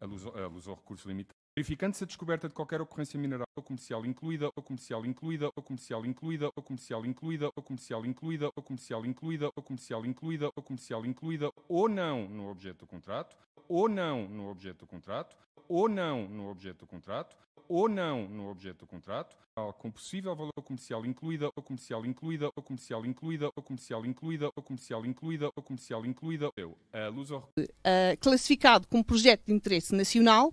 a 0.00 0.04
luz 0.04 0.66
ao 0.66 0.74
recurso 0.74 1.08
limitado. 1.08 1.36
Verificando-se 1.58 2.04
a 2.04 2.06
descoberta 2.06 2.48
de 2.48 2.54
qualquer 2.54 2.82
ocorrência 2.82 3.18
mineral 3.18 3.46
ou 3.56 3.62
comercial 3.62 4.04
incluída 4.04 4.52
ou 4.54 4.62
comercial 4.62 5.06
incluída 5.06 5.46
ou 5.56 5.62
comercial 5.62 6.04
incluída 6.04 6.46
ou 6.54 6.62
comercial 6.62 7.06
incluída 7.06 7.46
ou 7.46 7.62
comercial 7.62 8.04
incluída 8.04 8.46
ou 8.46 8.52
comercial 8.52 9.06
incluída 9.06 9.46
ou 9.56 9.62
comercial 9.62 10.04
incluída 10.04 10.52
ou 10.54 10.62
comercial 10.62 11.06
incluída 11.06 11.50
ou 11.66 11.88
não 11.88 12.28
no 12.28 12.50
objeto 12.50 12.80
do 12.80 12.86
contrato, 12.86 13.34
ou 13.70 13.88
não 13.88 14.28
no 14.28 14.50
objeto 14.50 14.80
do 14.80 14.86
contrato, 14.86 15.34
ou 15.66 15.88
não 15.88 16.28
no 16.28 16.50
objeto 16.50 16.80
do 16.80 16.86
contrato, 16.86 17.34
ou 17.70 17.88
não 17.88 18.28
no 18.28 18.50
objeto 18.50 18.80
do 18.80 18.86
contrato, 18.86 19.34
com 19.78 19.90
possível 19.90 20.36
valor 20.36 20.52
comercial 20.62 21.06
incluída 21.06 21.46
ou 21.56 21.62
comercial 21.62 22.04
incluída 22.04 22.52
ou 22.54 22.62
comercial 22.62 23.06
incluída 23.06 23.46
ou 23.56 23.62
comercial 23.62 24.04
incluída 24.04 24.52
ou 24.54 24.62
comercial 24.62 25.06
incluída 25.06 25.46
ou 25.56 25.62
comercial 25.62 26.04
incluída, 26.04 26.50
eu, 26.54 26.76
a 26.92 27.08
luz 27.08 27.30
uh, 27.30 27.46
classificado 28.20 28.86
como 28.88 29.02
projeto 29.02 29.46
de 29.46 29.54
interesse 29.54 29.94
nacional 29.94 30.52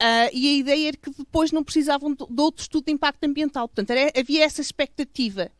Uh, 0.00 0.32
e 0.32 0.48
a 0.48 0.58
ideia 0.58 0.88
era 0.88 0.96
que 0.96 1.10
depois 1.10 1.52
não 1.52 1.62
precisavam 1.62 2.14
de, 2.14 2.24
de 2.26 2.40
outro 2.40 2.62
estudo 2.62 2.86
de 2.86 2.92
impacto 2.92 3.22
ambiental. 3.24 3.68
Portanto, 3.68 3.90
era, 3.90 4.10
havia 4.18 4.42
essa 4.44 4.62
expectativa. 4.62 5.52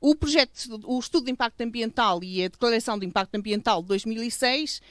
O 0.00 0.16
projeto, 0.16 0.80
o 0.84 0.98
estudo 0.98 1.26
de 1.26 1.30
impacto 1.30 1.60
ambiental 1.60 2.24
e 2.24 2.44
a 2.44 2.48
declaração 2.48 2.98
de 2.98 3.06
impacto 3.06 3.36
ambiental 3.36 3.82
de 3.82 3.88
2006, 3.88 4.82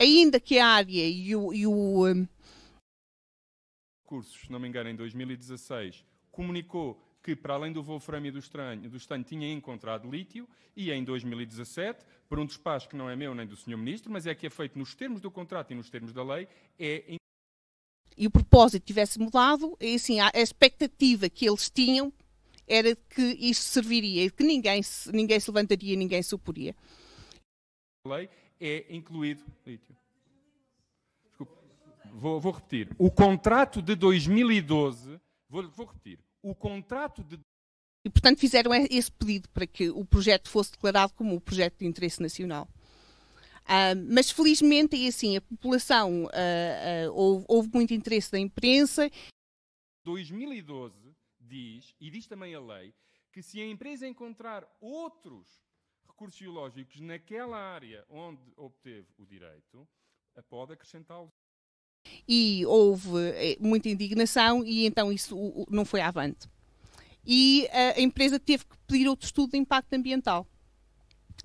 ainda 0.00 0.38
que 0.38 0.60
a 0.60 0.66
área 0.66 1.08
e 1.08 1.34
o. 1.34 1.52
E 1.52 1.66
o 1.66 2.06
um... 2.06 2.26
Cursos, 4.04 4.42
se 4.42 4.52
não 4.52 4.60
me 4.60 4.68
engano, 4.68 4.90
em 4.90 4.94
2016, 4.94 6.04
comunicou 6.30 7.02
que, 7.20 7.34
para 7.34 7.54
além 7.54 7.72
do 7.72 7.82
wolframio 7.82 8.30
do 8.30 8.38
estanho, 8.38 8.88
do 8.88 9.24
tinha 9.24 9.52
encontrado 9.52 10.08
lítio, 10.08 10.48
e 10.76 10.92
em 10.92 11.02
2017, 11.02 12.04
por 12.28 12.38
um 12.38 12.46
despacho 12.46 12.88
que 12.88 12.96
não 12.96 13.10
é 13.10 13.16
meu 13.16 13.34
nem 13.34 13.46
do 13.46 13.56
Sr. 13.56 13.76
Ministro, 13.76 14.12
mas 14.12 14.24
é 14.24 14.34
que 14.34 14.46
é 14.46 14.50
feito 14.50 14.78
nos 14.78 14.94
termos 14.94 15.20
do 15.20 15.30
contrato 15.32 15.72
e 15.72 15.74
nos 15.74 15.90
termos 15.90 16.12
da 16.12 16.22
lei, 16.22 16.46
é 16.78 17.16
e 18.16 18.26
o 18.26 18.30
propósito 18.30 18.84
tivesse 18.84 19.18
mudado, 19.18 19.76
e 19.80 19.94
assim, 19.94 20.20
a 20.20 20.30
expectativa 20.34 21.28
que 21.28 21.48
eles 21.48 21.70
tinham 21.70 22.12
era 22.66 22.96
que 22.96 23.22
isto 23.40 23.64
serviria, 23.64 24.30
que 24.30 24.42
ninguém 24.42 24.82
se, 24.82 25.10
ninguém 25.12 25.38
se 25.38 25.50
levantaria, 25.50 25.96
ninguém 25.96 26.22
se 26.22 26.34
oporia. 26.34 26.74
A 28.04 28.14
lei 28.14 28.28
é 28.60 28.94
incluído. 28.94 29.42
Desculpa, 31.26 31.52
vou, 32.12 32.40
vou, 32.40 32.52
repetir. 32.52 32.88
O 32.98 33.10
contrato 33.10 33.82
de 33.82 33.94
2012, 33.94 35.20
vou, 35.48 35.68
vou 35.70 35.86
repetir. 35.86 36.18
O 36.42 36.54
contrato 36.54 37.22
de 37.24 37.38
e, 38.06 38.10
portanto, 38.10 38.38
fizeram 38.38 38.70
esse 38.74 39.10
pedido 39.10 39.48
para 39.48 39.66
que 39.66 39.88
o 39.88 40.04
projeto 40.04 40.50
fosse 40.50 40.72
declarado 40.72 41.14
como 41.14 41.34
um 41.34 41.40
projeto 41.40 41.78
de 41.78 41.86
interesse 41.86 42.20
nacional. 42.20 42.68
Uh, 43.64 43.96
mas 44.12 44.30
felizmente 44.30 44.94
é 45.02 45.08
assim, 45.08 45.38
a 45.38 45.40
população 45.40 46.24
uh, 46.24 47.12
houve, 47.12 47.44
houve, 47.48 47.70
muito 47.72 47.94
interesse 47.94 48.30
da 48.30 48.38
imprensa. 48.38 49.10
2012 50.04 50.94
diz, 51.40 51.94
e 51.98 52.10
diz 52.10 52.26
também 52.26 52.54
a 52.54 52.60
lei, 52.60 52.94
que 53.32 53.42
se 53.42 53.60
a 53.60 53.66
empresa 53.66 54.06
encontrar 54.06 54.68
outros 54.82 55.48
recursos 56.06 56.38
geológicos 56.38 57.00
naquela 57.00 57.56
área 57.56 58.04
onde 58.10 58.42
obteve 58.56 59.08
o 59.16 59.24
direito, 59.24 59.88
pode 60.50 60.74
acrescentá-los. 60.74 61.32
E 62.28 62.66
houve 62.66 63.30
eh, 63.34 63.56
muita 63.58 63.88
indignação 63.88 64.62
e 64.62 64.84
então 64.84 65.10
isso 65.10 65.36
não 65.70 65.86
foi 65.86 66.02
avante. 66.02 66.48
E 67.26 67.66
a 67.72 67.98
empresa 68.00 68.38
teve 68.38 68.66
que 68.66 68.76
pedir 68.86 69.08
outro 69.08 69.24
estudo 69.24 69.52
de 69.52 69.56
impacto 69.56 69.94
ambiental. 69.94 70.46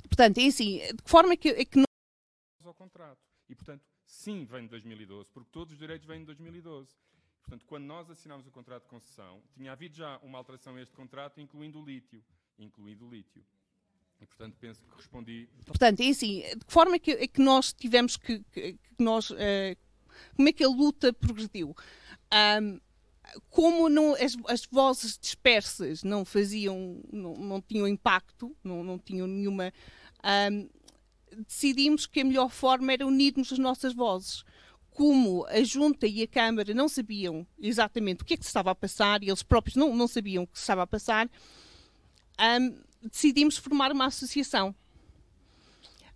Portanto, 0.10 0.38
é 0.40 0.48
assim, 0.48 0.80
de 0.80 1.02
que 1.02 1.10
forma 1.10 1.34
é 1.34 1.38
que, 1.38 1.50
é 1.50 1.64
que 1.64 1.89
contrato. 2.90 3.20
E, 3.48 3.56
portanto, 3.56 3.84
sim, 4.06 4.45
vem 4.45 4.64
de 4.64 4.70
2012, 4.70 5.30
porque 5.32 5.49
todos 5.52 5.74
os 5.74 5.80
direitos 5.80 6.07
vêm 6.07 6.20
de 6.20 6.26
2012. 6.26 6.95
Portanto, 7.41 7.66
quando 7.66 7.86
nós 7.86 8.10
assinámos 8.10 8.45
o 8.48 8.52
contrato 8.52 8.84
de 8.84 8.90
concessão, 8.90 9.41
tinha 9.53 9.72
havido 9.72 9.95
já 9.95 10.18
uma 10.20 10.38
alteração 10.38 10.76
a 10.76 10.82
este 10.82 10.95
contrato, 10.95 11.40
incluindo 11.40 11.80
o 11.80 11.86
lítio. 11.86 12.24
Incluído 12.57 13.07
o 13.07 13.10
lítio. 13.10 13.44
E, 14.20 14.26
portanto, 14.26 14.57
penso 14.60 14.84
que 14.84 14.95
respondi. 14.95 15.49
Portanto, 15.66 16.02
é 16.02 16.10
assim, 16.10 16.41
de 16.41 16.66
que 16.66 16.74
forma 16.74 16.95
é 16.95 16.99
que, 16.99 17.11
é 17.11 17.28
que 17.28 17.41
nós 17.41 17.72
tivemos 17.72 18.18
que, 18.18 18.40
que, 18.52 18.74
que 18.74 19.03
nós, 19.03 19.30
uh, 19.30 19.36
como 20.36 20.49
é 20.49 20.52
que 20.52 20.64
a 20.64 20.68
luta 20.68 21.14
progrediu? 21.14 21.74
Um, 22.61 22.80
como 23.49 23.90
não, 23.90 24.14
as, 24.16 24.36
as, 24.48 24.66
vozes 24.66 25.18
dispersas 25.18 26.03
não 26.03 26.26
faziam, 26.26 27.02
não, 27.11 27.36
não 27.36 27.61
tinham 27.61 27.88
impacto, 27.88 28.56
não, 28.64 28.84
não 28.84 28.98
tinham 28.98 29.28
nenhuma, 29.28 29.72
um, 30.52 30.70
decidimos 31.47 32.06
que 32.06 32.22
a 32.22 32.26
melhor 32.26 32.49
forma 32.49 32.93
era 32.93 33.06
unirmos 33.06 33.51
as 33.51 33.60
nossas 33.60 33.93
vozes. 33.93 34.43
como 34.99 35.45
a 35.47 35.64
Junta 35.64 36.06
e 36.06 36.23
a 36.23 36.27
Câmara 36.27 36.73
não 36.73 36.89
sabiam 36.89 37.47
exatamente 37.57 38.22
o 38.22 38.26
que 38.26 38.34
é 38.34 38.38
que 38.38 38.43
se 38.43 38.49
estava 38.49 38.72
a 38.72 38.76
passar, 38.76 39.23
e 39.23 39.30
eles 39.30 39.41
próprios 39.41 39.77
não, 39.77 39.95
não 39.95 40.10
sabiam 40.10 40.43
o 40.43 40.47
que 40.47 40.57
se 40.57 40.64
estava 40.64 40.84
a 40.84 40.88
passar, 40.88 41.30
um, 42.60 42.76
decidimos 43.10 43.56
formar 43.56 43.93
uma 43.93 44.07
associação. 44.07 44.76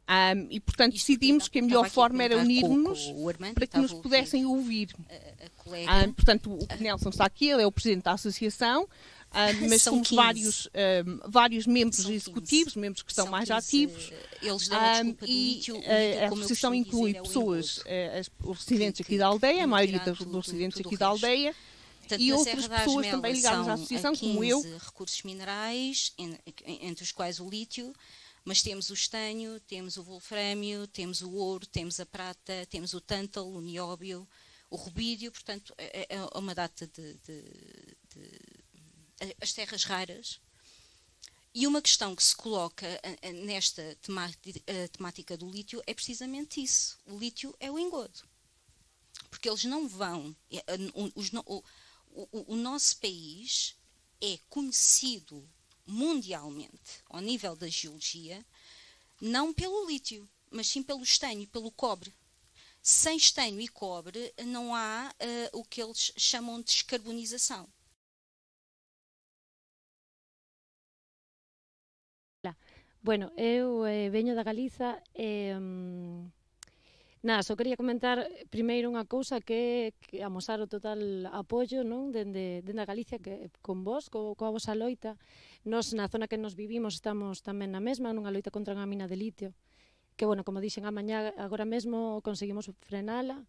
Um, 0.06 0.48
e, 0.52 0.60
portanto, 0.60 0.92
decidimos 0.92 1.48
que 1.48 1.60
a 1.60 1.62
melhor 1.62 1.90
forma 1.90 2.22
era 2.24 2.38
unir-nos 2.38 3.08
para 3.54 3.66
que 3.66 3.78
nos 3.78 3.94
pudessem 3.94 4.46
ouvir. 4.46 4.90
Um, 5.66 6.12
portanto, 6.12 6.52
o 6.52 6.84
Nelson 6.84 7.08
está 7.08 7.24
aqui, 7.26 7.48
ele 7.48 7.62
é 7.64 7.66
o 7.66 7.72
presidente 7.72 8.04
da 8.04 8.12
associação, 8.12 8.86
um, 9.34 9.70
mas 9.70 9.82
São 9.82 10.02
15. 10.02 10.16
vários, 10.16 10.68
um, 10.68 11.30
vários 11.32 11.66
membros 11.68 12.06
executivos, 12.08 12.76
membros 12.76 13.02
que 13.04 13.12
estão 13.12 13.26
São 13.26 13.32
mais 13.32 13.50
15, 13.50 13.58
ativos. 13.68 14.12
eh, 14.12 14.28
eles 14.48 14.68
dão 14.68 14.80
a 14.80 14.92
Um, 14.92 14.94
desculpa 15.04 15.26
do 15.26 15.32
lítio, 15.32 15.76
a 16.74 16.78
inclui 16.78 17.12
dizer, 17.14 17.18
é 17.18 17.22
o 17.22 17.24
pessoas, 17.26 17.80
eh, 17.86 18.22
os 18.44 18.60
residentes 18.60 19.02
aqui 19.02 19.18
da 19.18 19.28
aldeia, 19.28 19.64
a 19.64 19.68
maioria 19.68 20.00
dos, 20.00 20.20
residentes 20.48 20.80
aqui 20.80 20.98
da 20.98 21.08
aldeia, 21.08 21.56
Portanto, 22.00 22.22
e 22.22 22.34
outras 22.34 22.66
Serra 22.66 22.80
pessoas 22.80 23.08
também 23.08 23.34
ligadas 23.34 23.60
à 23.60 23.64
são, 23.64 23.74
associação, 23.74 24.16
como 24.16 24.44
eu. 24.44 24.62
15 24.62 24.78
recursos 24.78 25.24
minerais, 25.24 26.14
en- 26.18 26.38
entre 26.82 27.04
os 27.04 27.12
quais 27.14 27.40
o 27.40 27.50
lítio, 27.50 27.94
mas 28.46 28.62
temos 28.62 28.90
o 28.90 28.94
estanho, 28.94 29.58
temos 29.62 29.96
o 29.96 30.04
wolframio, 30.04 30.86
temos 30.86 31.22
o 31.22 31.32
ouro, 31.32 31.66
temos 31.66 32.00
a 32.02 32.06
prata, 32.06 32.68
temos 32.70 32.94
o 32.94 33.00
tântalo, 33.00 33.56
o 33.56 33.62
nióbio, 33.62 34.28
o 34.70 34.76
rubídio, 34.76 35.32
portanto, 35.32 35.74
é, 35.78 36.08
é 36.10 36.38
uma 36.38 36.54
data 36.54 36.86
de, 36.88 37.14
de- 37.26 37.96
de- 38.14 38.63
as 39.42 39.54
terras 39.54 39.84
raras. 39.84 40.40
E 41.54 41.68
uma 41.68 41.82
questão 41.82 42.16
que 42.16 42.24
se 42.24 42.36
coloca 42.36 42.86
eh, 43.04 43.18
eh, 43.22 43.32
nesta 43.34 43.82
eh, 44.66 44.88
temática 44.88 45.38
do 45.38 45.50
lítio 45.50 45.82
é 45.86 45.94
precisamente 45.94 46.62
isso. 46.64 46.98
O 47.06 47.18
lítio 47.18 47.56
é 47.60 47.72
o 47.72 47.78
engodo 47.80 48.22
porque 49.30 49.50
eles 49.50 49.64
não 49.64 49.88
vão. 49.88 50.36
o- 50.94 51.12
os 51.20 51.32
no- 51.32 51.44
o, 51.48 51.64
o- 52.32 52.54
o 52.54 52.56
nosso 52.56 52.98
país 52.98 53.76
é 54.22 54.38
conhecido 54.50 55.48
mundialmente, 55.86 57.02
ao 57.10 57.20
nível 57.20 57.56
da 57.56 57.68
geologia, 57.68 58.46
não 59.20 59.54
pelo 59.54 59.86
lítio, 59.88 60.30
mas 60.52 60.68
sim 60.68 60.82
pelo 60.84 61.04
estanho 61.04 61.42
e 61.42 61.48
pelo 61.48 61.72
cobre. 61.72 62.14
Sem 62.82 63.18
estanho 63.18 63.60
e 63.60 63.68
cobre 63.68 64.34
não 64.46 64.76
há 64.76 65.14
eh, 65.20 65.50
o 65.54 65.64
que 65.64 65.82
eles 65.82 66.12
chamam 66.18 66.60
de 66.60 66.66
descarbonização. 66.66 67.68
Bueno, 73.04 73.36
eu 73.36 73.84
eh, 73.86 74.08
veño 74.10 74.32
da 74.32 74.48
Galiza 74.48 75.04
e... 75.12 75.52
Eh, 75.52 76.32
Nada, 77.24 77.42
só 77.42 77.56
quería 77.56 77.80
comentar 77.80 78.28
primeiro 78.52 78.92
unha 78.92 79.08
cousa 79.08 79.40
que, 79.40 79.96
que 80.04 80.20
amosar 80.28 80.60
o 80.60 80.68
total 80.68 81.24
apoio 81.32 81.88
non 81.88 82.12
dende, 82.12 82.60
dende 82.68 82.84
a 82.84 82.90
Galicia 82.92 83.16
que, 83.16 83.48
con 83.64 83.88
vos, 83.88 84.12
co, 84.12 84.36
coa 84.36 84.52
vosa 84.52 84.76
loita. 84.76 85.16
Nos, 85.64 85.96
na 85.96 86.12
zona 86.12 86.28
que 86.28 86.36
nos 86.36 86.60
vivimos 86.60 87.00
estamos 87.00 87.40
tamén 87.40 87.72
na 87.72 87.80
mesma, 87.80 88.12
nunha 88.12 88.28
loita 88.28 88.52
contra 88.52 88.76
unha 88.76 88.84
mina 88.84 89.08
de 89.08 89.16
litio. 89.16 89.56
Que, 90.20 90.28
bueno, 90.28 90.44
como 90.44 90.60
dixen 90.60 90.84
a 90.84 90.92
mañá, 90.92 91.32
agora 91.40 91.64
mesmo 91.64 92.20
conseguimos 92.28 92.68
frenala. 92.84 93.48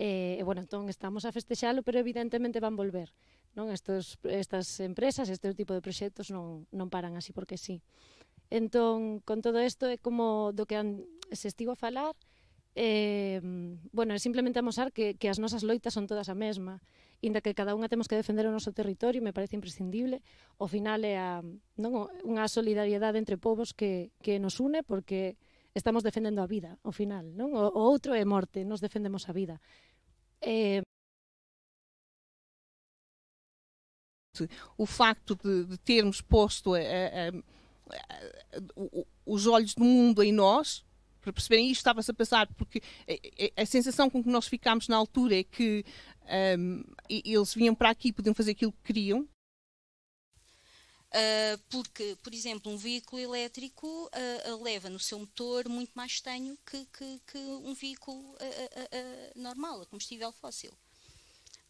E, 0.00 0.40
e 0.40 0.42
bueno, 0.48 0.64
entón 0.64 0.88
estamos 0.88 1.28
a 1.28 1.36
festexalo, 1.36 1.84
pero 1.84 2.00
evidentemente 2.00 2.64
van 2.64 2.80
volver. 2.80 3.12
Non? 3.52 3.68
Estos, 3.68 4.16
estas 4.24 4.80
empresas, 4.80 5.28
este 5.28 5.52
tipo 5.52 5.76
de 5.76 5.84
proxectos 5.84 6.32
non, 6.32 6.64
non 6.72 6.88
paran 6.88 7.20
así 7.20 7.36
porque 7.36 7.60
sí. 7.60 7.84
Entón, 8.52 9.24
con 9.24 9.40
todo 9.40 9.64
isto 9.64 9.88
é 9.88 9.96
como 9.96 10.52
do 10.52 10.68
que 10.68 10.76
an, 10.76 11.08
se 11.32 11.48
estivo 11.48 11.72
a 11.72 11.80
falar, 11.80 12.12
eh, 12.76 13.40
bueno, 13.96 14.12
é 14.12 14.20
simplemente 14.20 14.60
amosar 14.60 14.92
que, 14.92 15.16
que 15.16 15.32
as 15.32 15.40
nosas 15.40 15.64
loitas 15.64 15.96
son 15.96 16.04
todas 16.04 16.28
a 16.28 16.36
mesma, 16.36 16.84
inda 17.24 17.40
que 17.40 17.56
cada 17.56 17.72
unha 17.72 17.88
temos 17.88 18.12
que 18.12 18.20
defender 18.20 18.44
o 18.44 18.52
noso 18.52 18.76
territorio, 18.76 19.24
me 19.24 19.32
parece 19.32 19.56
imprescindible, 19.56 20.20
ao 20.60 20.68
final 20.68 21.00
é 21.00 21.16
a, 21.16 21.40
non, 21.80 22.12
unha 22.28 22.44
solidariedade 22.44 23.16
entre 23.16 23.40
povos 23.40 23.72
que, 23.72 24.12
que 24.20 24.36
nos 24.36 24.60
une, 24.60 24.84
porque 24.84 25.40
estamos 25.72 26.04
defendendo 26.04 26.44
a 26.44 26.50
vida, 26.50 26.76
ao 26.84 26.92
final, 26.92 27.24
non? 27.32 27.56
O, 27.56 27.72
o 27.72 27.80
outro 27.88 28.12
é 28.12 28.20
morte, 28.28 28.68
nos 28.68 28.84
defendemos 28.84 29.28
a 29.28 29.32
vida. 29.32 29.64
Eh, 30.44 30.84
o 34.76 34.84
facto 34.84 35.36
de, 35.40 35.64
de 35.64 35.78
termos 35.80 36.20
posto 36.20 36.76
a, 36.76 36.80
a, 36.80 37.32
os 39.24 39.46
olhos 39.46 39.74
do 39.74 39.84
mundo 39.84 40.22
em 40.22 40.32
nós, 40.32 40.84
para 41.20 41.32
perceberem 41.32 41.70
isto 41.70 41.80
estava-se 41.80 42.10
a 42.10 42.14
passar, 42.14 42.46
porque 42.54 42.82
a, 43.08 43.60
a- 43.60 43.62
a 43.62 43.66
sensação 43.66 44.10
com 44.10 44.22
que 44.22 44.28
nós 44.28 44.46
ficámos 44.48 44.88
na 44.88 44.96
altura 44.96 45.38
é 45.38 45.44
que 45.44 45.84
e- 47.08 47.22
eles 47.24 47.54
vinham 47.54 47.74
para 47.74 47.90
aqui 47.90 48.08
e 48.08 48.12
podiam 48.12 48.34
fazer 48.34 48.52
aquilo 48.52 48.72
que 48.72 48.82
queriam. 48.84 49.28
Uh, 51.14 51.58
porque, 51.68 52.16
por 52.22 52.32
exemplo, 52.32 52.72
um 52.72 52.76
veículo 52.78 53.20
elétrico 53.20 53.86
uh, 53.86 54.62
leva 54.62 54.88
no 54.88 54.98
seu 54.98 55.18
motor 55.18 55.68
muito 55.68 55.92
mais 55.94 56.12
estanho 56.12 56.56
que, 56.64 56.86
que, 56.86 57.20
que 57.26 57.36
um 57.38 57.74
veículo 57.74 58.18
uh, 58.32 59.38
normal, 59.38 59.82
a 59.82 59.86
combustível 59.86 60.32
fóssil. 60.32 60.72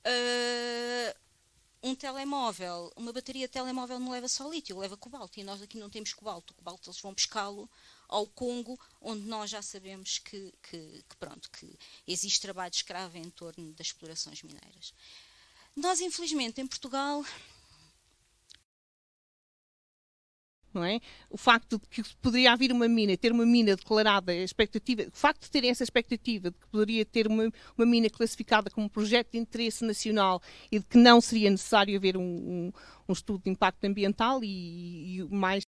Uh, 0.06 1.12
um 1.82 1.94
telemóvel, 1.94 2.92
uma 2.96 3.12
bateria 3.12 3.48
de 3.48 3.52
telemóvel 3.52 3.98
não 3.98 4.12
leva 4.12 4.28
só 4.28 4.48
lítio, 4.48 4.78
leva 4.78 4.96
cobalto, 4.96 5.40
e 5.40 5.44
nós 5.44 5.60
aqui 5.60 5.76
não 5.78 5.90
temos 5.90 6.14
cobalto. 6.14 6.52
O 6.52 6.56
cobalto 6.56 6.88
eles 6.88 7.00
vão 7.00 7.12
pescá-lo 7.12 7.68
ao 8.08 8.26
Congo, 8.26 8.78
onde 9.00 9.26
nós 9.26 9.50
já 9.50 9.60
sabemos 9.62 10.18
que, 10.18 10.52
que, 10.62 11.04
que, 11.08 11.16
pronto, 11.18 11.50
que 11.50 11.76
existe 12.06 12.40
trabalho 12.40 12.72
escravo 12.72 13.18
em 13.18 13.28
torno 13.30 13.72
das 13.72 13.88
explorações 13.88 14.42
mineiras. 14.42 14.94
Nós, 15.74 16.00
infelizmente, 16.00 16.60
em 16.60 16.66
Portugal, 16.66 17.24
não 20.74 20.84
é? 20.84 21.00
O 21.30 21.36
facto 21.36 21.78
de 21.78 21.88
que 21.88 22.16
poderia 22.16 22.52
haver 22.52 22.72
uma 22.72 22.88
mina, 22.88 23.16
ter 23.16 23.32
uma 23.32 23.46
mina 23.46 23.76
declarada, 23.76 24.34
expectativa, 24.34 25.02
o 25.02 25.16
facto 25.16 25.42
de 25.42 25.50
terem 25.50 25.70
essa 25.70 25.82
expectativa 25.82 26.50
de 26.50 26.58
que 26.58 26.66
poderia 26.68 27.04
ter 27.04 27.26
uma, 27.26 27.50
uma 27.76 27.86
mina 27.86 28.08
classificada 28.10 28.70
como 28.70 28.88
projeto 28.88 29.32
de 29.32 29.38
interesse 29.38 29.84
nacional 29.84 30.40
e 30.70 30.78
de 30.78 30.84
que 30.84 30.98
não 30.98 31.20
seria 31.20 31.50
necessário 31.50 31.96
haver 31.96 32.16
um, 32.16 32.22
um, 32.22 32.72
um 33.08 33.12
estudo 33.12 33.44
de 33.44 33.50
impacto 33.50 33.84
ambiental 33.84 34.42
e, 34.42 35.18
e 35.18 35.24
mais 35.30 35.62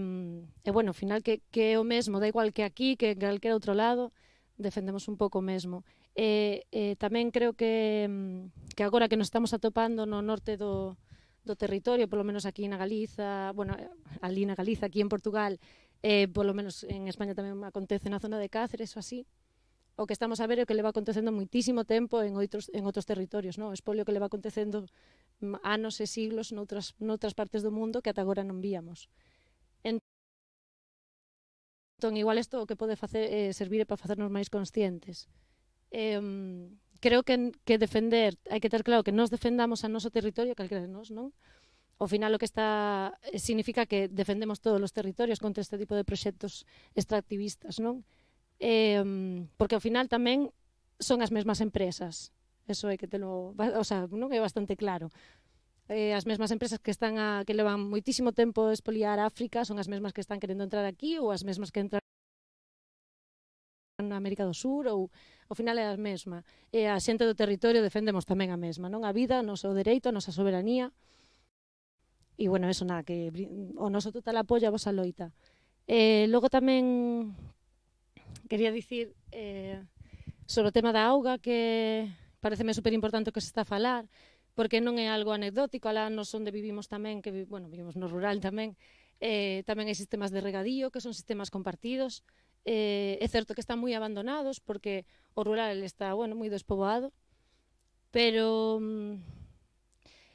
E 0.00 0.70
bueno, 0.70 0.90
ao 0.90 0.94
final 0.94 1.20
que, 1.22 1.42
que 1.50 1.74
é 1.74 1.78
o 1.78 1.82
mesmo, 1.82 2.20
da 2.20 2.28
igual 2.28 2.52
que 2.52 2.62
aquí, 2.62 2.94
que 2.94 3.10
en 3.10 3.18
calquer 3.18 3.50
outro 3.50 3.74
lado, 3.74 4.14
defendemos 4.54 5.10
un 5.10 5.18
pouco 5.18 5.42
o 5.42 5.42
mesmo. 5.42 5.82
E, 6.14 6.62
e 6.70 6.94
tamén 7.02 7.34
creo 7.34 7.58
que, 7.58 8.06
que 8.78 8.86
agora 8.86 9.10
que 9.10 9.18
nos 9.18 9.26
estamos 9.26 9.50
atopando 9.50 10.06
no 10.06 10.22
norte 10.22 10.54
do, 10.54 10.94
do 11.48 11.56
territorio, 11.56 12.04
polo 12.12 12.28
menos 12.28 12.44
aquí 12.44 12.68
na 12.68 12.76
Galiza, 12.76 13.56
bueno, 13.56 13.72
ali 14.20 14.44
na 14.44 14.52
Galiza, 14.52 14.92
aquí 14.92 15.00
en 15.00 15.08
Portugal, 15.08 15.56
eh, 16.04 16.28
polo 16.28 16.52
menos 16.52 16.84
en 16.84 17.08
España 17.08 17.32
tamén 17.32 17.56
acontece 17.64 18.12
na 18.12 18.20
zona 18.20 18.36
de 18.36 18.52
Cáceres 18.52 18.92
ou 18.94 19.00
así, 19.00 19.24
o 19.98 20.06
que 20.06 20.14
estamos 20.14 20.38
a 20.38 20.46
ver 20.46 20.60
é 20.60 20.62
o 20.62 20.68
que 20.68 20.78
leva 20.78 20.94
acontecendo 20.94 21.34
muitísimo 21.34 21.82
tempo 21.82 22.22
en 22.22 22.38
outros, 22.38 22.70
en 22.70 22.86
outros 22.86 23.02
territorios, 23.02 23.58
no? 23.58 23.72
o 23.72 23.76
espolio 23.76 24.06
que 24.06 24.14
leva 24.14 24.30
acontecendo 24.30 24.86
mm, 25.42 25.58
anos 25.66 25.98
e 25.98 26.06
siglos 26.06 26.54
noutras, 26.54 26.94
noutras 27.02 27.34
partes 27.34 27.66
do 27.66 27.74
mundo 27.74 27.98
que 27.98 28.12
ata 28.12 28.22
agora 28.22 28.46
non 28.46 28.62
víamos. 28.62 29.10
Entón, 31.98 32.14
igual 32.14 32.38
isto 32.38 32.62
o 32.62 32.68
que 32.70 32.78
pode 32.78 32.94
facer, 32.94 33.26
eh, 33.26 33.50
servir 33.50 33.82
para 33.90 33.98
facernos 33.98 34.30
máis 34.30 34.46
conscientes. 34.46 35.26
Eh, 35.90 36.22
creo 37.00 37.22
que, 37.22 37.52
que 37.64 37.78
defender, 37.78 38.36
hai 38.50 38.60
que 38.62 38.70
ter 38.70 38.82
claro 38.82 39.04
que 39.06 39.14
nos 39.14 39.30
defendamos 39.30 39.82
a 39.84 39.88
noso 39.88 40.10
territorio, 40.10 40.58
calquera 40.58 40.84
de 40.84 40.90
nós, 40.90 41.10
non? 41.14 41.34
Ao 41.98 42.06
final 42.06 42.30
o 42.34 42.38
que 42.38 42.46
está 42.46 43.14
eh, 43.26 43.38
significa 43.42 43.86
que 43.86 44.06
defendemos 44.06 44.62
todos 44.62 44.78
os 44.78 44.94
territorios 44.94 45.42
contra 45.42 45.62
este 45.62 45.78
tipo 45.78 45.98
de 45.98 46.06
proxectos 46.06 46.66
extractivistas, 46.94 47.78
non? 47.82 48.06
Eh, 48.58 49.02
porque 49.58 49.74
ao 49.78 49.82
final 49.82 50.06
tamén 50.10 50.50
son 50.98 51.22
as 51.22 51.30
mesmas 51.30 51.62
empresas. 51.62 52.34
Eso 52.68 52.90
é 52.92 53.00
que 53.00 53.08
te 53.08 53.16
lo, 53.16 53.54
o 53.56 53.86
sea, 53.86 54.04
non 54.10 54.30
é 54.34 54.38
bastante 54.42 54.76
claro 54.76 55.08
eh, 55.88 56.14
as 56.14 56.26
mesmas 56.26 56.50
empresas 56.50 56.78
que 56.78 56.90
están 56.90 57.16
a, 57.18 57.42
que 57.46 57.56
levan 57.56 57.80
moitísimo 57.88 58.36
tempo 58.36 58.68
a 58.68 58.76
espoliar 58.76 59.16
África 59.18 59.64
son 59.64 59.80
as 59.80 59.88
mesmas 59.88 60.12
que 60.12 60.20
están 60.20 60.38
querendo 60.38 60.64
entrar 60.64 60.84
aquí 60.84 61.16
ou 61.16 61.32
as 61.32 61.42
mesmas 61.48 61.72
que 61.72 61.80
entran 61.80 62.04
na 64.08 64.16
América 64.16 64.48
do 64.48 64.56
Sur 64.56 64.88
ou 64.88 65.12
ao 65.48 65.54
final 65.54 65.76
é 65.76 65.84
a 65.84 65.96
mesma. 66.00 66.42
E 66.72 66.88
a 66.88 66.96
xente 66.98 67.28
do 67.28 67.36
territorio 67.36 67.84
defendemos 67.84 68.24
tamén 68.24 68.48
a 68.50 68.58
mesma, 68.58 68.88
non? 68.88 69.04
A 69.04 69.12
vida, 69.12 69.40
o 69.40 69.46
noso 69.46 69.70
dereito, 69.76 70.08
a 70.08 70.16
nosa 70.16 70.32
soberanía. 70.32 70.90
E 72.40 72.48
bueno, 72.48 72.66
eso 72.72 72.88
nada, 72.88 73.04
que 73.04 73.28
o 73.76 73.88
noso 73.92 74.08
total 74.08 74.40
apoio 74.40 74.66
a 74.68 74.74
vosa 74.74 74.90
loita. 74.90 75.30
Eh, 75.88 76.28
logo 76.32 76.48
tamén 76.48 77.36
quería 78.48 78.72
dicir 78.72 79.12
eh, 79.32 79.84
sobre 80.48 80.72
o 80.72 80.76
tema 80.76 80.96
da 80.96 81.04
auga 81.04 81.36
que 81.36 82.08
pareceme 82.40 82.72
super 82.72 82.92
importante 82.92 83.28
o 83.28 83.34
que 83.36 83.44
se 83.44 83.52
está 83.52 83.64
a 83.64 83.68
falar 83.68 84.08
porque 84.58 84.82
non 84.82 84.98
é 84.98 85.06
algo 85.06 85.30
anecdótico, 85.30 85.86
alá 85.86 86.10
nos 86.10 86.34
onde 86.34 86.50
vivimos 86.50 86.90
tamén, 86.90 87.22
que 87.22 87.30
bueno, 87.46 87.70
vivimos 87.70 87.94
no 87.94 88.10
rural 88.10 88.42
tamén, 88.42 88.74
eh, 89.22 89.62
tamén 89.70 89.86
hai 89.86 89.94
sistemas 89.94 90.34
de 90.34 90.42
regadío, 90.42 90.90
que 90.90 90.98
son 90.98 91.14
sistemas 91.14 91.46
compartidos, 91.54 92.26
Eh, 92.68 93.16
é 93.24 93.26
certo 93.32 93.56
que 93.56 93.64
están 93.64 93.80
moi 93.80 93.96
abandonados 93.96 94.60
porque 94.60 95.08
o 95.32 95.40
rural 95.40 95.80
está, 95.80 96.12
bueno, 96.12 96.36
moi 96.36 96.52
despoboado, 96.52 97.16
pero 98.12 98.76
mm, 98.76 99.24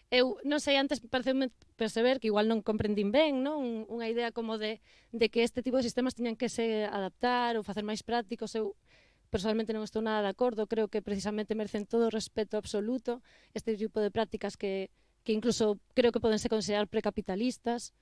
eu 0.09 0.41
non 0.41 0.57
sei 0.57 0.81
antes 0.81 0.97
pareceume 0.97 1.53
perceber 1.77 2.17
que 2.17 2.33
igual 2.33 2.49
non 2.49 2.65
comprendín 2.65 3.13
ben, 3.13 3.45
non? 3.45 3.85
Unha 3.85 4.09
idea 4.09 4.33
como 4.33 4.57
de, 4.57 4.81
de 5.13 5.29
que 5.29 5.45
este 5.45 5.61
tipo 5.61 5.77
de 5.77 5.85
sistemas 5.85 6.17
tiñan 6.17 6.33
que 6.33 6.49
se 6.49 6.89
adaptar 6.89 7.53
ou 7.53 7.61
facer 7.61 7.85
máis 7.85 8.01
prácticos. 8.01 8.57
Eu 8.57 8.73
personalmente 9.29 9.69
non 9.69 9.85
estou 9.85 10.01
nada 10.01 10.25
de 10.25 10.33
acordo, 10.33 10.65
creo 10.65 10.89
que 10.89 11.05
precisamente 11.05 11.53
merecen 11.53 11.85
todo 11.85 12.09
o 12.09 12.13
respeto 12.13 12.57
absoluto 12.57 13.21
este 13.53 13.77
tipo 13.77 14.01
de 14.01 14.09
prácticas 14.09 14.57
que, 14.57 14.89
que 15.21 15.37
incluso 15.37 15.77
creo 15.93 16.09
que 16.09 16.21
poden 16.21 16.41
ser 16.41 16.49
considerar 16.49 16.89
precapitalistas 16.89 17.93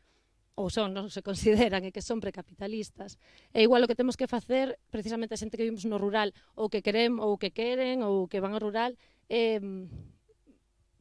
ou 0.55 0.67
son, 0.67 0.91
non 0.91 1.07
se 1.07 1.23
consideran, 1.23 1.83
e 1.87 1.95
que 1.95 2.03
son 2.03 2.19
precapitalistas. 2.19 3.15
É 3.55 3.63
igual 3.63 3.83
o 3.83 3.89
que 3.89 3.95
temos 3.95 4.19
que 4.19 4.27
facer, 4.27 4.77
precisamente 4.91 5.33
a 5.33 5.39
xente 5.39 5.55
que 5.55 5.63
vivimos 5.63 5.87
no 5.87 5.97
rural, 5.97 6.35
ou 6.59 6.67
que 6.67 6.83
querem, 6.83 7.17
ou 7.19 7.39
que 7.39 7.55
queren, 7.55 8.03
ou 8.03 8.27
que 8.27 8.43
van 8.43 8.53
ao 8.53 8.61
rural, 8.61 8.93
é 9.31 9.59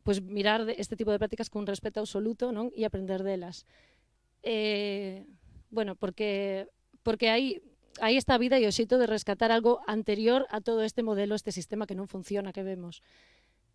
pois 0.03 0.23
mirar 0.23 0.65
este 0.81 0.97
tipo 0.97 1.13
de 1.13 1.21
prácticas 1.21 1.51
con 1.53 1.69
respeto 1.69 2.01
absoluto 2.01 2.51
non 2.51 2.73
e 2.73 2.89
aprender 2.89 3.21
delas. 3.21 3.69
Eh, 4.43 5.29
bueno, 5.69 5.95
porque 5.95 6.67
porque 7.05 7.29
aí 7.29 7.61
aí 8.01 8.17
está 8.17 8.35
a 8.35 8.43
vida 8.43 8.57
e 8.57 8.65
o 8.65 8.73
xeito 8.73 8.97
de 8.97 9.07
rescatar 9.07 9.53
algo 9.53 9.85
anterior 9.85 10.49
a 10.49 10.65
todo 10.65 10.83
este 10.83 11.05
modelo, 11.05 11.37
este 11.37 11.53
sistema 11.53 11.85
que 11.85 11.99
non 11.99 12.09
funciona 12.09 12.55
que 12.55 12.65
vemos. 12.65 13.05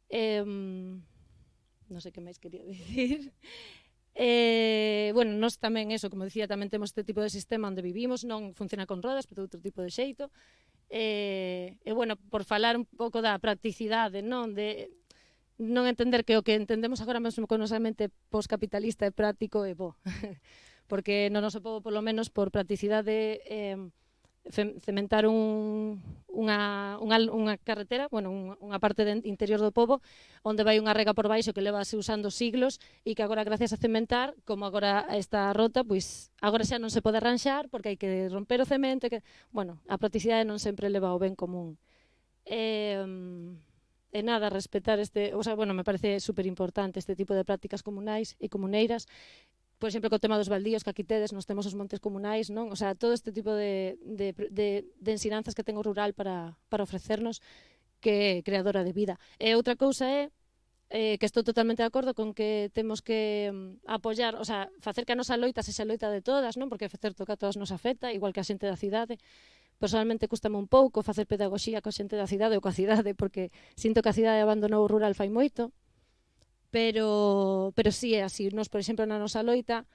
Eh, 0.09 0.41
non 0.41 2.01
sei 2.01 2.09
que 2.09 2.23
máis 2.23 2.41
quería 2.41 2.65
dicir. 2.71 3.29
Eh, 4.15 5.11
bueno, 5.13 5.35
nós 5.35 5.59
tamén, 5.59 5.91
eso, 5.91 6.07
como 6.07 6.23
dicía, 6.23 6.47
tamén 6.47 6.71
temos 6.71 6.95
este 6.95 7.03
tipo 7.03 7.19
de 7.19 7.27
sistema 7.27 7.67
onde 7.67 7.83
vivimos, 7.83 8.23
non 8.23 8.55
funciona 8.55 8.87
con 8.87 9.03
rodas, 9.03 9.27
pero 9.27 9.43
outro 9.43 9.59
tipo 9.59 9.83
de 9.83 9.91
xeito. 9.91 10.31
Eh, 10.87 11.75
e, 11.83 11.91
eh, 11.91 11.91
eh, 11.91 11.93
bueno, 11.93 12.15
por 12.31 12.47
falar 12.47 12.79
un 12.79 12.87
pouco 12.87 13.19
da 13.19 13.35
practicidade, 13.43 14.23
non? 14.23 14.55
De 14.55 14.87
non 15.59 15.87
entender 15.87 16.23
que 16.23 16.39
o 16.39 16.43
que 16.43 16.55
entendemos 16.55 16.99
agora 17.03 17.19
mesmo 17.19 17.47
con 17.47 17.59
nosa 17.59 17.79
mente 17.79 18.11
poscapitalista 18.31 19.03
é 19.07 19.11
práctico 19.11 19.67
e 19.67 19.75
bo. 19.75 19.99
Porque 20.91 21.27
no 21.33 21.43
noso 21.43 21.59
povo, 21.59 21.83
polo 21.83 21.99
menos, 21.99 22.31
por 22.31 22.55
practicidade, 22.55 23.43
eh, 23.47 23.79
cementar 24.79 25.27
un, 25.27 25.99
unha, 26.35 26.99
unha, 26.99 27.17
unha 27.31 27.55
carretera, 27.55 28.11
bueno, 28.11 28.29
unha, 28.29 28.55
unha 28.59 28.79
parte 28.83 29.07
de 29.07 29.23
interior 29.23 29.63
do 29.63 29.71
povo, 29.71 30.03
onde 30.43 30.67
vai 30.67 30.77
unha 30.77 30.91
rega 30.91 31.15
por 31.15 31.31
baixo 31.31 31.55
que 31.55 31.63
leva 31.63 31.87
se 31.87 31.95
usando 31.95 32.27
siglos 32.27 32.83
e 33.07 33.15
que 33.15 33.23
agora, 33.23 33.47
gracias 33.47 33.71
a 33.71 33.79
cementar, 33.79 34.35
como 34.43 34.67
agora 34.67 35.07
está 35.15 35.55
rota, 35.55 35.87
pois 35.87 36.35
agora 36.43 36.67
xa 36.67 36.75
non 36.75 36.91
se 36.91 36.99
pode 36.99 37.23
arranxar 37.23 37.71
porque 37.71 37.95
hai 37.95 37.97
que 37.97 38.27
romper 38.27 38.59
o 38.59 38.67
cemento. 38.67 39.07
Que... 39.07 39.23
Bueno, 39.55 39.79
a 39.87 39.95
practicidade 39.95 40.43
non 40.43 40.59
sempre 40.59 40.91
leva 40.91 41.15
o 41.15 41.21
ben 41.21 41.33
común. 41.39 41.79
E, 42.45 42.99
e 44.15 44.19
nada, 44.23 44.47
respetar 44.53 44.99
este... 44.99 45.33
O 45.35 45.43
sea, 45.43 45.55
bueno, 45.55 45.73
me 45.73 45.83
parece 45.83 46.19
super 46.19 46.45
importante 46.45 46.99
este 46.99 47.15
tipo 47.15 47.33
de 47.33 47.43
prácticas 47.43 47.83
comunais 47.83 48.37
e 48.39 48.47
comuneiras 48.47 49.07
por 49.79 49.87
exemplo, 49.91 50.09
co 50.09 50.23
tema 50.23 50.39
dos 50.39 50.47
baldíos 50.47 50.83
que 50.83 50.91
aquí 50.91 51.03
tedes, 51.03 51.35
nos 51.35 51.45
temos 51.45 51.67
os 51.67 51.75
montes 51.75 51.99
comunais, 51.99 52.47
non? 52.47 52.71
O 52.71 52.77
sea, 52.79 52.95
todo 52.95 53.11
este 53.11 53.35
tipo 53.35 53.51
de, 53.51 53.99
de, 54.03 54.31
de, 54.49 54.87
de 54.87 55.11
ensinanzas 55.11 55.53
que 55.53 55.67
ten 55.67 55.75
o 55.75 55.83
rural 55.83 56.15
para, 56.15 56.55
para 56.71 56.87
ofrecernos 56.87 57.43
que 57.99 58.39
é 58.39 58.43
creadora 58.45 58.87
de 58.87 58.93
vida. 58.95 59.19
E 59.41 59.51
outra 59.57 59.75
cousa 59.75 60.07
é 60.07 60.31
eh, 60.89 61.17
que 61.17 61.25
estou 61.25 61.43
totalmente 61.43 61.81
de 61.81 61.89
acordo 61.89 62.13
con 62.13 62.31
que 62.37 62.69
temos 62.71 63.01
que 63.01 63.51
mm, 63.51 63.89
apoyar, 63.89 64.37
o 64.37 64.45
sea, 64.45 64.69
facer 64.79 65.03
que 65.03 65.13
a 65.13 65.19
nosa 65.19 65.35
loita 65.35 65.65
se 65.65 65.73
xa 65.73 65.83
loita 65.83 66.07
de 66.13 66.21
todas, 66.21 66.55
non? 66.55 66.69
Porque 66.69 66.85
é 66.87 66.91
facer 66.91 67.17
toca 67.17 67.35
a 67.35 67.39
todas 67.39 67.57
nos 67.57 67.73
afecta, 67.73 68.13
igual 68.13 68.31
que 68.31 68.39
a 68.41 68.47
xente 68.47 68.69
da 68.69 68.77
cidade. 68.77 69.17
Personalmente 69.81 70.29
custame 70.31 70.55
un 70.55 70.69
pouco 70.69 71.03
facer 71.03 71.27
pedagogía 71.27 71.83
coa 71.83 71.91
xente 71.91 72.15
da 72.15 72.29
cidade 72.29 72.55
ou 72.55 72.63
coa 72.63 72.71
cidade, 72.71 73.11
porque 73.17 73.51
sinto 73.75 73.99
que 73.99 74.09
a 74.11 74.15
cidade 74.15 74.39
abandonou 74.39 74.85
o 74.85 74.91
rural 74.91 75.17
fai 75.17 75.27
moito, 75.27 75.73
pero, 76.75 77.71
pero 77.73 77.89
sí 77.89 78.15
é 78.15 78.23
así. 78.27 78.51
Nos, 78.51 78.67
por 78.67 78.83
exemplo, 78.83 79.07
na 79.07 79.15
nosa 79.15 79.47
loita, 79.47 79.87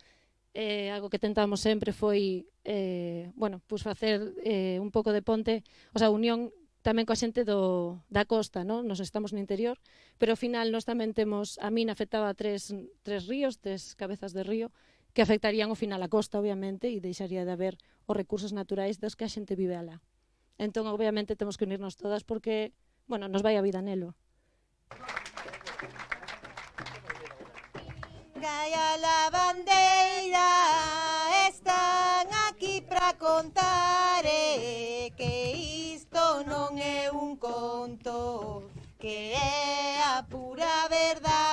eh, 0.56 0.88
algo 0.88 1.12
que 1.12 1.20
tentamos 1.20 1.60
sempre 1.60 1.92
foi 1.92 2.48
eh, 2.64 3.28
bueno, 3.36 3.60
pues 3.68 3.84
facer 3.84 4.32
eh, 4.40 4.80
un 4.80 4.88
pouco 4.88 5.12
de 5.12 5.20
ponte, 5.20 5.60
o 5.92 6.00
sea, 6.00 6.08
unión 6.08 6.48
tamén 6.80 7.04
coa 7.04 7.20
xente 7.20 7.44
do, 7.44 8.00
da 8.08 8.24
costa, 8.24 8.64
no? 8.64 8.80
nos 8.80 9.04
estamos 9.04 9.36
no 9.36 9.42
interior, 9.44 9.76
pero 10.16 10.32
ao 10.32 10.40
final 10.40 10.72
nos 10.72 10.88
tamén 10.88 11.12
temos, 11.12 11.60
a 11.60 11.68
min 11.68 11.92
afectaba 11.92 12.32
tres, 12.32 12.72
tres 13.04 13.28
ríos, 13.28 13.60
tres 13.60 13.92
cabezas 13.92 14.32
de 14.32 14.40
río, 14.40 14.72
que 15.12 15.20
afectarían 15.20 15.68
ao 15.68 15.76
final 15.76 16.00
a 16.00 16.08
costa, 16.08 16.40
obviamente, 16.40 16.88
e 16.88 17.04
deixaría 17.04 17.44
de 17.44 17.52
haber 17.52 17.76
os 18.08 18.16
recursos 18.16 18.56
naturais 18.56 18.96
dos 18.96 19.20
que 19.20 19.28
a 19.28 19.32
xente 19.32 19.52
vive 19.52 19.76
alá. 19.76 20.00
Entón, 20.56 20.88
obviamente, 20.88 21.36
temos 21.36 21.60
que 21.60 21.68
unirnos 21.68 22.00
todas 22.00 22.24
porque, 22.24 22.72
bueno, 23.04 23.28
nos 23.28 23.44
vai 23.44 23.60
a 23.60 23.64
vida 23.68 23.84
nelo. 23.84 24.16
Aplausos. 24.88 25.19
Gaia 28.40 28.96
Lavandeira 28.96 30.48
están 31.46 32.26
aquí 32.48 32.80
para 32.80 33.12
contar 33.18 34.24
eh, 34.24 35.12
que 35.14 35.92
isto 35.94 36.42
non 36.48 36.72
é 36.80 37.12
un 37.12 37.36
conto, 37.36 38.64
que 38.98 39.36
é 39.36 40.00
a 40.16 40.24
pura 40.24 40.88
verdade. 40.88 41.49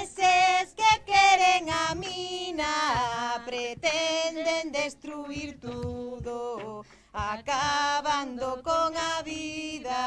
Eses 0.00 0.74
que 0.74 0.92
queren 1.04 1.68
a 1.68 1.94
mina 1.94 3.42
pretenden 3.44 4.72
destruir 4.72 5.60
tudo, 5.60 6.84
acabando 7.12 8.62
con 8.62 8.96
a 8.96 9.22
vida. 9.22 10.00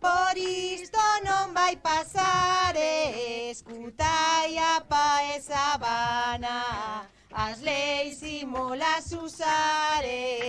Por 0.00 0.36
isto 0.36 0.98
non 1.22 1.54
vai 1.54 1.76
pasar, 1.76 2.74
escutai 2.74 4.58
a 4.58 4.80
pa 4.80 5.22
e 5.36 5.40
sabana, 5.40 7.06
as 7.30 7.60
leis 7.60 8.20
imolas 8.22 9.12
usaren. 9.12 10.42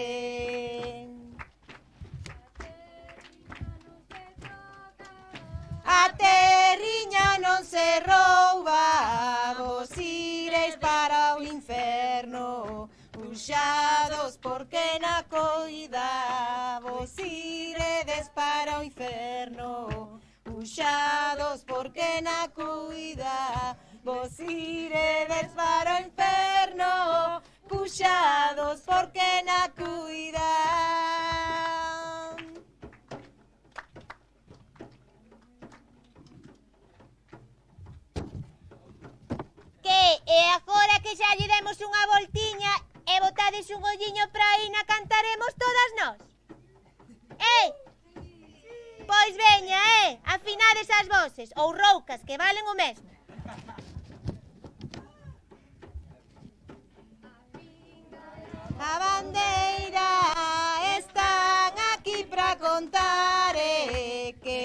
A 5.93 6.09
terriña 6.17 7.37
non 7.37 7.61
se 7.61 8.01
rouba, 8.01 9.53
vos 9.61 9.93
ireis 9.97 10.75
para 10.81 11.37
o 11.37 11.43
inferno, 11.43 12.89
puxados 13.13 14.39
porque 14.41 14.97
na 14.99 15.21
coida, 15.29 16.81
vos 16.81 17.13
iredes 17.19 18.27
para 18.33 18.79
o 18.79 18.83
inferno, 18.83 20.19
puxados 20.43 21.61
porque 21.63 22.21
na 22.25 22.49
cuida, 22.49 23.77
vos 24.03 24.33
iredes 24.39 25.49
para 25.53 25.97
o 25.97 26.01
inferno, 26.09 26.91
puxados 27.69 28.81
porque 28.81 29.29
na 29.45 29.69
cuida. 29.77 31.02
e 40.27 40.39
agora 40.57 40.95
que 41.03 41.15
xa 41.19 41.29
lle 41.37 41.47
demos 41.53 41.77
unha 41.87 42.03
voltiña 42.13 42.73
e 43.11 43.15
botades 43.25 43.67
un 43.75 43.81
olliño 43.83 44.25
para 44.33 44.47
aí 44.53 44.67
na 44.69 44.83
cantaremos 44.83 45.51
todas 45.63 45.89
nós. 45.99 46.19
Eh, 47.39 47.83
Pois 49.07 49.35
veña, 49.35 49.79
eh, 50.05 50.19
afinades 50.23 50.87
as 50.89 51.07
voces 51.07 51.49
ou 51.57 51.73
roucas 51.73 52.21
que 52.23 52.37
valen 52.37 52.65
o 52.67 52.75
mesmo. 52.75 53.09
A 58.79 58.93
bandeira 58.99 60.09
están 60.97 61.73
aquí 61.93 62.23
para 62.25 62.55
contar 62.57 63.55
eh, 63.55 64.35
que 64.43 64.59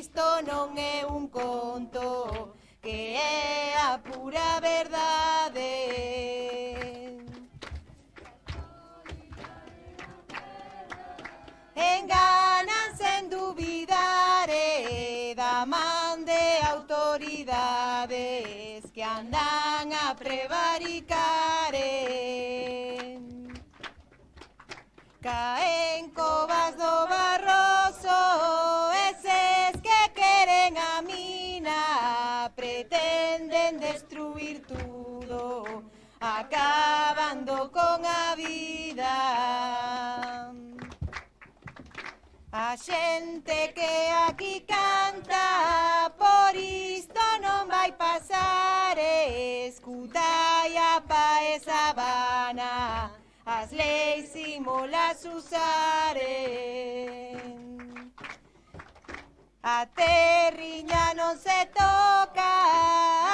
isto 0.00 0.24
non 0.48 0.76
é 0.76 1.04
un 1.06 1.28
conto, 1.28 2.56
que 2.82 3.16
é 3.16 3.63
pura 4.24 4.58
verdad. 4.60 5.52
En 11.74 12.06
ganancia, 12.06 13.18
en 13.18 13.28
dubidar, 13.28 14.48
daman 15.36 16.24
de 16.24 16.58
autoridades 16.72 18.00
que 18.94 19.04
andan 19.04 19.92
a 19.92 20.16
prevaricar. 20.16 21.34
Acabando 36.24 37.70
con 37.70 38.04
a 38.04 38.34
vida. 38.34 39.14
A 42.52 42.76
xente 42.76 43.72
que 43.74 44.10
aquí 44.28 44.64
canta 44.66 46.12
Por 46.16 46.54
isto 46.56 47.20
non 47.42 47.68
vai 47.68 47.92
pasar. 47.92 48.96
Escutai 48.96 50.76
a 50.76 51.00
pa 51.00 51.42
e 51.42 51.60
sabana 51.60 53.10
As 53.44 53.70
leis 53.72 54.32
usaren 55.24 56.24
A 59.66 59.86
terriña 59.86 61.16
non 61.16 61.40
se 61.40 61.64
toca, 61.72 62.52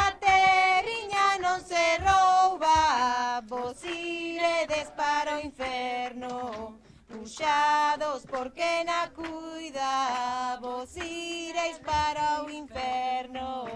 a 0.07 0.15
terriña 0.23 1.43
non 1.43 1.59
se 1.59 1.99
rouba, 1.99 3.43
vos 3.51 3.83
iredes 3.83 4.95
para 4.95 5.35
o 5.35 5.43
inferno, 5.43 6.79
puxados 7.11 8.23
porque 8.31 8.87
na 8.87 9.11
cuida, 9.11 10.55
vos 10.63 10.95
ireis 11.03 11.83
para 11.83 12.47
o 12.47 12.49
inferno, 12.49 13.67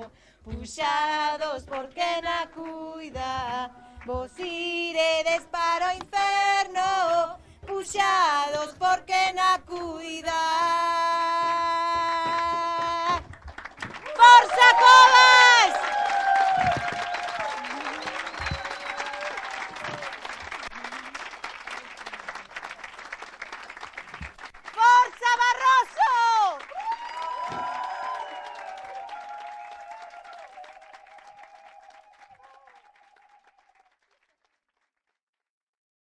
puxados 0.46 1.66
porque 1.66 2.22
na 2.22 2.46
cuida, 2.54 3.66
vos 4.06 4.30
iredes 4.38 5.42
para 5.50 5.90
o 5.90 5.96
inferno, 5.98 7.34
puxados 7.66 8.78
porque 8.78 9.34
na 9.34 9.58
cuida. 9.66 11.13
Coca-Cola! 14.74 15.23